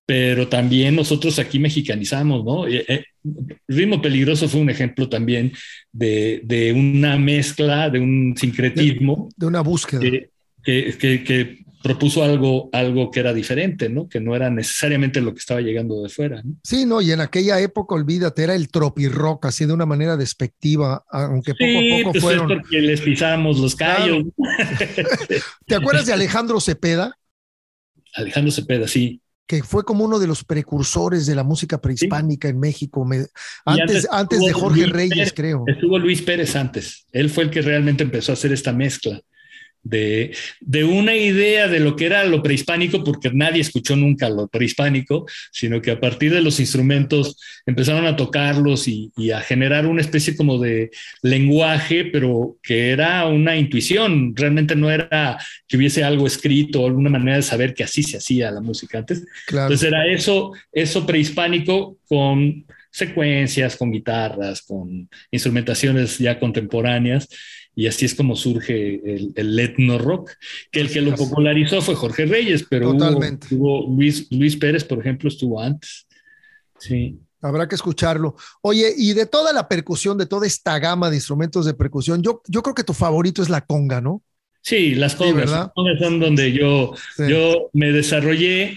pero 0.04 0.48
también 0.48 0.96
nosotros 0.96 1.38
aquí 1.38 1.58
mexicanizamos, 1.58 2.44
¿no? 2.44 2.66
Eh, 2.66 2.84
eh, 2.88 3.04
Ritmo 3.68 4.02
Peligroso 4.02 4.48
fue 4.48 4.60
un 4.60 4.70
ejemplo 4.70 5.08
también 5.08 5.52
de, 5.92 6.74
una 6.76 7.16
mezcla, 7.18 7.88
de 7.88 8.00
un 8.00 8.34
sincretismo. 8.36 9.28
De, 9.36 9.46
una 9.46 9.60
búsqueda. 9.60 10.02
Que, 10.62 11.62
propuso 11.82 12.22
algo, 12.22 12.70
algo 12.72 13.10
que 13.10 13.18
era 13.18 13.32
diferente, 13.32 13.88
¿no? 13.88 14.08
Que 14.08 14.20
no 14.20 14.36
era 14.36 14.48
necesariamente 14.50 15.20
lo 15.20 15.32
que 15.32 15.40
estaba 15.40 15.60
llegando 15.60 16.00
de 16.00 16.08
fuera. 16.08 16.40
Sí, 16.62 16.86
no, 16.86 17.00
y 17.00 17.10
en 17.10 17.20
aquella 17.20 17.58
época, 17.58 17.96
olvídate, 17.96 18.44
era 18.44 18.54
el 18.54 18.68
tropirock, 18.68 19.46
así 19.46 19.66
de 19.66 19.72
una 19.72 19.84
manera 19.84 20.16
despectiva, 20.16 21.04
aunque 21.10 21.54
poco 21.54 21.64
a 21.64 21.98
poco 21.98 22.12
pues 22.12 22.22
fueron. 22.22 22.52
Es 22.52 22.58
porque 22.58 22.80
les 22.80 23.00
pisamos 23.00 23.58
los 23.58 23.74
callos. 23.74 24.24
¿Te 25.66 25.74
acuerdas 25.74 26.06
de 26.06 26.12
Alejandro 26.12 26.60
Cepeda? 26.60 27.16
Alejandro 28.14 28.52
Cepeda, 28.52 28.86
sí 28.86 29.20
que 29.52 29.62
fue 29.62 29.84
como 29.84 30.02
uno 30.02 30.18
de 30.18 30.26
los 30.26 30.44
precursores 30.44 31.26
de 31.26 31.34
la 31.34 31.44
música 31.44 31.78
prehispánica 31.78 32.48
en 32.48 32.58
México, 32.58 33.06
antes, 33.66 34.08
antes, 34.10 34.40
de 34.40 34.50
Jorge 34.50 34.86
Reyes, 34.86 35.34
creo. 35.34 35.64
Estuvo 35.66 35.98
Luis 35.98 36.22
Pérez 36.22 36.56
antes, 36.56 37.06
él 37.12 37.28
fue 37.28 37.44
el 37.44 37.50
que 37.50 37.60
realmente 37.60 38.02
empezó 38.02 38.32
a 38.32 38.34
hacer 38.34 38.50
esta 38.50 38.72
mezcla 38.72 39.20
de, 39.82 40.34
de, 40.60 40.84
una 40.84 41.16
idea 41.16 41.66
de 41.68 41.80
lo 41.80 41.96
que 41.96 42.06
era 42.06 42.24
lo 42.24 42.42
prehispánico, 42.42 43.02
porque 43.02 43.30
nadie 43.32 43.60
escuchó 43.60 43.96
nunca 43.96 44.28
lo 44.28 44.48
prehispánico, 44.48 45.26
sino 45.50 45.80
que 45.80 45.90
a 45.90 46.00
partir 46.00 46.32
de 46.32 46.40
los 46.40 46.60
instrumentos 46.60 47.36
empezaron 47.66 48.06
a 48.06 48.16
tocarlos 48.16 48.86
y, 48.88 49.12
a 49.32 49.40
generar 49.40 49.86
una 49.86 50.00
especie 50.00 50.36
como 50.36 50.58
de 50.58 50.90
lenguaje, 51.22 52.04
pero 52.06 52.56
que 52.62 52.90
era 52.90 53.26
una 53.26 53.56
intuición, 53.56 54.34
realmente 54.36 54.76
no 54.76 54.90
era 54.90 55.38
que 55.66 55.76
hubiese 55.76 56.04
algo 56.04 56.26
escrito 56.26 56.82
o 56.82 56.86
alguna 56.86 57.10
manera 57.10 57.36
de 57.36 57.42
saber 57.42 57.74
que 57.74 57.84
así 57.84 58.02
se 58.02 58.18
hacía 58.18 58.50
la 58.50 58.60
música 58.60 58.98
antes. 58.98 59.24
Entonces 59.48 59.82
era 59.82 60.06
eso, 60.06 60.52
eso 60.72 61.06
prehispánico 61.06 61.98
con 62.06 62.66
secuencias, 62.90 63.76
con 63.76 63.90
guitarras, 63.90 64.62
con 64.62 65.08
instrumentaciones 65.30 66.18
ya 66.18 66.38
contemporáneas 66.38 67.26
y 67.74 67.86
así 67.86 68.04
es 68.04 68.14
como 68.14 68.36
surge 68.36 69.00
el, 69.04 69.32
el 69.34 69.58
etno 69.58 69.98
rock, 69.98 70.32
que 70.70 70.80
el 70.80 70.90
que 70.90 71.00
lo 71.00 71.14
popularizó 71.14 71.80
fue 71.80 71.94
Jorge 71.94 72.26
Reyes, 72.26 72.66
pero 72.68 72.90
Hubo, 72.90 73.88
Luis, 73.88 74.26
Luis 74.30 74.56
Pérez, 74.56 74.84
por 74.84 74.98
ejemplo, 74.98 75.28
estuvo 75.28 75.60
antes. 75.60 76.06
Sí. 76.78 77.18
Habrá 77.40 77.66
que 77.66 77.74
escucharlo. 77.74 78.36
Oye, 78.60 78.92
y 78.96 79.14
de 79.14 79.26
toda 79.26 79.52
la 79.52 79.68
percusión, 79.68 80.18
de 80.18 80.26
toda 80.26 80.46
esta 80.46 80.78
gama 80.78 81.10
de 81.10 81.16
instrumentos 81.16 81.64
de 81.64 81.74
percusión, 81.74 82.22
yo, 82.22 82.42
yo 82.46 82.62
creo 82.62 82.74
que 82.74 82.84
tu 82.84 82.92
favorito 82.92 83.42
es 83.42 83.48
la 83.48 83.62
conga, 83.62 84.00
¿no? 84.00 84.22
Sí, 84.60 84.94
las 84.94 85.16
congas, 85.16 85.50
las 85.50 85.72
congas 85.74 85.98
son 85.98 86.20
donde 86.20 86.52
yo, 86.52 86.94
yo 87.18 87.70
me 87.72 87.90
desarrollé, 87.90 88.76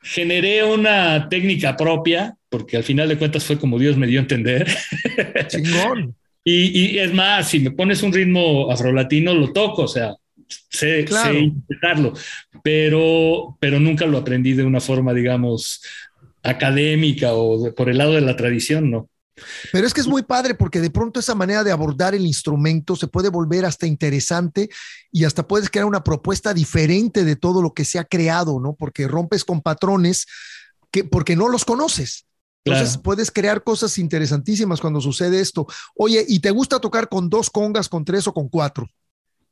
generé 0.00 0.64
una 0.64 1.28
técnica 1.28 1.76
propia, 1.76 2.36
porque 2.48 2.76
al 2.76 2.82
final 2.82 3.08
de 3.08 3.16
cuentas 3.16 3.44
fue 3.44 3.58
como 3.58 3.78
Dios 3.78 3.96
me 3.96 4.08
dio 4.08 4.18
a 4.18 4.22
entender. 4.22 4.66
Chingón. 5.46 6.16
y, 6.44 6.98
es 6.98 7.12
más, 7.12 7.48
si 7.48 7.60
me 7.60 7.70
pones 7.70 8.02
un 8.02 8.12
ritmo 8.12 8.70
afrolatino, 8.70 9.34
lo 9.34 9.52
toco, 9.52 9.82
o 9.82 9.88
sea, 9.88 10.14
sé, 10.48 11.06
interpretarlo, 11.38 12.14
pero, 12.62 13.56
pero 13.60 13.78
nunca 13.78 14.06
lo 14.06 14.18
aprendí 14.18 14.54
de 14.54 14.64
una 14.64 14.80
forma, 14.80 15.12
digamos, 15.12 15.82
académica 16.42 17.34
o 17.34 17.74
por 17.74 17.90
el 17.90 17.98
lado 17.98 18.12
de 18.12 18.22
la 18.22 18.36
tradición, 18.36 18.90
¿no? 18.90 19.08
Pero 19.72 19.86
es 19.86 19.94
que 19.94 20.00
es 20.00 20.06
muy 20.06 20.22
padre 20.22 20.54
porque 20.54 20.80
de 20.80 20.90
pronto 20.90 21.20
esa 21.20 21.34
manera 21.34 21.64
de 21.64 21.72
abordar 21.72 22.14
el 22.14 22.26
instrumento 22.26 22.96
se 22.96 23.06
puede 23.06 23.30
volver 23.30 23.64
hasta 23.64 23.86
interesante 23.86 24.68
y 25.10 25.24
hasta 25.24 25.46
puedes 25.46 25.70
crear 25.70 25.86
una 25.86 26.04
propuesta 26.04 26.52
diferente 26.52 27.24
de 27.24 27.36
todo 27.36 27.62
lo 27.62 27.72
que 27.72 27.84
se 27.84 27.98
ha 27.98 28.04
creado, 28.04 28.60
¿no? 28.60 28.74
Porque 28.74 29.08
rompes 29.08 29.44
con 29.44 29.62
patrones 29.62 30.26
que 30.90 31.04
porque 31.04 31.36
no 31.36 31.48
los 31.48 31.64
conoces. 31.64 32.26
Entonces 32.64 32.98
puedes 32.98 33.30
crear 33.30 33.62
cosas 33.62 33.96
interesantísimas 33.98 34.80
cuando 34.80 35.00
sucede 35.00 35.40
esto. 35.40 35.66
Oye, 35.94 36.24
¿y 36.28 36.40
te 36.40 36.50
gusta 36.50 36.78
tocar 36.78 37.08
con 37.08 37.30
dos 37.30 37.48
congas, 37.48 37.88
con 37.88 38.04
tres 38.04 38.26
o 38.26 38.34
con 38.34 38.48
cuatro? 38.48 38.88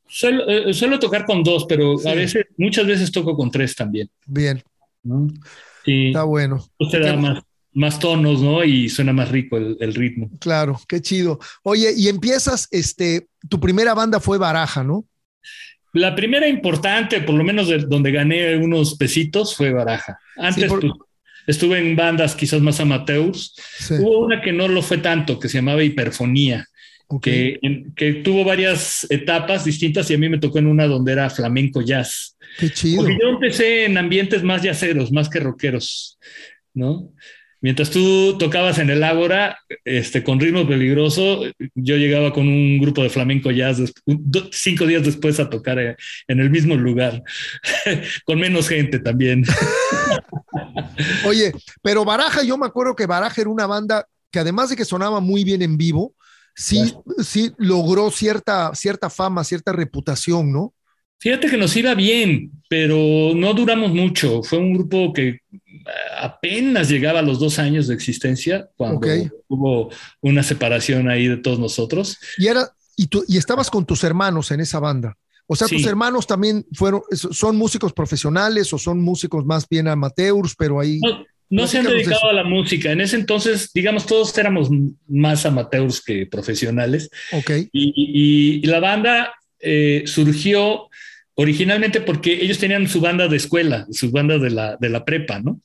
Suelo, 0.06 0.44
eh, 0.48 0.98
tocar 0.98 1.26
con 1.26 1.42
dos, 1.42 1.66
pero 1.68 1.96
a 2.06 2.14
veces, 2.14 2.46
muchas 2.56 2.86
veces 2.86 3.12
toco 3.12 3.36
con 3.36 3.50
tres 3.50 3.74
también. 3.74 4.10
Bien. 4.26 4.62
Está 5.84 6.24
bueno. 6.24 6.64
Te 6.90 7.00
da 7.00 7.16
más, 7.16 7.42
más 7.72 7.98
tonos, 7.98 8.40
¿no? 8.40 8.64
Y 8.64 8.88
suena 8.88 9.12
más 9.12 9.30
rico 9.30 9.56
el, 9.56 9.94
ritmo. 9.94 10.30
Claro, 10.40 10.80
qué 10.88 11.00
chido. 11.00 11.38
Oye, 11.62 11.92
y 11.96 12.08
empiezas, 12.08 12.68
este, 12.70 13.28
tu 13.48 13.60
primera 13.60 13.94
banda 13.94 14.20
fue 14.20 14.38
Baraja, 14.38 14.82
¿no? 14.82 15.04
La 15.92 16.14
primera 16.14 16.46
importante, 16.46 17.20
por 17.20 17.34
lo 17.34 17.44
menos 17.44 17.68
de 17.68 17.78
donde 17.78 18.10
gané 18.10 18.56
unos 18.56 18.96
pesitos, 18.96 19.56
fue 19.56 19.72
Baraja. 19.72 20.18
Antes 20.36 20.68
pues, 20.68 20.84
estuve 21.48 21.78
en 21.78 21.96
bandas 21.96 22.36
quizás 22.36 22.60
más 22.60 22.78
amateurs. 22.78 23.54
Hubo 23.90 24.26
una 24.26 24.40
que 24.40 24.52
no 24.52 24.68
lo 24.68 24.82
fue 24.82 24.98
tanto, 24.98 25.40
que 25.40 25.48
se 25.48 25.58
llamaba 25.58 25.82
Hiperfonía. 25.82 26.64
Que, 27.22 27.58
que, 27.96 28.12
tuvo 28.14 28.44
varias 28.44 29.06
etapas 29.08 29.64
distintas 29.64 30.10
y 30.10 30.14
a 30.14 30.18
mí 30.18 30.28
me 30.28 30.38
tocó 30.38 30.58
en 30.58 30.66
una 30.66 30.86
donde 30.86 31.12
era 31.12 31.30
flamenco 31.30 31.80
jazz. 31.80 32.36
Qué 32.58 32.68
chido. 32.68 32.98
Porque 32.98 33.16
yo 33.18 33.30
empecé 33.30 33.86
en 33.86 33.96
ambientes 33.96 34.42
más 34.42 34.62
jazzeros, 34.62 35.10
más 35.10 35.30
que 35.30 35.40
rockeros, 35.40 36.18
¿no? 36.74 37.10
Mientras 37.60 37.90
tú 37.90 38.38
tocabas 38.38 38.78
en 38.78 38.88
el 38.90 39.02
Ágora, 39.02 39.58
este, 39.84 40.22
con 40.22 40.38
ritmo 40.38 40.66
peligroso, 40.66 41.42
yo 41.74 41.96
llegaba 41.96 42.32
con 42.32 42.46
un 42.46 42.78
grupo 42.78 43.02
de 43.02 43.10
flamenco 43.10 43.50
jazz 43.50 43.82
cinco 44.52 44.86
días 44.86 45.04
después 45.04 45.40
a 45.40 45.50
tocar 45.50 45.78
eh, 45.78 45.96
en 46.28 46.40
el 46.40 46.50
mismo 46.50 46.76
lugar, 46.76 47.22
con 48.24 48.38
menos 48.38 48.68
gente 48.68 49.00
también. 49.00 49.44
Oye, 51.26 51.52
pero 51.82 52.04
Baraja, 52.04 52.44
yo 52.44 52.56
me 52.56 52.66
acuerdo 52.66 52.94
que 52.94 53.06
Baraja 53.06 53.40
era 53.40 53.50
una 53.50 53.66
banda 53.66 54.06
que 54.30 54.38
además 54.38 54.70
de 54.70 54.76
que 54.76 54.84
sonaba 54.84 55.20
muy 55.20 55.42
bien 55.42 55.62
en 55.62 55.76
vivo, 55.76 56.14
sí, 56.54 56.94
sí 57.24 57.50
logró 57.58 58.10
cierta, 58.10 58.74
cierta 58.74 59.10
fama, 59.10 59.42
cierta 59.42 59.72
reputación, 59.72 60.52
¿no? 60.52 60.74
Fíjate 61.20 61.48
que 61.48 61.56
nos 61.56 61.74
iba 61.76 61.94
bien, 61.94 62.52
pero 62.68 62.96
no 63.34 63.52
duramos 63.52 63.92
mucho. 63.92 64.42
Fue 64.44 64.58
un 64.58 64.74
grupo 64.74 65.12
que 65.12 65.40
apenas 66.18 66.88
llegaba 66.88 67.20
a 67.20 67.22
los 67.22 67.38
dos 67.38 67.58
años 67.58 67.88
de 67.88 67.94
existencia 67.94 68.68
cuando 68.76 69.06
hubo 69.48 69.90
una 70.20 70.42
separación 70.42 71.08
ahí 71.08 71.28
de 71.28 71.36
todos 71.36 71.58
nosotros. 71.58 72.18
Y 72.36 72.46
era, 72.46 72.70
y 72.96 73.06
tú, 73.06 73.24
y 73.28 73.36
estabas 73.36 73.70
con 73.70 73.86
tus 73.86 74.04
hermanos 74.04 74.50
en 74.50 74.60
esa 74.60 74.80
banda. 74.80 75.16
O 75.50 75.56
sea, 75.56 75.66
tus 75.66 75.86
hermanos 75.86 76.26
también 76.26 76.66
fueron, 76.72 77.00
son 77.10 77.56
músicos 77.56 77.94
profesionales 77.94 78.70
o 78.74 78.78
son 78.78 79.00
músicos 79.00 79.46
más 79.46 79.66
bien 79.66 79.88
amateurs, 79.88 80.54
pero 80.56 80.78
ahí. 80.78 81.00
No, 81.48 81.66
se 81.66 81.78
han 81.78 81.86
dedicado 81.86 82.28
a 82.28 82.34
la 82.34 82.44
música. 82.44 82.92
En 82.92 83.00
ese 83.00 83.16
entonces, 83.16 83.70
digamos, 83.72 84.04
todos 84.04 84.36
éramos 84.36 84.68
más 85.08 85.46
amateurs 85.46 86.02
que 86.02 86.26
profesionales. 86.26 87.08
Ok. 87.32 87.50
Y, 87.72 88.60
la 88.66 88.78
banda 88.78 89.32
eh, 89.58 90.02
surgió 90.04 90.90
originalmente 91.40 92.00
porque 92.00 92.32
ellos 92.32 92.58
tenían 92.58 92.88
su 92.88 93.00
banda 93.00 93.28
de 93.28 93.36
escuela, 93.36 93.86
su 93.92 94.10
banda 94.10 94.38
de 94.38 94.50
la, 94.50 94.76
de 94.76 94.88
la 94.88 95.04
prepa, 95.04 95.38
¿no? 95.38 95.60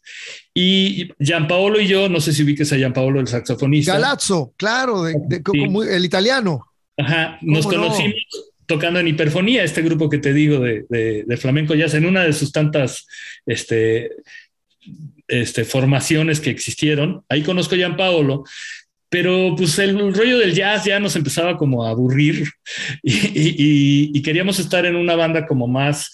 Y 0.53 1.09
Gianpaolo 1.19 1.81
y 1.81 1.87
yo, 1.87 2.09
no 2.09 2.21
sé 2.21 2.31
si 2.31 2.43
ubiques 2.43 2.71
a 2.71 2.77
Gianpaolo, 2.77 3.19
el 3.19 3.27
saxofonista. 3.27 3.93
Galazzo, 3.93 4.53
claro, 4.55 5.07
el 5.07 6.05
italiano. 6.05 6.67
Ajá, 6.95 7.39
nos 7.41 7.65
conocimos 7.65 8.13
tocando 8.67 8.99
en 8.99 9.07
Hiperfonía, 9.07 9.63
este 9.63 9.81
grupo 9.81 10.11
que 10.11 10.19
te 10.19 10.31
digo 10.31 10.59
de, 10.59 10.85
de, 11.25 11.37
flamenco 11.37 11.73
jazz, 11.73 11.95
en 11.95 12.05
una 12.05 12.23
de 12.23 12.33
sus 12.33 12.51
tantas 12.51 13.07
este, 13.47 14.11
este, 15.27 15.65
formaciones 15.65 16.39
que 16.39 16.51
existieron. 16.51 17.23
Ahí 17.29 17.41
conozco 17.41 17.73
a 17.73 17.79
Gianpaolo 17.79 18.43
pero 19.13 19.53
pues 19.55 19.77
el, 19.77 19.95
rollo 20.11 20.39
del 20.39 20.55
jazz 20.55 20.85
ya 20.85 20.99
nos 20.99 21.15
empezaba 21.15 21.55
como 21.55 21.85
a 21.85 21.91
aburrir 21.91 22.49
y, 23.03 24.19
queríamos 24.23 24.57
estar 24.57 24.87
en 24.87 24.95
una 24.95 25.15
banda 25.15 25.45
como 25.45 25.67
más 25.67 26.11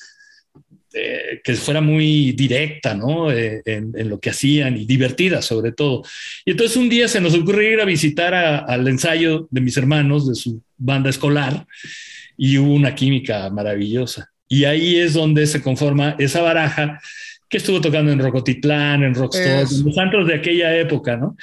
eh, 0.94 1.40
que 1.42 1.56
fuera 1.56 1.80
muy 1.80 2.34
directa, 2.34 2.94
¿no? 2.94 3.32
Eh, 3.32 3.62
en, 3.64 3.94
lo 4.10 4.20
que 4.20 4.32
hacían 4.32 4.76
y 4.76 4.86
divertida 4.86 5.42
sobre 5.42 5.72
todo. 5.72 6.04
Y 6.44 6.52
entonces 6.52 6.76
un 6.76 6.90
día 6.90 7.08
se 7.08 7.22
nos 7.22 7.36
ocurrió 7.36 7.72
ir 7.72 7.80
a 7.80 7.86
visitar 7.86 8.34
al 8.34 8.86
ensayo 8.86 9.48
de 9.50 9.62
mis 9.62 9.78
hermanos 9.78 10.28
de 10.28 10.36
su 10.36 10.62
banda 10.76 11.10
escolar 11.10 11.66
y 12.36 12.58
hubo 12.58 12.74
una 12.74 12.96
química 12.96 13.50
maravillosa. 13.50 14.30
Y 14.50 14.66
ahí 14.66 14.98
es 14.98 15.14
donde 15.14 15.48
se 15.48 15.62
conforma 15.62 16.18
esa 16.20 16.42
baraja 16.42 17.00
que 17.50 17.58
estuvo 17.58 17.82
tocando 17.82 18.12
en 18.12 18.20
Rocotitlán, 18.20 19.04
en 19.04 19.16
Rockstop, 19.16 19.72
en 19.72 19.84
los 19.86 19.96
santos 19.96 20.28
de 20.28 20.36
aquella 20.36 20.78
época, 20.78 21.18
¿no? 21.18 21.36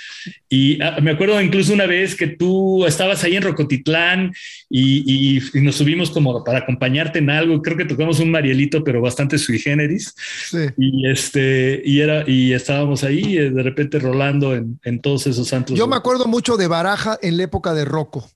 Y 0.49 0.81
ah, 0.81 0.99
me 1.03 1.11
acuerdo 1.11 1.41
incluso 1.43 1.73
una 1.73 1.87
vez 1.87 2.15
que 2.15 2.29
tú 2.29 2.87
estabas 2.87 3.25
ahí 3.25 3.35
en 3.35 3.43
Rocotitlán 3.43 4.33
y, 4.71 5.41
nos 5.55 5.75
subimos 5.75 6.11
como 6.11 6.45
para 6.45 6.59
acompañarte 6.59 7.19
en 7.19 7.31
algo. 7.31 7.61
Creo 7.61 7.77
que 7.77 7.85
tocamos 7.85 8.21
un 8.21 8.31
Marielito, 8.31 8.85
pero 8.85 9.01
bastante 9.01 9.37
sui 9.37 9.59
generis. 9.59 10.15
Sí. 10.49 10.69
Y, 10.79 11.11
este, 11.11 11.83
y, 11.85 12.01
era, 12.01 12.23
y 12.29 12.53
estábamos 12.53 13.03
ahí 13.03 13.37
eh, 13.37 13.51
de 13.51 13.63
repente 13.63 13.99
rolando 13.99 14.55
en, 14.55 14.79
en 14.85 15.01
todos 15.01 15.27
esos 15.27 15.49
santos. 15.49 15.77
Yo 15.77 15.89
me 15.89 15.97
acuerdo 15.97 16.27
mucho 16.27 16.57
de 16.57 16.69
Baraja 16.69 17.19
en 17.21 17.37
la 17.37 17.43
época 17.43 17.75
de 17.75 17.85
Rocco 17.85 18.31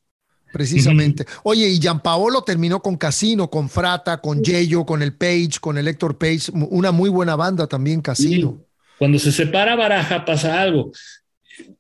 precisamente. 0.53 1.25
Oye, 1.43 1.69
y 1.69 1.79
Gianpaolo 1.79 2.43
terminó 2.43 2.81
con 2.81 2.97
Casino, 2.97 3.51
con 3.51 3.69
Frata, 3.69 4.21
con 4.21 4.43
Yello, 4.43 4.85
con 4.85 5.03
el 5.03 5.15
Page, 5.15 5.61
con 5.61 5.79
el 5.79 5.89
Héctor 5.89 6.19
Page, 6.19 6.51
una 6.53 6.93
muy 6.93 7.11
buena 7.11 7.37
banda 7.37 7.67
también, 7.67 8.01
Casino. 8.01 8.65
Cuando 8.99 9.19
se 9.19 9.33
separa 9.33 9.77
Baraja 9.77 10.25
pasa 10.25 10.61
algo. 10.61 10.93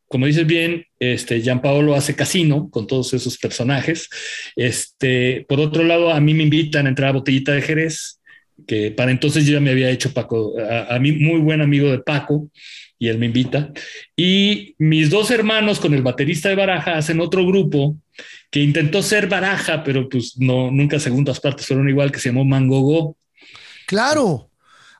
Como 0.06 0.26
dices 0.26 0.46
bien, 0.46 0.84
este, 0.98 1.40
Gianpaolo 1.40 1.94
hace 1.94 2.16
Casino 2.16 2.68
con 2.70 2.86
todos 2.86 3.14
esos 3.14 3.38
personajes. 3.38 4.08
Este, 4.56 5.44
por 5.48 5.60
otro 5.60 5.84
lado, 5.84 6.10
a 6.10 6.20
mí 6.20 6.34
me 6.34 6.42
invitan 6.42 6.86
a 6.86 6.88
entrar 6.88 7.10
a 7.10 7.12
Botellita 7.12 7.52
de 7.52 7.62
Jerez, 7.62 8.20
que 8.66 8.90
para 8.90 9.10
entonces 9.10 9.46
yo 9.46 9.52
ya 9.52 9.60
me 9.60 9.70
había 9.70 9.90
hecho 9.90 10.12
Paco, 10.12 10.54
a, 10.58 10.94
a 10.94 10.98
mí 10.98 11.12
muy 11.12 11.40
buen 11.40 11.60
amigo 11.60 11.90
de 11.90 11.98
Paco, 11.98 12.50
y 12.98 13.08
él 13.08 13.18
me 13.18 13.26
invita. 13.26 13.72
Y 14.16 14.74
mis 14.78 15.10
dos 15.10 15.30
hermanos 15.30 15.80
con 15.80 15.94
el 15.94 16.02
baterista 16.02 16.48
de 16.48 16.54
Baraja 16.54 16.98
hacen 16.98 17.20
otro 17.20 17.46
grupo 17.46 17.96
que 18.50 18.60
intentó 18.60 19.02
ser 19.02 19.28
Baraja, 19.28 19.84
pero 19.84 20.08
pues 20.08 20.36
no, 20.38 20.70
nunca 20.70 20.98
segundas 20.98 21.40
partes 21.40 21.66
fueron 21.66 21.88
igual, 21.88 22.10
que 22.10 22.18
se 22.18 22.30
llamó 22.30 22.44
Mangogo. 22.44 23.16
Claro, 23.86 24.50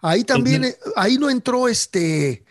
ahí 0.00 0.24
también, 0.24 0.64
eh, 0.64 0.76
ahí 0.96 1.16
no 1.18 1.28
entró 1.28 1.68
este, 1.68 2.44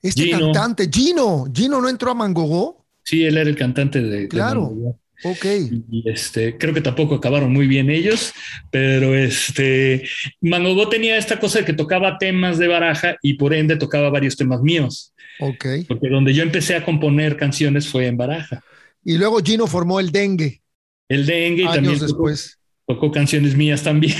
este 0.00 0.30
cantante, 0.30 0.88
Gino, 0.92 1.46
Gino 1.52 1.80
no 1.80 1.88
entró 1.88 2.10
a 2.10 2.14
Mangogo. 2.14 2.86
Sí, 3.02 3.24
él 3.24 3.36
era 3.36 3.50
el 3.50 3.56
cantante 3.56 4.00
de... 4.00 4.28
Claro. 4.28 4.98
Ok. 5.24 5.44
Y 5.90 6.08
este, 6.08 6.58
creo 6.58 6.74
que 6.74 6.80
tampoco 6.80 7.14
acabaron 7.14 7.52
muy 7.52 7.66
bien 7.66 7.90
ellos, 7.90 8.32
pero 8.70 9.14
este, 9.14 10.06
Mangogo 10.40 10.88
tenía 10.88 11.16
esta 11.16 11.40
cosa 11.40 11.60
de 11.60 11.64
que 11.64 11.72
tocaba 11.72 12.18
temas 12.18 12.58
de 12.58 12.68
baraja 12.68 13.16
y 13.22 13.34
por 13.34 13.54
ende 13.54 13.76
tocaba 13.76 14.10
varios 14.10 14.36
temas 14.36 14.60
míos. 14.60 15.14
Ok. 15.40 15.66
Porque 15.88 16.08
donde 16.08 16.34
yo 16.34 16.42
empecé 16.42 16.76
a 16.76 16.84
componer 16.84 17.36
canciones 17.36 17.88
fue 17.88 18.06
en 18.06 18.16
baraja. 18.16 18.62
Y 19.04 19.18
luego 19.18 19.40
Gino 19.40 19.66
formó 19.66 20.00
el 20.00 20.10
dengue. 20.10 20.62
El 21.08 21.26
dengue 21.26 21.62
y 21.62 21.66
también 21.66 21.98
después. 21.98 22.58
Tocó, 22.86 23.10
canciones 23.10 23.56
mías 23.56 23.82
también. 23.82 24.16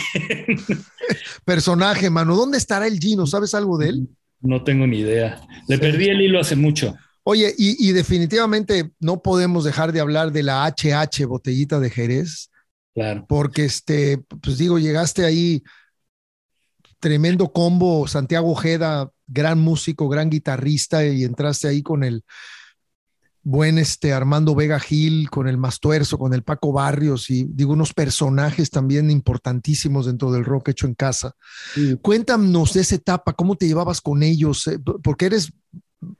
Personaje, 1.44 2.08
mano. 2.10 2.36
¿Dónde 2.36 2.58
estará 2.58 2.86
el 2.86 2.98
Gino? 2.98 3.26
¿Sabes 3.26 3.54
algo 3.54 3.78
de 3.78 3.88
él? 3.90 4.08
No 4.40 4.62
tengo 4.62 4.86
ni 4.86 4.98
idea. 4.98 5.40
Le 5.68 5.78
perdí 5.78 6.08
el 6.08 6.20
hilo 6.20 6.40
hace 6.40 6.56
mucho. 6.56 6.94
Oye, 7.26 7.54
y, 7.56 7.92
definitivamente 7.92 8.90
no 9.00 9.22
podemos 9.22 9.64
dejar 9.64 9.92
de 9.92 10.00
hablar 10.00 10.30
de 10.30 10.42
la 10.42 10.66
HH 10.66 11.24
botellita 11.26 11.80
de 11.80 11.88
Jerez. 11.88 12.50
Claro. 12.94 13.24
Porque 13.26 13.64
este, 13.64 14.18
pues 14.42 14.58
digo, 14.58 14.78
llegaste 14.78 15.24
ahí, 15.24 15.62
tremendo 17.00 17.50
combo, 17.50 18.06
Santiago 18.06 18.50
Ojeda, 18.50 19.10
gran 19.26 19.58
músico, 19.58 20.08
gran 20.08 20.28
guitarrista, 20.28 21.06
y 21.06 21.24
entraste 21.24 21.66
ahí 21.68 21.82
con 21.82 22.04
el 22.04 22.24
buen 23.44 23.78
este 23.78 24.14
Armando 24.14 24.54
Vega 24.54 24.80
Gil, 24.80 25.28
con 25.28 25.46
el 25.46 25.58
Mastuerzo, 25.58 26.18
con 26.18 26.32
el 26.32 26.42
Paco 26.42 26.72
Barrios 26.72 27.28
y 27.28 27.44
digo 27.44 27.74
unos 27.74 27.92
personajes 27.92 28.70
también 28.70 29.10
importantísimos 29.10 30.06
dentro 30.06 30.32
del 30.32 30.46
rock 30.46 30.70
hecho 30.70 30.86
en 30.86 30.94
casa. 30.94 31.36
Cuéntanos 32.00 32.72
de 32.72 32.80
esa 32.80 32.94
etapa, 32.94 33.34
cómo 33.34 33.54
te 33.54 33.66
llevabas 33.66 34.00
con 34.00 34.22
ellos, 34.22 34.66
eh, 34.66 34.78
porque 35.02 35.26
eres 35.26 35.52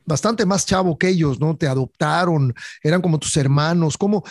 bastante 0.05 0.45
más 0.47 0.67
chavo 0.67 0.99
que 0.99 1.09
ellos, 1.09 1.41
¿no? 1.41 1.57
Te 1.57 1.67
adoptaron, 1.67 2.55
eran 2.83 3.01
como 3.01 3.19
tus 3.19 3.37
hermanos, 3.37 3.97
como 3.97 4.23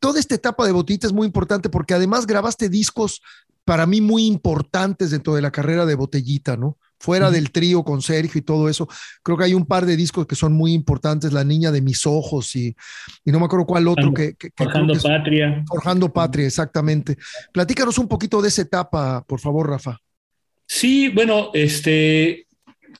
toda 0.00 0.18
esta 0.18 0.34
etapa 0.34 0.66
de 0.66 0.72
Botellita 0.72 1.06
es 1.06 1.12
muy 1.12 1.26
importante 1.26 1.68
porque 1.68 1.94
además 1.94 2.26
grabaste 2.26 2.68
discos 2.68 3.22
para 3.64 3.86
mí 3.86 4.00
muy 4.00 4.26
importantes 4.26 5.10
dentro 5.10 5.34
de 5.34 5.42
la 5.42 5.52
carrera 5.52 5.86
de 5.86 5.94
Botellita, 5.94 6.56
¿no? 6.56 6.78
Fuera 7.00 7.30
del 7.30 7.50
trío 7.50 7.82
con 7.82 8.02
Sergio 8.02 8.38
y 8.38 8.42
todo 8.42 8.68
eso, 8.68 8.86
creo 9.22 9.38
que 9.38 9.44
hay 9.44 9.54
un 9.54 9.64
par 9.64 9.86
de 9.86 9.96
discos 9.96 10.26
que 10.26 10.36
son 10.36 10.52
muy 10.52 10.74
importantes, 10.74 11.32
La 11.32 11.44
Niña 11.44 11.72
de 11.72 11.80
mis 11.80 12.04
Ojos 12.06 12.54
y, 12.54 12.76
y 13.24 13.32
no 13.32 13.40
me 13.40 13.46
acuerdo 13.46 13.64
cuál 13.64 13.88
otro 13.88 14.12
que... 14.12 14.36
Forjando 14.54 14.92
Patria. 15.00 15.64
Forjando 15.66 16.12
Patria, 16.12 16.46
exactamente. 16.46 17.16
Platícanos 17.52 17.96
un 17.96 18.06
poquito 18.06 18.42
de 18.42 18.48
esa 18.48 18.62
etapa, 18.62 19.24
por 19.26 19.40
favor, 19.40 19.70
Rafa. 19.70 19.98
Sí, 20.66 21.08
bueno, 21.08 21.50
este, 21.54 22.46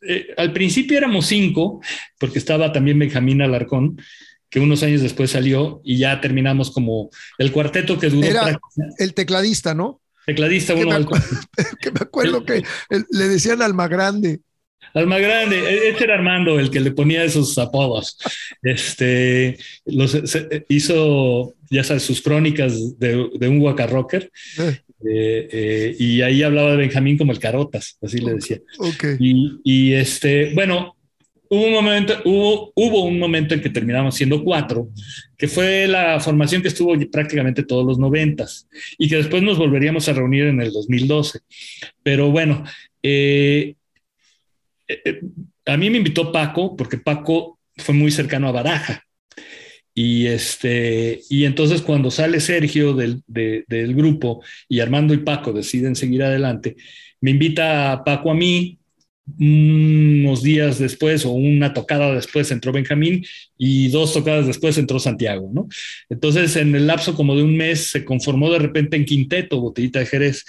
eh, 0.03 0.35
al 0.37 0.53
principio 0.53 0.97
éramos 0.97 1.27
cinco, 1.27 1.81
porque 2.19 2.39
estaba 2.39 2.73
también 2.73 2.99
Benjamín 2.99 3.43
Alarcón, 3.43 4.01
que 4.49 4.61
unos 4.61 4.83
años 4.83 5.03
después 5.03 5.31
salió 5.31 5.81
y 5.85 5.99
ya 5.99 6.21
terminamos 6.21 6.71
como 6.71 7.11
el 7.39 7.53
cuarteto 7.53 7.99
que 7.99 8.09
duró. 8.09 8.27
Era 8.27 8.59
el 8.99 9.15
tecladista, 9.15 9.75
¿no? 9.75 10.01
Tecladista, 10.31 10.75
uno. 10.75 10.91
Que 11.81 11.91
me, 11.91 12.01
acuerdo 12.01 12.45
que 12.45 12.63
le 12.89 13.29
decían 13.29 13.63
Alma 13.63 13.89
Grande. 13.89 14.41
Alma 14.95 15.19
Grande, 15.19 15.89
este 15.89 16.05
era 16.05 16.15
Armando 16.15 16.59
el 16.59 16.71
que 16.71 16.81
le 16.81 16.93
ponía 16.93 17.25
esos 17.25 17.59
apodos. 17.59 18.17
Este, 18.63 19.59
los, 19.85 20.17
hizo, 20.69 21.55
ya 21.69 21.85
sabes, 21.85 22.05
sus 22.05 22.23
crónicas 22.23 22.99
de, 22.99 23.17
un 23.49 23.61
Waka 23.61 23.87
Rocker. 23.87 24.31
Eh. 24.59 24.79
Eh, 25.03 25.49
eh, 25.51 25.97
y 25.99 26.23
ahí 26.23 26.43
hablaba 26.43 26.73
de 26.73 26.77
Benjamín 26.77 27.17
como 27.17 27.33
el 27.33 27.39
Carotas, 27.39 27.97
así 28.03 28.19
le 28.19 28.35
decía. 28.35 28.61
Y, 29.19 29.93
este, 29.95 30.53
bueno, 30.55 30.97
hubo 31.51 31.67
un 31.67 31.73
momento, 31.73 32.15
hubo, 32.25 33.05
un 33.05 33.19
momento 33.19 33.55
en 33.55 33.61
que 33.61 33.71
terminamos 33.71 34.15
siendo 34.15 34.43
cuatro, 34.43 34.89
que 35.37 35.49
fue 35.49 35.89
la 35.89 36.21
formación 36.21 36.63
que 36.63 36.69
estuvo 36.69 36.97
prácticamente 37.11 37.65
todos 37.65 37.85
los 37.85 37.99
noventas 37.99 38.69
y 38.97 39.09
que 39.09 39.17
después 39.17 39.43
nos 39.43 39.59
volveríamos 39.59 40.09
a 40.09 40.13
reunir 40.13 40.45
en 40.45 40.61
el 40.61 40.73
2012. 40.73 41.41
Pero 42.03 42.31
bueno, 42.31 42.65
eh, 43.03 43.75
a 45.67 45.77
mí 45.77 45.91
me 45.91 45.99
invitó 45.99 46.31
Paco, 46.31 46.77
porque 46.77 46.99
Paco 46.99 47.59
fue 47.77 47.95
muy 47.95 48.13
cercano 48.13 48.49
a 48.49 48.53
Baraja. 48.53 49.05
Y, 49.93 50.27
este, 50.27 51.21
y 51.29 51.45
entonces 51.45 51.83
cuando 51.83 52.13
sale 52.13 52.39
Sergio 52.39 52.95
del, 52.95 53.23
del, 53.27 53.95
grupo 53.95 54.43
y 54.69 54.79
Armando 54.79 55.13
y 55.13 55.19
Paco 55.19 55.53
deciden 55.53 55.97
seguir 55.97 56.23
adelante, 56.23 56.77
me 57.21 57.33
invita 57.33 58.03
Paco 58.05 58.31
a 58.31 58.35
mí, 58.35 58.80
unos 59.39 60.43
días 60.43 60.79
después 60.79 61.25
o 61.25 61.31
una 61.31 61.73
tocada 61.73 62.15
después 62.15 62.51
entró 62.51 62.73
Benjamín 62.73 63.25
y 63.57 63.89
dos 63.89 64.13
tocadas 64.13 64.47
después 64.47 64.77
entró 64.79 64.99
Santiago, 64.99 65.51
¿no? 65.53 65.69
Entonces 66.09 66.57
en 66.57 66.75
el 66.75 66.87
lapso 66.87 67.15
como 67.15 67.37
de 67.37 67.43
un 67.43 67.57
mes 67.57 67.89
se 67.89 68.05
conformó 68.05 68.51
de 68.51 68.59
repente 68.59 68.97
en 68.97 69.05
quinteto, 69.05 69.61
botellita 69.61 70.01
de 70.01 70.07
Jerez. 70.07 70.45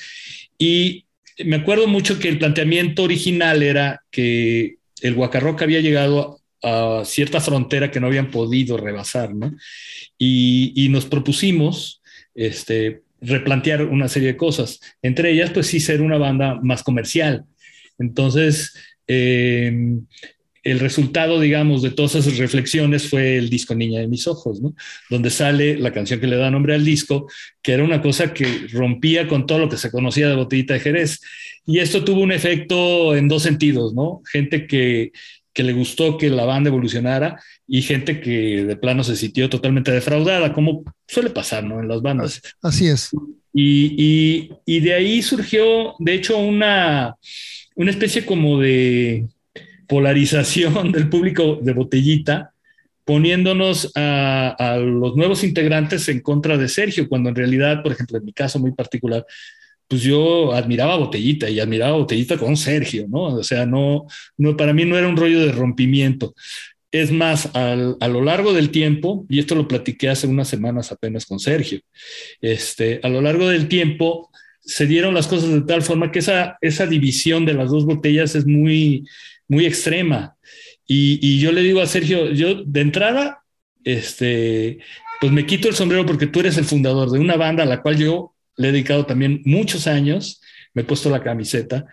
Y 0.57 1.05
me 1.45 1.57
acuerdo 1.57 1.87
mucho 1.87 2.19
que 2.19 2.29
el 2.29 2.39
planteamiento 2.39 3.03
original 3.03 3.63
era 3.63 4.01
que 4.09 4.77
el 5.01 5.15
Guacarroca 5.15 5.65
había 5.65 5.81
llegado 5.81 6.39
a 6.63 7.01
cierta 7.05 7.41
frontera 7.41 7.89
que 7.89 7.99
no 7.99 8.07
habían 8.07 8.29
podido 8.29 8.77
rebasar, 8.77 9.33
¿no? 9.33 9.55
Y, 10.17 10.87
nos 10.91 11.05
propusimos 11.05 12.01
este, 12.35 13.01
replantear 13.19 13.83
una 13.85 14.07
serie 14.07 14.29
de 14.29 14.37
cosas, 14.37 14.79
entre 15.01 15.31
ellas, 15.31 15.49
pues 15.49 15.67
sí, 15.67 15.79
ser 15.79 16.01
una 16.01 16.17
banda 16.17 16.59
más 16.61 16.83
comercial. 16.83 17.45
Entonces, 18.01 18.73
em, 19.07 20.05
el 20.63 20.79
resultado, 20.79 21.39
digamos, 21.39 21.81
de 21.81 21.91
todas 21.91 22.15
esas 22.15 22.37
reflexiones 22.37 23.09
fue 23.09 23.37
el 23.37 23.49
disco 23.49 23.73
Niña 23.73 23.99
de 23.99 24.07
mis 24.07 24.27
ojos, 24.27 24.61
¿no? 24.61 24.75
Donde 25.09 25.29
sale 25.29 25.77
la 25.77 25.91
canción 25.91 26.19
que 26.19 26.27
le 26.27 26.35
da 26.35 26.51
nombre 26.51 26.75
al 26.75 26.85
disco, 26.85 27.27
que 27.61 27.73
era 27.73 27.83
una 27.83 28.01
cosa 28.01 28.33
que 28.33 28.67
rompía 28.71 29.27
con 29.27 29.45
todo 29.45 29.59
lo 29.59 29.69
que 29.69 29.77
se 29.77 29.89
conocía 29.89 30.27
de 30.29 30.35
Botellita 30.35 30.75
de 30.75 30.79
Jerez. 30.81 31.19
Y 31.65 31.79
esto 31.79 32.03
tuvo 32.03 32.21
un 32.21 32.31
efecto 32.31 33.15
en 33.15 33.27
dos 33.27 33.43
sentidos, 33.43 33.93
¿no? 33.93 34.21
Gente 34.31 34.67
que 34.67 35.11
que 35.53 35.63
le 35.63 35.73
gustó 35.73 36.17
que 36.17 36.29
la 36.29 36.45
banda 36.45 36.69
evolucionara 36.69 37.41
y 37.67 37.81
gente 37.81 38.21
que 38.21 38.63
de 38.63 38.75
plano 38.75 39.03
se 39.03 39.15
sintió 39.15 39.49
totalmente 39.49 39.91
defraudada, 39.91 40.53
como 40.53 40.83
suele 41.07 41.29
pasar 41.29 41.63
¿no? 41.63 41.79
en 41.79 41.87
las 41.87 42.01
bandas. 42.01 42.41
Así 42.61 42.87
es. 42.87 43.09
Y, 43.53 44.49
y, 44.65 44.79
de 44.79 44.93
ahí 44.93 45.21
surgió, 45.21 45.95
de 45.99 46.13
hecho, 46.13 46.37
una, 46.37 47.17
una 47.81 47.91
especie 47.91 48.25
como 48.25 48.59
de 48.59 49.27
polarización 49.87 50.91
del 50.91 51.09
público 51.09 51.59
de 51.61 51.73
botellita, 51.73 52.53
poniéndonos 53.03 53.91
a, 53.95 54.77
los 54.79 55.15
nuevos 55.15 55.43
integrantes 55.43 56.07
en 56.07 56.21
contra 56.21 56.57
de 56.57 56.69
Sergio, 56.69 57.09
cuando 57.09 57.29
en 57.29 57.35
realidad, 57.35 57.81
por 57.81 57.91
ejemplo, 57.91 58.19
en 58.19 58.25
mi 58.25 58.33
caso 58.33 58.59
muy 58.59 58.71
particular, 58.71 59.25
pues 59.87 60.03
yo 60.03 60.53
admiraba 60.53 60.95
Botellita 60.95 61.49
y 61.49 61.59
admiraba 61.59 61.97
Botellita 61.97 62.37
con 62.37 62.55
Sergio, 62.55 63.07
¿no? 63.09 63.23
O 63.23 63.43
sea, 63.43 63.65
no, 63.65 64.05
no, 64.37 64.55
para 64.55 64.73
mí 64.73 64.85
no 64.85 64.97
era 64.97 65.07
un 65.07 65.17
rollo 65.17 65.39
de 65.41 65.51
rompimiento. 65.51 66.35
Es 66.91 67.11
más, 67.11 67.53
al, 67.55 67.97
a 67.99 68.07
lo 68.07 68.21
largo 68.21 68.53
del 68.53 68.69
tiempo, 68.69 69.25
y 69.27 69.39
esto 69.39 69.55
lo 69.55 69.67
platiqué 69.67 70.09
hace 70.09 70.27
unas 70.27 70.47
semanas 70.47 70.91
apenas 70.91 71.25
con 71.25 71.39
Sergio, 71.39 71.81
este, 72.39 72.99
a 73.03 73.09
lo 73.09 73.21
largo 73.21 73.49
del 73.49 73.67
tiempo 73.67 74.29
se 74.61 74.87
dieron 74.87 75.13
las 75.13 75.27
cosas 75.27 75.49
de 75.49 75.61
tal 75.61 75.81
forma 75.81 76.11
que 76.11 76.19
esa, 76.19 76.57
esa 76.61 76.85
división 76.85 77.45
de 77.45 77.53
las 77.53 77.69
dos 77.71 77.85
botellas 77.85 78.35
es 78.35 78.45
muy, 78.45 79.05
muy 79.47 79.65
extrema. 79.65 80.35
Y, 80.87 81.39
yo 81.39 81.51
le 81.51 81.61
digo 81.61 81.81
a 81.81 81.87
Sergio, 81.87 82.31
yo 82.31 82.63
de 82.65 82.81
entrada, 82.81 83.43
este, 83.83 84.79
pues 85.21 85.31
me 85.31 85.45
quito 85.45 85.69
el 85.69 85.75
sombrero 85.75 86.05
porque 86.05 86.27
tú 86.27 86.41
eres 86.41 86.57
el 86.57 86.65
fundador 86.65 87.09
de 87.11 87.19
una 87.19 87.37
banda 87.37 87.63
a 87.63 87.65
la 87.65 87.81
cual 87.81 87.97
yo 87.97 88.35
le 88.57 88.69
he 88.69 88.71
dedicado 88.71 89.05
también 89.05 89.41
muchos 89.45 89.87
años, 89.87 90.41
me 90.73 90.81
he 90.81 90.85
puesto 90.85 91.09
la 91.09 91.23
camiseta, 91.23 91.85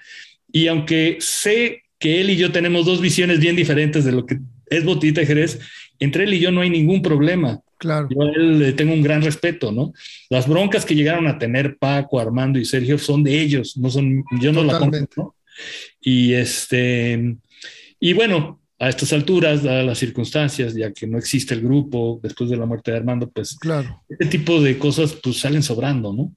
y 0.50 0.66
aunque 0.66 1.18
sé 1.20 1.84
que 1.98 2.20
él 2.20 2.30
y 2.30 2.36
yo 2.36 2.50
tenemos 2.50 2.86
dos 2.86 3.00
visiones 3.00 3.38
bien 3.38 3.54
diferentes 3.54 4.04
de 4.04 4.12
lo 4.12 4.26
que 4.26 4.38
es 4.66 4.84
Botita 4.84 5.24
Jerez, 5.24 5.60
entre 6.00 6.24
él 6.24 6.34
y 6.34 6.40
yo 6.40 6.50
no 6.50 6.60
hay 6.60 6.70
ningún 6.70 7.00
problema. 7.00 7.60
Claro. 7.78 8.08
Yo 8.10 8.24
le 8.24 8.72
tengo 8.72 8.92
un 8.92 9.02
gran 9.02 9.22
respeto, 9.22 9.72
¿no? 9.72 9.92
Las 10.28 10.48
broncas 10.48 10.84
que 10.84 10.94
llegaron 10.94 11.26
a 11.26 11.38
tener 11.38 11.78
Paco, 11.78 12.18
Armando 12.18 12.58
y 12.58 12.64
Sergio 12.64 12.98
son 12.98 13.22
de 13.22 13.40
ellos, 13.40 13.76
no 13.76 13.88
son, 13.88 14.24
yo 14.40 14.52
no 14.52 14.64
la 14.64 14.78
compro, 14.78 15.08
¿no? 15.16 15.36
Y 16.00 16.34
este, 16.34 17.36
y 18.00 18.12
bueno, 18.12 18.60
a 18.80 18.88
estas 18.88 19.12
alturas, 19.12 19.64
dadas 19.64 19.84
las 19.84 19.98
circunstancias, 19.98 20.74
ya 20.74 20.92
que 20.92 21.06
no 21.06 21.18
existe 21.18 21.52
el 21.52 21.62
grupo 21.62 22.20
después 22.22 22.48
de 22.48 22.56
la 22.56 22.64
muerte 22.64 22.92
de 22.92 22.98
Armando, 22.98 23.28
pues 23.28 23.56
claro. 23.58 24.04
este 24.08 24.26
tipo 24.26 24.60
de 24.60 24.78
cosas 24.78 25.14
pues 25.14 25.40
salen 25.40 25.64
sobrando, 25.64 26.12
¿no? 26.12 26.32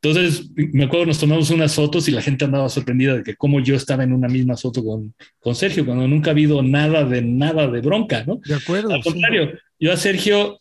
Entonces, 0.00 0.48
me 0.54 0.84
acuerdo, 0.84 1.06
nos 1.06 1.18
tomamos 1.18 1.50
unas 1.50 1.74
fotos 1.74 2.08
y 2.08 2.12
la 2.12 2.22
gente 2.22 2.44
andaba 2.44 2.68
sorprendida 2.68 3.14
de 3.16 3.24
que 3.24 3.34
como 3.34 3.58
yo 3.58 3.74
estaba 3.74 4.04
en 4.04 4.12
una 4.12 4.28
misma 4.28 4.56
foto 4.56 4.84
con, 4.84 5.12
con 5.40 5.56
Sergio, 5.56 5.84
cuando 5.84 6.06
nunca 6.06 6.30
ha 6.30 6.32
habido 6.32 6.62
nada 6.62 7.04
de 7.04 7.20
nada 7.20 7.66
de 7.66 7.80
bronca, 7.80 8.22
¿no? 8.24 8.40
De 8.44 8.54
acuerdo. 8.54 8.94
Al 8.94 9.02
contrario, 9.02 9.50
yo 9.80 9.92
a 9.92 9.96
Sergio, 9.96 10.60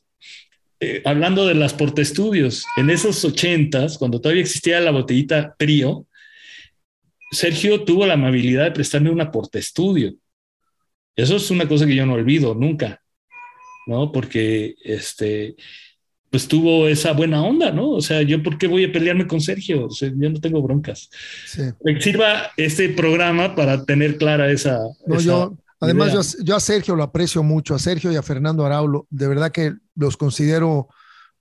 eh, 0.81 1.01
hablando 1.05 1.47
de 1.47 1.55
las 1.55 1.73
portestudios, 1.73 2.65
en 2.77 2.89
esos 2.89 3.23
ochentas, 3.23 3.97
cuando 3.97 4.19
todavía 4.19 4.41
existía 4.41 4.79
la 4.81 4.91
botellita 4.91 5.55
Trío, 5.57 6.05
Sergio 7.31 7.85
tuvo 7.85 8.05
la 8.05 8.15
amabilidad 8.15 8.65
de 8.65 8.71
prestarme 8.71 9.09
una 9.09 9.31
portestudio 9.31 10.13
eso 11.15 11.35
es 11.35 11.51
una 11.51 11.67
cosa 11.67 11.85
que 11.85 11.95
yo 11.95 12.05
no 12.05 12.13
olvido 12.13 12.55
nunca, 12.55 13.01
¿no? 13.85 14.11
Porque 14.11 14.75
este, 14.83 15.55
pues 16.29 16.47
tuvo 16.47 16.87
esa 16.87 17.11
buena 17.11 17.43
onda, 17.43 17.71
¿no? 17.71 17.89
O 17.89 18.01
sea, 18.01 18.21
yo 18.21 18.41
por 18.41 18.57
qué 18.57 18.67
voy 18.67 18.85
a 18.85 18.91
pelearme 18.91 19.27
con 19.27 19.41
Sergio, 19.41 19.85
o 19.85 19.91
sea, 19.91 20.11
yo 20.15 20.29
no 20.29 20.39
tengo 20.39 20.61
broncas. 20.61 21.09
Sí. 21.45 21.63
Que 21.85 22.01
sirva 22.01 22.51
este 22.57 22.89
programa 22.89 23.55
para 23.55 23.85
tener 23.85 24.17
clara 24.17 24.51
esa. 24.51 24.79
No, 25.05 25.19
yo, 25.19 25.57
además, 25.81 26.13
yo, 26.13 26.43
yo, 26.43 26.55
a 26.55 26.59
Sergio 26.59 26.95
lo 26.95 27.03
aprecio 27.03 27.43
mucho, 27.43 27.75
a 27.75 27.79
Sergio 27.79 28.11
y 28.11 28.15
a 28.15 28.23
Fernando 28.23 28.65
Araulo, 28.65 29.07
de 29.09 29.27
verdad 29.27 29.51
que 29.51 29.73
los 29.95 30.15
considero 30.15 30.87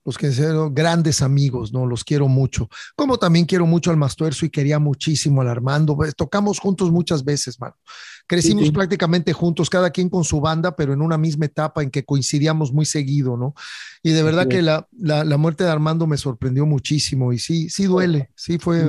los 0.03 0.17
considero 0.17 0.71
grandes 0.71 1.21
amigos, 1.21 1.71
¿no? 1.71 1.85
Los 1.85 2.03
quiero 2.03 2.27
mucho. 2.27 2.67
Como 2.95 3.19
también 3.19 3.45
quiero 3.45 3.67
mucho 3.67 3.91
al 3.91 3.97
Mastuerzo 3.97 4.47
y 4.47 4.49
quería 4.49 4.79
muchísimo 4.79 5.41
al 5.41 5.47
Armando. 5.47 5.95
Pues, 5.95 6.15
tocamos 6.15 6.59
juntos 6.59 6.91
muchas 6.91 7.23
veces, 7.23 7.59
mano 7.59 7.75
Crecimos 8.31 8.71
prácticamente 8.71 9.33
juntos, 9.33 9.69
cada 9.69 9.89
quien 9.89 10.07
con 10.07 10.23
su 10.23 10.39
banda, 10.39 10.73
pero 10.73 10.93
en 10.93 11.01
una 11.01 11.17
misma 11.17 11.47
etapa 11.47 11.83
en 11.83 11.91
que 11.91 12.05
coincidíamos 12.05 12.71
muy 12.71 12.85
seguido, 12.85 13.35
¿no? 13.35 13.53
Y 14.03 14.11
de 14.11 14.23
verdad 14.23 14.47
que 14.47 14.61
la, 14.61 14.87
la, 14.97 15.35
muerte 15.35 15.65
de 15.65 15.69
Armando 15.69 16.07
me 16.07 16.15
sorprendió 16.15 16.65
muchísimo 16.65 17.33
y 17.33 17.39
sí, 17.39 17.69
sí 17.69 17.83
duele, 17.83 18.29
sí 18.35 18.57
fue. 18.57 18.85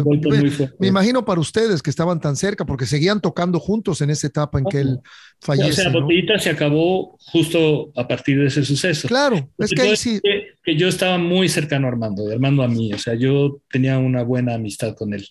Me, 0.79 0.87
imagino 0.87 1.25
para 1.25 1.41
ustedes 1.41 1.83
que 1.83 1.91
estaban 1.91 2.21
tan 2.21 2.37
cerca 2.37 2.65
porque 2.65 2.87
seguían 2.87 3.21
tocando 3.21 3.59
juntos 3.59 4.01
en 4.01 4.11
esa 4.11 4.29
etapa 4.29 4.61
en 4.61 4.65
que 4.67 4.79
él 4.79 5.01
fallece. 5.41 5.71
O 5.89 5.91
sea, 5.91 5.91
Botellita 5.91 6.39
se 6.39 6.51
acabó 6.51 7.19
justo 7.19 7.91
a 7.97 8.07
partir 8.07 8.39
de 8.39 8.47
ese 8.47 8.65
suceso. 8.65 9.09
Claro, 9.09 9.51
es 9.59 9.73
que 9.73 9.83
ahí 9.83 9.97
sí. 9.97 10.21
que 10.63 10.77
yo 10.77 10.87
estaba 10.87 11.19
muy 11.19 11.49
cercano 11.49 11.89
a 11.89 11.91
Armando, 11.91 12.25
de 12.25 12.35
Armando 12.35 12.63
a 12.63 12.69
mí, 12.69 12.95
o 12.95 12.99
sea, 12.99 13.15
yo 13.15 13.61
tenía 13.69 13.99
una 13.99 14.23
buena 14.23 14.55
amistad 14.55 14.95
con 14.95 15.13
él. 15.15 15.27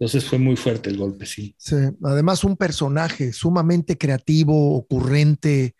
Entonces 0.00 0.24
fue 0.24 0.38
muy 0.38 0.54
fuerte 0.54 0.90
el 0.90 0.96
golpe, 0.96 1.26
sí. 1.26 1.54
Sí, 1.58 1.74
además 2.04 2.44
un 2.44 2.56
personaje 2.56 3.32
sumamente 3.32 3.98
creativo, 3.98 4.76
ocurrente, 4.76 5.74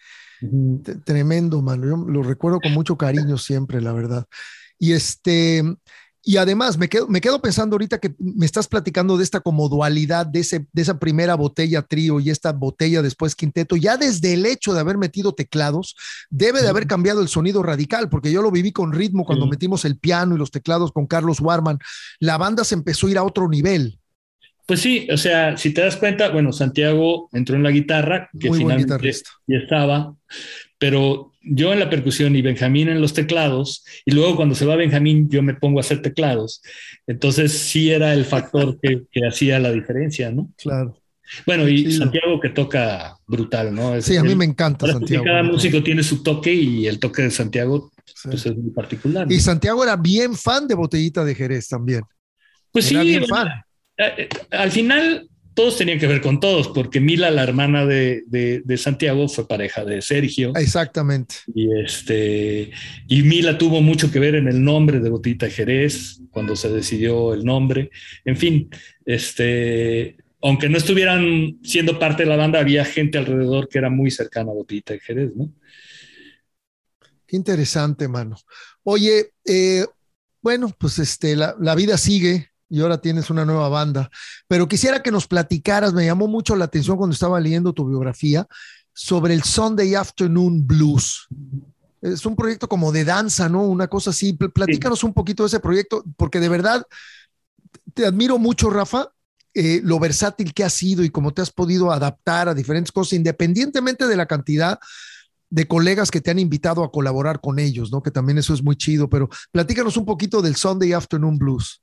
tremendo, 1.04 1.62
mano. 1.62 1.86
Yo 1.86 1.96
lo 1.96 2.22
recuerdo 2.24 2.58
con 2.60 2.72
mucho 2.72 2.96
cariño 2.96 3.38
siempre, 3.38 3.80
la 3.80 3.92
verdad. 3.92 4.26
Y 4.76 4.92
este, 4.92 5.62
y 6.28 6.36
además 6.36 6.76
me 6.76 6.88
quedo, 6.88 7.06
me 7.08 7.20
quedo 7.20 7.40
pensando 7.40 7.74
ahorita 7.74 7.98
que 7.98 8.14
me 8.18 8.44
estás 8.44 8.66
platicando 8.66 9.16
de 9.16 9.24
esta 9.24 9.40
como 9.40 9.68
dualidad 9.68 10.26
de, 10.26 10.40
ese, 10.40 10.66
de 10.72 10.82
esa 10.82 10.98
primera 10.98 11.36
botella 11.36 11.82
trío 11.82 12.20
y 12.20 12.30
esta 12.30 12.52
botella 12.52 13.02
después 13.02 13.36
quinteto, 13.36 13.76
ya 13.76 13.96
desde 13.96 14.34
el 14.34 14.46
hecho 14.46 14.74
de 14.74 14.80
haber 14.80 14.98
metido 14.98 15.32
teclados, 15.32 15.94
debe 16.28 16.60
de 16.60 16.68
haber 16.68 16.86
cambiado 16.86 17.22
el 17.22 17.28
sonido 17.28 17.62
radical, 17.62 18.08
porque 18.08 18.32
yo 18.32 18.42
lo 18.42 18.50
viví 18.50 18.72
con 18.72 18.92
ritmo 18.92 19.24
cuando 19.24 19.46
metimos 19.46 19.84
el 19.84 19.96
piano 19.96 20.34
y 20.34 20.38
los 20.38 20.50
teclados 20.50 20.92
con 20.92 21.06
Carlos 21.06 21.40
Warman. 21.40 21.78
La 22.18 22.36
banda 22.36 22.64
se 22.64 22.74
empezó 22.74 23.06
a 23.06 23.10
ir 23.10 23.18
a 23.18 23.22
otro 23.22 23.48
nivel. 23.48 23.98
Pues 24.68 24.80
sí, 24.80 25.08
o 25.10 25.16
sea, 25.16 25.56
si 25.56 25.72
te 25.72 25.80
das 25.80 25.96
cuenta, 25.96 26.28
bueno, 26.28 26.52
Santiago 26.52 27.30
entró 27.32 27.56
en 27.56 27.62
la 27.62 27.70
guitarra, 27.70 28.28
que 28.38 28.52
finalmente 28.52 29.12
ya 29.46 29.56
estaba, 29.56 30.14
pero 30.76 31.32
yo 31.40 31.72
en 31.72 31.78
la 31.78 31.88
percusión 31.88 32.36
y 32.36 32.42
Benjamín 32.42 32.90
en 32.90 33.00
los 33.00 33.14
teclados, 33.14 33.82
y 34.04 34.10
luego 34.10 34.36
cuando 34.36 34.54
se 34.54 34.66
va 34.66 34.76
Benjamín 34.76 35.30
yo 35.30 35.42
me 35.42 35.54
pongo 35.54 35.78
a 35.78 35.80
hacer 35.80 36.02
teclados. 36.02 36.60
Entonces 37.06 37.52
sí 37.52 37.90
era 37.90 38.12
el 38.12 38.26
factor 38.26 38.78
que, 38.78 39.06
hacía 39.26 39.58
la 39.58 39.72
diferencia, 39.72 40.30
¿no? 40.30 40.52
Claro. 40.58 41.00
Bueno, 41.46 41.66
y 41.66 41.90
Santiago 41.90 42.38
que 42.38 42.50
toca 42.50 43.16
brutal, 43.26 43.74
¿no? 43.74 43.98
sí, 44.02 44.18
a 44.18 44.22
mí 44.22 44.34
me 44.34 44.44
encanta 44.44 44.86
Santiago. 44.86 45.24
Cada 45.24 45.42
músico 45.44 45.82
tiene 45.82 46.02
su 46.02 46.22
toque 46.22 46.52
y 46.52 46.86
el 46.86 46.98
toque 46.98 47.22
de 47.22 47.30
Santiago 47.30 47.90
pues, 48.22 48.44
es 48.44 48.54
muy 48.54 48.70
particular. 48.72 49.32
Y 49.32 49.40
Santiago 49.40 49.82
era 49.82 49.96
bien 49.96 50.34
fan 50.34 50.68
de 50.68 50.74
Botellita 50.74 51.24
de 51.24 51.34
Jerez 51.34 51.68
también. 51.68 52.02
Pues 52.70 52.90
era 52.90 53.00
sí, 53.00 53.08
bien 53.08 53.26
fan. 53.26 53.48
Eh, 53.98 54.28
al 54.50 54.70
final 54.70 55.28
todos 55.58 55.76
tenían 55.76 55.98
que 55.98 56.06
ver 56.06 56.20
con 56.20 56.38
todos, 56.38 56.68
porque 56.68 57.00
Mila, 57.00 57.32
la 57.32 57.42
hermana 57.42 57.84
de, 57.84 58.62
Santiago, 58.76 59.28
fue 59.28 59.48
pareja 59.48 59.84
de 59.84 60.00
Sergio. 60.02 60.52
Exactamente. 60.54 61.34
Y, 61.52 61.68
este, 61.80 62.70
y 63.08 63.22
Mila 63.24 63.58
tuvo 63.58 63.82
mucho 63.82 64.08
que 64.12 64.20
ver 64.20 64.36
en 64.36 64.46
el 64.46 64.62
nombre 64.62 65.00
de 65.00 65.10
Botita 65.10 65.50
Jerez, 65.50 66.20
cuando 66.30 66.54
se 66.54 66.68
decidió 66.68 67.34
el 67.34 67.44
nombre. 67.44 67.90
En 68.24 68.36
fin, 68.36 68.70
este, 69.04 70.16
aunque 70.40 70.68
no 70.68 70.78
estuvieran 70.78 71.58
siendo 71.64 71.98
parte 71.98 72.22
de 72.22 72.28
la 72.28 72.36
banda, 72.36 72.60
había 72.60 72.84
gente 72.84 73.18
alrededor 73.18 73.68
que 73.68 73.78
era 73.78 73.90
muy 73.90 74.12
cercana 74.12 74.52
a 74.52 74.54
Botita 74.54 74.96
Jerez, 74.96 75.32
¿no? 75.34 75.52
Qué 77.26 77.34
interesante, 77.36 78.06
mano. 78.06 78.36
Oye, 78.84 79.32
eh, 79.44 79.84
bueno, 80.40 80.72
pues 80.78 81.00
este, 81.00 81.34
la 81.34 81.74
vida 81.74 81.98
sigue, 81.98 82.47
y 82.68 82.80
ahora 82.80 83.00
tienes 83.00 83.30
una 83.30 83.44
nueva 83.44 83.68
banda. 83.68 84.10
Pero 84.46 84.68
quisiera 84.68 85.02
que 85.02 85.10
nos 85.10 85.26
platicaras, 85.26 85.92
me 85.94 86.04
llamó 86.04 86.28
mucho 86.28 86.56
la 86.56 86.66
atención 86.66 86.96
cuando 86.96 87.14
estaba 87.14 87.40
leyendo 87.40 87.72
tu 87.72 87.86
biografía, 87.86 88.46
sobre 88.92 89.34
el 89.34 89.44
Sunday 89.44 89.94
Afternoon 89.94 90.66
Blues. 90.66 91.28
Es 92.00 92.26
un 92.26 92.36
proyecto 92.36 92.68
como 92.68 92.92
de 92.92 93.04
danza, 93.04 93.48
¿no? 93.48 93.62
Una 93.62 93.88
cosa 93.88 94.10
así. 94.10 94.32
Platícanos 94.32 95.04
un 95.04 95.12
poquito 95.12 95.44
de 95.44 95.48
ese 95.48 95.60
proyecto, 95.60 96.04
porque 96.16 96.40
de 96.40 96.48
verdad 96.48 96.84
te 97.94 98.06
admiro 98.06 98.38
mucho, 98.38 98.70
Rafa, 98.70 99.08
eh, 99.54 99.80
lo 99.82 99.98
versátil 99.98 100.52
que 100.52 100.64
has 100.64 100.74
sido 100.74 101.02
y 101.02 101.10
cómo 101.10 101.32
te 101.32 101.42
has 101.42 101.50
podido 101.50 101.90
adaptar 101.90 102.48
a 102.48 102.54
diferentes 102.54 102.92
cosas, 102.92 103.14
independientemente 103.14 104.06
de 104.06 104.16
la 104.16 104.26
cantidad 104.26 104.78
de 105.50 105.66
colegas 105.66 106.10
que 106.10 106.20
te 106.20 106.30
han 106.30 106.38
invitado 106.38 106.84
a 106.84 106.92
colaborar 106.92 107.40
con 107.40 107.58
ellos, 107.58 107.90
¿no? 107.90 108.02
Que 108.02 108.10
también 108.10 108.38
eso 108.38 108.52
es 108.52 108.62
muy 108.62 108.76
chido, 108.76 109.08
pero 109.08 109.28
platícanos 109.50 109.96
un 109.96 110.04
poquito 110.04 110.42
del 110.42 110.56
Sunday 110.56 110.92
Afternoon 110.92 111.38
Blues. 111.38 111.82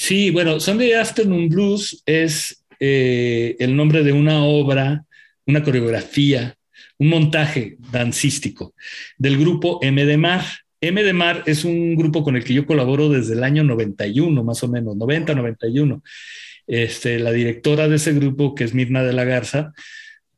Sí, 0.00 0.30
bueno, 0.30 0.60
Sunday 0.60 0.92
Afternoon 0.92 1.48
Blues 1.48 2.04
es 2.06 2.64
eh, 2.78 3.56
el 3.58 3.74
nombre 3.74 4.04
de 4.04 4.12
una 4.12 4.44
obra, 4.44 5.04
una 5.44 5.64
coreografía, 5.64 6.54
un 6.98 7.08
montaje 7.08 7.78
dancístico 7.90 8.74
del 9.18 9.36
grupo 9.36 9.80
M 9.82 10.06
de 10.06 10.16
Mar. 10.16 10.44
M 10.80 11.02
de 11.02 11.12
Mar 11.12 11.42
es 11.46 11.64
un 11.64 11.96
grupo 11.96 12.22
con 12.22 12.36
el 12.36 12.44
que 12.44 12.54
yo 12.54 12.64
colaboro 12.64 13.08
desde 13.08 13.34
el 13.34 13.42
año 13.42 13.64
91, 13.64 14.44
más 14.44 14.62
o 14.62 14.68
menos, 14.68 14.96
90, 14.96 15.34
91. 15.34 16.00
Este, 16.68 17.18
la 17.18 17.32
directora 17.32 17.88
de 17.88 17.96
ese 17.96 18.12
grupo, 18.12 18.54
que 18.54 18.62
es 18.62 18.74
Mirna 18.74 19.02
de 19.02 19.12
la 19.12 19.24
Garza, 19.24 19.72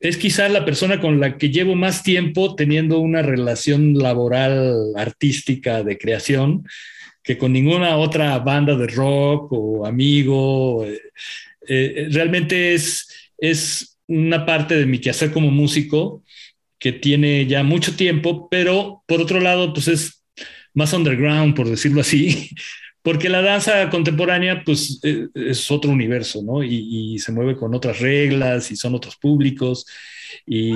es 0.00 0.16
quizá 0.16 0.48
la 0.48 0.64
persona 0.64 1.02
con 1.02 1.20
la 1.20 1.36
que 1.36 1.50
llevo 1.50 1.74
más 1.74 2.02
tiempo 2.02 2.54
teniendo 2.54 2.98
una 2.98 3.20
relación 3.20 3.92
laboral, 3.92 4.94
artística, 4.96 5.82
de 5.82 5.98
creación 5.98 6.64
que 7.22 7.38
con 7.38 7.52
ninguna 7.52 7.96
otra 7.96 8.38
banda 8.38 8.76
de 8.76 8.86
rock 8.86 9.52
o 9.52 9.86
amigo. 9.86 10.84
Eh, 10.84 11.00
eh, 11.68 12.08
realmente 12.10 12.74
es, 12.74 13.08
es 13.38 13.98
una 14.06 14.44
parte 14.44 14.76
de 14.76 14.86
mi 14.86 14.98
quehacer 14.98 15.30
como 15.30 15.50
músico 15.50 16.24
que 16.78 16.92
tiene 16.92 17.46
ya 17.46 17.62
mucho 17.62 17.94
tiempo, 17.94 18.48
pero 18.50 19.04
por 19.06 19.20
otro 19.20 19.38
lado, 19.38 19.72
pues 19.72 19.88
es 19.88 20.24
más 20.72 20.92
underground, 20.92 21.54
por 21.54 21.68
decirlo 21.68 22.00
así, 22.00 22.50
porque 23.02 23.28
la 23.28 23.42
danza 23.42 23.88
contemporánea, 23.90 24.62
pues 24.64 24.98
eh, 25.02 25.28
es 25.34 25.70
otro 25.70 25.90
universo, 25.90 26.42
¿no? 26.42 26.64
Y, 26.64 27.18
se 27.18 27.32
mueve 27.32 27.56
con 27.56 27.74
otras 27.74 28.00
reglas 28.00 28.70
y 28.70 28.76
son 28.76 28.94
otros 28.94 29.16
públicos. 29.16 29.86
Y, 30.46 30.72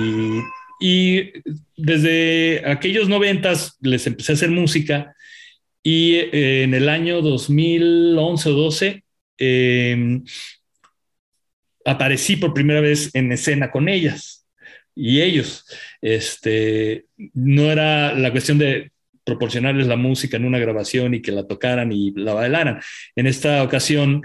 y 0.79 1.31
desde 1.75 2.61
aquellos 2.69 3.09
noventas 3.09 3.77
les 3.81 4.05
empecé 4.05 4.33
a 4.33 4.35
hacer 4.35 4.51
música 4.51 5.14
y 5.87 6.15
eh, 6.15 6.63
en 6.63 6.73
el 6.73 6.89
año 6.89 7.21
2011 7.21 8.49
o 8.49 8.53
12 8.53 9.03
em, 9.37 10.23
aparecí 11.85 12.37
por 12.37 12.55
primera 12.55 12.81
vez 12.81 13.13
en 13.13 13.31
escena 13.31 13.69
con 13.69 13.87
ellas 13.87 14.47
y 14.95 15.21
ellos. 15.21 15.63
Este, 16.01 17.05
no 17.35 17.71
era 17.71 18.15
la 18.15 18.31
cuestión 18.31 18.57
de 18.57 18.91
proporcionarles 19.23 19.85
la 19.85 19.95
música 19.95 20.37
en 20.37 20.45
una 20.45 20.57
grabación 20.57 21.13
y 21.13 21.21
que 21.21 21.31
la 21.31 21.45
tocaran 21.45 21.91
y 21.91 22.11
la 22.15 22.33
bailaran. 22.33 22.79
En 23.15 23.27
esta 23.27 23.61
ocasión 23.61 24.23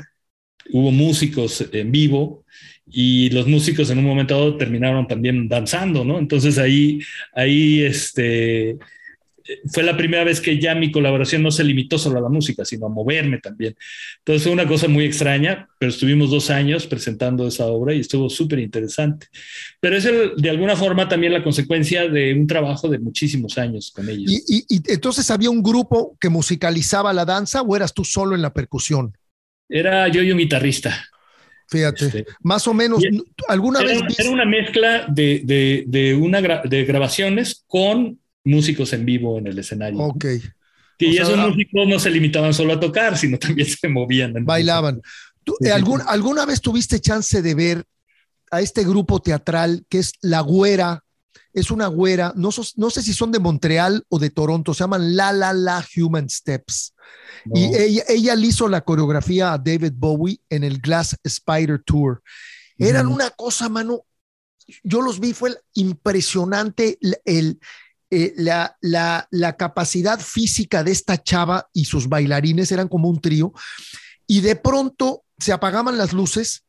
hubo 0.72 0.90
músicos 0.92 1.68
en 1.72 1.92
vivo 1.92 2.46
y 2.86 3.28
los 3.30 3.46
músicos 3.46 3.90
en 3.90 3.98
un 3.98 4.06
momento 4.06 4.34
dado 4.34 4.56
terminaron 4.56 5.06
también 5.06 5.46
danzando, 5.46 6.04
¿no? 6.06 6.18
Entonces 6.18 6.56
ahí, 6.56 7.00
ahí 7.34 7.82
este, 7.82 8.78
fue 9.72 9.82
la 9.82 9.96
primera 9.96 10.24
vez 10.24 10.40
que 10.40 10.58
ya 10.58 10.74
mi 10.74 10.90
colaboración 10.90 11.42
no 11.42 11.50
se 11.50 11.64
limitó 11.64 11.98
solo 11.98 12.18
a 12.18 12.22
la 12.22 12.28
música, 12.28 12.64
sino 12.64 12.86
a 12.86 12.88
moverme 12.88 13.38
también. 13.38 13.74
Entonces 14.18 14.42
fue 14.42 14.52
una 14.52 14.66
cosa 14.66 14.88
muy 14.88 15.04
extraña, 15.04 15.68
pero 15.78 15.90
estuvimos 15.90 16.30
dos 16.30 16.50
años 16.50 16.86
presentando 16.86 17.46
esa 17.46 17.66
obra 17.66 17.94
y 17.94 18.00
estuvo 18.00 18.28
súper 18.30 18.58
interesante. 18.58 19.26
Pero 19.80 19.96
es 19.96 20.04
de 20.36 20.50
alguna 20.50 20.76
forma 20.76 21.08
también 21.08 21.32
la 21.32 21.42
consecuencia 21.42 22.08
de 22.08 22.34
un 22.34 22.46
trabajo 22.46 22.88
de 22.88 22.98
muchísimos 22.98 23.58
años 23.58 23.90
con 23.94 24.08
ellos. 24.08 24.30
¿Y, 24.48 24.64
entonces 24.92 25.30
había 25.30 25.50
un 25.50 25.62
grupo 25.62 26.16
que 26.20 26.28
musicalizaba 26.28 27.12
la 27.12 27.24
danza 27.24 27.62
o 27.62 27.76
eras 27.76 27.94
tú 27.94 28.04
solo 28.04 28.34
en 28.34 28.42
la 28.42 28.52
percusión? 28.52 29.16
Era 29.68 30.08
yo 30.08 30.22
y 30.22 30.32
un 30.32 30.38
guitarrista. 30.38 31.06
Fíjate, 31.68 32.06
este, 32.06 32.26
más 32.42 32.66
o 32.66 32.74
menos, 32.74 33.00
¿alguna 33.46 33.80
vez? 33.80 34.02
Era 34.18 34.30
una 34.30 34.44
mezcla 34.44 35.06
de, 35.08 35.84
de, 35.86 36.14
una 36.14 36.40
de 36.40 36.84
grabaciones 36.84 37.64
con 37.68 38.18
músicos 38.50 38.92
en 38.92 39.04
vivo 39.04 39.38
en 39.38 39.46
el 39.46 39.58
escenario. 39.58 39.98
Ok. 40.00 40.26
Y 40.98 41.16
esos 41.16 41.36
músicos 41.36 41.88
no 41.88 41.98
se 41.98 42.10
limitaban 42.10 42.52
solo 42.52 42.74
a 42.74 42.80
tocar, 42.80 43.16
sino 43.16 43.38
también 43.38 43.68
se 43.68 43.88
movían. 43.88 44.34
Bailaban. 44.44 45.00
Eh, 45.64 45.70
¿Alguna 45.70 46.44
vez 46.44 46.60
tuviste 46.60 47.00
chance 47.00 47.40
de 47.40 47.54
ver 47.54 47.84
a 48.50 48.60
este 48.60 48.84
grupo 48.84 49.20
teatral 49.20 49.84
que 49.88 49.98
es 49.98 50.12
La 50.20 50.40
Güera? 50.40 51.02
Es 51.52 51.72
una 51.72 51.88
güera, 51.88 52.32
no, 52.36 52.50
no 52.76 52.90
sé 52.90 53.02
si 53.02 53.12
son 53.12 53.32
de 53.32 53.40
Montreal 53.40 54.04
o 54.08 54.20
de 54.20 54.30
Toronto, 54.30 54.72
se 54.72 54.84
llaman 54.84 55.16
La 55.16 55.32
La 55.32 55.52
La 55.52 55.84
Human 55.96 56.30
Steps. 56.30 56.94
Y 57.52 57.74
ella, 57.74 58.04
ella 58.08 58.36
le 58.36 58.46
hizo 58.46 58.68
la 58.68 58.82
coreografía 58.82 59.52
a 59.52 59.58
David 59.58 59.94
Bowie 59.96 60.40
en 60.48 60.62
el 60.62 60.78
Glass 60.78 61.16
Spider 61.24 61.82
Tour. 61.84 62.22
Eran 62.78 63.08
una 63.08 63.30
cosa, 63.30 63.68
mano. 63.68 64.04
Yo 64.84 65.02
los 65.02 65.18
vi, 65.18 65.32
fue 65.32 65.56
impresionante 65.74 66.98
el, 67.24 67.58
eh, 68.10 68.34
la, 68.36 68.76
la, 68.80 69.56
capacidad 69.56 70.18
física 70.18 70.82
de 70.82 70.90
esta 70.90 71.22
chava 71.22 71.68
y 71.72 71.84
sus 71.84 72.08
bailarines 72.08 72.72
eran 72.72 72.88
como 72.88 73.08
un 73.08 73.20
trío, 73.20 73.52
y 74.26 74.40
de 74.40 74.56
pronto 74.56 75.22
se 75.38 75.52
apagaban 75.52 75.96
las 75.96 76.12
luces 76.12 76.64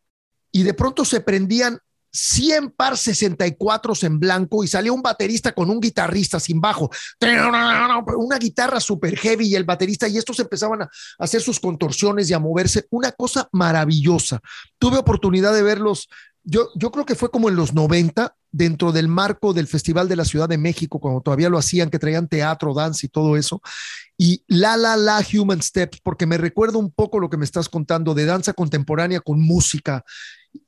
y 0.51 0.63
de 0.63 0.73
pronto 0.73 1.05
se 1.05 1.21
prendían 1.21 1.79
100 2.13 2.71
par 2.71 2.97
64 2.97 3.93
en 4.01 4.19
blanco 4.19 4.63
y 4.63 4.67
salía 4.67 4.91
un 4.91 5.01
baterista 5.01 5.53
con 5.53 5.69
un 5.69 5.79
guitarrista 5.79 6.39
sin 6.39 6.59
bajo, 6.59 6.89
una 7.21 8.37
guitarra 8.37 8.79
super 8.79 9.17
heavy 9.17 9.47
y 9.47 9.55
el 9.55 9.63
baterista 9.63 10.07
y 10.07 10.17
estos 10.17 10.39
empezaban 10.39 10.83
a 10.83 10.89
hacer 11.19 11.41
sus 11.41 11.59
contorsiones 11.59 12.29
y 12.29 12.33
a 12.33 12.39
moverse, 12.39 12.85
una 12.89 13.11
cosa 13.11 13.47
maravillosa. 13.51 14.41
Tuve 14.77 14.97
oportunidad 14.97 15.53
de 15.53 15.63
verlos, 15.63 16.09
yo, 16.43 16.69
yo 16.75 16.91
creo 16.91 17.05
que 17.05 17.15
fue 17.15 17.29
como 17.31 17.49
en 17.49 17.55
los 17.55 17.73
90, 17.73 18.35
dentro 18.51 18.91
del 18.91 19.07
marco 19.07 19.53
del 19.53 19.67
Festival 19.67 20.09
de 20.09 20.15
la 20.15 20.25
Ciudad 20.25 20.49
de 20.49 20.57
México, 20.57 20.99
cuando 20.99 21.21
todavía 21.21 21.49
lo 21.49 21.57
hacían, 21.57 21.89
que 21.89 21.99
traían 21.99 22.27
teatro, 22.27 22.73
dance 22.73 23.05
y 23.05 23.09
todo 23.09 23.37
eso. 23.37 23.61
Y 24.17 24.43
La 24.47 24.77
La 24.77 24.97
La 24.97 25.25
Human 25.33 25.61
Steps, 25.61 25.99
porque 26.01 26.25
me 26.25 26.37
recuerda 26.37 26.77
un 26.77 26.91
poco 26.91 27.19
lo 27.19 27.29
que 27.29 27.37
me 27.37 27.45
estás 27.45 27.69
contando 27.69 28.13
de 28.13 28.25
danza 28.25 28.53
contemporánea 28.53 29.21
con 29.21 29.41
música 29.41 30.03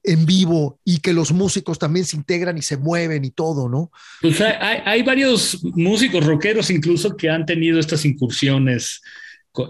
en 0.04 0.26
vivo 0.26 0.80
y 0.86 1.00
que 1.00 1.12
los 1.12 1.34
músicos 1.34 1.78
también 1.78 2.06
se 2.06 2.16
integran 2.16 2.58
y 2.58 2.62
se 2.62 2.78
mueven 2.78 3.26
y 3.26 3.32
todo, 3.32 3.68
¿no? 3.68 3.92
Pues 4.22 4.40
hay 4.40 5.04
varios 5.04 5.62
músicos 5.62 6.26
rockeros 6.26 6.70
incluso 6.70 7.18
que 7.18 7.30
han 7.30 7.46
tenido 7.46 7.80
estas 7.80 8.06
incursiones 8.06 9.02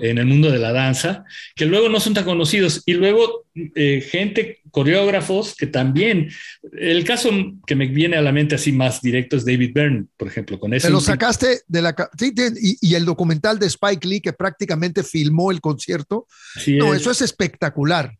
en 0.02 0.18
el 0.18 0.26
mundo 0.26 0.50
de 0.50 0.60
la 0.60 0.72
danza, 0.72 1.26
que 1.56 1.66
luego 1.66 1.90
no 1.90 2.00
son 2.00 2.14
tan 2.14 2.24
conocidos. 2.24 2.82
Y 2.86 2.94
luego 2.94 3.46
eh, 3.76 4.02
gente, 4.10 4.62
coreógrafos, 4.72 5.56
que 5.56 5.68
también, 5.68 6.30
el 6.74 7.04
caso 7.04 7.30
que 7.66 7.76
me 7.76 7.88
viene 7.88 8.18
a 8.18 8.22
la 8.22 8.32
mente 8.32 8.56
así 8.56 8.72
más 8.72 9.02
directo 9.02 9.36
es 9.36 9.46
David 9.46 9.72
Byrne, 9.74 10.06
por 10.18 10.28
ejemplo, 10.28 10.60
con 10.60 10.74
ese... 10.74 10.88
Te 10.88 10.94
lo 10.94 11.02
sacaste 11.02 11.62
de 11.68 11.82
la... 11.82 11.96
Sí, 12.18 12.34
y, 12.82 12.96
el 12.96 13.06
documental 13.06 13.60
de 13.60 13.68
Spike 13.68 14.08
Lee 14.08 14.22
que 14.22 14.34
prácticamente 14.34 15.04
filmó 15.04 15.52
el 15.52 15.62
concierto. 15.62 16.28
no, 16.68 16.94
eso 16.94 17.12
es 17.12 17.22
espectacular. 17.22 18.18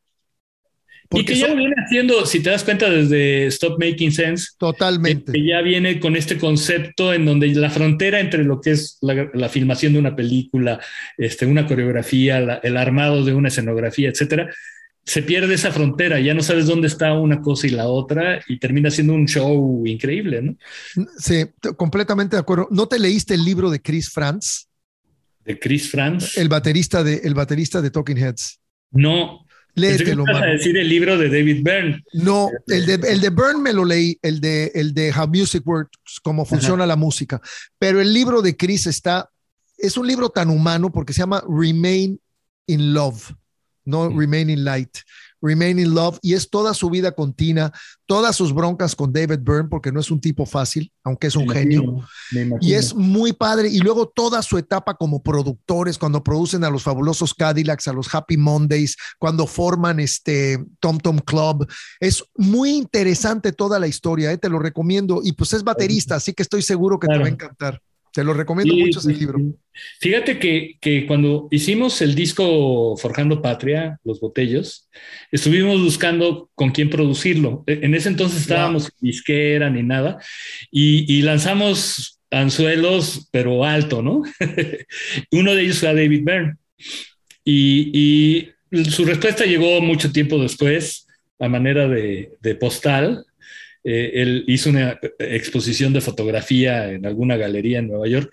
Y 1.12 1.26
que 1.26 1.36
ya 1.36 1.54
viene 1.54 1.76
haciendo, 1.86 2.26
si 2.26 2.42
te 2.42 2.50
das 2.50 2.64
cuenta, 2.64 2.90
desde 2.90 3.48
Stop 3.48 3.80
Making 3.80 4.12
Sense. 4.12 4.48
Totalmente. 4.58 5.32
Que 5.32 5.46
ya 5.46 5.62
viene 5.62 6.00
con 6.00 6.16
este 6.16 6.38
concepto 6.38 7.14
en 7.14 7.26
donde 7.26 7.48
la 7.50 7.70
frontera 7.70 8.20
entre 8.20 8.44
lo 8.44 8.62
que 8.62 8.72
es 8.72 8.98
la, 9.02 9.50
filmación 9.50 9.94
de 9.94 10.00
una 10.00 10.16
película, 10.16 10.80
este, 11.18 11.46
una 11.46 11.68
coreografía, 11.68 12.60
el 12.64 12.78
armado 12.78 13.24
de 13.24 13.34
una 13.34 13.50
escenografía, 13.50 14.10
etcétera, 14.10 14.50
se 15.06 15.22
pierde 15.22 15.54
esa 15.54 15.72
frontera, 15.72 16.20
ya 16.20 16.34
no 16.34 16.42
sabes 16.42 16.66
dónde 16.66 16.88
está 16.88 17.14
una 17.14 17.42
cosa 17.42 17.68
y 17.68 17.72
la 17.72 17.88
otra 17.88 18.42
y 18.48 18.58
termina 18.58 18.90
siendo 18.90 19.14
un 19.14 19.28
show 19.28 19.86
increíble, 19.86 20.42
¿no? 20.42 20.56
Sí, 21.18 21.46
completamente 21.76 22.38
de 22.38 22.40
acuerdo. 22.40 22.68
¿No 22.72 22.88
te 22.88 23.00
leíste 23.00 23.34
el 23.34 23.44
libro 23.44 23.70
de 23.70 23.82
Chris 23.82 24.10
Franz? 24.10 24.68
¿De 25.44 25.60
Chris 25.60 25.92
Franz? 25.92 26.38
El 26.38 26.48
baterista 26.48 27.04
de, 27.04 27.16
el 27.24 27.34
baterista 27.34 27.82
de 27.82 27.92
Talking 27.92 28.18
Heads. 28.18 28.60
No. 28.92 29.43
Léetelo, 29.76 30.24
vas 30.26 30.44
a 30.44 30.46
decir 30.48 30.78
el 30.78 30.88
libro 30.88 31.18
de 31.18 31.30
David 31.30 31.64
Byrne. 31.64 32.04
No, 32.14 32.50
el 32.68 32.86
de, 32.86 32.94
el 32.94 33.22
de 33.22 33.30
Byrne 33.30 33.60
me 33.60 33.74
lo 33.74 33.86
leí, 33.86 34.18
el 34.22 34.40
de, 34.40 34.72
el 34.76 34.94
de 34.94 35.12
How 35.12 35.28
Music 35.28 35.66
Works, 35.66 36.20
cómo 36.22 36.46
funciona 36.46 36.86
la 36.86 36.96
música. 36.96 37.42
Pero 37.80 38.00
el 38.00 38.14
libro 38.14 38.42
de 38.42 38.56
Chris 38.56 38.86
está, 38.86 39.30
es 39.78 39.98
un 39.98 40.08
libro 40.08 40.30
tan 40.30 40.50
humano 40.50 40.92
porque 40.92 41.14
se 41.14 41.20
llama 41.20 41.44
Remain 41.48 42.20
in 42.68 42.94
Love 42.94 43.34
no 43.86 44.10
Remaining 44.10 44.64
Light, 44.64 45.00
Remaining 45.44 45.94
Love, 45.94 46.18
y 46.22 46.34
es 46.34 46.50
toda 46.50 46.74
su 46.74 46.90
vida 46.90 47.12
continua, 47.12 47.72
todas 48.06 48.36
sus 48.36 48.54
broncas 48.54 48.96
con 48.96 49.12
David 49.12 49.40
Byrne, 49.42 49.68
porque 49.70 49.92
no 49.92 50.00
es 50.00 50.10
un 50.10 50.22
tipo 50.22 50.46
fácil, 50.46 50.92
aunque 51.04 51.28
es 51.28 51.36
un 51.36 51.50
genio, 51.50 52.08
y 52.62 52.74
es 52.74 52.96
muy 52.96 53.34
padre, 53.34 53.68
y 53.68 53.80
luego 53.80 54.08
toda 54.08 54.42
su 54.42 54.58
etapa 54.58 54.96
como 54.96 55.22
productores, 55.22 55.98
cuando 55.98 56.24
producen 56.24 56.64
a 56.64 56.70
los 56.70 56.84
fabulosos 56.84 57.34
Cadillacs, 57.34 57.90
a 57.90 57.94
los 57.94 58.14
Happy 58.14 58.38
Mondays, 58.38 58.96
cuando 59.20 59.46
forman 59.46 60.00
este 60.00 60.64
Tom 60.80 60.98
Tom 60.98 61.20
Club, 61.20 61.68
es 62.00 62.24
muy 62.38 62.72
interesante 62.72 63.52
toda 63.52 63.80
la 63.80 63.88
historia, 63.88 64.32
¿eh? 64.32 64.38
te 64.38 64.50
lo 64.50 64.60
recomiendo, 64.60 65.20
y 65.24 65.34
pues 65.34 65.52
es 65.54 65.64
baterista, 65.64 66.16
así 66.16 66.34
que 66.34 66.44
estoy 66.44 66.62
seguro 66.62 67.00
que 67.00 67.08
te 67.08 67.18
va 67.18 67.26
a 67.26 67.30
encantar. 67.30 67.82
Te 68.14 68.24
lo 68.24 68.36
recomiendo 68.36 68.76
mucho 68.76 69.00
ese 69.00 69.12
libro. 69.12 69.40
Fíjate 70.00 70.38
que, 70.38 70.78
que, 70.80 71.08
cuando 71.08 71.48
hicimos 71.50 72.00
el 72.04 72.14
disco 72.14 72.96
Forjando 72.96 73.42
Patria, 73.42 74.00
Los 74.04 74.20
Botellos, 74.20 74.88
estuvimos 75.32 75.82
buscando 75.82 76.52
con 76.54 76.70
quién 76.70 76.92
producirlo. 76.92 77.64
E, 77.66 77.80
en 77.82 77.96
ese 77.96 78.10
entonces 78.10 78.42
estábamos 78.42 78.84
wow. 78.84 78.92
disquera 79.02 79.72
ni 79.72 79.82
nada 79.82 80.20
y, 80.70 81.12
y, 81.12 81.24
lanzamos 81.24 82.20
anzuelos, 82.30 83.30
pero 83.32 83.66
alto, 83.66 84.04
¿no? 84.04 84.22
Uno 85.32 85.56
de 85.56 85.62
ellos 85.64 85.80
fue 85.80 85.94
David 85.96 86.22
Byrne. 86.24 86.56
Y, 87.44 88.52
y, 88.72 88.84
su 88.92 89.06
respuesta 89.06 89.46
llegó 89.46 89.82
mucho 89.82 90.12
tiempo 90.12 90.38
después, 90.38 91.08
a 91.40 91.50
manera 91.50 91.88
de, 91.88 92.34
de 92.42 92.56
postal, 92.56 93.26
eh, 93.84 94.12
él 94.16 94.46
hizo 94.48 94.70
una 94.70 95.00
exposición 95.20 95.94
de 95.94 96.02
fotografía 96.02 96.92
en 96.92 97.06
alguna 97.06 97.38
galería 97.38 97.80
en 97.80 97.88
Nueva 97.88 98.08
York 98.08 98.32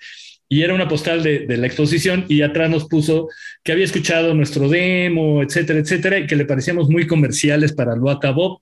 y 0.53 0.63
era 0.63 0.75
una 0.75 0.89
postal 0.89 1.23
de, 1.23 1.47
de, 1.47 1.57
la 1.57 1.69
exposición 1.69 2.25
y 2.29 2.43
atrás 2.43 2.69
nos 2.69 2.89
puso 2.89 3.29
que 3.63 3.71
había 3.71 3.85
escuchado 3.85 4.35
nuestro 4.35 4.69
demo, 4.69 5.45
etcétera, 5.45 5.79
etcétera, 5.79 6.19
y 6.19 6.27
que 6.27 6.35
le 6.35 6.45
parecíamos 6.45 6.89
muy 6.89 7.07
comerciales 7.07 7.73
para 7.73 7.95
Loaca 7.95 8.33
Bob. 8.33 8.61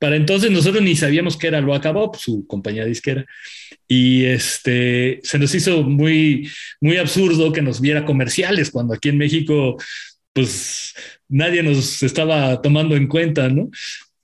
Para 0.00 0.16
entonces 0.16 0.50
nosotros 0.50 0.82
ni 0.82 0.96
sabíamos 0.96 1.36
que 1.36 1.46
era 1.46 1.60
Loaca 1.60 1.92
Bob, 1.92 2.16
su 2.16 2.44
compañía 2.48 2.84
disquera, 2.84 3.24
y 3.86 4.24
este, 4.24 5.20
se 5.22 5.38
nos 5.38 5.54
hizo 5.54 5.84
muy, 5.84 6.50
muy 6.80 6.96
absurdo 6.96 7.52
que 7.52 7.62
nos 7.62 7.80
viera 7.80 8.04
comerciales 8.04 8.72
cuando 8.72 8.94
aquí 8.94 9.08
en 9.08 9.18
México 9.18 9.76
pues 10.32 10.94
nadie 11.28 11.62
nos 11.62 12.02
estaba 12.02 12.60
tomando 12.60 12.96
en 12.96 13.06
cuenta, 13.08 13.48
¿no? 13.48 13.70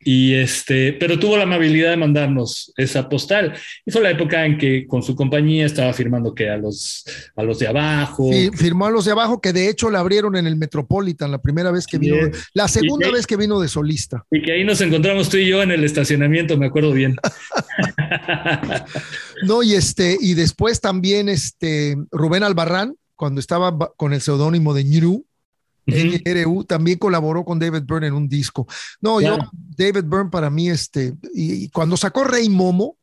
Y 0.04 0.34
este, 0.34 0.92
pero 0.92 1.18
tuvo 1.18 1.36
la 1.36 1.44
amabilidad 1.44 1.90
de 1.90 1.96
mandarnos 1.96 2.72
esa 2.76 3.08
postal. 3.08 3.54
Y 3.84 3.90
fue 3.90 4.02
la 4.02 4.10
época 4.10 4.44
en 4.44 4.58
que 4.58 4.86
con 4.86 5.02
su 5.02 5.16
compañía 5.16 5.66
estaba 5.66 5.92
firmando 5.92 6.34
que 6.34 6.50
a 6.50 6.56
los, 6.56 7.04
a 7.34 7.42
los 7.42 7.58
de 7.58 7.68
abajo. 7.68 8.30
Sí, 8.30 8.50
firmó 8.54 8.86
a 8.86 8.90
los 8.90 9.06
de 9.06 9.12
abajo, 9.12 9.40
que 9.40 9.52
de 9.52 9.68
hecho 9.68 9.90
la 9.90 10.00
abrieron 10.00 10.36
en 10.36 10.46
el 10.46 10.56
Metropolitan 10.56 11.30
la 11.30 11.40
primera 11.40 11.70
vez 11.70 11.86
que 11.86 11.98
vino, 11.98 12.16
la 12.52 12.68
segunda 12.68 13.10
vez 13.10 13.26
que 13.26 13.36
vino 13.36 13.58
de 13.60 13.68
solista. 13.68 14.24
Y 14.30 14.42
que 14.42 14.52
ahí 14.52 14.64
nos 14.64 14.80
encontramos 14.80 15.28
tú 15.28 15.38
y 15.38 15.48
yo 15.48 15.62
en 15.62 15.70
el 15.70 15.84
estacionamiento, 15.84 16.56
me 16.56 16.66
acuerdo 16.66 16.92
bien. 16.92 17.16
no, 19.42 19.62
y 19.62 19.74
este, 19.74 20.16
y 20.20 20.34
después 20.34 20.80
también 20.80 21.28
este 21.28 21.96
Rubén 22.10 22.42
Albarrán, 22.42 22.96
cuando 23.16 23.40
estaba 23.40 23.76
con 23.96 24.12
el 24.12 24.20
seudónimo 24.20 24.74
de 24.74 24.84
Ñuru, 24.84 25.24
NRU 25.86 26.64
también 26.64 26.98
colaboró 26.98 27.44
con 27.44 27.58
David 27.58 27.82
Byrne 27.86 28.08
en 28.08 28.14
un 28.14 28.28
disco. 28.28 28.66
No, 29.00 29.20
yo, 29.20 29.38
David 29.52 30.04
Byrne 30.04 30.30
para 30.30 30.50
mí, 30.50 30.68
este, 30.68 31.14
y, 31.34 31.64
y 31.64 31.68
cuando 31.68 31.96
sacó 31.96 32.24
Rey 32.24 32.48
Momo, 32.48 32.96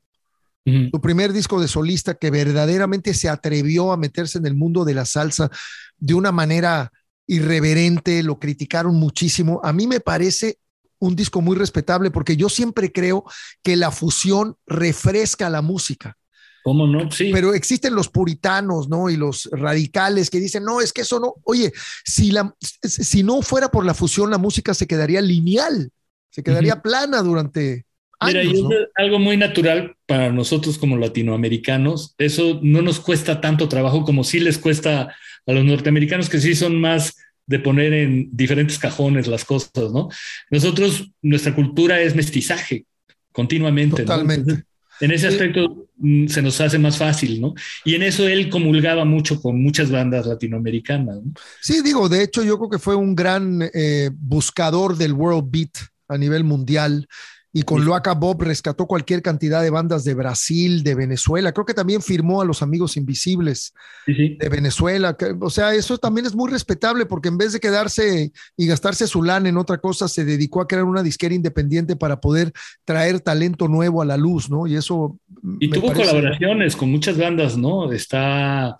uh 0.65 0.69
-huh. 0.69 0.91
su 0.91 1.01
primer 1.01 1.33
disco 1.33 1.59
de 1.61 1.67
solista 1.67 2.15
que 2.15 2.31
verdaderamente 2.31 3.13
se 3.13 3.29
atrevió 3.29 3.91
a 3.91 3.97
meterse 3.97 4.37
en 4.37 4.45
el 4.45 4.55
mundo 4.55 4.85
de 4.85 4.93
la 4.93 5.05
salsa 5.05 5.49
de 5.97 6.13
una 6.13 6.31
manera 6.31 6.91
irreverente, 7.27 8.23
lo 8.23 8.39
criticaron 8.39 8.95
muchísimo. 8.95 9.61
A 9.63 9.71
mí 9.73 9.87
me 9.87 9.99
parece 9.99 10.57
un 10.99 11.15
disco 11.15 11.41
muy 11.41 11.55
respetable 11.55 12.11
porque 12.11 12.37
yo 12.37 12.49
siempre 12.49 12.91
creo 12.91 13.23
que 13.63 13.75
la 13.75 13.91
fusión 13.91 14.55
refresca 14.67 15.49
la 15.49 15.61
música. 15.61 16.17
¿Cómo 16.63 16.87
no? 16.87 17.11
Sí. 17.11 17.31
Pero 17.33 17.53
existen 17.53 17.95
los 17.95 18.09
puritanos, 18.09 18.87
¿no? 18.87 19.09
Y 19.09 19.17
los 19.17 19.49
radicales 19.51 20.29
que 20.29 20.39
dicen, 20.39 20.63
no, 20.63 20.81
es 20.81 20.93
que 20.93 21.01
eso 21.01 21.19
no, 21.19 21.35
oye, 21.43 21.71
si, 22.05 22.31
la, 22.31 22.53
si 22.61 23.23
no 23.23 23.41
fuera 23.41 23.69
por 23.69 23.85
la 23.85 23.93
fusión, 23.93 24.29
la 24.29 24.37
música 24.37 24.73
se 24.73 24.87
quedaría 24.87 25.21
lineal, 25.21 25.89
se 26.29 26.43
quedaría 26.43 26.75
uh 26.75 26.77
-huh. 26.77 26.81
plana 26.81 27.21
durante... 27.21 27.85
Mira, 28.23 28.41
años, 28.41 28.53
y 28.53 28.59
es 28.59 28.87
algo 28.95 29.17
muy 29.17 29.35
natural 29.35 29.95
para 30.05 30.31
nosotros 30.31 30.77
como 30.77 30.95
latinoamericanos. 30.95 32.13
Eso 32.19 32.59
no 32.61 32.83
nos 32.83 32.99
cuesta 32.99 33.41
tanto 33.41 33.67
trabajo 33.67 34.03
como 34.03 34.23
sí 34.23 34.39
les 34.39 34.59
cuesta 34.59 35.15
a 35.47 35.51
los 35.51 35.65
norteamericanos 35.65 36.29
que 36.29 36.39
sí 36.39 36.53
son 36.53 36.79
más 36.79 37.15
de 37.47 37.57
poner 37.57 37.93
en 37.93 38.29
diferentes 38.31 38.77
cajones 38.77 39.25
las 39.25 39.43
cosas, 39.43 39.91
¿no? 39.91 40.09
Nosotros, 40.51 41.11
nuestra 41.23 41.55
cultura 41.55 41.99
es 41.99 42.15
mestizaje 42.15 42.85
continuamente. 43.31 44.03
Totalmente. 44.03 44.53
¿no? 44.53 44.61
En 45.01 45.11
ese 45.11 45.27
aspecto 45.27 45.87
sí. 46.01 46.29
se 46.29 46.41
nos 46.41 46.61
hace 46.61 46.77
más 46.77 46.97
fácil, 46.97 47.41
¿no? 47.41 47.53
Y 47.83 47.95
en 47.95 48.03
eso 48.03 48.27
él 48.27 48.49
comulgaba 48.49 49.03
mucho 49.03 49.41
con 49.41 49.61
muchas 49.61 49.91
bandas 49.91 50.25
latinoamericanas. 50.25 51.17
¿no? 51.17 51.33
Sí, 51.61 51.81
digo, 51.83 52.07
de 52.07 52.23
hecho 52.23 52.43
yo 52.43 52.57
creo 52.57 52.69
que 52.69 52.79
fue 52.79 52.95
un 52.95 53.15
gran 53.15 53.69
eh, 53.73 54.09
buscador 54.13 54.97
del 54.97 55.13
world 55.13 55.49
beat 55.51 55.77
a 56.07 56.17
nivel 56.17 56.43
mundial 56.43 57.07
y 57.53 57.63
con 57.63 57.79
sí. 57.79 57.85
Loaca 57.85 58.13
Bob 58.13 58.43
rescató 58.43 58.85
cualquier 58.85 59.21
cantidad 59.21 59.61
de 59.61 59.69
bandas 59.69 60.03
de 60.03 60.13
Brasil, 60.13 60.83
de 60.83 60.95
Venezuela. 60.95 61.51
Creo 61.51 61.65
que 61.65 61.73
también 61.73 62.01
firmó 62.01 62.41
a 62.41 62.45
los 62.45 62.61
Amigos 62.61 62.95
Invisibles 62.95 63.73
sí, 64.05 64.13
sí. 64.15 64.37
de 64.39 64.49
Venezuela. 64.49 65.17
O 65.41 65.49
sea, 65.49 65.73
eso 65.73 65.97
también 65.97 66.25
es 66.25 66.35
muy 66.35 66.49
respetable 66.49 67.05
porque 67.05 67.29
en 67.29 67.37
vez 67.37 67.51
de 67.51 67.59
quedarse 67.59 68.31
y 68.55 68.67
gastarse 68.67 69.05
su 69.07 69.21
lana 69.21 69.49
en 69.49 69.57
otra 69.57 69.79
cosa, 69.79 70.07
se 70.07 70.23
dedicó 70.23 70.61
a 70.61 70.67
crear 70.67 70.85
una 70.85 71.03
disquera 71.03 71.35
independiente 71.35 71.95
para 71.95 72.21
poder 72.21 72.53
traer 72.85 73.19
talento 73.19 73.67
nuevo 73.67 74.01
a 74.01 74.05
la 74.05 74.17
luz, 74.17 74.49
¿no? 74.49 74.67
Y 74.67 74.75
eso. 74.75 75.19
Y 75.59 75.69
tuvo 75.69 75.87
parece... 75.87 76.09
colaboraciones 76.09 76.75
con 76.75 76.89
muchas 76.89 77.17
bandas, 77.17 77.57
¿no? 77.57 77.91
Está 77.91 78.77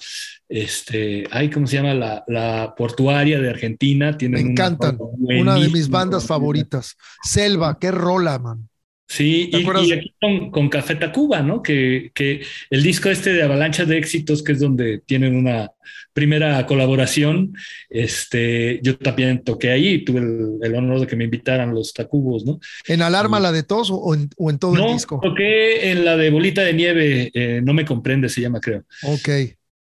este, 0.52 1.24
ay, 1.32 1.50
¿cómo 1.50 1.66
se 1.66 1.78
llama? 1.78 1.94
La, 1.94 2.24
la 2.28 2.74
portuaria 2.76 3.40
de 3.40 3.50
Argentina. 3.50 4.18
Tiene 4.18 4.44
Me 4.44 4.52
encantan. 4.52 4.98
Una 5.00 5.56
de 5.56 5.70
mis 5.70 5.90
bandas 5.90 6.28
favoritas. 6.28 6.98
Selva, 7.24 7.80
qué 7.80 7.92
rola, 7.92 8.38
man. 8.38 8.68
Sí, 9.08 9.50
y, 9.52 9.58
y, 9.58 9.92
aquí 9.92 10.14
con, 10.52 10.70
Café 10.70 10.96
Tacuba, 10.96 11.42
¿no? 11.42 11.62
Que, 11.62 12.12
que, 12.14 12.44
el 12.70 12.82
disco 12.82 13.10
este 13.10 13.34
de 13.34 13.44
Avalancha 13.44 13.84
de 13.84 13.98
Éxitos, 13.98 14.42
que 14.42 14.54
es 14.54 14.60
donde 14.62 15.00
tienen 15.06 15.36
una 15.36 15.72
primera 16.14 16.66
colaboración, 16.66 17.54
este, 17.90 18.80
yo 18.82 18.98
también 18.98 19.44
toqué 19.44 19.72
ahí, 19.72 20.06
tuve 20.06 20.22
el, 20.66 20.76
honor 20.76 21.02
de 21.02 21.08
que 21.08 21.18
me 21.18 21.26
invitaran 21.26 21.76
los 21.76 21.94
Tacubos, 21.94 22.46
¿no? 22.46 22.62
¿En 22.88 23.02
Alarma 23.02 23.42
la 23.42 23.52
de 23.52 23.64
Tos 23.64 23.90
o 23.92 24.14
en, 24.14 24.30
o 24.38 24.50
en 24.50 24.60
todo 24.60 24.76
el 24.76 24.94
disco? 24.94 25.20
toqué 25.22 25.92
en 25.92 26.06
la 26.06 26.16
de 26.16 26.30
Bolita 26.30 26.62
de 26.62 26.74
Nieve, 26.74 27.32
eh, 27.34 27.60
No 27.62 27.74
me 27.74 27.84
comprende, 27.84 28.30
se 28.30 28.40
llama, 28.40 28.62
creo. 28.62 28.86
Ok. 29.04 29.30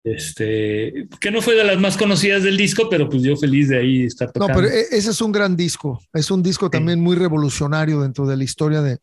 Este, 0.06 1.08
que 1.20 1.32
no 1.32 1.42
fue 1.42 1.56
de 1.56 1.64
las 1.64 1.80
más 1.80 1.96
conocidas 1.96 2.44
del 2.44 2.56
disco, 2.56 2.88
pero 2.88 3.08
pues 3.08 3.24
yo 3.24 3.36
feliz 3.36 3.70
de 3.70 3.80
ahí 3.80 4.04
estar 4.04 4.30
tocando. 4.30 4.52
No, 4.52 4.54
pero 4.54 4.72
e, 4.72 4.82
ese 4.92 5.10
es 5.10 5.20
un 5.20 5.32
gran 5.32 5.56
disco, 5.56 6.00
es 6.12 6.30
un 6.30 6.44
disco 6.44 6.70
también 6.70 7.00
muy 7.00 7.16
revolucionario 7.16 8.00
dentro 8.00 8.24
de 8.24 8.36
la 8.36 8.44
historia 8.44 8.82
de, 8.82 8.98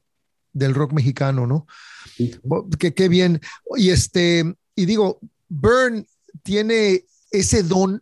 del 0.53 0.73
rock 0.73 0.93
mexicano, 0.93 1.45
¿no? 1.45 1.67
Que 2.79 2.93
qué 2.93 3.09
bien. 3.09 3.41
Y 3.75 3.89
este, 3.89 4.55
y 4.77 4.85
digo, 4.85 5.19
Byrne 5.49 6.05
tiene 6.41 7.03
ese 7.31 7.63
don 7.63 8.01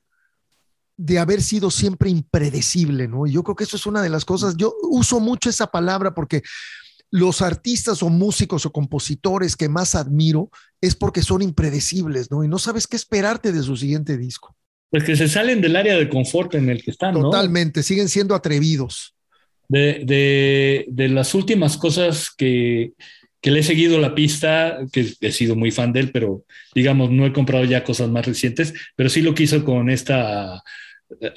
de 0.95 1.17
haber 1.17 1.41
sido 1.41 1.71
siempre 1.71 2.11
impredecible, 2.11 3.07
¿no? 3.07 3.25
Y 3.25 3.31
yo 3.31 3.41
creo 3.41 3.55
que 3.55 3.63
eso 3.63 3.77
es 3.77 3.87
una 3.87 4.03
de 4.03 4.09
las 4.09 4.25
cosas, 4.25 4.55
yo 4.57 4.75
uso 4.83 5.19
mucho 5.19 5.49
esa 5.49 5.65
palabra 5.65 6.13
porque 6.13 6.43
los 7.11 7.41
artistas 7.41 8.01
o 8.01 8.09
músicos 8.09 8.65
o 8.65 8.71
compositores 8.71 9.55
que 9.55 9.69
más 9.69 9.95
admiro 9.95 10.49
es 10.79 10.95
porque 10.95 11.21
son 11.21 11.41
impredecibles, 11.41 12.31
¿no? 12.31 12.43
Y 12.43 12.47
no 12.47 12.57
sabes 12.57 12.87
qué 12.87 12.95
esperarte 12.95 13.51
de 13.51 13.61
su 13.61 13.75
siguiente 13.77 14.17
disco. 14.17 14.55
Pues 14.89 15.03
que 15.03 15.15
se 15.15 15.27
salen 15.27 15.61
del 15.61 15.75
área 15.75 15.97
de 15.97 16.09
confort 16.09 16.55
en 16.55 16.69
el 16.69 16.81
que 16.81 16.91
están, 16.91 17.13
¿no? 17.13 17.21
Totalmente, 17.21 17.83
siguen 17.83 18.09
siendo 18.09 18.33
atrevidos 18.33 19.13
de, 19.71 20.85
de, 20.87 21.09
las 21.09 21.33
últimas 21.33 21.77
cosas 21.77 22.29
que, 22.35 22.91
que, 23.39 23.51
le 23.51 23.61
he 23.61 23.63
seguido 23.63 23.99
la 23.99 24.13
pista, 24.13 24.79
que 24.91 25.13
he 25.21 25.31
sido 25.31 25.55
muy 25.55 25.71
fan 25.71 25.93
de 25.93 26.01
él, 26.01 26.11
pero 26.11 26.43
digamos, 26.75 27.09
no 27.09 27.25
he 27.25 27.31
comprado 27.31 27.63
ya 27.63 27.83
cosas 27.83 28.09
más 28.09 28.25
recientes, 28.25 28.73
pero 28.95 29.09
sí 29.09 29.21
lo 29.21 29.33
quiso 29.33 29.63
con 29.63 29.89
esta 29.89 30.61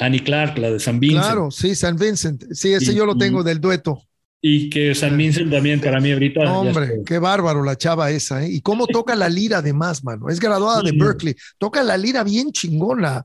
Annie 0.01 0.20
Clark, 0.20 0.59
la 0.59 0.72
de 0.72 0.81
San 0.81 0.99
Vincent. 0.99 1.25
Claro, 1.25 1.51
sí, 1.51 1.75
San 1.75 1.97
Vincent. 1.97 2.45
Sí, 2.53 2.72
ese 2.72 2.95
yo 2.95 3.07
lo 3.07 3.16
tengo 3.16 3.45
del 3.45 3.61
dueto. 3.61 4.03
Y 4.47 4.68
que 4.68 4.95
San 4.95 5.16
Vincent 5.16 5.51
también 5.51 5.80
para 5.80 6.01
mí 6.01 6.12
ahorita. 6.12 6.40
Hombre, 6.53 7.01
qué 7.07 7.18
bárbaro 7.18 7.64
la 7.64 7.78
chava 7.78 8.11
esa, 8.11 8.45
¿eh? 8.45 8.51
Y 8.51 8.61
cómo 8.61 8.86
toca 8.86 9.14
la 9.14 9.30
lira 9.30 9.59
además, 9.59 10.05
mano. 10.05 10.28
Es 10.28 10.38
graduada 10.38 10.82
de 10.82 10.92
Berkeley. 10.92 11.34
Toca 11.57 11.82
la 11.82 11.97
lira 11.97 12.22
bien 12.22 12.53
chingona, 12.53 13.24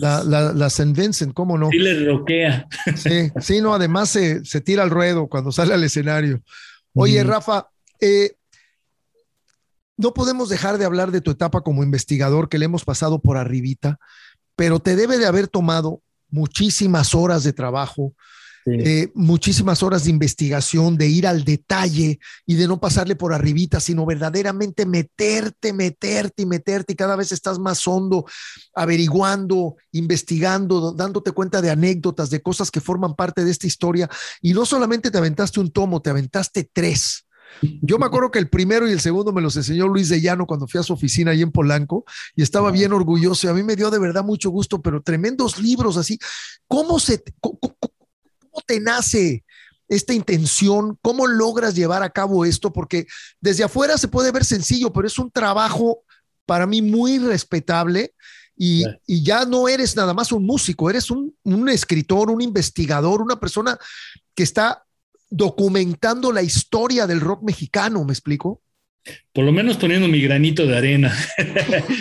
la, 0.00 0.22
la, 0.22 0.52
la, 0.52 0.68
San 0.68 0.92
Vincent, 0.92 1.32
¿cómo 1.32 1.56
no? 1.56 1.70
Sí, 1.70 1.78
le 1.78 2.04
roquea. 2.04 2.68
Sí, 2.94 3.32
sí, 3.40 3.62
no, 3.62 3.72
además 3.72 4.10
se, 4.10 4.44
se 4.44 4.60
tira 4.60 4.82
al 4.82 4.90
ruedo 4.90 5.28
cuando 5.28 5.50
sale 5.50 5.72
al 5.72 5.82
escenario. 5.82 6.42
Oye, 6.92 7.24
Rafa, 7.24 7.68
eh, 7.98 8.32
no 9.96 10.12
podemos 10.12 10.50
dejar 10.50 10.76
de 10.76 10.84
hablar 10.84 11.10
de 11.10 11.22
tu 11.22 11.30
etapa 11.30 11.62
como 11.62 11.82
investigador 11.82 12.50
que 12.50 12.58
le 12.58 12.66
hemos 12.66 12.84
pasado 12.84 13.22
por 13.22 13.38
arribita, 13.38 13.98
pero 14.56 14.78
te 14.78 14.94
debe 14.94 15.16
de 15.16 15.24
haber 15.24 15.48
tomado 15.48 16.02
muchísimas 16.28 17.14
horas 17.14 17.44
de 17.44 17.54
trabajo, 17.54 18.12
eh, 18.66 19.10
muchísimas 19.14 19.82
horas 19.82 20.04
de 20.04 20.10
investigación, 20.10 20.96
de 20.96 21.08
ir 21.08 21.26
al 21.26 21.44
detalle 21.44 22.18
y 22.46 22.54
de 22.54 22.68
no 22.68 22.80
pasarle 22.80 23.16
por 23.16 23.32
arribita, 23.32 23.80
sino 23.80 24.04
verdaderamente 24.04 24.84
meterte, 24.86 25.72
meterte 25.72 26.42
y 26.42 26.46
meterte 26.46 26.92
y 26.92 26.96
cada 26.96 27.16
vez 27.16 27.32
estás 27.32 27.58
más 27.58 27.86
hondo, 27.86 28.26
averiguando, 28.74 29.76
investigando, 29.92 30.92
dándote 30.92 31.32
cuenta 31.32 31.62
de 31.62 31.70
anécdotas, 31.70 32.30
de 32.30 32.42
cosas 32.42 32.70
que 32.70 32.80
forman 32.80 33.14
parte 33.14 33.44
de 33.44 33.50
esta 33.50 33.66
historia. 33.66 34.08
Y 34.42 34.52
no 34.52 34.66
solamente 34.66 35.10
te 35.10 35.18
aventaste 35.18 35.60
un 35.60 35.70
tomo, 35.70 36.02
te 36.02 36.10
aventaste 36.10 36.68
tres. 36.72 37.24
Yo 37.82 37.98
me 37.98 38.06
acuerdo 38.06 38.30
que 38.30 38.38
el 38.38 38.48
primero 38.48 38.88
y 38.88 38.92
el 38.92 39.00
segundo 39.00 39.32
me 39.32 39.42
los 39.42 39.56
enseñó 39.56 39.88
Luis 39.88 40.08
de 40.08 40.20
Llano 40.20 40.46
cuando 40.46 40.66
fui 40.66 40.80
a 40.80 40.82
su 40.82 40.92
oficina 40.92 41.32
ahí 41.32 41.42
en 41.42 41.50
Polanco 41.50 42.04
y 42.34 42.42
estaba 42.42 42.70
bien 42.70 42.92
orgulloso. 42.92 43.46
Y 43.46 43.50
a 43.50 43.54
mí 43.54 43.62
me 43.62 43.76
dio 43.76 43.90
de 43.90 43.98
verdad 43.98 44.24
mucho 44.24 44.50
gusto, 44.50 44.80
pero 44.80 45.02
tremendos 45.02 45.58
libros 45.58 45.96
así. 45.96 46.18
¿Cómo 46.66 46.98
se, 46.98 47.22
¿Cómo 48.60 48.64
te 48.66 48.80
nace 48.80 49.44
esta 49.88 50.12
intención? 50.12 50.98
¿Cómo 51.02 51.26
logras 51.26 51.74
llevar 51.74 52.02
a 52.02 52.10
cabo 52.10 52.44
esto? 52.44 52.72
Porque 52.72 53.06
desde 53.40 53.64
afuera 53.64 53.96
se 53.96 54.08
puede 54.08 54.32
ver 54.32 54.44
sencillo, 54.44 54.92
pero 54.92 55.06
es 55.06 55.18
un 55.18 55.30
trabajo 55.30 56.02
para 56.46 56.66
mí 56.66 56.82
muy 56.82 57.18
respetable. 57.18 58.12
Y, 58.56 58.84
ya 59.06 59.46
no 59.46 59.68
eres 59.68 59.96
nada 59.96 60.12
más 60.12 60.32
un 60.32 60.44
músico, 60.44 60.90
eres 60.90 61.10
un, 61.10 61.34
escritor, 61.70 62.30
un 62.30 62.42
investigador, 62.42 63.22
una 63.22 63.40
persona 63.40 63.78
que 64.34 64.42
está 64.42 64.84
documentando 65.30 66.30
la 66.32 66.42
historia 66.42 67.06
del 67.06 67.20
rock 67.20 67.42
mexicano, 67.42 68.04
¿me 68.04 68.12
explico? 68.12 68.60
Por 69.32 69.46
lo 69.46 69.52
menos 69.52 69.78
poniendo 69.78 70.08
mi 70.08 70.20
granito 70.20 70.66
de 70.66 70.76
arena. 70.76 71.16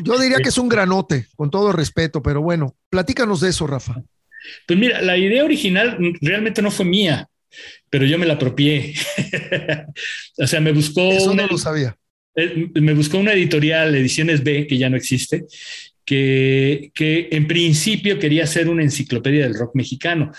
Yo 0.03 0.19
diría 0.19 0.39
que 0.39 0.49
es 0.49 0.57
un 0.57 0.67
granote, 0.69 1.27
con 1.37 1.49
todo 1.49 1.71
respeto, 1.71 2.21
pero 2.21 2.41
bueno, 2.41 2.75
platícanos 2.89 3.39
de 3.39 3.49
eso, 3.49 3.65
Rafa. 3.65 4.03
Pues 4.65 4.79
mira, 4.79 5.01
la 5.01 5.17
idea 5.17 5.43
original 5.43 5.97
realmente 6.21 6.61
no 6.61 6.71
fue 6.71 6.85
mía, 6.85 7.27
pero 7.89 8.05
yo 8.05 8.17
me 8.17 8.25
la 8.25 8.33
apropié. 8.33 8.93
o 10.37 10.47
sea, 10.47 10.59
me 10.59 10.71
buscó. 10.71 11.11
Eso 11.11 11.33
no 11.33 11.47
lo 11.47 11.57
sabía. 11.57 11.95
Eh, 12.35 12.69
me 12.75 12.93
buscó 12.93 13.17
una 13.17 13.33
editorial, 13.33 13.95
Ediciones 13.95 14.43
B, 14.43 14.67
que 14.67 14.77
ya 14.77 14.89
no 14.89 14.97
existe, 14.97 15.45
que, 16.05 16.91
que, 16.93 17.27
en 17.31 17.47
principio 17.47 18.17
quería 18.17 18.43
hacer 18.43 18.69
una 18.69 18.83
enciclopedia 18.83 19.43
del 19.43 19.57
rock 19.57 19.75
mexicano. 19.75 20.31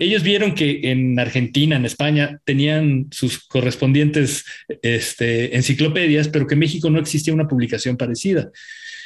Ellos 0.00 0.22
vieron 0.22 0.54
que 0.54 0.80
en 0.84 1.18
Argentina, 1.18 1.76
en 1.76 1.84
España, 1.84 2.40
tenían 2.44 3.08
sus 3.10 3.46
correspondientes 3.46 4.44
este, 4.82 5.56
enciclopedias, 5.56 6.28
pero 6.28 6.46
que 6.46 6.54
en 6.54 6.60
México 6.60 6.90
no 6.90 6.98
existía 6.98 7.34
una 7.34 7.48
publicación 7.48 7.96
parecida. 7.96 8.50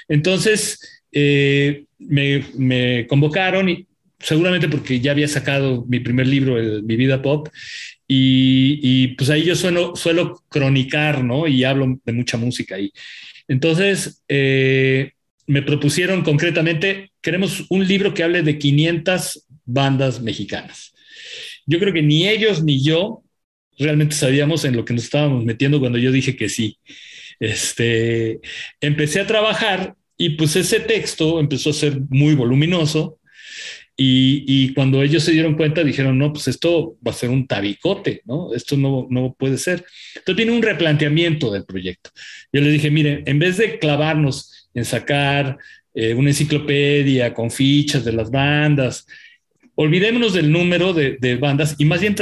Entonces, 0.09 1.03
eh, 1.13 1.85
me, 1.99 2.45
me, 2.57 3.07
convocaron 3.07 3.69
y 3.69 3.88
seguramente 4.19 4.69
porque 4.69 5.01
ya 5.01 5.13
había 5.13 5.29
sacado 5.29 5.85
mi 5.87 6.01
primer 6.01 6.27
libro, 6.27 6.59
el, 6.59 6.83
Mi 6.83 6.97
Vida 6.97 7.23
Pop, 7.23 7.49
y, 8.11 9.09
pues 9.09 9.29
ahí 9.29 9.45
yo 9.45 9.55
suelo, 9.55 9.95
suelo 9.95 10.43
cronicar, 10.49 11.23
¿no? 11.23 11.47
Y 11.47 11.65
hablo 11.65 12.01
de 12.05 12.13
mucha 12.13 12.39
música 12.39 12.77
ahí. 12.77 12.91
Entonces, 13.49 14.25
eh, 14.29 15.13
me 15.47 15.63
propusieron 15.63 16.23
concretamente, 16.23 17.13
queremos 17.21 17.67
un 17.69 17.87
libro 17.87 18.15
que 18.15 18.23
hable 18.23 18.43
de 18.43 18.59
500 18.59 19.47
bandas 19.67 20.23
mexicanas. 20.23 20.95
Yo 21.67 21.79
creo 21.79 21.93
que 21.93 22.03
ni 22.03 22.27
ellos 22.27 22.65
ni 22.65 22.83
yo 22.83 23.23
realmente 23.79 24.15
sabíamos 24.15 24.65
en 24.65 24.75
lo 24.75 24.85
que 24.85 24.95
nos 24.95 25.05
estábamos 25.05 25.45
metiendo 25.45 25.79
cuando 25.79 25.99
yo 25.99 26.11
dije 26.11 26.35
que 26.35 26.49
sí. 26.49 26.79
Este, 27.39 28.41
empecé 28.81 29.21
a 29.21 29.27
trabajar 29.27 29.95
y 30.17 30.31
pues 30.31 30.57
ese 30.57 30.81
texto 30.81 31.39
empezó 31.39 31.71
a 31.71 31.75
ser 31.75 32.01
muy 32.09 32.35
voluminoso 32.35 33.18
y, 34.01 34.73
cuando 34.75 35.03
ellos 35.03 35.25
se 35.25 35.33
dieron 35.33 35.57
cuenta, 35.57 35.83
dijeron, 35.83 36.17
no, 36.17 36.33
pues 36.33 36.47
esto 36.47 36.97
va 37.05 37.11
a 37.11 37.15
ser 37.15 37.31
un 37.31 37.49
tabicote, 37.49 38.23
¿no? 38.27 38.55
Esto 38.55 38.77
no, 38.77 39.09
no 39.11 39.35
puede 39.37 39.59
ser. 39.59 39.85
Entonces 40.15 40.37
tiene 40.37 40.53
un 40.53 40.63
replanteamiento 40.63 41.51
del 41.51 41.65
proyecto. 41.65 42.11
Yo 42.53 42.61
les 42.61 42.73
dije, 42.75 42.93
miren, 42.93 43.25
en 43.27 43.41
vez 43.41 43.57
de 43.57 43.81
clavarnos 43.81 44.69
en 44.73 44.85
sacar 44.85 45.59
eh, 45.95 46.15
una 46.15 46.31
enciclopedia 46.31 47.35
con 47.35 47.51
fichas 47.51 48.05
de 48.05 48.13
las 48.13 48.31
bandas, 48.31 49.05
olvidémonos 49.75 50.33
del 50.33 50.53
número 50.53 50.93
de, 50.93 51.19
de 51.21 51.35
bandas 51.35 51.75
y 51.77 51.85
más 51.85 52.01
bien 52.01 52.15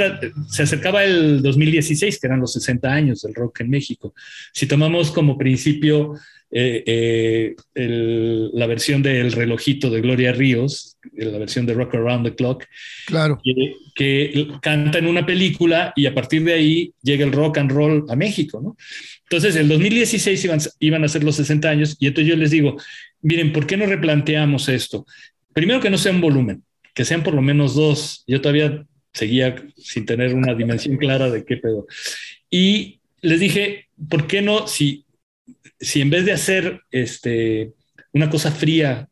se 0.48 0.62
acercaba 0.62 1.04
el 1.04 1.42
2016, 1.42 2.18
que 2.18 2.26
eran 2.26 2.40
los 2.40 2.54
60 2.54 2.90
años 2.90 3.20
del 3.20 3.34
rock 3.34 3.60
en 3.60 3.68
México. 3.68 4.14
Si 4.54 4.66
tomamos 4.66 5.10
como 5.10 5.36
principio 5.36 6.14
eh, 6.50 7.54
eh, 7.74 8.48
la 8.52 8.66
versión 8.66 9.02
del 9.02 9.32
relojito 9.32 9.90
de 9.90 10.00
Gloria 10.00 10.32
Ríos, 10.32 10.96
la 11.12 11.38
versión 11.38 11.66
de 11.66 11.74
Rock 11.74 11.96
Around 11.96 12.26
the 12.26 12.34
Clock, 12.34 12.64
claro. 13.06 13.40
que, 13.94 14.48
canta 14.62 14.98
en 14.98 15.06
una 15.06 15.26
película 15.26 15.92
y 15.96 16.06
a 16.06 16.14
partir 16.14 16.44
de 16.44 16.54
ahí 16.54 16.92
llega 17.02 17.24
el 17.24 17.32
rock 17.32 17.58
and 17.58 17.72
roll 17.72 18.04
a 18.08 18.16
México, 18.16 18.60
¿no? 18.60 18.76
Entonces, 19.22 19.56
en 19.56 19.68
2016 19.68 20.44
iban, 20.44 20.60
iban 20.78 21.04
a 21.04 21.08
ser 21.08 21.24
los 21.24 21.36
60 21.36 21.68
años 21.68 21.96
y 21.98 22.06
entonces 22.06 22.30
yo 22.30 22.36
les 22.36 22.52
digo, 22.52 22.76
miren, 23.22 23.52
¿por 23.52 23.66
qué 23.66 23.76
no 23.76 23.86
replanteamos 23.86 24.68
esto? 24.68 25.04
Primero 25.52 25.80
que 25.80 25.90
no 25.90 25.98
sea 25.98 26.12
un 26.12 26.20
volumen, 26.20 26.62
que 26.94 27.04
sean 27.04 27.22
por 27.22 27.34
lo 27.34 27.42
menos 27.42 27.74
dos. 27.74 28.22
Yo 28.26 28.40
todavía 28.40 28.84
seguía 29.12 29.56
sin 29.76 30.06
tener 30.06 30.34
una 30.34 30.54
dimensión 30.54 30.96
clara 30.96 31.30
de 31.30 31.44
qué 31.44 31.56
pedo. 31.56 31.86
Y 32.50 33.00
les 33.22 33.40
dije, 33.40 33.88
¿por 34.08 34.26
qué 34.26 34.42
no? 34.42 34.66
Si 34.68 35.05
si 35.78 36.00
en 36.00 36.10
vez 36.10 36.24
de 36.24 36.32
hacer 36.32 36.80
este, 36.90 37.72
una 38.12 38.30
cosa 38.30 38.50
fría 38.50 39.08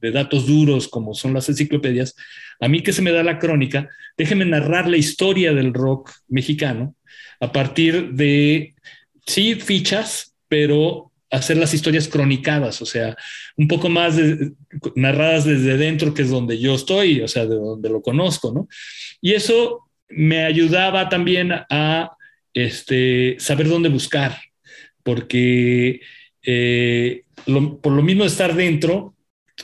de 0.00 0.10
datos 0.10 0.46
duros 0.46 0.88
como 0.88 1.14
son 1.14 1.32
las 1.32 1.48
enciclopedias, 1.48 2.14
a 2.60 2.68
mí 2.68 2.82
que 2.82 2.92
se 2.92 3.02
me 3.02 3.12
da 3.12 3.22
la 3.22 3.38
crónica, 3.38 3.88
déjenme 4.16 4.44
narrar 4.44 4.88
la 4.88 4.96
historia 4.96 5.52
del 5.52 5.74
rock 5.74 6.10
mexicano 6.28 6.94
a 7.40 7.52
partir 7.52 8.12
de, 8.12 8.74
sí, 9.26 9.54
fichas, 9.56 10.34
pero 10.48 11.12
hacer 11.30 11.56
las 11.56 11.74
historias 11.74 12.08
cronicadas, 12.08 12.80
o 12.80 12.86
sea, 12.86 13.16
un 13.56 13.68
poco 13.68 13.88
más 13.88 14.16
narradas 14.94 15.44
desde 15.44 15.76
dentro, 15.76 16.14
que 16.14 16.22
es 16.22 16.30
donde 16.30 16.58
yo 16.58 16.74
estoy, 16.74 17.20
o 17.20 17.28
sea, 17.28 17.46
de 17.46 17.56
donde 17.56 17.90
lo 17.90 18.00
conozco, 18.00 18.52
¿no? 18.52 18.68
Y 19.20 19.32
eso 19.32 19.88
me 20.08 20.44
ayudaba 20.44 21.08
también 21.08 21.52
a 21.52 22.16
este, 22.54 23.36
saber 23.38 23.68
dónde 23.68 23.88
buscar, 23.88 24.38
porque 25.06 26.00
eh, 26.42 27.22
por 27.80 27.92
lo 27.92 28.02
mismo 28.02 28.24
de 28.24 28.28
estar 28.28 28.56
dentro, 28.56 29.14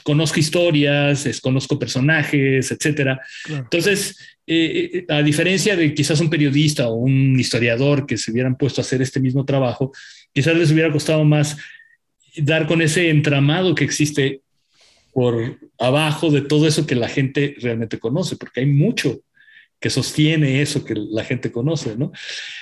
conozco 0.04 0.38
historias, 0.38 1.26
conozco 1.42 1.80
personajes, 1.80 2.70
etcétera. 2.70 3.20
Entonces, 3.48 4.16
eh, 4.46 4.90
eh, 4.94 5.04
a 5.08 5.20
diferencia 5.20 5.74
de 5.74 5.92
quizás 5.94 6.20
un 6.20 6.30
periodista 6.30 6.86
o 6.86 6.94
un 6.94 7.38
historiador 7.40 8.06
que 8.06 8.16
se 8.16 8.30
hubieran 8.30 8.56
puesto 8.56 8.80
a 8.80 8.84
hacer 8.84 9.02
este 9.02 9.18
mismo 9.18 9.44
trabajo, 9.44 9.90
quizás 10.32 10.56
les 10.56 10.70
hubiera 10.70 10.92
costado 10.92 11.24
más 11.24 11.56
dar 12.36 12.68
con 12.68 12.80
ese 12.80 13.10
entramado 13.10 13.74
que 13.74 13.82
existe 13.82 14.42
por 15.12 15.58
abajo 15.76 16.30
de 16.30 16.42
todo 16.42 16.68
eso 16.68 16.86
que 16.86 16.94
la 16.94 17.08
gente 17.08 17.56
realmente 17.58 17.98
conoce, 17.98 18.36
porque 18.36 18.60
hay 18.60 18.66
mucho 18.66 19.22
que 19.80 19.90
sostiene 19.90 20.62
eso 20.62 20.84
que 20.84 20.94
la 20.94 21.24
gente 21.24 21.50
conoce, 21.50 21.96
¿no? 21.96 22.12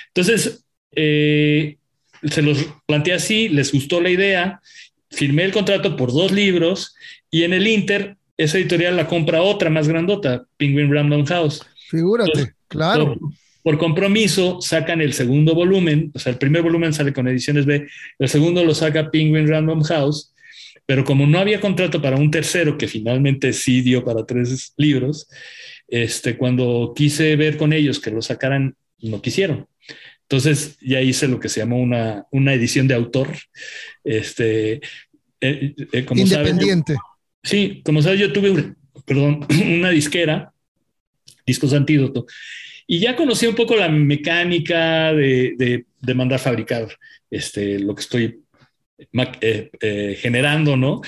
Entonces, 0.07 0.65
eh, 0.95 1.77
se 2.23 2.41
los 2.41 2.67
planteé 2.85 3.13
así, 3.13 3.49
les 3.49 3.71
gustó 3.71 4.01
la 4.01 4.09
idea, 4.09 4.61
firmé 5.09 5.43
el 5.43 5.51
contrato 5.51 5.95
por 5.95 6.11
dos 6.11 6.31
libros 6.31 6.95
y 7.29 7.43
en 7.43 7.53
el 7.53 7.67
Inter, 7.67 8.17
esa 8.37 8.57
editorial 8.57 8.95
la 8.95 9.07
compra 9.07 9.41
otra 9.41 9.69
más 9.69 9.87
grandota, 9.87 10.45
Penguin 10.57 10.93
Random 10.93 11.25
House. 11.25 11.61
Figúrate, 11.89 12.53
claro. 12.67 13.17
Por, 13.63 13.77
compromiso, 13.77 14.59
sacan 14.61 15.01
el 15.01 15.13
segundo 15.13 15.53
volumen, 15.53 16.11
o 16.15 16.19
sea, 16.19 16.31
el 16.31 16.39
primer 16.39 16.63
volumen 16.63 16.93
sale 16.93 17.13
con 17.13 17.27
ediciones 17.27 17.65
B, 17.65 17.87
el 18.17 18.29
segundo 18.29 18.63
lo 18.63 18.73
saca 18.73 19.11
Penguin 19.11 19.47
Random 19.47 19.83
House, 19.83 20.33
pero 20.85 21.03
como 21.03 21.27
no 21.27 21.37
había 21.39 21.61
contrato 21.61 22.01
para 22.01 22.17
un 22.17 22.31
tercero, 22.31 22.77
que 22.77 22.87
finalmente 22.87 23.53
sí 23.53 23.81
dio 23.81 24.03
para 24.03 24.25
tres 24.25 24.73
libros, 24.77 25.27
este, 25.87 26.37
cuando 26.37 26.93
quise 26.95 27.35
ver 27.35 27.57
con 27.57 27.71
ellos 27.73 27.99
que 27.99 28.11
lo 28.11 28.21
sacaran, 28.21 28.75
no 28.99 29.21
quisieron. 29.21 29.67
Entonces 30.31 30.77
ya 30.79 31.01
hice 31.01 31.27
lo 31.27 31.41
que 31.41 31.49
se 31.49 31.59
llamó 31.59 31.77
una, 31.77 32.25
una 32.31 32.53
edición 32.53 32.87
de 32.87 32.93
autor. 32.93 33.35
Este, 34.01 34.75
eh, 35.41 35.75
eh, 35.91 36.05
como 36.05 36.21
Independiente. 36.21 36.95
sí, 37.43 37.81
como 37.83 38.01
sabes, 38.01 38.21
yo 38.21 38.31
tuve 38.31 38.73
perdón, 39.03 39.45
una 39.77 39.89
disquera, 39.89 40.53
Discos 41.45 41.73
Antídoto, 41.73 42.27
y 42.87 42.99
ya 42.99 43.17
conocí 43.17 43.45
un 43.45 43.55
poco 43.55 43.75
la 43.75 43.89
mecánica 43.89 45.11
de, 45.13 45.83
de, 45.99 46.13
mandar 46.13 46.39
fabricar 46.39 46.87
este, 47.29 47.79
lo 47.79 47.93
que 47.93 48.01
estoy 48.01 48.39
eh, 49.41 50.17
generando, 50.17 50.77
¿no? 50.77 51.01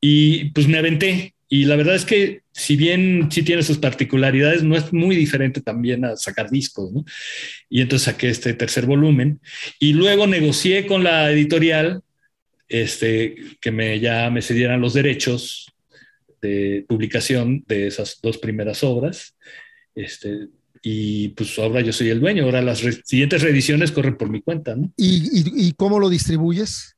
Y 0.00 0.46
pues 0.46 0.66
me 0.66 0.78
aventé 0.78 1.33
y 1.54 1.66
la 1.66 1.76
verdad 1.76 1.94
es 1.94 2.04
que 2.04 2.40
si 2.50 2.74
bien 2.74 3.28
sí 3.30 3.44
tiene 3.44 3.62
sus 3.62 3.78
particularidades, 3.78 4.64
no 4.64 4.74
es 4.74 4.92
muy 4.92 5.14
diferente 5.14 5.60
también 5.60 6.04
a 6.04 6.16
sacar 6.16 6.50
discos, 6.50 6.90
¿no? 6.90 7.04
Y 7.70 7.80
entonces 7.80 8.06
saqué 8.06 8.28
este 8.28 8.54
tercer 8.54 8.86
volumen 8.86 9.38
y 9.78 9.92
luego 9.92 10.26
negocié 10.26 10.84
con 10.84 11.04
la 11.04 11.30
editorial 11.30 12.02
este, 12.68 13.36
que 13.60 13.70
me, 13.70 14.00
ya 14.00 14.30
me 14.30 14.42
cedieran 14.42 14.80
los 14.80 14.94
derechos 14.94 15.72
de 16.42 16.84
publicación 16.88 17.62
de 17.68 17.86
esas 17.86 18.18
dos 18.20 18.38
primeras 18.38 18.82
obras. 18.82 19.36
Este, 19.94 20.48
y 20.82 21.28
pues 21.28 21.56
ahora 21.60 21.82
yo 21.82 21.92
soy 21.92 22.08
el 22.08 22.18
dueño, 22.18 22.46
ahora 22.46 22.62
las 22.62 22.82
siguientes 23.04 23.42
reediciones 23.42 23.92
corren 23.92 24.16
por 24.16 24.28
mi 24.28 24.42
cuenta. 24.42 24.74
¿no? 24.74 24.92
¿Y, 24.96 25.68
y, 25.68 25.72
cómo 25.74 26.00
lo 26.00 26.10
distribuyes? 26.10 26.96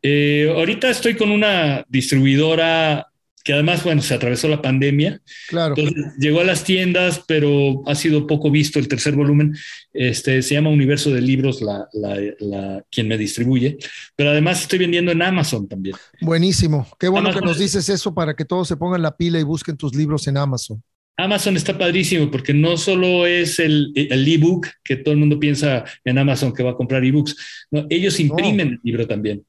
Eh, 0.00 0.50
ahorita 0.50 0.88
estoy 0.88 1.14
con 1.14 1.30
una 1.30 1.84
distribuidora 1.90 3.06
que 3.46 3.52
además, 3.52 3.84
bueno, 3.84 4.02
se 4.02 4.12
atravesó 4.12 4.48
la 4.48 4.60
pandemia. 4.60 5.20
Claro. 5.46 5.76
Entonces, 5.76 6.14
llegó 6.18 6.40
a 6.40 6.44
las 6.44 6.64
tiendas, 6.64 7.22
pero 7.28 7.80
ha 7.86 7.94
sido 7.94 8.26
poco 8.26 8.50
visto 8.50 8.80
el 8.80 8.88
tercer 8.88 9.14
volumen. 9.14 9.54
Este, 9.92 10.42
se 10.42 10.54
llama 10.54 10.70
Universo 10.70 11.12
de 11.12 11.20
Libros, 11.20 11.62
la, 11.62 11.88
la, 11.92 12.84
quien 12.90 13.06
me 13.06 13.16
distribuye. 13.16 13.78
Pero 14.16 14.30
además 14.30 14.62
estoy 14.62 14.80
vendiendo 14.80 15.12
en 15.12 15.22
Amazon 15.22 15.68
también. 15.68 15.94
Buenísimo. 16.20 16.88
Qué 16.98 17.06
bueno 17.06 17.32
que 17.32 17.40
nos 17.40 17.56
dices 17.56 17.88
eso 17.88 18.12
para 18.12 18.34
que 18.34 18.44
todos 18.44 18.66
se 18.66 18.76
pongan 18.76 19.00
la 19.00 19.16
pila 19.16 19.38
y 19.38 19.44
busquen 19.44 19.76
tus 19.76 19.94
libros 19.94 20.26
en 20.26 20.38
Amazon. 20.38 20.82
Amazon 21.16 21.56
está 21.56 21.78
padrísimo 21.78 22.28
porque 22.32 22.52
no 22.52 22.76
solo 22.76 23.28
es 23.28 23.60
el, 23.60 23.92
el 23.94 24.26
ebook 24.26 24.66
que 24.82 24.96
todo 24.96 25.14
el 25.14 25.20
mundo 25.20 25.38
piensa 25.38 25.84
en 26.04 26.18
Amazon 26.18 26.52
que 26.52 26.64
va 26.64 26.72
a 26.72 26.76
comprar 26.76 27.04
ebooks, 27.04 27.36
no, 27.70 27.86
ellos 27.88 28.18
imprimen 28.18 28.68
el 28.68 28.80
libro 28.82 29.06
también. 29.06 29.44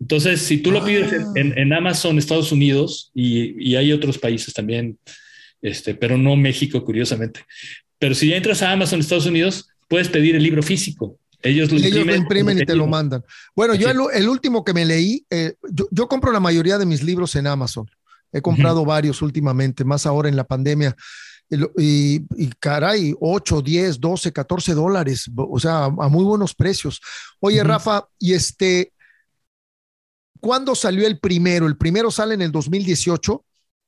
Entonces, 0.00 0.42
si 0.42 0.58
tú 0.58 0.70
lo 0.70 0.84
pides 0.84 1.12
en, 1.34 1.58
en, 1.58 1.72
Amazon 1.72 2.18
Estados 2.18 2.52
Unidos 2.52 3.10
y, 3.14 3.70
y, 3.70 3.76
hay 3.76 3.92
otros 3.92 4.16
países 4.16 4.54
también, 4.54 4.96
este, 5.60 5.94
pero 5.94 6.16
no 6.16 6.36
México, 6.36 6.84
curiosamente. 6.84 7.44
Pero 7.98 8.14
si 8.14 8.28
ya 8.28 8.36
entras 8.36 8.62
a 8.62 8.70
Amazon 8.70 9.00
Estados 9.00 9.26
Unidos, 9.26 9.68
puedes 9.88 10.08
pedir 10.08 10.36
el 10.36 10.42
libro 10.42 10.62
físico. 10.62 11.18
Ellos 11.42 11.70
lo 11.70 11.78
imprimen, 12.14 12.58
y 12.58 12.64
te 12.64 12.74
lo 12.74 12.86
mandan. 12.86 13.24
Bueno, 13.54 13.74
yo 13.74 13.88
el, 13.90 14.28
último 14.28 14.64
que 14.64 14.74
me 14.74 14.84
leí, 14.84 15.24
eh, 15.30 15.54
yo, 15.90 16.08
compro 16.08 16.32
la 16.32 16.40
mayoría 16.40 16.78
de 16.78 16.86
mis 16.86 17.02
libros 17.02 17.36
en 17.36 17.46
Amazon. 17.46 17.88
He 18.32 18.42
comprado 18.42 18.84
varios 18.84 19.22
últimamente, 19.22 19.84
más 19.84 20.04
ahora 20.04 20.28
en 20.28 20.36
la 20.36 20.44
pandemia. 20.44 20.96
Y, 21.78 22.20
y, 22.36 22.48
caray, 22.58 23.14
8, 23.20 23.62
10, 23.62 24.00
12, 24.00 24.32
14 24.32 24.74
dólares, 24.74 25.30
o 25.34 25.58
sea, 25.58 25.84
a 25.84 26.08
muy 26.08 26.24
buenos 26.24 26.54
precios. 26.54 27.00
Oye, 27.40 27.62
Rafa, 27.62 28.06
y 28.18 28.34
este, 28.34 28.92
¿Cuándo 30.40 30.74
salió 30.74 31.06
el 31.06 31.18
primero? 31.18 31.66
¿El 31.66 31.76
primero 31.76 32.10
sale 32.10 32.34
en 32.34 32.42
el 32.42 32.52
2018? 32.52 33.44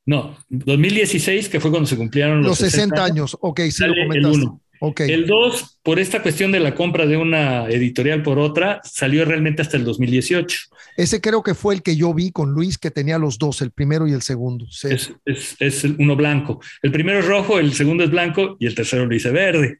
No, 0.07 0.37
2016, 0.49 1.49
que 1.49 1.61
fue 1.61 1.71
cuando 1.71 1.87
se 1.87 1.97
cumplieron 1.97 2.43
los, 2.43 2.59
60, 2.59 3.05
años. 3.05 3.37
Ok, 3.41 3.61
sí 3.71 3.85
lo 3.85 3.95
comentaste. 3.95 5.05
El, 5.05 5.11
el 5.11 5.27
2, 5.27 5.81
por 5.83 5.99
esta 5.99 6.23
cuestión 6.23 6.53
de 6.53 6.61
la 6.61 6.75
compra 6.75 7.07
de 7.07 7.19
una 7.19 7.69
editorial 7.69 8.23
por 8.23 8.39
otra, 8.39 8.81
salió 8.83 9.27
realmente 9.27 9.61
hasta 9.61 9.77
el 9.77 9.85
2018. 9.85 10.59
Ese 10.97 11.21
creo 11.21 11.43
que 11.43 11.55
fue 11.55 11.75
el 11.75 11.83
que 11.83 11.97
yo 11.97 12.15
vi 12.15 12.33
con 12.33 12.53
Luis, 12.53 12.79
que 12.79 12.91
tenía 12.91 13.19
los 13.19 13.39
dos, 13.39 13.61
el 13.61 13.71
primero 13.73 14.09
y 14.09 14.13
el 14.13 14.23
segundo. 14.23 14.67
Es, 14.83 15.13
es, 15.59 15.85
uno 15.85 16.17
blanco. 16.17 16.61
El 16.83 16.93
primero 16.93 17.19
es 17.19 17.27
rojo, 17.27 17.59
el 17.59 17.75
segundo 17.75 18.05
es 18.05 18.11
blanco 18.11 18.57
y 18.59 18.67
el 18.67 18.75
tercero 18.75 19.05
lo 19.07 19.15
hice 19.15 19.31
verde. 19.31 19.79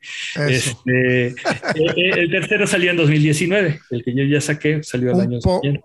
Este, 0.49 1.29
eh, 1.29 1.35
eh, 1.75 2.11
el, 2.17 2.31
tercero 2.31 2.67
salió 2.67 2.91
en 2.91 2.99
2019, 2.99 3.81
el 3.91 4.05
que 4.05 4.15
yo 4.15 4.25
ya 4.25 4.41
saqué 4.41 4.83
salió 4.83 5.13
el 5.13 5.21
año 5.21 5.41
siguiente 5.41 5.81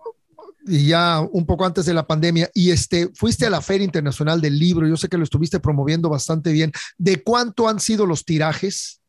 y 0.68 0.88
ya 0.88 1.20
un 1.20 1.46
poco 1.46 1.66
antes 1.66 1.86
de 1.86 1.94
la 1.94 2.06
pandemia, 2.06 2.50
y 2.54 2.72
este, 2.72 3.10
fuiste 3.14 3.46
a 3.46 3.50
la 3.50 3.62
Feria 3.62 3.86
Internacional 3.86 4.42
del 4.42 4.58
Libro, 4.58 4.88
yo 4.88 4.98
sé 4.98 5.08
que 5.08 5.18
lo 5.18 5.24
estuviste 5.24 5.60
promoviendo 5.60 6.10
bastante 6.10 6.52
bien. 6.52 6.72
¿De 6.98 7.22
cuánto 7.24 7.68
han 7.68 7.80
sido 7.80 8.06
los 8.06 8.26
tirajes? 8.26 9.02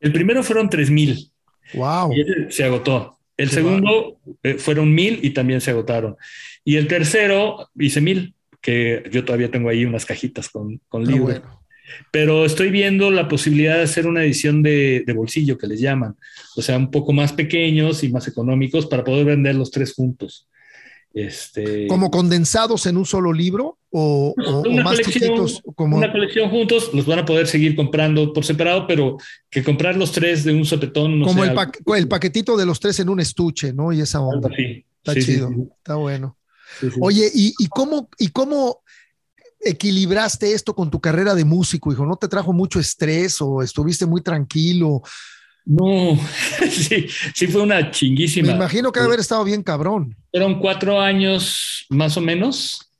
El 0.00 0.12
primero 0.12 0.42
fueron 0.42 0.70
3 0.70 0.90
mil. 0.90 1.30
Wow. 1.74 2.12
Y 2.12 2.52
se 2.52 2.64
agotó. 2.64 3.18
El 3.36 3.50
segundo 3.50 4.18
eh, 4.42 4.54
fueron 4.54 4.92
mil 4.92 5.20
y 5.22 5.30
también 5.30 5.60
se 5.60 5.70
agotaron. 5.70 6.16
Y 6.64 6.76
el 6.76 6.88
tercero 6.88 7.68
hice 7.78 8.00
mil, 8.00 8.34
que 8.60 9.04
yo 9.12 9.24
todavía 9.24 9.50
tengo 9.50 9.68
ahí 9.68 9.84
unas 9.84 10.04
cajitas 10.04 10.48
con, 10.48 10.80
con 10.88 11.06
libros. 11.06 11.40
Pero 12.10 12.44
estoy 12.44 12.70
viendo 12.70 13.10
la 13.12 13.28
posibilidad 13.28 13.76
de 13.76 13.84
hacer 13.84 14.08
una 14.08 14.24
edición 14.24 14.62
de, 14.62 15.04
de, 15.06 15.12
bolsillo 15.12 15.56
que 15.56 15.68
les 15.68 15.80
llaman, 15.80 16.16
o 16.56 16.60
sea, 16.60 16.76
un 16.76 16.90
poco 16.90 17.12
más 17.12 17.32
pequeños 17.32 18.04
y 18.04 18.10
más 18.10 18.28
económicos 18.28 18.86
para 18.86 19.04
poder 19.04 19.24
vender 19.24 19.54
los 19.54 19.70
tres 19.70 19.94
juntos. 19.94 20.47
Este, 21.20 21.88
¿Como 21.88 22.12
condensados 22.12 22.86
en 22.86 22.96
un 22.96 23.04
solo 23.04 23.32
libro 23.32 23.78
o, 23.90 24.34
más 24.84 25.00
chiquitos? 25.00 25.60
Como... 25.74 25.96
Una 25.96 26.12
colección 26.12 26.48
juntos, 26.48 26.90
los 26.94 27.06
van 27.06 27.18
a 27.18 27.24
poder 27.24 27.48
seguir 27.48 27.74
comprando 27.74 28.32
por 28.32 28.44
separado, 28.44 28.86
pero 28.86 29.16
que 29.50 29.64
comprar 29.64 29.96
los 29.96 30.12
tres 30.12 30.44
de 30.44 30.52
un 30.52 30.64
sopetón. 30.64 31.20
como 31.22 31.42
el, 31.42 31.56
el, 31.96 32.08
paquetito 32.08 32.56
de 32.56 32.66
los 32.66 32.78
tres 32.78 33.00
en 33.00 33.08
un 33.08 33.18
estuche, 33.18 33.72
¿no? 33.72 33.92
Y 33.92 34.00
esa 34.00 34.20
onda. 34.20 34.48
Está 34.56 35.20
chido, 35.20 35.50
está 35.78 35.96
bueno. 35.96 36.36
Oye, 37.00 37.28
¿y, 37.34 37.52
¿y, 37.58 37.66
cómo, 37.66 38.08
¿y 38.16 38.28
cómo 38.28 38.82
equilibraste 39.60 40.52
esto 40.52 40.72
con 40.72 40.88
tu 40.88 41.00
carrera 41.00 41.34
de 41.34 41.44
músico, 41.44 41.92
hijo? 41.92 42.06
¿No 42.06 42.14
te 42.14 42.28
trajo 42.28 42.52
mucho 42.52 42.78
estrés 42.78 43.40
o 43.40 43.60
estuviste 43.60 44.06
muy 44.06 44.22
tranquilo? 44.22 45.02
No, 45.68 46.18
sí, 46.70 47.06
sí 47.34 47.46
fue 47.46 47.60
una 47.60 47.90
chinguísima. 47.90 48.48
Me 48.48 48.54
imagino 48.54 48.90
que 48.90 49.00
debe 49.00 49.10
haber 49.10 49.20
estado 49.20 49.44
bien 49.44 49.62
cabrón. 49.62 50.16
Fueron 50.30 50.60
cuatro 50.60 50.98
años 50.98 51.84
más 51.90 52.16
o 52.16 52.22
menos 52.22 52.90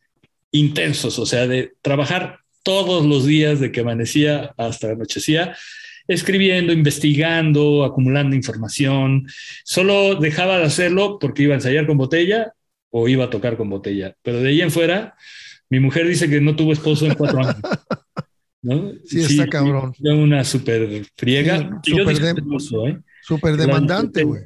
intensos, 0.51 1.19
o 1.19 1.24
sea, 1.24 1.47
de 1.47 1.73
trabajar 1.81 2.40
todos 2.62 3.07
los 3.07 3.24
días 3.24 3.59
de 3.59 3.73
que 3.73 3.81
amanecía 3.81 4.53
hasta 4.59 4.90
anochecía, 4.90 5.57
escribiendo, 6.07 6.74
investigando, 6.74 7.85
acumulando 7.85 8.36
información. 8.36 9.27
Solo 9.65 10.16
dejaba 10.16 10.59
de 10.59 10.65
hacerlo 10.65 11.19
porque 11.19 11.45
iba 11.45 11.55
a 11.55 11.57
ensayar 11.57 11.86
con 11.86 11.97
botella 11.97 12.53
o 12.90 13.09
iba 13.09 13.24
a 13.24 13.31
tocar 13.31 13.57
con 13.57 13.70
botella. 13.70 14.15
Pero 14.23 14.40
de 14.40 14.51
ahí 14.51 14.61
en 14.61 14.70
fuera, 14.70 15.15
mi 15.70 15.81
mujer 15.81 16.07
dice 16.07 16.28
que 16.28 16.43
no 16.43 16.55
tuvo 16.55 16.74
esposo 16.74 17.07
en 17.07 17.15
cuatro 17.15 17.40
años. 17.40 17.57
¿no? 18.63 18.93
Sí, 19.05 19.21
está 19.21 19.47
cabrón. 19.49 19.95
Una 20.01 20.45
súper 20.45 21.05
friega. 21.17 21.81
Súper 23.23 23.55
¿eh? 23.55 23.57
demandante, 23.57 24.23
güey. 24.25 24.43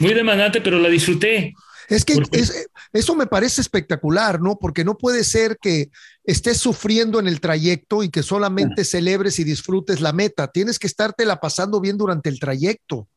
Muy 0.00 0.14
demandante, 0.14 0.60
pero 0.60 0.78
la 0.78 0.88
disfruté. 0.88 1.54
Es 1.88 2.04
que 2.04 2.20
eso 2.92 3.14
me 3.16 3.26
parece 3.26 3.62
espectacular, 3.62 4.40
¿no? 4.40 4.58
Porque 4.58 4.84
no 4.84 4.98
puede 4.98 5.24
ser 5.24 5.56
que 5.60 5.88
estés 6.22 6.58
sufriendo 6.58 7.18
en 7.18 7.26
el 7.26 7.40
trayecto 7.40 8.02
y 8.02 8.10
que 8.10 8.22
solamente 8.22 8.84
celebres 8.84 9.38
y 9.38 9.44
disfrutes 9.44 10.02
la 10.02 10.12
meta. 10.12 10.48
Tienes 10.48 10.78
que 10.78 10.86
estarte 10.86 11.24
la 11.24 11.40
pasando 11.40 11.80
bien 11.80 11.96
durante 11.96 12.28
el 12.28 12.38
trayecto. 12.38 13.08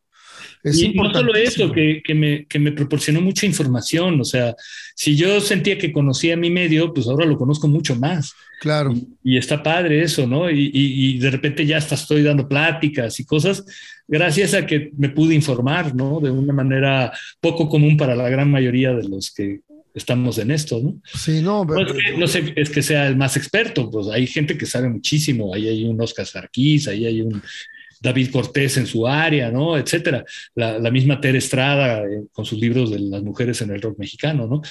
Y 0.63 0.93
no 0.93 1.11
solo 1.13 1.35
eso, 1.35 1.71
que, 1.71 2.01
me, 2.13 2.45
que, 2.45 2.59
me, 2.59 2.71
proporcionó 2.71 3.21
mucha 3.21 3.45
información. 3.45 4.19
O 4.19 4.25
sea, 4.25 4.55
si 4.95 5.15
yo 5.15 5.41
sentía 5.41 5.77
que 5.77 5.91
conocía 5.91 6.37
mi 6.37 6.49
medio, 6.49 6.93
pues 6.93 7.07
ahora 7.07 7.25
lo 7.25 7.37
conozco 7.37 7.67
mucho 7.67 7.95
más. 7.95 8.33
Claro. 8.59 8.93
Y, 9.23 9.37
está 9.37 9.63
padre 9.63 10.03
eso, 10.03 10.27
¿no? 10.27 10.49
Y, 10.49 10.71
y, 10.73 11.17
de 11.17 11.31
repente 11.31 11.65
ya 11.65 11.77
hasta 11.77 11.95
estoy 11.95 12.23
dando 12.23 12.47
pláticas 12.47 13.19
y 13.19 13.25
cosas 13.25 13.65
gracias 14.07 14.53
a 14.53 14.65
que 14.65 14.91
me 14.97 15.09
pude 15.09 15.33
informar, 15.33 15.95
¿no? 15.95 16.19
De 16.19 16.29
una 16.29 16.53
manera 16.53 17.11
poco 17.39 17.69
común 17.69 17.97
para 17.97 18.15
la 18.15 18.29
gran 18.29 18.51
mayoría 18.51 18.93
de 18.93 19.07
los 19.07 19.31
que 19.31 19.61
estamos 19.93 20.37
en 20.37 20.51
esto, 20.51 20.79
¿no? 20.81 21.01
Sí, 21.13 21.41
no, 21.41 21.65
no, 21.65 21.81
es 21.81 21.91
que, 21.91 22.17
no 22.17 22.27
sé, 22.27 22.53
es 22.55 22.69
que 22.69 22.81
sea 22.81 23.07
el 23.07 23.17
más 23.17 23.35
experto, 23.37 23.89
pues 23.89 24.07
hay 24.07 24.27
gente 24.27 24.57
que 24.57 24.65
sabe 24.65 24.89
muchísimo, 24.89 25.53
ahí 25.53 25.67
hay 25.67 25.83
un 25.83 25.99
Oscar 26.01 26.25
Sarkis, 26.25 26.87
ahí 26.87 27.05
hay 27.05 27.21
un 27.21 27.41
David 28.01 28.31
Cortés 28.31 28.77
en 28.77 28.87
su 28.87 29.07
área, 29.07 29.51
¿no? 29.51 29.77
Etcétera. 29.77 30.25
La, 30.55 30.79
la 30.79 30.91
misma 30.91 31.21
Tere 31.21 31.37
Estrada 31.37 32.03
eh, 32.03 32.23
con 32.33 32.43
sus 32.43 32.59
libros 32.59 32.91
de 32.91 32.99
las 32.99 33.21
mujeres 33.23 33.61
en 33.61 33.71
el 33.71 33.81
rock 33.81 33.99
mexicano, 33.99 34.47
¿no? 34.47 34.61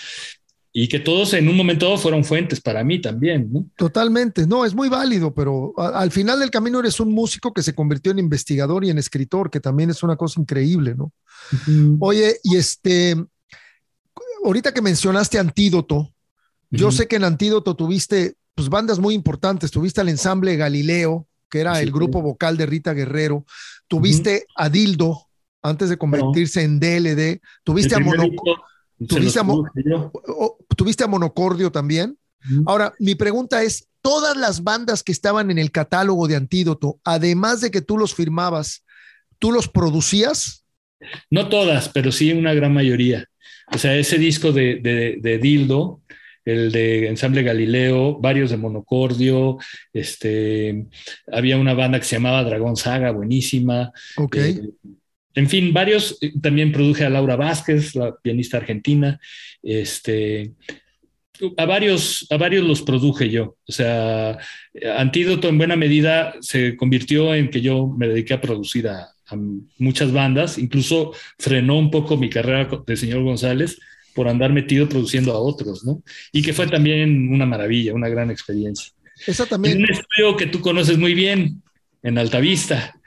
y 0.72 0.88
que 0.88 1.00
todos 1.00 1.34
en 1.34 1.48
un 1.48 1.56
momento 1.56 1.96
fueron 1.98 2.24
fuentes 2.24 2.60
para 2.60 2.84
mí 2.84 3.00
también, 3.00 3.52
¿no? 3.52 3.66
Totalmente, 3.76 4.46
no, 4.46 4.64
es 4.64 4.74
muy 4.74 4.88
válido, 4.88 5.34
pero 5.34 5.74
al 5.76 6.12
final 6.12 6.38
del 6.38 6.50
camino 6.50 6.78
eres 6.78 7.00
un 7.00 7.12
músico 7.12 7.52
que 7.52 7.62
se 7.62 7.74
convirtió 7.74 8.12
en 8.12 8.20
investigador 8.20 8.84
y 8.84 8.90
en 8.90 8.98
escritor, 8.98 9.50
que 9.50 9.58
también 9.58 9.90
es 9.90 10.02
una 10.02 10.16
cosa 10.16 10.40
increíble, 10.40 10.94
¿no? 10.94 11.12
Oye, 11.98 12.36
y 12.44 12.56
este, 12.56 13.16
ahorita 14.44 14.72
que 14.72 14.82
mencionaste 14.82 15.38
Antídoto, 15.38 16.14
yo 16.70 16.92
sé 16.92 17.08
que 17.08 17.16
en 17.16 17.24
Antídoto 17.24 17.74
tuviste 17.74 18.34
pues 18.54 18.68
bandas 18.68 19.00
muy 19.00 19.14
importantes, 19.14 19.72
tuviste 19.72 20.00
al 20.00 20.08
ensamble 20.08 20.56
Galileo, 20.56 21.26
que 21.50 21.60
era 21.60 21.80
el 21.80 21.90
grupo 21.90 22.22
vocal 22.22 22.56
de 22.56 22.66
Rita 22.66 22.94
Guerrero, 22.94 23.44
tuviste 23.88 24.46
a 24.56 24.68
Dildo 24.68 25.26
antes 25.62 25.90
de 25.90 25.98
convertirse 25.98 26.62
en 26.62 26.80
DLD, 26.80 27.40
tuviste 27.64 27.94
a 27.94 27.98
Monocordio, 27.98 28.64
tuviste, 30.76 31.04
a 31.04 31.06
Monocordio 31.06 31.70
también. 31.70 32.16
Ahora, 32.66 32.94
mi 32.98 33.14
pregunta 33.14 33.62
es, 33.62 33.88
todas 34.00 34.36
las 34.36 34.62
bandas 34.62 35.02
que 35.02 35.12
estaban 35.12 35.50
en 35.50 35.58
el 35.58 35.70
catálogo 35.70 36.26
de 36.26 36.36
Antídoto, 36.36 36.98
además 37.04 37.60
de 37.60 37.70
que 37.70 37.82
tú 37.82 37.98
los 37.98 38.14
firmabas, 38.14 38.84
¿tú 39.38 39.52
los 39.52 39.68
producías? 39.68 40.64
No 41.30 41.48
todas, 41.48 41.88
pero 41.88 42.12
sí 42.12 42.32
una 42.32 42.54
gran 42.54 42.72
mayoría. 42.72 43.26
O 43.72 43.78
sea, 43.78 43.96
ese 43.96 44.18
disco 44.18 44.52
de, 44.52 45.38
Dildo, 45.40 46.00
el 46.52 46.72
de 46.72 47.08
Ensamble 47.08 47.42
Galileo, 47.42 48.18
varios 48.18 48.50
de 48.50 48.56
Monocordio, 48.56 49.58
este, 49.92 50.86
había 51.30 51.58
una 51.58 51.74
banda 51.74 51.98
que 51.98 52.04
se 52.04 52.16
llamaba 52.16 52.44
Dragón 52.44 52.76
Saga, 52.76 53.10
buenísima. 53.10 53.92
Ok. 54.16 54.36
Eh, 54.36 54.70
en 55.34 55.48
fin, 55.48 55.72
varios, 55.72 56.18
también 56.42 56.72
produje 56.72 57.04
a 57.04 57.10
Laura 57.10 57.36
Vázquez, 57.36 57.94
la 57.94 58.16
pianista 58.16 58.56
argentina, 58.56 59.20
este, 59.62 60.52
a 61.56 61.64
varios, 61.66 62.26
a 62.30 62.36
varios 62.36 62.66
los 62.66 62.82
produje 62.82 63.30
yo. 63.30 63.56
O 63.66 63.72
sea, 63.72 64.38
Antídoto 64.96 65.48
en 65.48 65.58
buena 65.58 65.76
medida 65.76 66.34
se 66.40 66.76
convirtió 66.76 67.34
en 67.34 67.50
que 67.50 67.60
yo 67.60 67.86
me 67.86 68.08
dediqué 68.08 68.34
a 68.34 68.40
producir 68.40 68.88
a, 68.88 69.08
muchas 69.78 70.10
bandas, 70.10 70.58
incluso 70.58 71.12
frenó 71.38 71.78
un 71.78 71.92
poco 71.92 72.16
mi 72.16 72.28
carrera 72.28 72.68
de 72.84 72.96
señor 72.96 73.22
González 73.22 73.78
por 74.14 74.28
andar 74.28 74.52
metido 74.52 74.88
produciendo 74.88 75.32
a 75.32 75.38
otros, 75.38 75.84
¿no? 75.84 76.02
Y 76.32 76.42
que 76.42 76.52
fue 76.52 76.66
también 76.66 77.32
una 77.32 77.46
maravilla, 77.46 77.94
una 77.94 78.08
gran 78.08 78.30
experiencia. 78.30 78.92
Esa 79.26 79.46
también. 79.46 79.78
un 79.78 79.90
estudio 79.90 80.36
que 80.36 80.46
tú 80.46 80.60
conoces 80.60 80.98
muy 80.98 81.14
bien, 81.14 81.62
en 82.02 82.18
Altavista, 82.18 82.98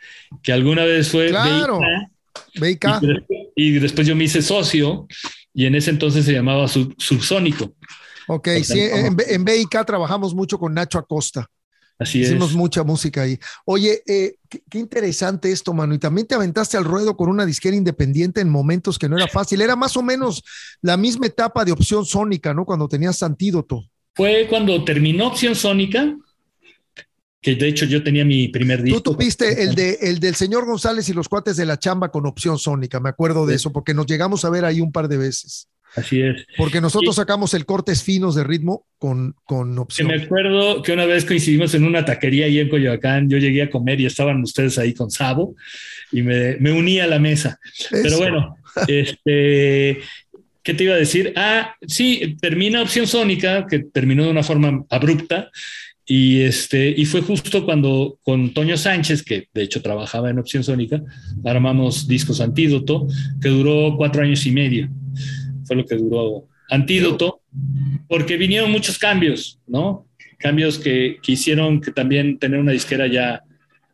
que 0.41 0.51
alguna 0.51 0.83
vez 0.85 1.09
fue 1.09 1.29
claro, 1.29 1.79
BIK. 2.55 2.85
Y, 3.55 3.71
después 3.79 4.07
yo 4.07 4.15
me 4.15 4.25
hice 4.25 4.41
socio 4.41 5.07
y 5.53 5.65
en 5.65 5.75
ese 5.75 5.91
entonces 5.91 6.25
se 6.25 6.33
llamaba 6.33 6.67
Subsónico. 6.67 7.75
Ok, 8.27 8.49
sí, 8.63 8.79
en, 8.79 9.17
en 9.27 9.45
BIK 9.45 9.85
trabajamos 9.85 10.33
mucho 10.33 10.57
con 10.57 10.73
Nacho 10.73 10.97
Acosta. 10.97 11.49
Así 11.99 12.19
Hicimos 12.19 12.53
mucha 12.53 12.83
música 12.83 13.21
ahí. 13.21 13.37
Oye, 13.65 14.01
eh, 14.07 14.35
qué, 14.49 14.79
interesante 14.79 15.51
esto, 15.51 15.73
mano. 15.73 15.93
Y 15.93 15.99
también 15.99 16.27
te 16.27 16.35
aventaste 16.35 16.75
al 16.75 16.85
ruedo 16.85 17.15
con 17.15 17.29
una 17.29 17.45
disquera 17.45 17.75
independiente 17.75 18.41
en 18.41 18.49
momentos 18.49 18.97
que 18.97 19.07
no 19.07 19.17
era 19.17 19.27
fácil. 19.27 19.61
Era 19.61 19.75
más 19.75 19.95
o 19.95 20.01
menos 20.01 20.43
la 20.81 20.97
misma 20.97 21.27
etapa 21.27 21.63
de 21.63 21.71
opción 21.71 22.05
sónica, 22.05 22.53
¿no? 22.53 22.65
Cuando 22.65 22.87
tenías 22.87 23.21
antídoto. 23.23 23.83
Fue 24.15 24.47
cuando 24.49 24.83
terminó 24.83 25.27
opción 25.27 25.55
sónica, 25.55 26.15
que 27.41 27.55
de 27.55 27.67
hecho 27.67 27.85
yo 27.85 28.03
tenía 28.03 28.23
mi 28.23 28.47
primer 28.47 28.81
disco. 28.81 29.01
Tú 29.01 29.13
tuviste 29.13 29.63
el, 29.63 29.75
de, 29.75 29.97
el 30.01 30.19
del 30.19 30.35
señor 30.35 30.65
González 30.65 31.09
y 31.09 31.13
los 31.13 31.27
cuates 31.27 31.57
de 31.57 31.65
la 31.65 31.77
chamba 31.77 32.09
con 32.09 32.25
opción 32.25 32.57
sónica, 32.57 32.99
me 32.99 33.09
acuerdo 33.09 33.45
de 33.45 33.55
eso, 33.55 33.71
porque 33.71 33.93
nos 33.93 34.05
llegamos 34.05 34.45
a 34.45 34.49
ver 34.49 34.65
ahí 34.65 34.81
un 34.81 34.91
par 34.91 35.07
de 35.07 35.17
veces. 35.17 35.67
Así 35.95 36.21
es. 36.21 36.45
Porque 36.57 36.81
nosotros 36.81 37.15
sacamos 37.15 37.53
el 37.53 37.65
cortes 37.65 38.03
finos 38.03 38.33
de 38.35 38.43
ritmo 38.43 38.85
con, 38.97 39.35
con 39.43 39.77
opción. 39.77 40.07
me 40.07 40.15
acuerdo 40.15 40.81
que 40.81 40.91
una 40.91 41.05
vez 41.05 41.23
coincidimos 41.25 41.73
en 41.75 41.83
una 41.83 42.03
taquería 42.03 42.45
ahí 42.45 42.59
en 42.59 42.69
Coyoacán, 42.69 43.29
yo 43.29 43.37
llegué 43.37 43.61
a 43.61 43.69
comer 43.69 44.01
y 44.01 44.05
estaban 44.05 44.41
ustedes 44.41 44.77
ahí 44.79 44.93
con 44.93 45.11
Sabo 45.11 45.55
y 46.11 46.23
me, 46.23 46.57
me 46.57 46.71
uní 46.71 46.99
a 46.99 47.07
la 47.07 47.19
mesa. 47.19 47.59
Pero 47.91 48.17
bueno, 48.17 48.55
este, 48.87 49.99
¿qué 50.63 50.73
te 50.73 50.83
iba 50.83 50.95
a 50.95 50.97
decir? 50.97 51.33
Ah, 51.35 51.75
sí, 51.87 52.37
termina 52.41 52.81
Opción 52.81 53.05
Sónica, 53.05 53.67
que 53.67 53.79
terminó 53.79 54.23
de 54.23 54.31
una 54.31 54.43
forma 54.43 54.83
abrupta. 54.89 55.51
Y, 56.05 56.41
este, 56.41 56.89
y 56.89 57.05
fue 57.05 57.21
justo 57.21 57.63
cuando 57.63 58.19
con 58.23 58.53
Toño 58.53 58.75
Sánchez, 58.75 59.23
que 59.23 59.47
de 59.53 59.63
hecho 59.63 59.81
trabajaba 59.81 60.29
en 60.29 60.39
Opción 60.39 60.63
Sónica, 60.63 61.01
armamos 61.45 62.07
Discos 62.07 62.41
Antídoto, 62.41 63.07
que 63.41 63.47
duró 63.47 63.95
cuatro 63.95 64.23
años 64.23 64.45
y 64.45 64.51
medio 64.51 64.89
fue 65.73 65.81
lo 65.81 65.85
que 65.85 65.95
duró 65.95 66.47
Antídoto, 66.69 67.41
porque 68.07 68.37
vinieron 68.37 68.71
muchos 68.71 68.97
cambios, 68.97 69.59
¿no? 69.67 70.07
Cambios 70.39 70.79
que, 70.79 71.17
quisieron 71.21 71.81
que 71.81 71.91
también 71.91 72.39
tener 72.39 72.59
una 72.59 72.71
disquera 72.71 73.07
ya 73.07 73.43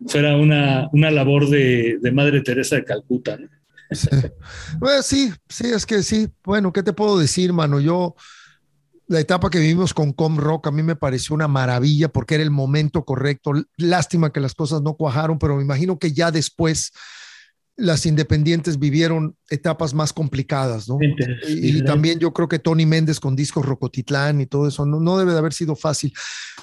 fuera 0.08 0.38
una, 0.38 0.88
una 0.94 1.12
labor 1.12 1.50
de, 1.50 2.00
Madre 2.14 2.42
Teresa 2.42 2.76
de 2.76 2.86
Calcuta, 2.86 3.38
¿no? 3.38 3.48
Sí. 3.92 4.08
Pues 4.80 5.06
sí, 5.06 5.34
sí, 5.50 5.68
es 5.68 5.86
que 5.86 6.04
sí. 6.04 6.30
Bueno, 6.44 6.72
¿qué 6.72 6.84
te 6.84 6.94
puedo 6.94 7.18
decir, 7.18 7.52
mano? 7.54 7.80
Yo, 7.80 8.16
la 9.08 9.20
etapa 9.20 9.50
que 9.50 9.60
vivimos 9.60 9.94
con 9.94 10.14
Com 10.14 10.38
Rock 10.38 10.68
a 10.68 10.72
mí 10.72 10.84
me 10.84 10.96
pareció 10.96 11.34
una 11.34 11.48
maravilla 11.48 12.08
porque 12.08 12.36
era 12.36 12.44
el 12.44 12.52
momento 12.52 13.04
correcto. 13.04 13.54
Lástima 13.78 14.32
que 14.32 14.40
las 14.40 14.54
cosas 14.54 14.82
no 14.84 14.94
cuajaron, 14.94 15.40
pero 15.40 15.56
me 15.56 15.64
imagino 15.64 15.98
que 15.98 16.14
ya 16.14 16.30
después 16.32 16.92
las 17.80 18.06
independientes 18.06 18.78
vivieron 18.78 19.36
etapas 19.50 19.94
más 19.94 20.14
complicadas, 20.14 20.88
¿no? 20.88 20.98
Y, 21.48 21.84
también 21.84 22.20
yo 22.20 22.34
creo 22.34 22.48
que 22.48 22.60
Tony 22.60 22.86
Méndez 22.86 23.20
con 23.20 23.36
discos 23.36 23.66
Rocotitlán 23.66 24.42
y 24.42 24.46
todo 24.46 24.68
eso 24.68 24.86
no, 24.86 25.18
debe 25.18 25.32
de 25.32 25.38
haber 25.38 25.54
sido 25.54 25.76
fácil. 25.76 26.14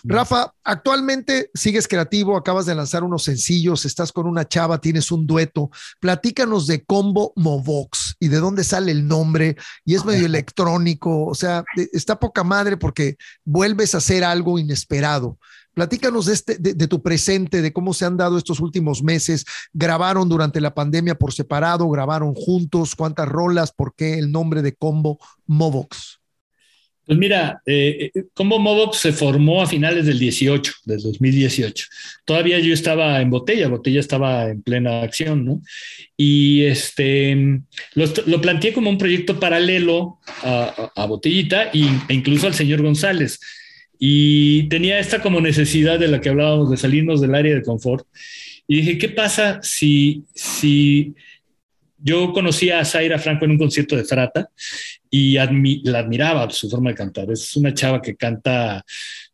Rafa, 0.04 0.52
actualmente 0.62 1.50
sigues 1.54 1.88
creativo, 1.88 2.36
acabas 2.36 2.66
de 2.66 2.74
lanzar 2.74 3.02
unos 3.02 3.24
sencillos, 3.24 3.84
estás 3.84 4.12
con 4.12 4.26
una 4.26 4.46
chava, 4.46 4.80
tienes 4.80 5.10
un 5.10 5.26
dueto. 5.26 5.70
Platícanos 6.00 6.66
de 6.66 6.84
Combo 6.84 7.32
Movox 7.34 8.16
y 8.20 8.28
de 8.28 8.38
dónde 8.38 8.62
sale 8.62 8.92
el 8.92 9.08
nombre 9.08 9.56
y 9.84 9.94
es 9.94 10.04
medio 10.04 10.26
electrónico, 10.26 11.26
o 11.26 11.34
sea, 11.34 11.64
está 11.92 12.20
poca 12.20 12.44
madre 12.44 12.76
porque 12.76 13.16
vuelves 13.44 13.94
a 13.94 13.98
hacer 13.98 14.22
algo 14.22 14.58
inesperado. 14.58 15.38
Platícanos 15.76 16.24
de, 16.24 16.32
este, 16.32 16.56
de, 16.58 16.88
tu 16.88 17.02
presente, 17.02 17.60
de 17.60 17.70
cómo 17.70 17.92
se 17.92 18.06
han 18.06 18.16
dado 18.16 18.38
estos 18.38 18.60
últimos 18.60 19.02
meses. 19.02 19.44
¿Grabaron 19.74 20.26
durante 20.26 20.58
la 20.58 20.72
pandemia 20.72 21.16
por 21.16 21.34
separado? 21.34 21.86
¿Grabaron 21.90 22.32
juntos? 22.32 22.94
¿Cuántas 22.94 23.28
rolas? 23.28 23.72
¿Por 23.72 23.94
qué 23.94 24.14
el 24.14 24.32
nombre 24.32 24.62
de 24.62 24.72
Combo 24.72 25.18
Movox? 25.44 26.18
Pues 27.04 27.18
mira, 27.18 27.60
eh, 27.66 28.10
eh, 28.14 28.24
Combo 28.32 28.58
Movox 28.58 28.96
se 28.96 29.12
formó 29.12 29.60
a 29.60 29.66
finales 29.66 30.06
del 30.06 30.18
18, 30.18 30.72
del 30.86 31.02
2018. 31.02 31.88
Todavía 32.24 32.58
yo 32.58 32.72
estaba 32.72 33.20
en 33.20 33.28
Botella, 33.28 33.68
Botella 33.68 34.00
estaba 34.00 34.48
en 34.48 34.62
plena 34.62 35.02
acción, 35.02 35.44
¿no? 35.44 35.60
Y 36.16 36.62
este, 36.62 37.60
lo, 37.94 38.40
planteé 38.40 38.72
como 38.72 38.88
un 38.88 38.96
proyecto 38.96 39.38
paralelo 39.38 40.20
a, 40.42 41.04
Botellita 41.06 41.64
e 41.64 41.86
incluso 42.08 42.46
al 42.46 42.54
señor 42.54 42.80
González 42.80 43.38
y 43.98 44.68
tenía 44.68 44.98
esta 44.98 45.22
como 45.22 45.40
necesidad 45.40 45.98
de 45.98 46.08
la 46.08 46.20
que 46.20 46.28
hablábamos 46.28 46.70
de 46.70 46.76
salirnos 46.76 47.20
del 47.20 47.34
área 47.34 47.54
de 47.54 47.62
confort. 47.62 48.06
Y 48.66 48.76
dije, 48.76 48.98
¿qué 48.98 49.08
pasa 49.08 49.60
si, 49.62 50.24
si 50.34 51.14
yo 51.98 52.32
conocía 52.32 52.80
a 52.80 52.84
Zaira 52.84 53.18
Franco 53.18 53.44
en 53.44 53.52
un 53.52 53.58
concierto 53.58 53.96
de 53.96 54.04
Frata 54.04 54.50
y 55.10 55.34
la 55.84 56.00
admiraba 56.00 56.50
su 56.50 56.68
forma 56.68 56.90
de 56.90 56.96
cantar? 56.96 57.30
Es 57.30 57.56
una 57.56 57.72
chava 57.72 58.02
que 58.02 58.16
canta, 58.16 58.84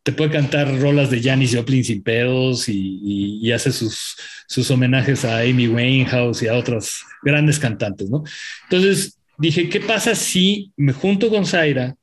te 0.03 0.11
puede 0.11 0.31
cantar 0.31 0.79
rolas 0.79 1.09
de 1.09 1.21
Janis 1.21 1.55
Joplin 1.55 1.83
sin 1.83 2.03
pedos 2.03 2.69
y, 2.69 3.51
hace 3.51 3.71
sus, 3.71 4.15
sus 4.47 4.69
homenajes 4.71 5.25
a 5.25 5.39
Amy 5.39 5.67
Winehouse 5.67 6.43
y 6.43 6.47
a 6.47 6.55
otras 6.55 7.01
grandes 7.23 7.59
cantantes, 7.59 8.09
¿no? 8.09 8.23
Entonces 8.63 9.17
dije, 9.37 9.67
¿qué 9.67 9.79
pasa 9.79 10.15
si 10.15 10.71
me 10.77 10.93
junto 10.93 11.29
con 11.29 11.45
Zaira 11.45 11.95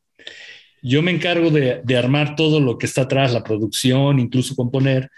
yo 0.82 1.02
me 1.02 1.11
encargo 1.11 1.51
de, 1.51 1.82
armar 1.97 2.36
todo 2.36 2.61
lo 2.61 2.78
que 2.78 2.86
está 2.86 3.02
atrás, 3.02 3.32
la 3.32 3.44
producción, 3.44 4.19
incluso 4.19 4.57
componer, 4.57 5.11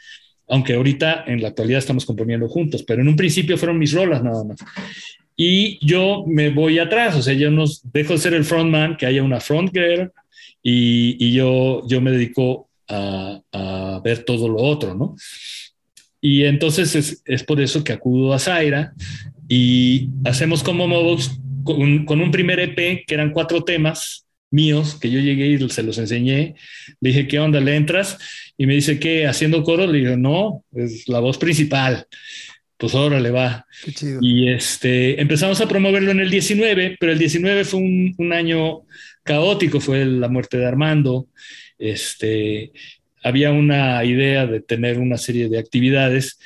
aunque 0.48 0.74
ahorita 0.74 1.24
en 1.26 1.40
la 1.40 1.48
actualidad 1.48 1.78
estamos 1.78 2.04
componiendo 2.04 2.48
juntos, 2.48 2.82
pero 2.82 3.02
en 3.02 3.08
un 3.08 3.16
principio 3.16 3.56
fueron 3.56 3.78
mis 3.78 3.92
rolas 3.92 4.22
nada 4.22 4.44
más. 4.44 4.58
y 5.36 5.84
yo 5.86 6.24
me 6.26 6.50
voy 6.50 6.78
atrás, 6.78 7.16
o 7.16 7.22
sea, 7.22 7.34
yo 7.34 7.50
no 7.50 7.64
dejo 7.92 8.12
de 8.12 8.18
ser 8.18 8.34
el 8.34 8.44
frontman, 8.44 8.96
que 8.96 9.06
haya 9.06 9.22
una 9.22 9.40
front 9.40 9.72
y, 10.62 11.32
yo, 11.32 11.82
yo 11.88 12.00
me 12.00 12.12
dedico 12.12 12.68
a, 12.88 13.40
a, 13.52 14.00
ver 14.04 14.24
todo 14.24 14.48
lo 14.48 14.58
otro, 14.58 14.94
¿no? 14.94 15.16
Y 16.20 16.44
entonces 16.44 16.94
es, 16.94 17.22
es, 17.24 17.42
por 17.42 17.60
eso 17.60 17.82
que 17.82 17.92
acudo 17.92 18.32
a 18.32 18.38
Zaira 18.38 18.92
y 19.48 20.10
hacemos 20.24 20.62
como 20.62 20.86
Mobox 20.86 21.36
con, 21.64 22.04
con 22.04 22.20
un 22.20 22.30
primer 22.30 22.60
EP 22.60 23.04
que 23.04 23.14
eran 23.14 23.32
cuatro 23.32 23.64
temas 23.64 24.24
míos 24.52 24.96
que 25.00 25.10
yo 25.10 25.18
llegué 25.18 25.48
y 25.48 25.68
se 25.70 25.82
los 25.82 25.98
enseñé. 25.98 26.54
Le 27.00 27.10
dije, 27.10 27.26
¿qué 27.26 27.40
onda? 27.40 27.60
¿Le 27.60 27.74
entras? 27.74 28.18
Y 28.56 28.66
me 28.66 28.74
dice, 28.74 29.00
¿qué? 29.00 29.26
¿Haciendo 29.26 29.62
coro? 29.62 29.86
Le 29.86 29.98
digo, 29.98 30.16
no, 30.16 30.64
es 30.74 31.08
la 31.08 31.18
voz 31.18 31.38
principal. 31.38 32.06
Pues 32.76 32.94
órale, 32.94 33.30
va. 33.30 33.66
Qué 33.84 33.92
chido. 33.92 34.18
Y 34.22 34.48
este, 34.48 35.20
empezamos 35.20 35.60
a 35.60 35.68
promoverlo 35.68 36.10
en 36.10 36.20
el 36.20 36.30
19, 36.30 36.96
pero 37.00 37.12
el 37.12 37.18
19 37.18 37.64
fue 37.64 37.80
un, 37.80 38.14
un 38.18 38.32
año 38.32 38.82
caótico, 39.22 39.80
fue 39.80 40.04
la 40.04 40.28
muerte 40.28 40.58
de 40.58 40.66
Armando. 40.66 41.28
Este, 41.78 42.72
había 43.22 43.52
una 43.52 44.04
idea 44.04 44.46
de 44.46 44.60
tener 44.60 44.98
una 44.98 45.16
serie 45.16 45.48
de 45.48 45.58
actividades 45.58 46.38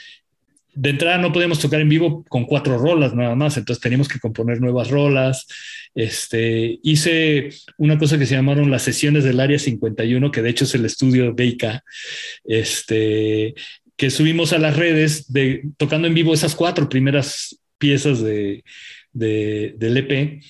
de 0.76 0.90
entrada 0.90 1.16
no 1.16 1.32
podíamos 1.32 1.58
tocar 1.58 1.80
en 1.80 1.88
vivo 1.88 2.22
con 2.28 2.44
cuatro 2.44 2.76
rolas 2.76 3.14
nada 3.14 3.34
más, 3.34 3.56
entonces 3.56 3.82
teníamos 3.82 4.08
que 4.08 4.20
componer 4.20 4.60
nuevas 4.60 4.90
rolas. 4.90 5.46
Este, 5.94 6.78
hice 6.82 7.48
una 7.78 7.98
cosa 7.98 8.18
que 8.18 8.26
se 8.26 8.34
llamaron 8.34 8.70
las 8.70 8.82
sesiones 8.82 9.24
del 9.24 9.40
Área 9.40 9.58
51, 9.58 10.30
que 10.30 10.42
de 10.42 10.50
hecho 10.50 10.64
es 10.64 10.74
el 10.74 10.84
estudio 10.84 11.34
Beika, 11.34 11.82
este, 12.44 13.54
que 13.96 14.10
subimos 14.10 14.52
a 14.52 14.58
las 14.58 14.76
redes 14.76 15.32
de, 15.32 15.62
tocando 15.78 16.06
en 16.06 16.14
vivo 16.14 16.34
esas 16.34 16.54
cuatro 16.54 16.88
primeras 16.90 17.58
piezas 17.78 18.22
de, 18.22 18.62
de, 19.12 19.74
del 19.78 19.96
EP 19.96 20.42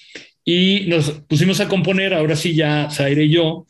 y 0.44 0.86
nos 0.88 1.10
pusimos 1.28 1.60
a 1.60 1.68
componer, 1.68 2.14
ahora 2.14 2.34
sí 2.34 2.54
ya 2.54 2.90
Zaire 2.90 3.24
y 3.24 3.30
yo, 3.30 3.66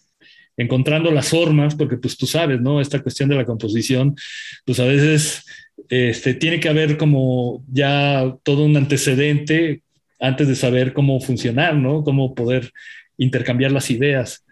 encontrando 0.56 1.10
las 1.10 1.28
formas, 1.28 1.74
porque 1.74 1.98
pues 1.98 2.16
tú 2.16 2.26
sabes, 2.26 2.62
¿no? 2.62 2.80
Esta 2.80 3.02
cuestión 3.02 3.28
de 3.28 3.36
la 3.36 3.44
composición, 3.44 4.16
pues 4.64 4.80
a 4.80 4.84
veces 4.84 5.44
este, 5.88 6.34
tiene 6.34 6.60
que 6.60 6.68
haber 6.68 6.96
como 6.96 7.64
ya 7.70 8.36
todo 8.42 8.64
un 8.64 8.76
antecedente 8.76 9.82
antes 10.18 10.48
de 10.48 10.56
saber 10.56 10.92
cómo 10.92 11.20
funcionar, 11.20 11.76
¿no? 11.76 12.02
Cómo 12.02 12.34
poder 12.34 12.72
intercambiar 13.18 13.72
las 13.72 13.90
ideas. 13.90 14.44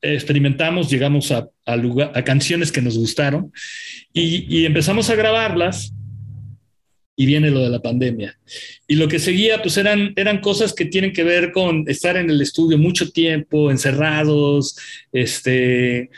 Experimentamos, 0.00 0.90
llegamos 0.90 1.32
a, 1.32 1.76
lugar, 1.76 2.12
a 2.14 2.22
canciones 2.22 2.70
que 2.70 2.82
nos 2.82 2.96
gustaron 2.96 3.52
y, 4.12 4.46
y, 4.48 4.64
empezamos 4.64 5.10
a 5.10 5.16
grabarlas 5.16 5.92
y 7.16 7.26
viene 7.26 7.50
lo 7.50 7.60
de 7.60 7.70
la 7.70 7.82
pandemia. 7.82 8.38
Y 8.86 8.94
lo 8.94 9.08
que 9.08 9.18
seguía, 9.18 9.60
pues 9.60 9.76
eran, 9.76 10.12
eran 10.14 10.40
cosas 10.40 10.72
que 10.72 10.84
tienen 10.84 11.12
que 11.12 11.24
ver 11.24 11.50
con 11.50 11.84
estar 11.88 12.16
en 12.16 12.30
el 12.30 12.40
estudio 12.40 12.78
mucho 12.78 13.10
tiempo, 13.10 13.72
encerrados, 13.72 14.76
este, 15.10 16.10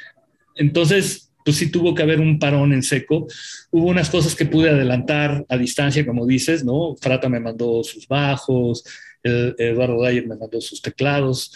entonces 0.56 1.29
pues 1.44 1.56
sí 1.56 1.70
tuvo 1.70 1.94
que 1.94 2.02
haber 2.02 2.20
un 2.20 2.38
parón 2.38 2.72
en 2.72 2.82
seco. 2.82 3.26
Hubo 3.70 3.88
unas 3.88 4.10
cosas 4.10 4.34
que 4.34 4.46
pude 4.46 4.70
adelantar 4.70 5.44
a 5.48 5.56
distancia, 5.56 6.06
como 6.06 6.26
dices, 6.26 6.64
¿no? 6.64 6.96
Frata 7.00 7.28
me 7.28 7.40
mandó 7.40 7.82
sus 7.84 8.06
bajos, 8.06 8.84
Eduardo 9.22 10.02
Dyer 10.02 10.26
me 10.26 10.36
mandó 10.36 10.60
sus 10.60 10.80
teclados, 10.80 11.52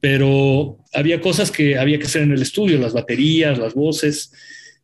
pero 0.00 0.78
había 0.92 1.20
cosas 1.20 1.50
que 1.50 1.78
había 1.78 1.98
que 1.98 2.06
hacer 2.06 2.22
en 2.22 2.32
el 2.32 2.42
estudio, 2.42 2.78
las 2.78 2.92
baterías, 2.92 3.58
las 3.58 3.74
voces. 3.74 4.32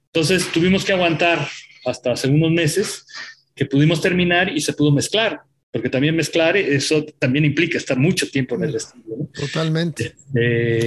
Entonces 0.06 0.50
tuvimos 0.52 0.84
que 0.84 0.92
aguantar 0.92 1.46
hasta 1.84 2.12
hace 2.12 2.28
unos 2.28 2.50
meses 2.50 3.06
que 3.54 3.66
pudimos 3.66 4.00
terminar 4.00 4.54
y 4.54 4.60
se 4.60 4.74
pudo 4.74 4.92
mezclar, 4.92 5.40
porque 5.72 5.88
también 5.88 6.14
mezclar, 6.14 6.56
eso 6.56 7.04
también 7.18 7.44
implica 7.44 7.78
estar 7.78 7.98
mucho 7.98 8.28
tiempo 8.28 8.54
en 8.56 8.64
el 8.64 8.74
estudio. 8.74 9.16
¿no? 9.18 9.26
Totalmente. 9.28 10.14
Eh, 10.34 10.84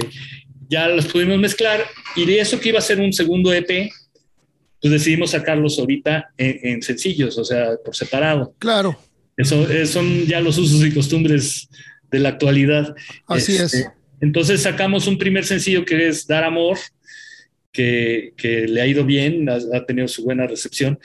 ya 0.70 0.88
los 0.88 1.06
pudimos 1.06 1.38
mezclar 1.38 1.84
y 2.14 2.24
de 2.24 2.40
eso 2.40 2.60
que 2.60 2.70
iba 2.70 2.78
a 2.78 2.82
ser 2.82 3.00
un 3.00 3.12
segundo 3.12 3.52
EP, 3.52 3.90
pues 4.80 4.92
decidimos 4.92 5.32
sacarlos 5.32 5.78
ahorita 5.78 6.30
en, 6.38 6.60
en 6.62 6.82
sencillos, 6.82 7.36
o 7.36 7.44
sea, 7.44 7.72
por 7.84 7.94
separado. 7.94 8.54
Claro. 8.58 8.98
Eso, 9.36 9.66
son 9.86 10.26
ya 10.26 10.40
los 10.40 10.58
usos 10.58 10.84
y 10.86 10.94
costumbres 10.94 11.68
de 12.10 12.18
la 12.20 12.30
actualidad. 12.30 12.94
Así 13.26 13.56
este, 13.56 13.78
es. 13.78 13.90
Entonces 14.20 14.62
sacamos 14.62 15.06
un 15.06 15.18
primer 15.18 15.44
sencillo 15.44 15.84
que 15.84 16.08
es 16.08 16.26
Dar 16.26 16.44
Amor, 16.44 16.78
que, 17.72 18.32
que 18.36 18.68
le 18.68 18.80
ha 18.80 18.86
ido 18.86 19.04
bien, 19.04 19.48
ha, 19.48 19.58
ha, 19.74 19.86
tenido 19.86 20.08
su 20.08 20.24
buena 20.24 20.46
recepción. 20.46 20.98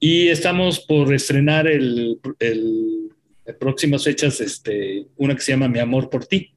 Y 0.00 0.28
estamos 0.28 0.80
por 0.80 1.12
estrenar 1.14 1.68
el, 1.68 2.18
el, 2.38 3.10
en 3.44 3.58
próximas 3.58 4.04
fechas 4.04 4.40
este, 4.40 5.06
una 5.16 5.34
que 5.34 5.42
se 5.42 5.52
llama 5.52 5.68
Mi 5.68 5.78
Amor 5.78 6.10
por 6.10 6.26
Ti. 6.26 6.54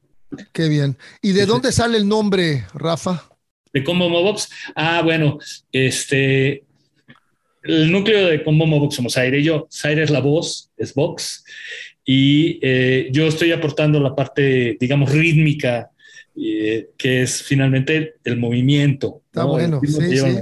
Qué 0.52 0.68
bien. 0.68 0.96
¿Y 1.22 1.32
de 1.32 1.46
dónde 1.46 1.72
sale 1.72 1.98
el 1.98 2.08
nombre, 2.08 2.64
Rafa? 2.74 3.28
De 3.72 3.84
Combo 3.84 4.08
Mobox. 4.08 4.48
Ah, 4.74 5.02
bueno, 5.02 5.38
este. 5.72 6.64
El 7.62 7.90
núcleo 7.90 8.26
de 8.28 8.44
Combo 8.44 8.66
Mobox 8.66 8.94
somos 8.94 9.16
Aire 9.16 9.40
y 9.40 9.44
yo. 9.44 9.66
Zaire 9.72 10.02
es 10.02 10.10
la 10.10 10.20
voz, 10.20 10.70
es 10.76 10.94
Vox. 10.94 11.44
Y 12.04 12.60
eh, 12.62 13.08
yo 13.10 13.26
estoy 13.26 13.50
aportando 13.50 13.98
la 13.98 14.14
parte, 14.14 14.76
digamos, 14.78 15.10
rítmica, 15.10 15.90
eh, 16.36 16.90
que 16.96 17.22
es 17.22 17.42
finalmente 17.42 18.14
el 18.22 18.36
movimiento. 18.36 19.22
Está 19.26 19.42
¿no? 19.42 19.48
bueno, 19.48 19.80
sí, 19.82 20.16
sí. 20.16 20.36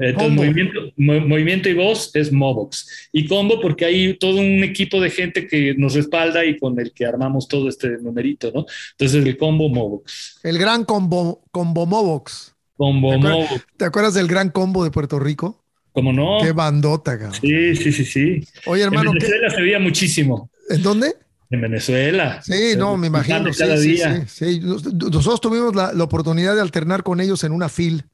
Entonces, 0.00 0.34
movimiento, 0.34 0.80
movimiento, 0.96 1.68
y 1.68 1.74
voz 1.74 2.10
es 2.14 2.32
Mobox. 2.32 3.10
Y 3.12 3.26
combo 3.26 3.60
porque 3.60 3.84
hay 3.84 4.14
todo 4.14 4.40
un 4.40 4.64
equipo 4.64 5.00
de 5.00 5.10
gente 5.10 5.46
que 5.46 5.74
nos 5.74 5.94
respalda 5.94 6.44
y 6.44 6.58
con 6.58 6.78
el 6.80 6.92
que 6.92 7.04
armamos 7.04 7.46
todo 7.46 7.68
este 7.68 7.98
numerito, 7.98 8.50
¿no? 8.54 8.64
Entonces, 8.92 9.24
el 9.24 9.36
combo 9.36 9.68
Mobox. 9.68 10.40
El 10.42 10.58
gran 10.58 10.84
combo, 10.84 11.42
combo 11.50 11.84
Mobox. 11.84 12.54
Combo 12.76 13.10
¿Te 13.10 13.18
Mobox. 13.18 13.44
Acuerdas, 13.44 13.66
¿Te 13.76 13.84
acuerdas 13.84 14.14
del 14.14 14.26
gran 14.26 14.48
combo 14.48 14.84
de 14.84 14.90
Puerto 14.90 15.18
Rico? 15.18 15.62
¿Cómo 15.92 16.12
no? 16.12 16.38
Qué 16.42 16.52
bandota, 16.52 17.18
cabrón. 17.18 17.38
Sí, 17.40 17.76
sí, 17.76 17.92
sí, 17.92 18.04
sí. 18.04 18.44
Oye, 18.66 18.84
hermano. 18.84 19.10
En 19.10 19.18
Venezuela 19.18 19.48
¿qué? 19.48 19.54
se 19.54 19.62
veía 19.62 19.78
muchísimo. 19.78 20.50
¿En 20.70 20.82
dónde? 20.82 21.14
En 21.50 21.60
Venezuela. 21.60 22.40
Sí, 22.42 22.74
no, 22.78 22.96
me 22.96 23.08
imagino. 23.08 23.50
Cada 23.58 23.76
sí, 23.76 23.92
día. 23.92 24.24
Sí, 24.26 24.60
sí, 24.60 24.60
Nosotros 24.60 25.40
tuvimos 25.40 25.74
la, 25.74 25.92
la, 25.92 26.04
oportunidad 26.04 26.54
de 26.54 26.60
alternar 26.60 27.02
con 27.02 27.20
ellos 27.20 27.42
en 27.44 27.52
una 27.52 27.68
fil 27.68 28.04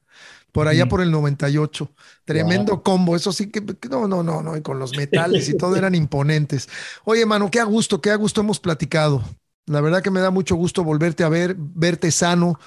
por 0.51 0.67
allá 0.67 0.85
mm. 0.85 0.89
por 0.89 1.01
el 1.01 1.11
98. 1.11 1.91
Tremendo 2.25 2.73
wow. 2.73 2.83
combo, 2.83 3.15
eso 3.15 3.31
sí 3.31 3.49
que 3.49 3.61
no, 3.89 4.07
no, 4.07 4.23
no, 4.23 4.41
no, 4.41 4.57
y 4.57 4.61
con 4.61 4.79
los 4.79 4.95
metales 4.95 5.49
y 5.49 5.57
todo 5.57 5.75
eran 5.75 5.95
imponentes. 5.95 6.67
Oye, 7.03 7.25
mano, 7.25 7.51
qué 7.51 7.59
a 7.59 7.63
gusto, 7.63 8.01
qué 8.01 8.11
a 8.11 8.15
gusto 8.15 8.41
hemos 8.41 8.59
platicado. 8.59 9.23
La 9.65 9.81
verdad 9.81 10.01
que 10.01 10.11
me 10.11 10.21
da 10.21 10.31
mucho 10.31 10.55
gusto 10.55 10.83
volverte 10.83 11.23
a 11.23 11.29
ver, 11.29 11.55
verte 11.57 12.11
sano. 12.11 12.59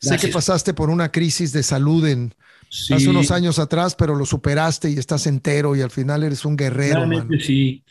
Gracias. 0.00 0.20
Sé 0.20 0.26
que 0.26 0.32
pasaste 0.32 0.74
por 0.74 0.90
una 0.90 1.10
crisis 1.10 1.52
de 1.52 1.62
salud 1.62 2.06
en 2.06 2.34
sí. 2.74 2.94
hace 2.94 3.08
unos 3.08 3.30
años 3.30 3.58
atrás, 3.58 3.94
pero 3.94 4.14
lo 4.14 4.26
superaste 4.26 4.90
y 4.90 4.98
estás 4.98 5.26
entero 5.26 5.76
y 5.76 5.80
al 5.80 5.90
final 5.90 6.22
eres 6.22 6.44
un 6.44 6.56
guerrero. 6.56 7.06
Realmente 7.06 7.40
sí. 7.40 7.82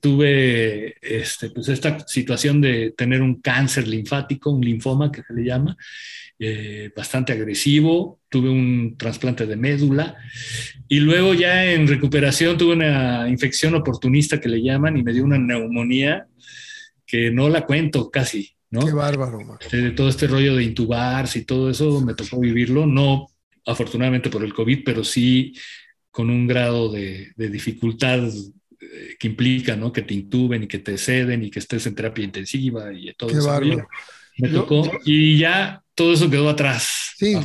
Tuve 0.00 0.94
este, 1.00 1.50
pues 1.50 1.68
esta 1.68 2.06
situación 2.06 2.60
de 2.60 2.94
tener 2.96 3.22
un 3.22 3.40
cáncer 3.40 3.88
linfático, 3.88 4.50
un 4.50 4.64
linfoma 4.64 5.10
que 5.10 5.22
se 5.22 5.32
le 5.34 5.44
llama, 5.44 5.76
eh, 6.38 6.90
bastante 6.96 7.32
agresivo, 7.32 8.20
tuve 8.28 8.50
un 8.50 8.96
trasplante 8.98 9.46
de 9.46 9.56
médula 9.56 10.16
y 10.88 11.00
luego 11.00 11.32
ya 11.34 11.72
en 11.72 11.86
recuperación 11.86 12.58
tuve 12.58 12.72
una 12.72 13.28
infección 13.28 13.74
oportunista 13.74 14.40
que 14.40 14.48
le 14.48 14.62
llaman 14.62 14.96
y 14.96 15.02
me 15.02 15.12
dio 15.12 15.24
una 15.24 15.38
neumonía 15.38 16.26
que 17.06 17.30
no 17.30 17.48
la 17.48 17.64
cuento 17.64 18.10
casi. 18.10 18.50
¿no? 18.70 18.84
Qué 18.84 18.92
bárbaro. 18.92 19.40
Man. 19.40 19.58
De 19.70 19.92
todo 19.92 20.08
este 20.08 20.26
rollo 20.26 20.56
de 20.56 20.64
intubarse 20.64 21.38
y 21.38 21.44
todo 21.44 21.70
eso 21.70 22.00
me 22.00 22.14
tocó 22.14 22.40
vivirlo, 22.40 22.86
no 22.86 23.28
afortunadamente 23.64 24.28
por 24.28 24.42
el 24.44 24.52
COVID, 24.52 24.80
pero 24.84 25.04
sí 25.04 25.54
con 26.10 26.30
un 26.30 26.46
grado 26.46 26.90
de, 26.90 27.32
de 27.36 27.48
dificultad 27.48 28.28
eh, 28.80 29.16
que 29.18 29.28
implica 29.28 29.76
¿no? 29.76 29.92
que 29.92 30.02
te 30.02 30.14
intuben 30.14 30.64
y 30.64 30.66
que 30.66 30.80
te 30.80 30.98
ceden 30.98 31.44
y 31.44 31.50
que 31.50 31.60
estés 31.60 31.86
en 31.86 31.94
terapia 31.94 32.24
intensiva 32.24 32.92
y 32.92 33.12
todo 33.14 33.30
Qué 33.30 33.38
eso. 33.38 33.46
Bárbaro. 33.46 33.88
Me 34.38 34.48
tocó 34.48 34.90
y 35.04 35.38
ya 35.38 35.83
todo 35.94 36.12
eso 36.12 36.28
quedó 36.30 36.48
atrás. 36.48 37.14
Sí, 37.16 37.36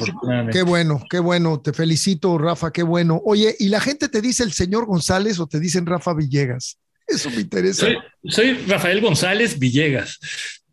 qué 0.51 0.63
bueno, 0.63 1.03
qué 1.09 1.19
bueno. 1.19 1.61
Te 1.61 1.73
felicito, 1.73 2.37
Rafa, 2.37 2.71
qué 2.71 2.83
bueno. 2.83 3.21
Oye, 3.23 3.55
¿y 3.59 3.69
la 3.69 3.79
gente 3.79 4.09
te 4.09 4.21
dice 4.21 4.43
el 4.43 4.53
señor 4.53 4.85
González 4.85 5.39
o 5.39 5.47
te 5.47 5.59
dicen 5.59 5.85
Rafa 5.85 6.13
Villegas? 6.13 6.79
Eso 7.05 7.29
me 7.29 7.41
interesa. 7.41 7.85
Soy, 7.85 7.97
soy 8.27 8.53
Rafael 8.67 9.01
González 9.01 9.57
Villegas. 9.59 10.19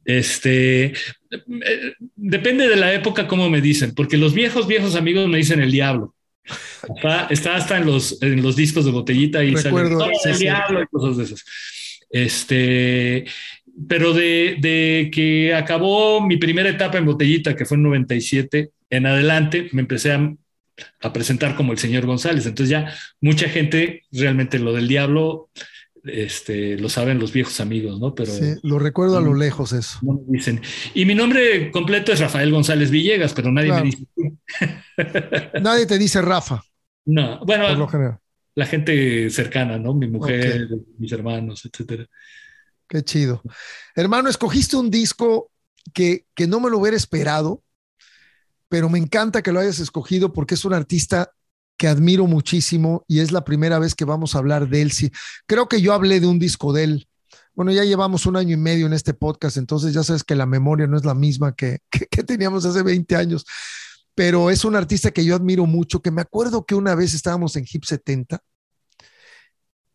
Este 0.04 0.86
eh, 0.86 1.92
depende 2.14 2.68
de 2.68 2.76
la 2.76 2.94
época 2.94 3.26
como 3.26 3.50
me 3.50 3.60
dicen, 3.60 3.94
porque 3.94 4.16
los 4.16 4.32
viejos, 4.34 4.66
viejos 4.66 4.94
amigos 4.94 5.28
me 5.28 5.38
dicen 5.38 5.60
el 5.60 5.72
diablo. 5.72 6.14
Está, 6.96 7.26
está 7.26 7.56
hasta 7.56 7.76
en 7.76 7.86
los, 7.86 8.22
en 8.22 8.40
los 8.40 8.54
discos 8.54 8.84
de 8.84 8.92
botellita 8.92 9.42
y 9.42 9.54
Recuerdo, 9.54 10.06
el 10.24 10.38
diablo 10.38 10.82
y 10.82 10.86
cosas 10.86 11.16
de 11.16 11.24
esas. 11.24 11.44
Este, 12.08 13.24
pero 13.88 14.12
de, 14.12 14.56
de, 14.60 15.10
que 15.12 15.54
acabó 15.54 16.20
mi 16.20 16.36
primera 16.36 16.68
etapa 16.68 16.98
en 16.98 17.06
botellita, 17.06 17.54
que 17.54 17.64
fue 17.64 17.76
en 17.76 17.82
97, 17.84 18.70
en 18.90 19.06
adelante 19.06 19.68
me 19.72 19.82
empecé 19.82 20.12
a, 20.12 20.34
a, 21.02 21.12
presentar 21.12 21.56
como 21.56 21.72
el 21.72 21.78
señor 21.78 22.06
González. 22.06 22.46
Entonces 22.46 22.70
ya 22.70 22.92
mucha 23.20 23.48
gente, 23.48 24.04
realmente 24.12 24.58
lo 24.58 24.72
del 24.72 24.88
diablo, 24.88 25.50
este, 26.04 26.78
lo 26.78 26.88
saben 26.88 27.18
los 27.18 27.32
viejos 27.32 27.60
amigos, 27.60 27.98
¿no? 28.00 28.14
Pero 28.14 28.32
sí, 28.32 28.54
lo 28.62 28.78
recuerdo 28.78 29.18
a 29.18 29.20
lo 29.20 29.34
lejos 29.34 29.72
eso. 29.72 29.98
No 30.02 30.14
me 30.14 30.38
dicen. 30.38 30.60
Y 30.94 31.04
mi 31.04 31.14
nombre 31.14 31.70
completo 31.70 32.12
es 32.12 32.20
Rafael 32.20 32.50
González 32.50 32.90
Villegas, 32.90 33.34
pero 33.34 33.50
nadie 33.50 33.72
me 33.72 33.82
dice. 33.82 34.04
nadie 35.60 35.86
te 35.86 35.98
dice 35.98 36.22
Rafa. 36.22 36.62
No, 37.06 37.40
bueno, 37.44 37.88
la 38.54 38.66
gente 38.66 39.30
cercana, 39.30 39.78
¿no? 39.78 39.94
Mi 39.94 40.08
mujer, 40.08 40.68
mis 40.98 41.12
hermanos, 41.12 41.64
etcétera. 41.66 42.06
Qué 42.88 43.02
chido. 43.02 43.42
Hermano, 43.94 44.28
escogiste 44.28 44.76
un 44.76 44.90
disco 44.90 45.50
que, 45.92 46.26
que 46.34 46.46
no 46.46 46.60
me 46.60 46.70
lo 46.70 46.78
hubiera 46.78 46.96
esperado, 46.96 47.62
pero 48.68 48.88
me 48.88 48.98
encanta 48.98 49.42
que 49.42 49.52
lo 49.52 49.60
hayas 49.60 49.78
escogido 49.78 50.32
porque 50.32 50.54
es 50.54 50.64
un 50.64 50.74
artista 50.74 51.32
que 51.76 51.88
admiro 51.88 52.26
muchísimo 52.26 53.04
y 53.06 53.20
es 53.20 53.32
la 53.32 53.44
primera 53.44 53.78
vez 53.78 53.94
que 53.94 54.04
vamos 54.04 54.34
a 54.34 54.38
hablar 54.38 54.68
de 54.68 54.82
él. 54.82 54.92
Sí, 54.92 55.10
creo 55.46 55.68
que 55.68 55.80
yo 55.80 55.92
hablé 55.92 56.20
de 56.20 56.26
un 56.26 56.38
disco 56.38 56.72
de 56.72 56.84
él. 56.84 57.08
Bueno, 57.54 57.72
ya 57.72 57.84
llevamos 57.84 58.26
un 58.26 58.36
año 58.36 58.54
y 58.54 58.58
medio 58.58 58.86
en 58.86 58.92
este 58.92 59.14
podcast, 59.14 59.56
entonces 59.56 59.94
ya 59.94 60.02
sabes 60.02 60.24
que 60.24 60.34
la 60.34 60.46
memoria 60.46 60.86
no 60.86 60.96
es 60.96 61.04
la 61.04 61.14
misma 61.14 61.54
que, 61.54 61.78
que, 61.90 62.22
teníamos 62.22 62.64
hace 62.66 62.82
20 62.82 63.16
años, 63.16 63.46
pero 64.14 64.50
es 64.50 64.64
un 64.64 64.76
artista 64.76 65.10
que 65.10 65.24
yo 65.24 65.34
admiro 65.34 65.66
mucho, 65.66 66.02
que 66.02 66.10
me 66.10 66.20
acuerdo 66.22 66.66
que 66.66 66.74
una 66.74 66.94
vez 66.94 67.14
estábamos 67.14 67.56
en 67.56 67.66
Hip 67.70 67.84
70 67.84 68.42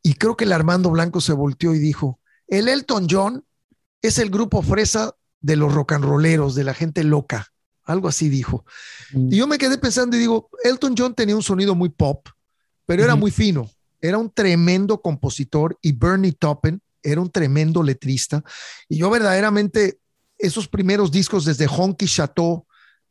y 0.04 0.16
creo 0.16 0.36
que 0.36 0.46
el 0.46 0.54
Armando 0.54 0.90
Blanco 0.90 1.22
se 1.22 1.34
volteó 1.34 1.76
y 1.76 1.80
dijo, 1.80 2.20
el 2.52 2.68
Elton 2.68 3.08
John 3.10 3.46
es 4.02 4.20
el 4.20 4.30
grupo 4.30 4.62
fresa 4.62 5.16
de 5.40 5.56
los 5.56 5.74
rock 5.74 5.94
and 5.94 6.04
rolleros, 6.04 6.54
de 6.54 6.66
la 6.66 6.74
gente 6.74 7.04
loca. 7.04 7.48
Algo 7.86 8.10
así 8.10 8.30
dijo. 8.30 8.66
Mm. 9.14 9.34
Y 9.34 9.38
yo 9.38 9.48
me 9.48 9.58
quedé 9.58 9.78
pensando 9.78 10.16
y 10.18 10.20
digo, 10.20 10.50
Elton 10.64 10.94
John 10.96 11.16
tenía 11.16 11.36
un 11.36 11.44
sonido 11.44 11.76
muy 11.76 11.90
pop, 11.90 12.28
pero 12.86 13.04
era 13.04 13.16
muy 13.16 13.32
fino. 13.32 13.70
Era 14.02 14.18
un 14.18 14.30
tremendo 14.30 15.02
compositor 15.02 15.78
y 15.82 15.94
Bernie 15.94 16.34
Taupin 16.34 16.82
era 17.02 17.22
un 17.22 17.32
tremendo 17.32 17.82
letrista. 17.82 18.44
Y 18.90 18.98
yo 18.98 19.10
verdaderamente, 19.10 20.00
esos 20.38 20.68
primeros 20.68 21.10
discos 21.10 21.46
desde 21.46 21.68
Honky 21.68 22.06
Chateau 22.06 22.68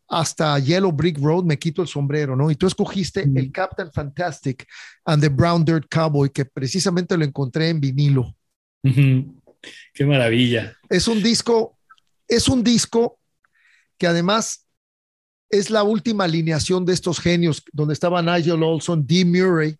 hasta 0.07 0.59
Yellow 0.59 0.93
Brick 0.93 1.19
Road, 1.19 1.45
me 1.45 1.59
quito 1.59 1.81
el 1.81 1.89
sombrero, 1.89 2.37
¿no? 2.37 2.51
Y 2.51 2.57
tú 2.57 2.67
escogiste 2.67 3.23
el 3.23 3.51
Captain 3.51 3.91
Fantastic 3.91 4.67
and 5.07 5.23
the 5.23 5.29
Brown 5.29 5.65
Dirt 5.65 5.87
Cowboy, 5.89 6.29
que 6.29 6.45
precisamente 6.45 7.17
lo 7.17 7.25
encontré 7.25 7.71
en 7.71 7.81
vinilo. 7.81 8.35
Qué 8.83 10.07
maravilla. 10.07 10.77
Es 10.89 11.09
un 11.09 11.23
disco, 11.23 11.77
es 12.27 12.49
un 12.49 12.65
disco 12.65 13.19
que 13.99 14.07
además 14.07 14.67
es 15.51 15.71
la 15.71 15.83
última 15.83 16.25
alineación 16.25 16.85
de 16.85 16.93
estos 16.93 17.21
genios, 17.21 17.63
donde 17.73 17.95
estaba 17.95 18.23
Nigel 18.23 18.63
Olson, 18.63 19.07
Dee 19.07 19.25
Murray, 19.25 19.77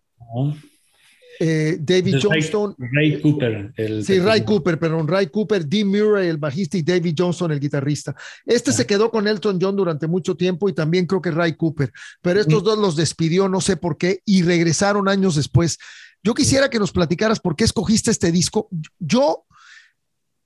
eh, 1.39 1.77
David 1.79 2.17
Johnston. 2.21 2.75
Ray, 2.77 3.19
Cooper. 3.19 3.73
El 3.75 4.05
sí, 4.05 4.19
Ray 4.19 4.45
Cooper, 4.45 4.77
perdón, 4.77 5.07
Ray 5.07 5.27
Cooper, 5.27 5.65
Dee 5.65 5.83
Murray, 5.83 6.27
el 6.27 6.37
bajista, 6.37 6.77
y 6.77 6.83
David 6.83 7.15
Johnston, 7.17 7.51
el 7.51 7.59
guitarrista. 7.59 8.15
Este 8.45 8.71
se 8.71 8.85
quedó 8.85 9.09
con 9.09 9.27
Elton 9.27 9.57
John 9.59 9.75
durante 9.75 10.05
mucho 10.05 10.35
tiempo 10.35 10.69
y 10.69 10.73
también 10.73 11.07
creo 11.07 11.21
que 11.21 11.31
Ray 11.31 11.53
Cooper, 11.53 11.91
pero 12.21 12.39
estos 12.41 12.63
dos 12.63 12.77
los 12.77 12.95
despidió, 12.95 13.49
no 13.49 13.59
sé 13.59 13.75
por 13.75 13.97
qué, 13.97 14.21
y 14.23 14.43
regresaron 14.43 15.09
años 15.09 15.35
después. 15.35 15.79
Yo 16.23 16.33
quisiera 16.33 16.69
que 16.69 16.79
nos 16.79 16.91
platicaras 16.91 17.39
por 17.39 17.55
qué 17.55 17.63
escogiste 17.63 18.11
este 18.11 18.31
disco. 18.31 18.69
Yo, 18.99 19.45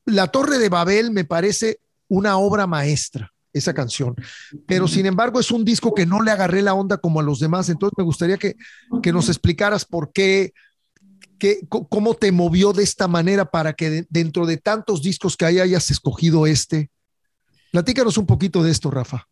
La 0.06 0.28
Torre 0.28 0.58
de 0.58 0.70
Babel 0.70 1.12
me 1.12 1.26
parece 1.26 1.80
una 2.08 2.38
obra 2.38 2.68
maestra 2.68 3.34
esa 3.56 3.74
canción. 3.74 4.16
Pero 4.68 4.88
sin 4.88 5.06
embargo 5.06 5.40
es 5.40 5.50
un 5.50 5.64
disco 5.64 5.94
que 5.94 6.06
no 6.06 6.22
le 6.22 6.32
agarré 6.32 6.62
la 6.62 6.74
onda 6.74 6.98
como 6.98 7.20
a 7.20 7.24
los 7.24 7.40
demás. 7.40 7.70
Entonces 7.70 7.96
me 7.98 8.04
gustaría 8.04 8.38
que, 8.38 8.56
que 9.02 9.14
nos 9.14 9.30
explicaras 9.30 9.86
por 9.86 10.12
qué, 10.12 10.54
qué, 11.40 11.62
cómo 11.70 12.16
te 12.16 12.32
movió 12.32 12.74
de 12.74 12.84
esta 12.84 13.08
manera 13.08 13.46
para 13.46 13.74
que 13.74 14.06
dentro 14.10 14.46
de 14.46 14.58
tantos 14.58 15.02
discos 15.02 15.38
que 15.38 15.46
hay 15.46 15.60
hayas 15.60 15.90
escogido 15.90 16.46
este. 16.48 16.92
Platícanos 17.72 18.18
un 18.18 18.26
poquito 18.26 18.62
de 18.62 18.72
esto, 18.72 18.92
Rafa. 18.92 19.28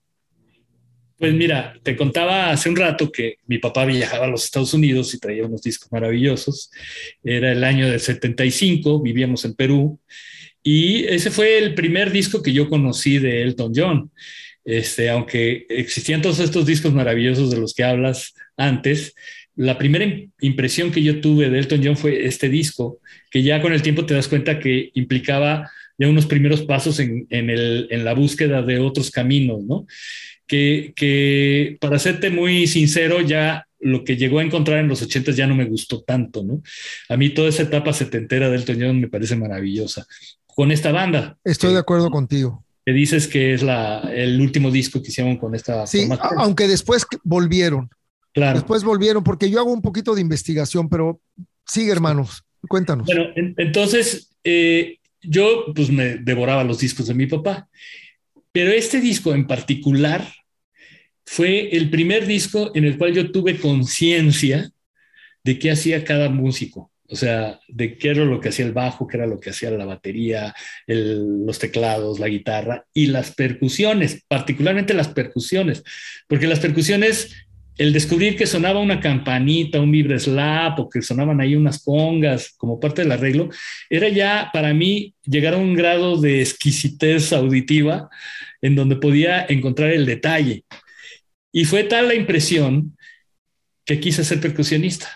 Pues 1.23 1.35
mira, 1.35 1.79
te 1.83 1.95
contaba 1.95 2.51
hace 2.51 2.67
un 2.67 2.75
rato 2.75 3.09
que 3.09 3.37
mi 3.47 3.57
papá 3.57 3.85
viajaba 3.85 4.25
a 4.25 4.27
los 4.27 4.43
Estados 4.43 4.73
Unidos 4.73 5.13
y 5.13 5.19
traía 5.19 5.45
unos 5.45 5.61
discos 5.61 5.89
maravillosos. 5.89 6.69
Era 7.23 7.53
el 7.53 7.63
año 7.63 7.89
del 7.89 8.01
75, 8.01 9.01
vivíamos 9.01 9.45
en 9.45 9.53
Perú 9.53 10.01
y 10.61 11.05
ese 11.05 11.31
fue 11.31 11.59
el 11.59 11.75
primer 11.75 12.11
disco 12.11 12.43
que 12.43 12.51
yo 12.51 12.67
conocí 12.67 13.19
de 13.19 13.41
Elton 13.41 13.71
John. 13.73 14.11
Este, 14.65 15.09
aunque 15.09 15.65
existían 15.69 16.21
todos 16.21 16.39
estos 16.39 16.65
discos 16.65 16.93
maravillosos 16.93 17.51
de 17.51 17.57
los 17.57 17.73
que 17.73 17.85
hablas 17.85 18.33
antes, 18.57 19.15
la 19.55 19.77
primera 19.77 20.05
impresión 20.41 20.91
que 20.91 21.03
yo 21.03 21.21
tuve 21.21 21.49
de 21.49 21.59
Elton 21.59 21.79
John 21.81 21.95
fue 21.95 22.25
este 22.25 22.49
disco, 22.49 22.99
que 23.31 23.43
ya 23.43 23.61
con 23.61 23.71
el 23.71 23.81
tiempo 23.81 24.05
te 24.05 24.13
das 24.13 24.27
cuenta 24.27 24.59
que 24.59 24.91
implicaba 24.93 25.71
ya 25.97 26.09
unos 26.09 26.25
primeros 26.25 26.63
pasos 26.63 26.99
en, 26.99 27.27
en, 27.29 28.03
la 28.03 28.13
búsqueda 28.13 28.61
de 28.61 28.79
otros 28.79 29.11
caminos, 29.11 29.63
¿no? 29.63 29.85
Que, 30.48 30.94
que, 30.95 31.78
para 31.80 31.99
serte 31.99 32.30
muy 32.30 32.68
sincero, 32.68 33.22
ya 33.22 33.65
lo 33.80 34.03
que 34.03 34.18
llegó 34.18 34.40
a 34.40 34.44
encontrar 34.44 34.80
en 34.80 34.88
los 34.88 35.02
ochentas 35.02 35.36
ya 35.36 35.48
no 35.48 35.56
me 35.56 35.65
gustó 35.65 36.02
tanto, 36.02 36.44
¿no? 36.44 36.61
A 37.10 37.18
mí 37.18 37.30
toda 37.30 37.49
esa 37.49 37.64
etapa 37.64 37.94
setentera 37.94 38.49
de 38.49 38.56
Elton 38.56 38.78
John 38.80 38.99
me 38.99 39.10
parece 39.10 39.36
maravillosa 39.36 40.06
con 40.45 40.72
esta 40.72 40.91
banda. 40.91 41.38
Estoy 41.44 41.74
de 41.74 41.80
acuerdo 41.80 42.10
contigo. 42.10 42.64
Que 42.86 42.94
dices 42.94 43.28
que 43.28 43.53
es 43.53 43.64
la, 43.64 43.99
el 44.14 44.40
último 44.41 44.72
disco 44.72 45.02
que 45.02 45.10
hicieron 45.10 45.38
con 45.38 45.56
esta 45.56 45.88
Sí, 45.88 46.07
aunque 46.38 46.68
después 46.68 47.06
volvieron. 47.24 47.90
Claro. 48.34 48.60
Después 48.60 48.84
volvieron, 48.84 49.24
porque 49.24 49.49
yo 49.49 49.60
hago 49.60 49.72
un 49.72 49.82
poquito 49.82 50.15
de 50.15 50.22
investigación, 50.22 50.90
pero 50.90 51.22
sigue, 51.65 51.91
hermanos, 51.91 52.44
cuéntanos. 52.68 53.06
Bueno, 53.06 53.26
entonces 53.36 54.32
eh, 54.44 54.98
yo 55.22 55.65
pues 55.74 55.90
me 55.91 56.18
devoraba 56.18 56.64
los 56.64 56.80
discos 56.80 57.07
de 57.07 57.14
mi 57.14 57.28
papá, 57.28 57.70
pero 58.53 58.71
este 58.71 59.01
disco 59.01 59.34
en 59.34 59.45
particular 59.45 60.25
fue 61.25 61.75
el 61.75 61.89
primer 61.89 62.25
disco 62.25 62.71
en 62.75 62.85
el 62.85 62.97
cual 62.97 63.13
yo 63.13 63.31
tuve 63.31 63.57
conciencia 63.57 64.71
de 65.43 65.59
qué 65.59 65.71
hacía 65.71 66.05
cada 66.05 66.30
músico. 66.30 66.91
O 67.09 67.15
sea, 67.15 67.59
de 67.67 67.97
qué 67.97 68.09
era 68.09 68.23
lo 68.23 68.39
que 68.39 68.49
hacía 68.49 68.65
el 68.65 68.71
bajo, 68.71 69.07
qué 69.07 69.17
era 69.17 69.27
lo 69.27 69.39
que 69.39 69.49
hacía 69.49 69.69
la 69.69 69.85
batería, 69.85 70.55
los 70.88 71.59
teclados, 71.59 72.19
la 72.19 72.27
guitarra 72.27 72.85
y 72.93 73.07
las 73.07 73.35
percusiones, 73.35 74.23
particularmente 74.27 74.93
las 74.93 75.09
percusiones, 75.09 75.84
porque 76.27 76.47
las 76.47 76.59
percusiones, 76.59 77.35
el 77.77 77.91
descubrir 77.91 78.35
que 78.35 78.45
sonaba 78.45 78.79
una 78.79 78.99
campanita, 78.99 79.79
un 79.79 80.19
slap 80.19 80.79
o 80.79 80.89
que 80.89 81.01
sonaban 81.01 81.41
ahí 81.41 81.55
unas 81.55 81.83
congas 81.83 82.53
como 82.57 82.79
parte 82.79 83.01
del 83.01 83.11
arreglo, 83.11 83.49
era 83.89 84.09
ya 84.09 84.49
para 84.53 84.73
mí 84.73 85.15
llegar 85.23 85.55
a 85.55 85.57
un 85.57 85.73
grado 85.73 86.19
de 86.19 86.41
exquisitez 86.41 87.33
auditiva 87.33 88.09
en 88.61 88.75
donde 88.75 88.95
podía 88.95 89.45
encontrar 89.49 89.91
el 89.91 90.05
detalle. 90.05 90.65
Y 91.51 91.65
fue 91.65 91.83
tal 91.83 92.07
la 92.07 92.15
impresión 92.15 92.97
que 93.85 93.99
quise 93.99 94.23
ser 94.23 94.39
percusionista. 94.39 95.09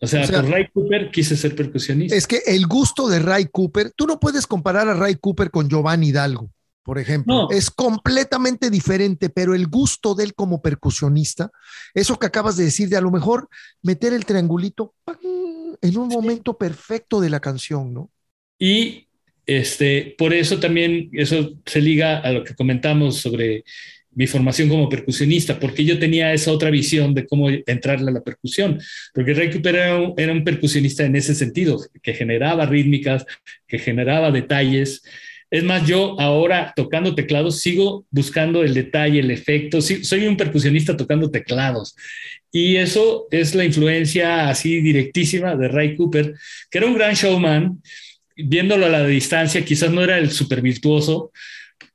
O 0.00 0.06
sea, 0.06 0.26
por 0.26 0.50
Ray 0.50 0.68
Cooper 0.72 1.10
quise 1.10 1.36
ser 1.36 1.56
percusionista. 1.56 2.14
Es 2.14 2.26
que 2.26 2.42
el 2.46 2.66
gusto 2.66 3.08
de 3.08 3.20
Ray 3.20 3.46
Cooper, 3.50 3.92
tú 3.96 4.06
no 4.06 4.20
puedes 4.20 4.46
comparar 4.46 4.88
a 4.88 4.94
Ray 4.94 5.16
Cooper 5.16 5.50
con 5.50 5.68
Giovanni 5.68 6.08
Hidalgo, 6.08 6.50
por 6.84 6.98
ejemplo. 6.98 7.48
Es 7.50 7.70
completamente 7.70 8.70
diferente, 8.70 9.30
pero 9.30 9.54
el 9.54 9.66
gusto 9.66 10.14
de 10.14 10.24
él 10.24 10.34
como 10.34 10.62
percusionista, 10.62 11.50
eso 11.94 12.18
que 12.18 12.26
acabas 12.26 12.56
de 12.56 12.64
decir, 12.64 12.88
de 12.88 12.96
a 12.96 13.00
lo 13.00 13.10
mejor 13.10 13.48
meter 13.82 14.12
el 14.12 14.26
triangulito 14.26 14.94
en 15.80 15.98
un 15.98 16.08
momento 16.08 16.56
perfecto 16.56 17.20
de 17.20 17.30
la 17.30 17.40
canción, 17.40 17.92
¿no? 17.92 18.10
Y 18.58 19.08
este, 19.46 20.14
por 20.16 20.32
eso 20.32 20.60
también, 20.60 21.10
eso 21.12 21.54
se 21.66 21.80
liga 21.80 22.18
a 22.18 22.30
lo 22.32 22.44
que 22.44 22.54
comentamos 22.54 23.16
sobre 23.16 23.64
mi 24.14 24.26
formación 24.26 24.68
como 24.68 24.88
percusionista, 24.88 25.58
porque 25.58 25.84
yo 25.84 25.98
tenía 25.98 26.32
esa 26.32 26.52
otra 26.52 26.70
visión 26.70 27.14
de 27.14 27.26
cómo 27.26 27.48
entrarle 27.50 28.10
a 28.10 28.14
la 28.14 28.22
percusión, 28.22 28.80
porque 29.12 29.34
Ray 29.34 29.50
Cooper 29.50 29.74
era 29.74 30.32
un, 30.32 30.44
percusionista 30.44 31.04
en 31.04 31.16
ese 31.16 31.34
sentido, 31.34 31.80
que 32.02 32.14
generaba 32.14 32.66
rítmicas, 32.66 33.26
que 33.66 33.78
generaba 33.78 34.30
detalles. 34.30 35.02
Es 35.54 35.62
más, 35.62 35.86
yo 35.86 36.20
ahora 36.20 36.72
tocando 36.74 37.14
teclados 37.14 37.60
sigo 37.60 38.04
buscando 38.10 38.64
el 38.64 38.74
detalle, 38.74 39.20
el 39.20 39.30
efecto, 39.30 39.80
soy 39.80 40.26
un 40.26 40.36
percusionista 40.36 40.96
tocando 40.96 41.30
teclados. 41.30 41.94
Y 42.50 42.74
eso 42.74 43.28
es 43.30 43.54
la 43.54 43.64
influencia 43.64 44.48
así 44.48 44.80
directísima 44.80 45.54
de 45.54 45.68
Ray 45.68 45.94
Cooper, 45.94 46.34
que 46.68 46.78
era 46.78 46.88
un 46.88 46.94
gran 46.94 47.14
showman, 47.14 47.80
viéndolo 48.36 48.86
a 48.86 48.88
la 48.88 49.06
distancia, 49.06 49.64
quizás 49.64 49.92
no 49.92 50.02
era 50.02 50.18
el 50.18 50.32
super 50.32 50.60
virtuoso, 50.60 51.30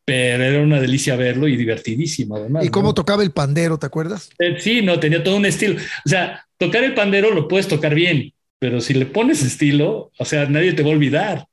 pero 0.05 0.41
era 0.41 0.63
una 0.63 0.79
delicia 0.79 1.17
verlo 1.17 1.45
y 1.49 1.57
divertidísimo 1.57 2.37
además. 2.37 2.63
¿Y 2.63 2.69
cómo 2.69 2.93
tocaba 2.93 3.23
el 3.23 3.31
pandero, 3.31 3.77
te 3.77 3.87
acuerdas? 3.87 4.29
Eh, 4.39 4.55
sí, 4.57 4.81
no, 4.81 5.01
tenía 5.01 5.21
todo 5.21 5.35
un 5.35 5.45
estilo. 5.45 5.75
O 6.05 6.09
sea, 6.09 6.45
tocar 6.57 6.85
el 6.85 6.93
pandero 6.93 7.33
lo 7.33 7.49
puedes 7.49 7.67
tocar 7.67 7.93
bien, 7.93 8.31
pero 8.59 8.81
si 8.81 8.93
le 8.93 9.05
pones 9.05 9.41
estilo, 9.41 10.11
o 10.17 10.25
sea, 10.25 10.45
nadie 10.47 10.73
te 10.73 10.83
va 10.83 10.89
a 10.89 10.93
olvidar. 10.93 11.45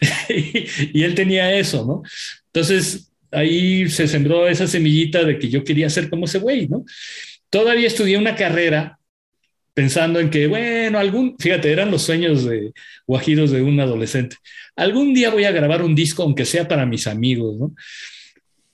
y, 0.28 1.02
él 1.02 1.14
tenía 1.14 1.54
eso, 1.54 1.84
¿no? 1.84 2.02
Entonces, 2.46 3.12
ahí 3.30 3.88
se 3.90 4.08
sembró 4.08 4.48
esa 4.48 4.66
semillita 4.66 5.22
de 5.24 5.38
que 5.38 5.50
yo 5.50 5.62
quería 5.62 5.90
ser 5.90 6.08
como 6.08 6.24
ese 6.24 6.38
güey, 6.38 6.66
¿no? 6.66 6.84
Todavía 7.50 7.86
estudié 7.86 8.16
una 8.16 8.34
carrera 8.34 8.98
pensando 9.74 10.20
en 10.20 10.30
que, 10.30 10.46
bueno, 10.46 10.98
algún, 10.98 11.36
fíjate, 11.38 11.70
eran 11.70 11.90
los 11.90 12.02
sueños 12.02 12.44
de 12.44 12.72
guajiros 13.06 13.50
de 13.50 13.60
un 13.60 13.78
adolescente. 13.80 14.36
Algún 14.74 15.12
día 15.12 15.30
voy 15.30 15.44
a 15.44 15.52
grabar 15.52 15.82
un 15.82 15.94
disco, 15.94 16.22
aunque 16.22 16.44
sea 16.46 16.66
para 16.66 16.86
mis 16.86 17.06
amigos, 17.06 17.56
¿no? 17.58 17.74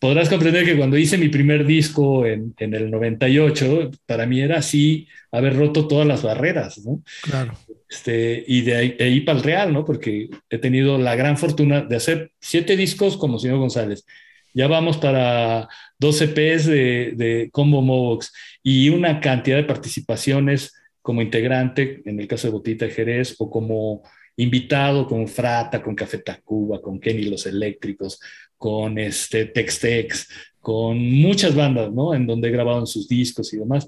Podrás 0.01 0.31
comprender 0.31 0.65
que 0.65 0.79
cuando 0.79 0.97
hice 0.97 1.19
mi 1.19 1.29
primer 1.29 1.67
disco 1.67 2.25
en, 2.25 2.55
en 2.59 2.75
el 2.75 2.91
98, 2.91 3.91
para 4.07 4.25
mí 4.25 4.41
era 4.41 4.59
así 4.59 5.07
haber 5.31 5.57
roto 5.57 5.87
todas 5.87 6.09
las 6.09 6.23
barreras, 6.23 6.79
¿no? 6.85 7.03
Claro. 7.23 7.53
Este, 7.89 8.43
y 8.47 8.63
de 8.63 8.77
ahí, 8.77 8.93
de 8.93 9.05
ahí, 9.05 9.21
para 9.21 9.39
el 9.39 9.45
Real, 9.45 9.73
¿no? 9.75 9.85
Porque 9.85 10.31
he 10.49 10.59
tenido 10.59 10.97
la 10.97 11.17
gran 11.17 11.37
fortuna 11.37 11.83
de 11.83 11.97
hacer 11.97 12.33
siete 12.41 12.77
discos 12.77 13.19
como 13.19 13.39
señor 13.39 13.59
González. 13.59 14.07
Ya 14.55 14.69
vamos 14.69 14.97
para 14.97 15.69
12 15.99 16.25
EPs 16.25 16.67
de, 16.67 17.13
de 17.17 17.51
Combo 17.53 17.83
Movox 17.83 18.33
y 18.63 18.89
una 18.89 19.21
cantidad 19.21 19.59
de 19.59 19.65
participaciones 19.65 20.73
como 21.03 21.21
integrante, 21.21 22.03
en 22.07 22.21
el 22.21 22.27
caso 22.27 22.47
de 22.47 22.53
Botita 22.53 22.87
de 22.87 22.93
Jerez, 22.93 23.37
o 23.39 23.51
como 23.51 24.03
invitado 24.37 25.07
con 25.07 25.29
Frata, 25.29 25.83
con 25.83 25.95
Café 25.95 26.19
Tacuba, 26.19 26.81
con 26.81 26.99
Kenny 26.99 27.25
Los 27.25 27.47
Eléctricos, 27.47 28.19
con 28.61 28.99
este 28.99 29.47
Tex-Tex, 29.47 30.29
con 30.61 30.99
muchas 30.99 31.55
bandas, 31.55 31.91
¿no? 31.91 32.13
En 32.13 32.27
donde 32.27 32.51
en 32.51 32.87
sus 32.87 33.09
discos 33.09 33.55
y 33.55 33.57
demás. 33.57 33.87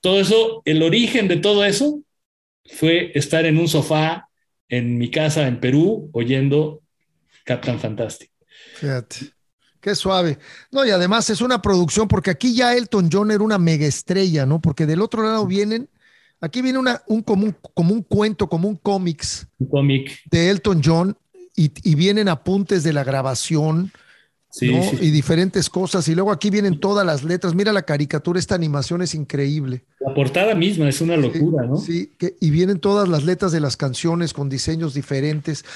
Todo 0.00 0.18
eso, 0.18 0.62
el 0.64 0.82
origen 0.82 1.28
de 1.28 1.36
todo 1.36 1.64
eso 1.64 2.00
fue 2.64 3.12
estar 3.14 3.46
en 3.46 3.56
un 3.56 3.68
sofá 3.68 4.28
en 4.68 4.98
mi 4.98 5.12
casa 5.12 5.46
en 5.46 5.60
Perú 5.60 6.10
oyendo 6.12 6.82
Captain 7.44 7.78
Fantastic. 7.78 8.32
Fíjate. 8.74 9.32
Qué 9.80 9.94
suave. 9.94 10.38
No, 10.72 10.84
y 10.84 10.90
además 10.90 11.30
es 11.30 11.40
una 11.40 11.62
producción, 11.62 12.08
porque 12.08 12.30
aquí 12.30 12.52
ya 12.52 12.76
Elton 12.76 13.10
John 13.12 13.30
era 13.30 13.44
una 13.44 13.58
mega 13.58 13.86
estrella, 13.86 14.44
¿no? 14.44 14.60
Porque 14.60 14.86
del 14.86 15.02
otro 15.02 15.22
lado 15.22 15.46
vienen, 15.46 15.88
aquí 16.40 16.62
viene 16.62 16.80
una, 16.80 17.00
un, 17.06 17.22
como, 17.22 17.44
un, 17.44 17.56
como 17.74 17.94
un 17.94 18.02
cuento, 18.02 18.48
como 18.48 18.68
un 18.68 18.76
cómics. 18.76 19.46
Un 19.58 19.68
cómic. 19.68 20.18
De 20.28 20.50
Elton 20.50 20.82
John, 20.84 21.16
y, 21.60 21.72
y, 21.84 21.94
vienen 21.94 22.28
apuntes 22.28 22.82
de 22.82 22.94
la 22.94 23.04
grabación. 23.04 23.92
Sí, 24.48 24.74
¿no? 24.74 24.82
sí. 24.82 24.96
Y 25.02 25.10
diferentes 25.10 25.68
cosas. 25.68 26.08
Y 26.08 26.14
luego 26.14 26.32
aquí 26.32 26.48
vienen 26.48 26.80
todas 26.80 27.04
las 27.04 27.22
letras. 27.22 27.54
Mira 27.54 27.72
la 27.72 27.82
caricatura, 27.82 28.38
esta 28.38 28.54
animación 28.54 29.02
es 29.02 29.14
increíble. 29.14 29.84
La 30.00 30.14
portada 30.14 30.54
misma 30.54 30.88
es 30.88 31.02
una 31.02 31.18
locura, 31.18 31.64
sí, 31.64 31.68
¿no? 31.68 31.76
Sí, 31.76 32.12
que, 32.18 32.34
y 32.40 32.50
vienen 32.50 32.80
todas 32.80 33.10
las 33.10 33.24
letras 33.24 33.52
de 33.52 33.60
las 33.60 33.76
canciones 33.76 34.32
con 34.32 34.48
diseños 34.48 34.94
diferentes. 34.94 35.66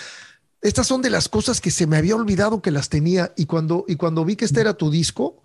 Estas 0.62 0.86
son 0.86 1.02
de 1.02 1.10
las 1.10 1.28
cosas 1.28 1.60
que 1.60 1.70
se 1.70 1.86
me 1.86 1.98
había 1.98 2.16
olvidado 2.16 2.62
que 2.62 2.70
las 2.70 2.88
tenía. 2.88 3.34
Y 3.36 3.44
cuando, 3.44 3.84
y 3.86 3.96
cuando 3.96 4.24
vi 4.24 4.36
que 4.36 4.46
este 4.46 4.62
era 4.62 4.72
tu 4.72 4.90
disco, 4.90 5.42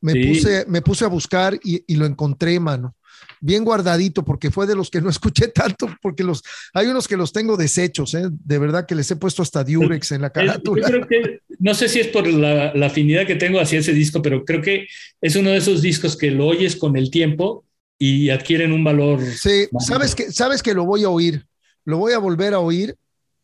me, 0.00 0.14
puse, 0.14 0.64
me 0.66 0.80
puse 0.80 1.04
a 1.04 1.08
buscar 1.08 1.60
y, 1.62 1.84
y 1.86 1.96
lo 1.96 2.06
encontré, 2.06 2.58
mano 2.58 2.94
bien 3.40 3.64
guardadito 3.64 4.24
porque 4.24 4.50
fue 4.50 4.66
de 4.66 4.74
los 4.74 4.90
que 4.90 5.00
no 5.00 5.10
escuché 5.10 5.48
tanto 5.48 5.88
porque 6.00 6.24
los 6.24 6.42
hay 6.72 6.86
unos 6.86 7.08
que 7.08 7.16
los 7.16 7.32
tengo 7.32 7.56
deshechos, 7.56 8.14
¿eh? 8.14 8.28
de 8.30 8.58
verdad 8.58 8.86
que 8.86 8.94
les 8.94 9.10
he 9.10 9.16
puesto 9.16 9.42
hasta 9.42 9.64
Durex 9.64 10.12
en 10.12 10.22
la 10.22 10.30
carátula. 10.30 10.88
Yo 10.88 10.92
creo 10.92 11.06
que 11.06 11.40
no 11.58 11.74
sé 11.74 11.88
si 11.88 12.00
es 12.00 12.08
por 12.08 12.26
la, 12.26 12.74
la, 12.74 12.86
afinidad 12.86 13.26
que 13.26 13.36
tengo 13.36 13.60
hacia 13.60 13.78
ese 13.78 13.92
disco, 13.92 14.22
pero 14.22 14.44
creo 14.44 14.60
que 14.60 14.86
es 15.20 15.36
uno 15.36 15.50
de 15.50 15.58
esos 15.58 15.82
discos 15.82 16.16
que 16.16 16.30
lo 16.30 16.46
oyes 16.46 16.76
con 16.76 16.96
el 16.96 17.10
tiempo 17.10 17.64
y 17.98 18.30
adquieren 18.30 18.72
un 18.72 18.84
valor. 18.84 19.20
Sí, 19.22 19.68
sabes 19.78 20.14
que 20.14 20.32
sabes 20.32 20.62
que 20.62 20.74
lo 20.74 20.84
voy 20.84 21.04
a 21.04 21.08
oír, 21.08 21.46
lo 21.84 21.98
voy 21.98 22.12
a 22.12 22.18
volver 22.18 22.54
a 22.54 22.58
oír 22.58 22.96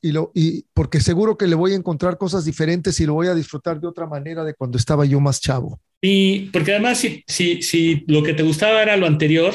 y 0.03 0.13
lo 0.13 0.33
y 0.35 0.65
porque 0.73 1.01
seguro 1.01 1.37
que 1.37 1.47
le 1.47 1.55
voy 1.55 1.73
a 1.73 1.77
encontrar 1.77 2.19
cosas 2.19 2.45
diferentes 2.45 2.99
y 3.01 3.07
lo 3.07 3.15
voy 3.15 3.29
a 3.29 3.35
disfrutar 3.35 3.81
de 3.81 3.87
otra 3.87 4.07
manera 4.07 4.45
de 4.45 4.55
cuando 4.55 4.79
estaba 4.79 5.05
yo 5.05 5.21
más 5.21 5.41
chavo. 5.41 5.81
Y 6.01 6.51
porque 6.51 6.73
además 6.73 6.99
si, 6.99 7.23
si, 7.27 7.63
si 7.63 8.05
lo 8.07 8.23
que 8.23 8.33
te 8.33 8.43
gustaba 8.43 8.83
era 8.83 8.97
lo 8.97 9.07
anterior, 9.07 9.55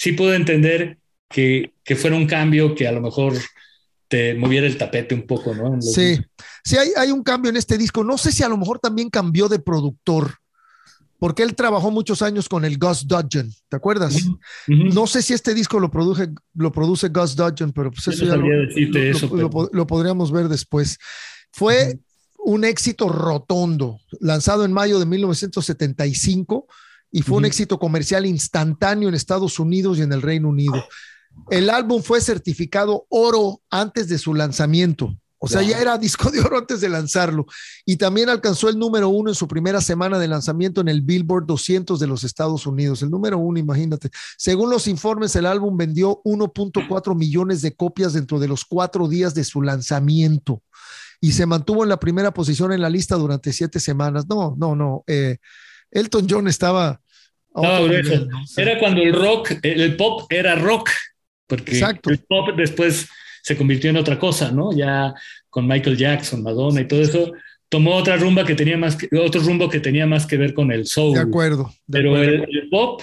sí 0.00 0.12
puedo 0.12 0.32
entender 0.32 0.96
que, 1.28 1.74
que, 1.84 1.94
fuera 1.94 2.16
un 2.16 2.26
cambio 2.26 2.74
que 2.74 2.88
a 2.88 2.92
lo 2.92 3.02
mejor 3.02 3.34
te 4.08 4.34
moviera 4.34 4.66
el 4.66 4.78
tapete 4.78 5.14
un 5.14 5.26
poco, 5.26 5.54
¿no? 5.54 5.78
Sí, 5.82 6.18
sí 6.64 6.78
hay, 6.78 6.88
hay, 6.96 7.10
un 7.10 7.22
cambio 7.22 7.50
en 7.50 7.58
este 7.58 7.76
disco. 7.76 8.02
No 8.02 8.16
sé 8.16 8.32
si 8.32 8.42
a 8.42 8.48
lo 8.48 8.56
mejor 8.56 8.78
también 8.78 9.10
cambió 9.10 9.46
de 9.46 9.58
productor, 9.58 10.36
porque 11.18 11.42
él 11.42 11.54
trabajó 11.54 11.90
muchos 11.90 12.22
años 12.22 12.48
con 12.48 12.64
el 12.64 12.78
Gus 12.78 13.06
Dudgeon, 13.06 13.52
¿te 13.68 13.76
acuerdas? 13.76 14.14
Uh 14.24 14.38
-huh. 14.68 14.94
No 14.94 15.06
sé 15.06 15.20
si 15.20 15.34
este 15.34 15.52
disco 15.52 15.78
lo 15.78 15.90
produce, 15.90 16.30
lo 16.54 16.72
produce 16.72 17.10
Gus 17.10 17.36
Dudgeon, 17.36 17.70
pero 17.72 17.90
pues 17.90 18.08
eso 18.08 18.24
no 18.24 18.30
ya 18.30 18.36
lo, 18.38 18.48
lo, 18.48 18.62
lo, 18.64 18.98
eso, 19.02 19.30
pero... 19.30 19.68
lo, 19.70 19.86
podríamos 19.86 20.32
ver 20.32 20.48
después. 20.48 20.96
Fue 21.52 21.74
uh 21.74 21.92
-huh. 21.92 22.00
un 22.38 22.64
éxito 22.64 23.10
rotondo, 23.10 24.00
lanzado 24.18 24.64
en 24.64 24.72
mayo 24.72 24.98
de 24.98 25.04
1975 25.04 26.66
y 27.12 27.22
fue 27.22 27.32
uh 27.32 27.36
-huh. 27.36 27.38
un 27.38 27.44
éxito 27.46 27.78
comercial 27.78 28.26
instantáneo 28.26 29.08
en 29.08 29.14
Estados 29.14 29.58
Unidos 29.58 29.98
y 29.98 30.02
en 30.02 30.12
el 30.12 30.22
Reino 30.22 30.48
Unido. 30.48 30.84
El 31.50 31.70
álbum 31.70 32.02
fue 32.02 32.20
certificado 32.20 33.06
oro 33.08 33.62
antes 33.70 34.08
de 34.08 34.18
su 34.18 34.34
lanzamiento. 34.34 35.16
O 35.42 35.48
sea, 35.48 35.62
ya 35.62 35.80
era 35.80 35.96
disco 35.96 36.30
de 36.30 36.40
oro 36.40 36.58
antes 36.58 36.82
de 36.82 36.90
lanzarlo. 36.90 37.46
Y 37.86 37.96
también 37.96 38.28
alcanzó 38.28 38.68
el 38.68 38.78
número 38.78 39.08
uno 39.08 39.30
en 39.30 39.34
su 39.34 39.48
primera 39.48 39.80
semana 39.80 40.18
de 40.18 40.28
lanzamiento 40.28 40.82
en 40.82 40.88
el 40.88 41.00
Billboard 41.00 41.46
200 41.46 41.98
de 41.98 42.06
los 42.06 42.24
Estados 42.24 42.66
Unidos. 42.66 43.02
El 43.02 43.10
número 43.10 43.38
uno, 43.38 43.58
imagínate. 43.58 44.10
Según 44.36 44.68
los 44.68 44.86
informes, 44.86 45.34
el 45.36 45.46
álbum 45.46 45.78
vendió 45.78 46.20
1.4 46.24 47.16
millones 47.16 47.62
de 47.62 47.74
copias 47.74 48.12
dentro 48.12 48.38
de 48.38 48.48
los 48.48 48.66
cuatro 48.66 49.08
días 49.08 49.32
de 49.32 49.44
su 49.44 49.62
lanzamiento. 49.62 50.62
Y 51.22 51.32
se 51.32 51.46
mantuvo 51.46 51.84
en 51.84 51.88
la 51.88 51.98
primera 51.98 52.34
posición 52.34 52.72
en 52.72 52.82
la 52.82 52.90
lista 52.90 53.16
durante 53.16 53.54
siete 53.54 53.80
semanas. 53.80 54.26
No, 54.28 54.54
no, 54.58 54.76
no. 54.76 55.04
Eh, 55.06 55.38
Elton 55.90 56.26
John 56.28 56.48
estaba. 56.48 57.00
No, 57.54 57.88
nivel, 57.88 58.28
¿no? 58.28 58.42
Era 58.56 58.78
cuando 58.78 59.02
el 59.02 59.12
rock, 59.12 59.52
el 59.62 59.96
pop 59.96 60.30
era 60.30 60.54
rock, 60.54 60.90
porque 61.46 61.72
Exacto. 61.72 62.10
el 62.10 62.18
pop 62.20 62.50
después 62.56 63.08
se 63.42 63.56
convirtió 63.56 63.90
en 63.90 63.96
otra 63.96 64.18
cosa, 64.18 64.52
¿no? 64.52 64.72
Ya 64.72 65.14
con 65.48 65.66
Michael 65.66 65.96
Jackson, 65.96 66.42
Madonna 66.42 66.80
y 66.80 66.88
todo 66.88 67.02
eso, 67.02 67.32
tomó 67.68 67.96
otra 67.96 68.16
rumba 68.16 68.44
que 68.44 68.54
tenía 68.54 68.76
más 68.76 68.96
que, 68.96 69.08
otro 69.18 69.40
rumbo 69.40 69.68
que 69.68 69.80
tenía 69.80 70.06
más 70.06 70.26
que 70.26 70.36
ver 70.36 70.54
con 70.54 70.70
el 70.70 70.86
soul. 70.86 71.14
De 71.14 71.20
acuerdo. 71.20 71.72
De 71.86 71.98
Pero 71.98 72.14
acuerdo. 72.14 72.44
El, 72.44 72.56
el, 72.56 72.68
pop 72.68 73.02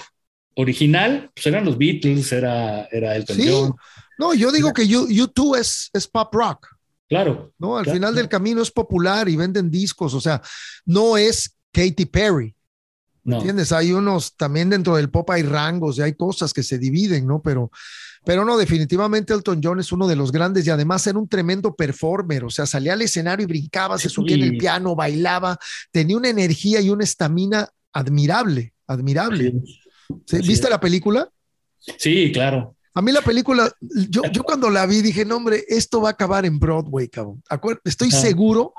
original, 0.54 1.30
pues 1.34 1.46
eran 1.46 1.64
los 1.64 1.76
Beatles, 1.76 2.32
era, 2.32 2.88
era 2.90 3.16
Elton 3.16 3.36
sí. 3.36 3.48
John. 3.50 3.74
No, 4.18 4.34
yo 4.34 4.50
digo 4.50 4.72
que 4.72 4.82
U2 4.82 5.58
es, 5.58 5.90
es 5.92 6.06
pop 6.08 6.34
rock. 6.34 6.66
Claro. 7.08 7.52
No, 7.58 7.78
al 7.78 7.84
claro, 7.84 7.96
final 7.96 8.10
claro. 8.10 8.16
del 8.16 8.28
camino 8.28 8.62
es 8.62 8.70
popular 8.70 9.28
y 9.28 9.36
venden 9.36 9.70
discos, 9.70 10.12
o 10.14 10.20
sea, 10.20 10.42
no 10.84 11.16
es 11.16 11.56
Katy 11.72 12.06
Perry. 12.06 12.54
No. 13.28 13.36
¿Entiendes? 13.36 13.72
Hay 13.72 13.92
unos 13.92 14.36
también 14.36 14.70
dentro 14.70 14.96
del 14.96 15.10
pop 15.10 15.28
hay 15.28 15.42
rangos 15.42 15.98
y 15.98 16.02
hay 16.02 16.14
cosas 16.14 16.54
que 16.54 16.62
se 16.62 16.78
dividen, 16.78 17.26
¿no? 17.26 17.42
Pero, 17.42 17.70
pero 18.24 18.42
no, 18.42 18.56
definitivamente 18.56 19.34
Elton 19.34 19.60
John 19.62 19.78
es 19.80 19.92
uno 19.92 20.08
de 20.08 20.16
los 20.16 20.32
grandes 20.32 20.66
y 20.66 20.70
además 20.70 21.06
era 21.06 21.18
un 21.18 21.28
tremendo 21.28 21.76
performer, 21.76 22.44
o 22.44 22.48
sea, 22.48 22.64
salía 22.64 22.94
al 22.94 23.02
escenario 23.02 23.44
y 23.44 23.46
brincaba, 23.46 23.98
se 23.98 24.08
subía 24.08 24.34
en 24.36 24.44
el 24.44 24.56
piano, 24.56 24.96
bailaba, 24.96 25.58
tenía 25.90 26.16
una 26.16 26.30
energía 26.30 26.80
y 26.80 26.88
una 26.88 27.04
estamina 27.04 27.68
admirable, 27.92 28.72
admirable. 28.86 29.60
¿Sí? 30.24 30.38
¿Viste 30.38 30.70
la 30.70 30.80
película? 30.80 31.28
Sí, 31.98 32.32
claro. 32.32 32.76
A 32.94 33.02
mí 33.02 33.12
la 33.12 33.20
película, 33.20 33.70
yo, 34.08 34.22
yo 34.32 34.42
cuando 34.42 34.70
la 34.70 34.86
vi 34.86 35.02
dije, 35.02 35.26
no 35.26 35.36
hombre, 35.36 35.66
esto 35.68 36.00
va 36.00 36.08
a 36.08 36.12
acabar 36.12 36.46
en 36.46 36.58
Broadway, 36.58 37.08
cabrón. 37.08 37.42
Estoy 37.84 38.08
ah. 38.10 38.16
seguro 38.16 38.72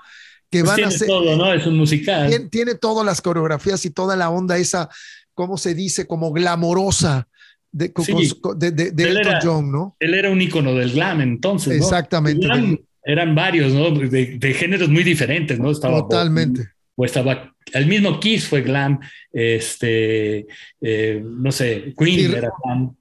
que 0.50 0.60
pues 0.60 0.68
van 0.70 0.76
tiene 0.76 0.96
a 0.96 0.98
ser. 0.98 1.08
todo, 1.08 1.36
¿no? 1.36 1.54
Es 1.54 1.66
un 1.66 1.78
musical. 1.78 2.30
Tiene, 2.30 2.50
tiene, 2.50 2.76
todas 2.76 3.06
las 3.06 3.22
coreografías 3.22 3.86
y 3.86 3.92
toda 3.92 4.16
la 4.16 4.30
onda 4.30 4.58
esa, 4.58 4.90
¿cómo 5.34 5.58
se 5.58 5.74
dice? 5.74 6.08
Como 6.08 6.32
glamorosa 6.32 7.28
de, 7.72 7.94
sí. 8.04 8.34
de, 8.58 8.72
de, 8.72 8.92
de 8.92 9.04
Elton 9.04 9.28
era, 9.28 9.40
John, 9.42 9.72
¿no? 9.72 9.96
Él 10.00 10.14
era 10.14 10.30
un 10.30 10.42
ícono 10.42 10.74
del 10.74 10.92
glam 10.92 11.22
entonces. 11.22 11.78
¿no? 11.78 11.84
Exactamente. 11.84 12.46
Glam, 12.46 12.80
eran 13.04 13.36
varios, 13.36 13.74
¿no? 13.74 13.92
De, 13.92 14.54
géneros 14.54 14.90
muy 14.90 15.04
diferentes, 15.04 15.60
¿no? 15.60 15.72
Estaba 15.72 16.00
Totalmente. 16.00 16.70
O 16.96 17.06
estaba 17.06 17.54
el 17.74 17.86
mismo 17.86 18.20
Kiss 18.20 18.48
fue 18.48 18.62
glam, 18.62 19.00
este, 19.32 20.48
eh, 20.82 21.24
no 21.24 21.52
sé, 21.52 21.94
Queen 21.98 22.34
era 22.34 22.52
glam. 22.64 22.96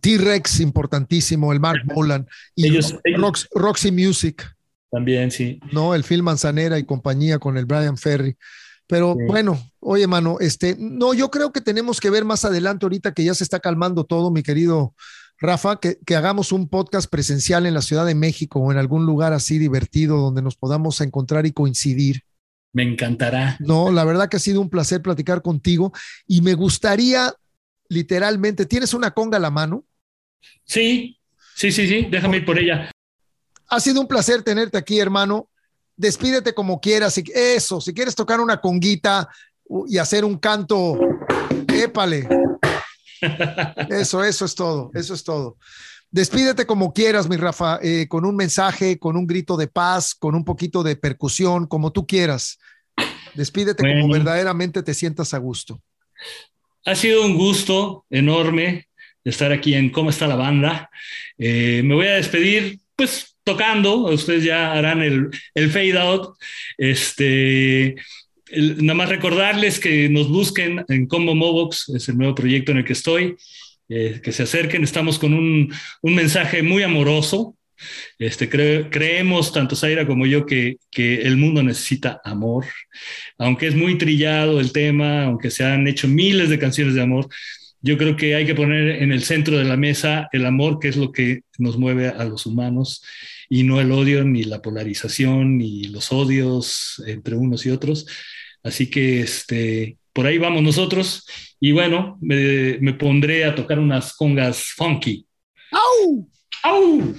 T-Rex 0.00 0.60
importantísimo, 0.60 1.52
el 1.52 1.60
Mark 1.60 1.82
Bolan 1.84 2.26
y 2.54 2.66
ellos, 2.66 2.98
Rox, 3.16 3.48
Roxy 3.54 3.92
Music. 3.92 4.44
También, 4.94 5.32
sí. 5.32 5.58
No, 5.72 5.92
el 5.96 6.04
Phil 6.04 6.22
Manzanera 6.22 6.78
y 6.78 6.84
compañía 6.84 7.40
con 7.40 7.58
el 7.58 7.66
Brian 7.66 7.96
Ferry. 7.96 8.36
Pero 8.86 9.16
sí. 9.18 9.24
bueno, 9.26 9.58
oye, 9.80 10.06
mano, 10.06 10.36
este, 10.38 10.76
no, 10.78 11.14
yo 11.14 11.32
creo 11.32 11.52
que 11.52 11.60
tenemos 11.60 12.00
que 12.00 12.10
ver 12.10 12.24
más 12.24 12.44
adelante, 12.44 12.84
ahorita 12.84 13.12
que 13.12 13.24
ya 13.24 13.34
se 13.34 13.42
está 13.42 13.58
calmando 13.58 14.04
todo, 14.04 14.30
mi 14.30 14.44
querido 14.44 14.94
Rafa, 15.38 15.80
que, 15.80 15.98
que, 16.06 16.14
hagamos 16.14 16.52
un 16.52 16.68
podcast 16.68 17.10
presencial 17.10 17.66
en 17.66 17.74
la 17.74 17.82
Ciudad 17.82 18.06
de 18.06 18.14
México 18.14 18.60
o 18.60 18.70
en 18.70 18.78
algún 18.78 19.04
lugar 19.04 19.32
así 19.32 19.58
divertido 19.58 20.18
donde 20.18 20.42
nos 20.42 20.54
podamos 20.54 21.00
encontrar 21.00 21.44
y 21.44 21.50
coincidir. 21.50 22.22
Me 22.72 22.84
encantará. 22.84 23.56
No, 23.58 23.90
la 23.90 24.04
verdad 24.04 24.28
que 24.28 24.36
ha 24.36 24.40
sido 24.40 24.60
un 24.60 24.70
placer 24.70 25.02
platicar 25.02 25.42
contigo 25.42 25.92
y 26.28 26.40
me 26.40 26.54
gustaría, 26.54 27.32
literalmente, 27.88 28.64
¿tienes 28.64 28.94
una 28.94 29.10
conga 29.10 29.38
a 29.38 29.40
la 29.40 29.50
mano? 29.50 29.84
Sí, 30.64 31.18
sí, 31.56 31.72
sí, 31.72 31.88
sí, 31.88 32.06
déjame 32.08 32.36
ir 32.36 32.44
por 32.44 32.58
ella. 32.60 32.90
Ha 33.74 33.80
sido 33.80 34.00
un 34.00 34.06
placer 34.06 34.40
tenerte 34.44 34.78
aquí, 34.78 35.00
hermano. 35.00 35.48
Despídete 35.96 36.54
como 36.54 36.80
quieras. 36.80 37.18
Eso, 37.34 37.80
si 37.80 37.92
quieres 37.92 38.14
tocar 38.14 38.40
una 38.40 38.60
conguita 38.60 39.28
y 39.88 39.98
hacer 39.98 40.24
un 40.24 40.38
canto, 40.38 40.96
épale. 41.66 42.28
Eso, 43.90 44.22
eso 44.22 44.44
es 44.44 44.54
todo, 44.54 44.92
eso 44.94 45.14
es 45.14 45.24
todo. 45.24 45.56
Despídete 46.08 46.66
como 46.66 46.92
quieras, 46.92 47.28
mi 47.28 47.36
Rafa, 47.36 47.80
eh, 47.82 48.06
con 48.06 48.24
un 48.24 48.36
mensaje, 48.36 48.96
con 49.00 49.16
un 49.16 49.26
grito 49.26 49.56
de 49.56 49.66
paz, 49.66 50.14
con 50.14 50.36
un 50.36 50.44
poquito 50.44 50.84
de 50.84 50.94
percusión, 50.94 51.66
como 51.66 51.90
tú 51.90 52.06
quieras. 52.06 52.60
Despídete 53.34 53.82
como 53.82 54.12
verdaderamente 54.12 54.84
te 54.84 54.94
sientas 54.94 55.34
a 55.34 55.38
gusto. 55.38 55.82
Ha 56.84 56.94
sido 56.94 57.24
un 57.24 57.36
gusto 57.36 58.04
enorme 58.08 58.86
estar 59.24 59.50
aquí 59.50 59.74
en 59.74 59.90
Cómo 59.90 60.10
está 60.10 60.28
la 60.28 60.36
banda. 60.36 60.90
Eh, 61.38 61.82
me 61.84 61.96
voy 61.96 62.06
a 62.06 62.14
despedir, 62.14 62.78
pues 62.94 63.33
tocando, 63.44 64.06
ustedes 64.06 64.44
ya 64.44 64.72
harán 64.72 65.02
el, 65.02 65.30
el 65.54 65.70
fade 65.70 65.98
out. 65.98 66.36
Este, 66.78 67.94
nada 68.56 68.94
más 68.94 69.08
recordarles 69.08 69.78
que 69.78 70.08
nos 70.08 70.28
busquen 70.28 70.84
en 70.88 71.06
Combo 71.06 71.34
Mobox, 71.34 71.90
es 71.90 72.08
el 72.08 72.18
nuevo 72.18 72.34
proyecto 72.34 72.72
en 72.72 72.78
el 72.78 72.84
que 72.84 72.94
estoy, 72.94 73.36
eh, 73.88 74.20
que 74.22 74.32
se 74.32 74.44
acerquen, 74.44 74.82
estamos 74.82 75.18
con 75.18 75.34
un, 75.34 75.72
un 76.02 76.14
mensaje 76.14 76.62
muy 76.62 76.82
amoroso. 76.82 77.56
Este, 78.18 78.48
creemos, 78.48 79.52
tanto 79.52 79.76
Zaira 79.76 80.06
como 80.06 80.26
yo, 80.26 80.46
que, 80.46 80.76
que, 80.90 81.22
el 81.22 81.36
mundo 81.36 81.62
necesita 81.62 82.20
amor, 82.24 82.64
aunque 83.36 83.66
es 83.66 83.74
muy 83.74 83.98
trillado 83.98 84.60
el 84.60 84.72
tema, 84.72 85.24
aunque 85.24 85.50
se 85.50 85.64
han 85.64 85.86
hecho 85.88 86.06
miles 86.06 86.48
de 86.48 86.58
canciones 86.58 86.94
de 86.94 87.02
amor, 87.02 87.28
yo 87.82 87.98
creo 87.98 88.16
que 88.16 88.34
hay 88.34 88.46
que 88.46 88.54
poner 88.54 89.02
en 89.02 89.12
el 89.12 89.24
centro 89.24 89.58
de 89.58 89.64
la 89.64 89.76
mesa 89.76 90.28
el 90.32 90.46
amor, 90.46 90.78
que 90.78 90.88
es 90.88 90.96
lo 90.96 91.12
que 91.12 91.42
nos 91.58 91.76
mueve 91.76 92.08
a 92.08 92.24
los 92.24 92.46
humanos, 92.46 93.02
y 93.48 93.62
no 93.62 93.80
el 93.80 93.92
odio, 93.92 94.24
ni 94.24 94.44
la 94.44 94.62
polarización, 94.62 95.58
ni 95.58 95.84
los 95.84 96.12
odios 96.12 97.02
entre 97.06 97.36
unos 97.36 97.66
y 97.66 97.70
otros. 97.70 98.06
Así 98.62 98.90
que 98.90 99.20
este, 99.20 99.98
por 100.12 100.26
ahí 100.26 100.38
vamos 100.38 100.62
nosotros. 100.62 101.26
Y 101.60 101.72
bueno, 101.72 102.18
me, 102.20 102.78
me 102.80 102.94
pondré 102.94 103.44
a 103.44 103.54
tocar 103.54 103.78
unas 103.78 104.14
congas 104.14 104.72
funky. 104.76 105.26
¡Au! 105.70 106.28
¡Au! 106.62 107.14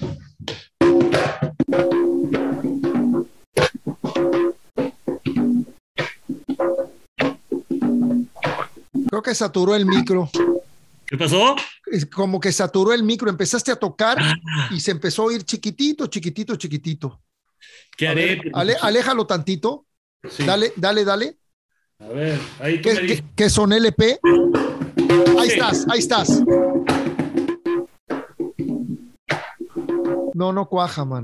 Creo 9.09 9.23
que 9.23 9.35
saturó 9.35 9.75
el 9.75 9.85
micro. 9.85 10.29
¿Qué 11.15 11.19
pasó? 11.19 11.55
Como 12.13 12.41
que 12.41 12.51
saturó 12.51 12.91
el 12.91 13.01
micro, 13.01 13.29
empezaste 13.29 13.71
a 13.71 13.77
tocar 13.77 14.17
ah. 14.19 14.33
y 14.69 14.81
se 14.81 14.91
empezó 14.91 15.21
a 15.21 15.25
oír 15.27 15.45
chiquitito, 15.45 16.07
chiquitito, 16.07 16.57
chiquitito. 16.57 17.21
¿Qué 17.95 18.09
haré? 18.09 18.41
aléjalo 18.53 19.25
tantito. 19.25 19.85
Dale, 20.45 20.73
dale, 20.75 21.05
dale. 21.05 21.37
A 21.99 22.07
ver, 22.07 22.37
ahí 22.59 22.81
tú 22.81 22.89
¿Qué, 23.33 23.49
son 23.49 23.71
LP? 23.71 24.19
Ahí 25.39 25.47
estás, 25.47 25.85
ahí 25.89 25.99
estás. 25.99 26.43
No, 30.33 30.51
no 30.51 30.67
cuaja, 30.67 31.05
man. 31.05 31.23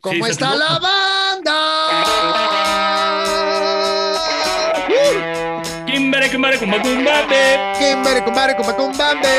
¿Cómo 0.00 0.26
está 0.26 0.54
la 0.54 0.78
banda? 0.78 1.85
Kumbare, 6.46 6.58
kumba, 6.58 6.78
kumbambe. 6.78 7.58
Kimbere, 7.78 8.20
kumbare, 8.20 8.54
kumba, 8.54 8.72
kumbambe. 8.72 9.34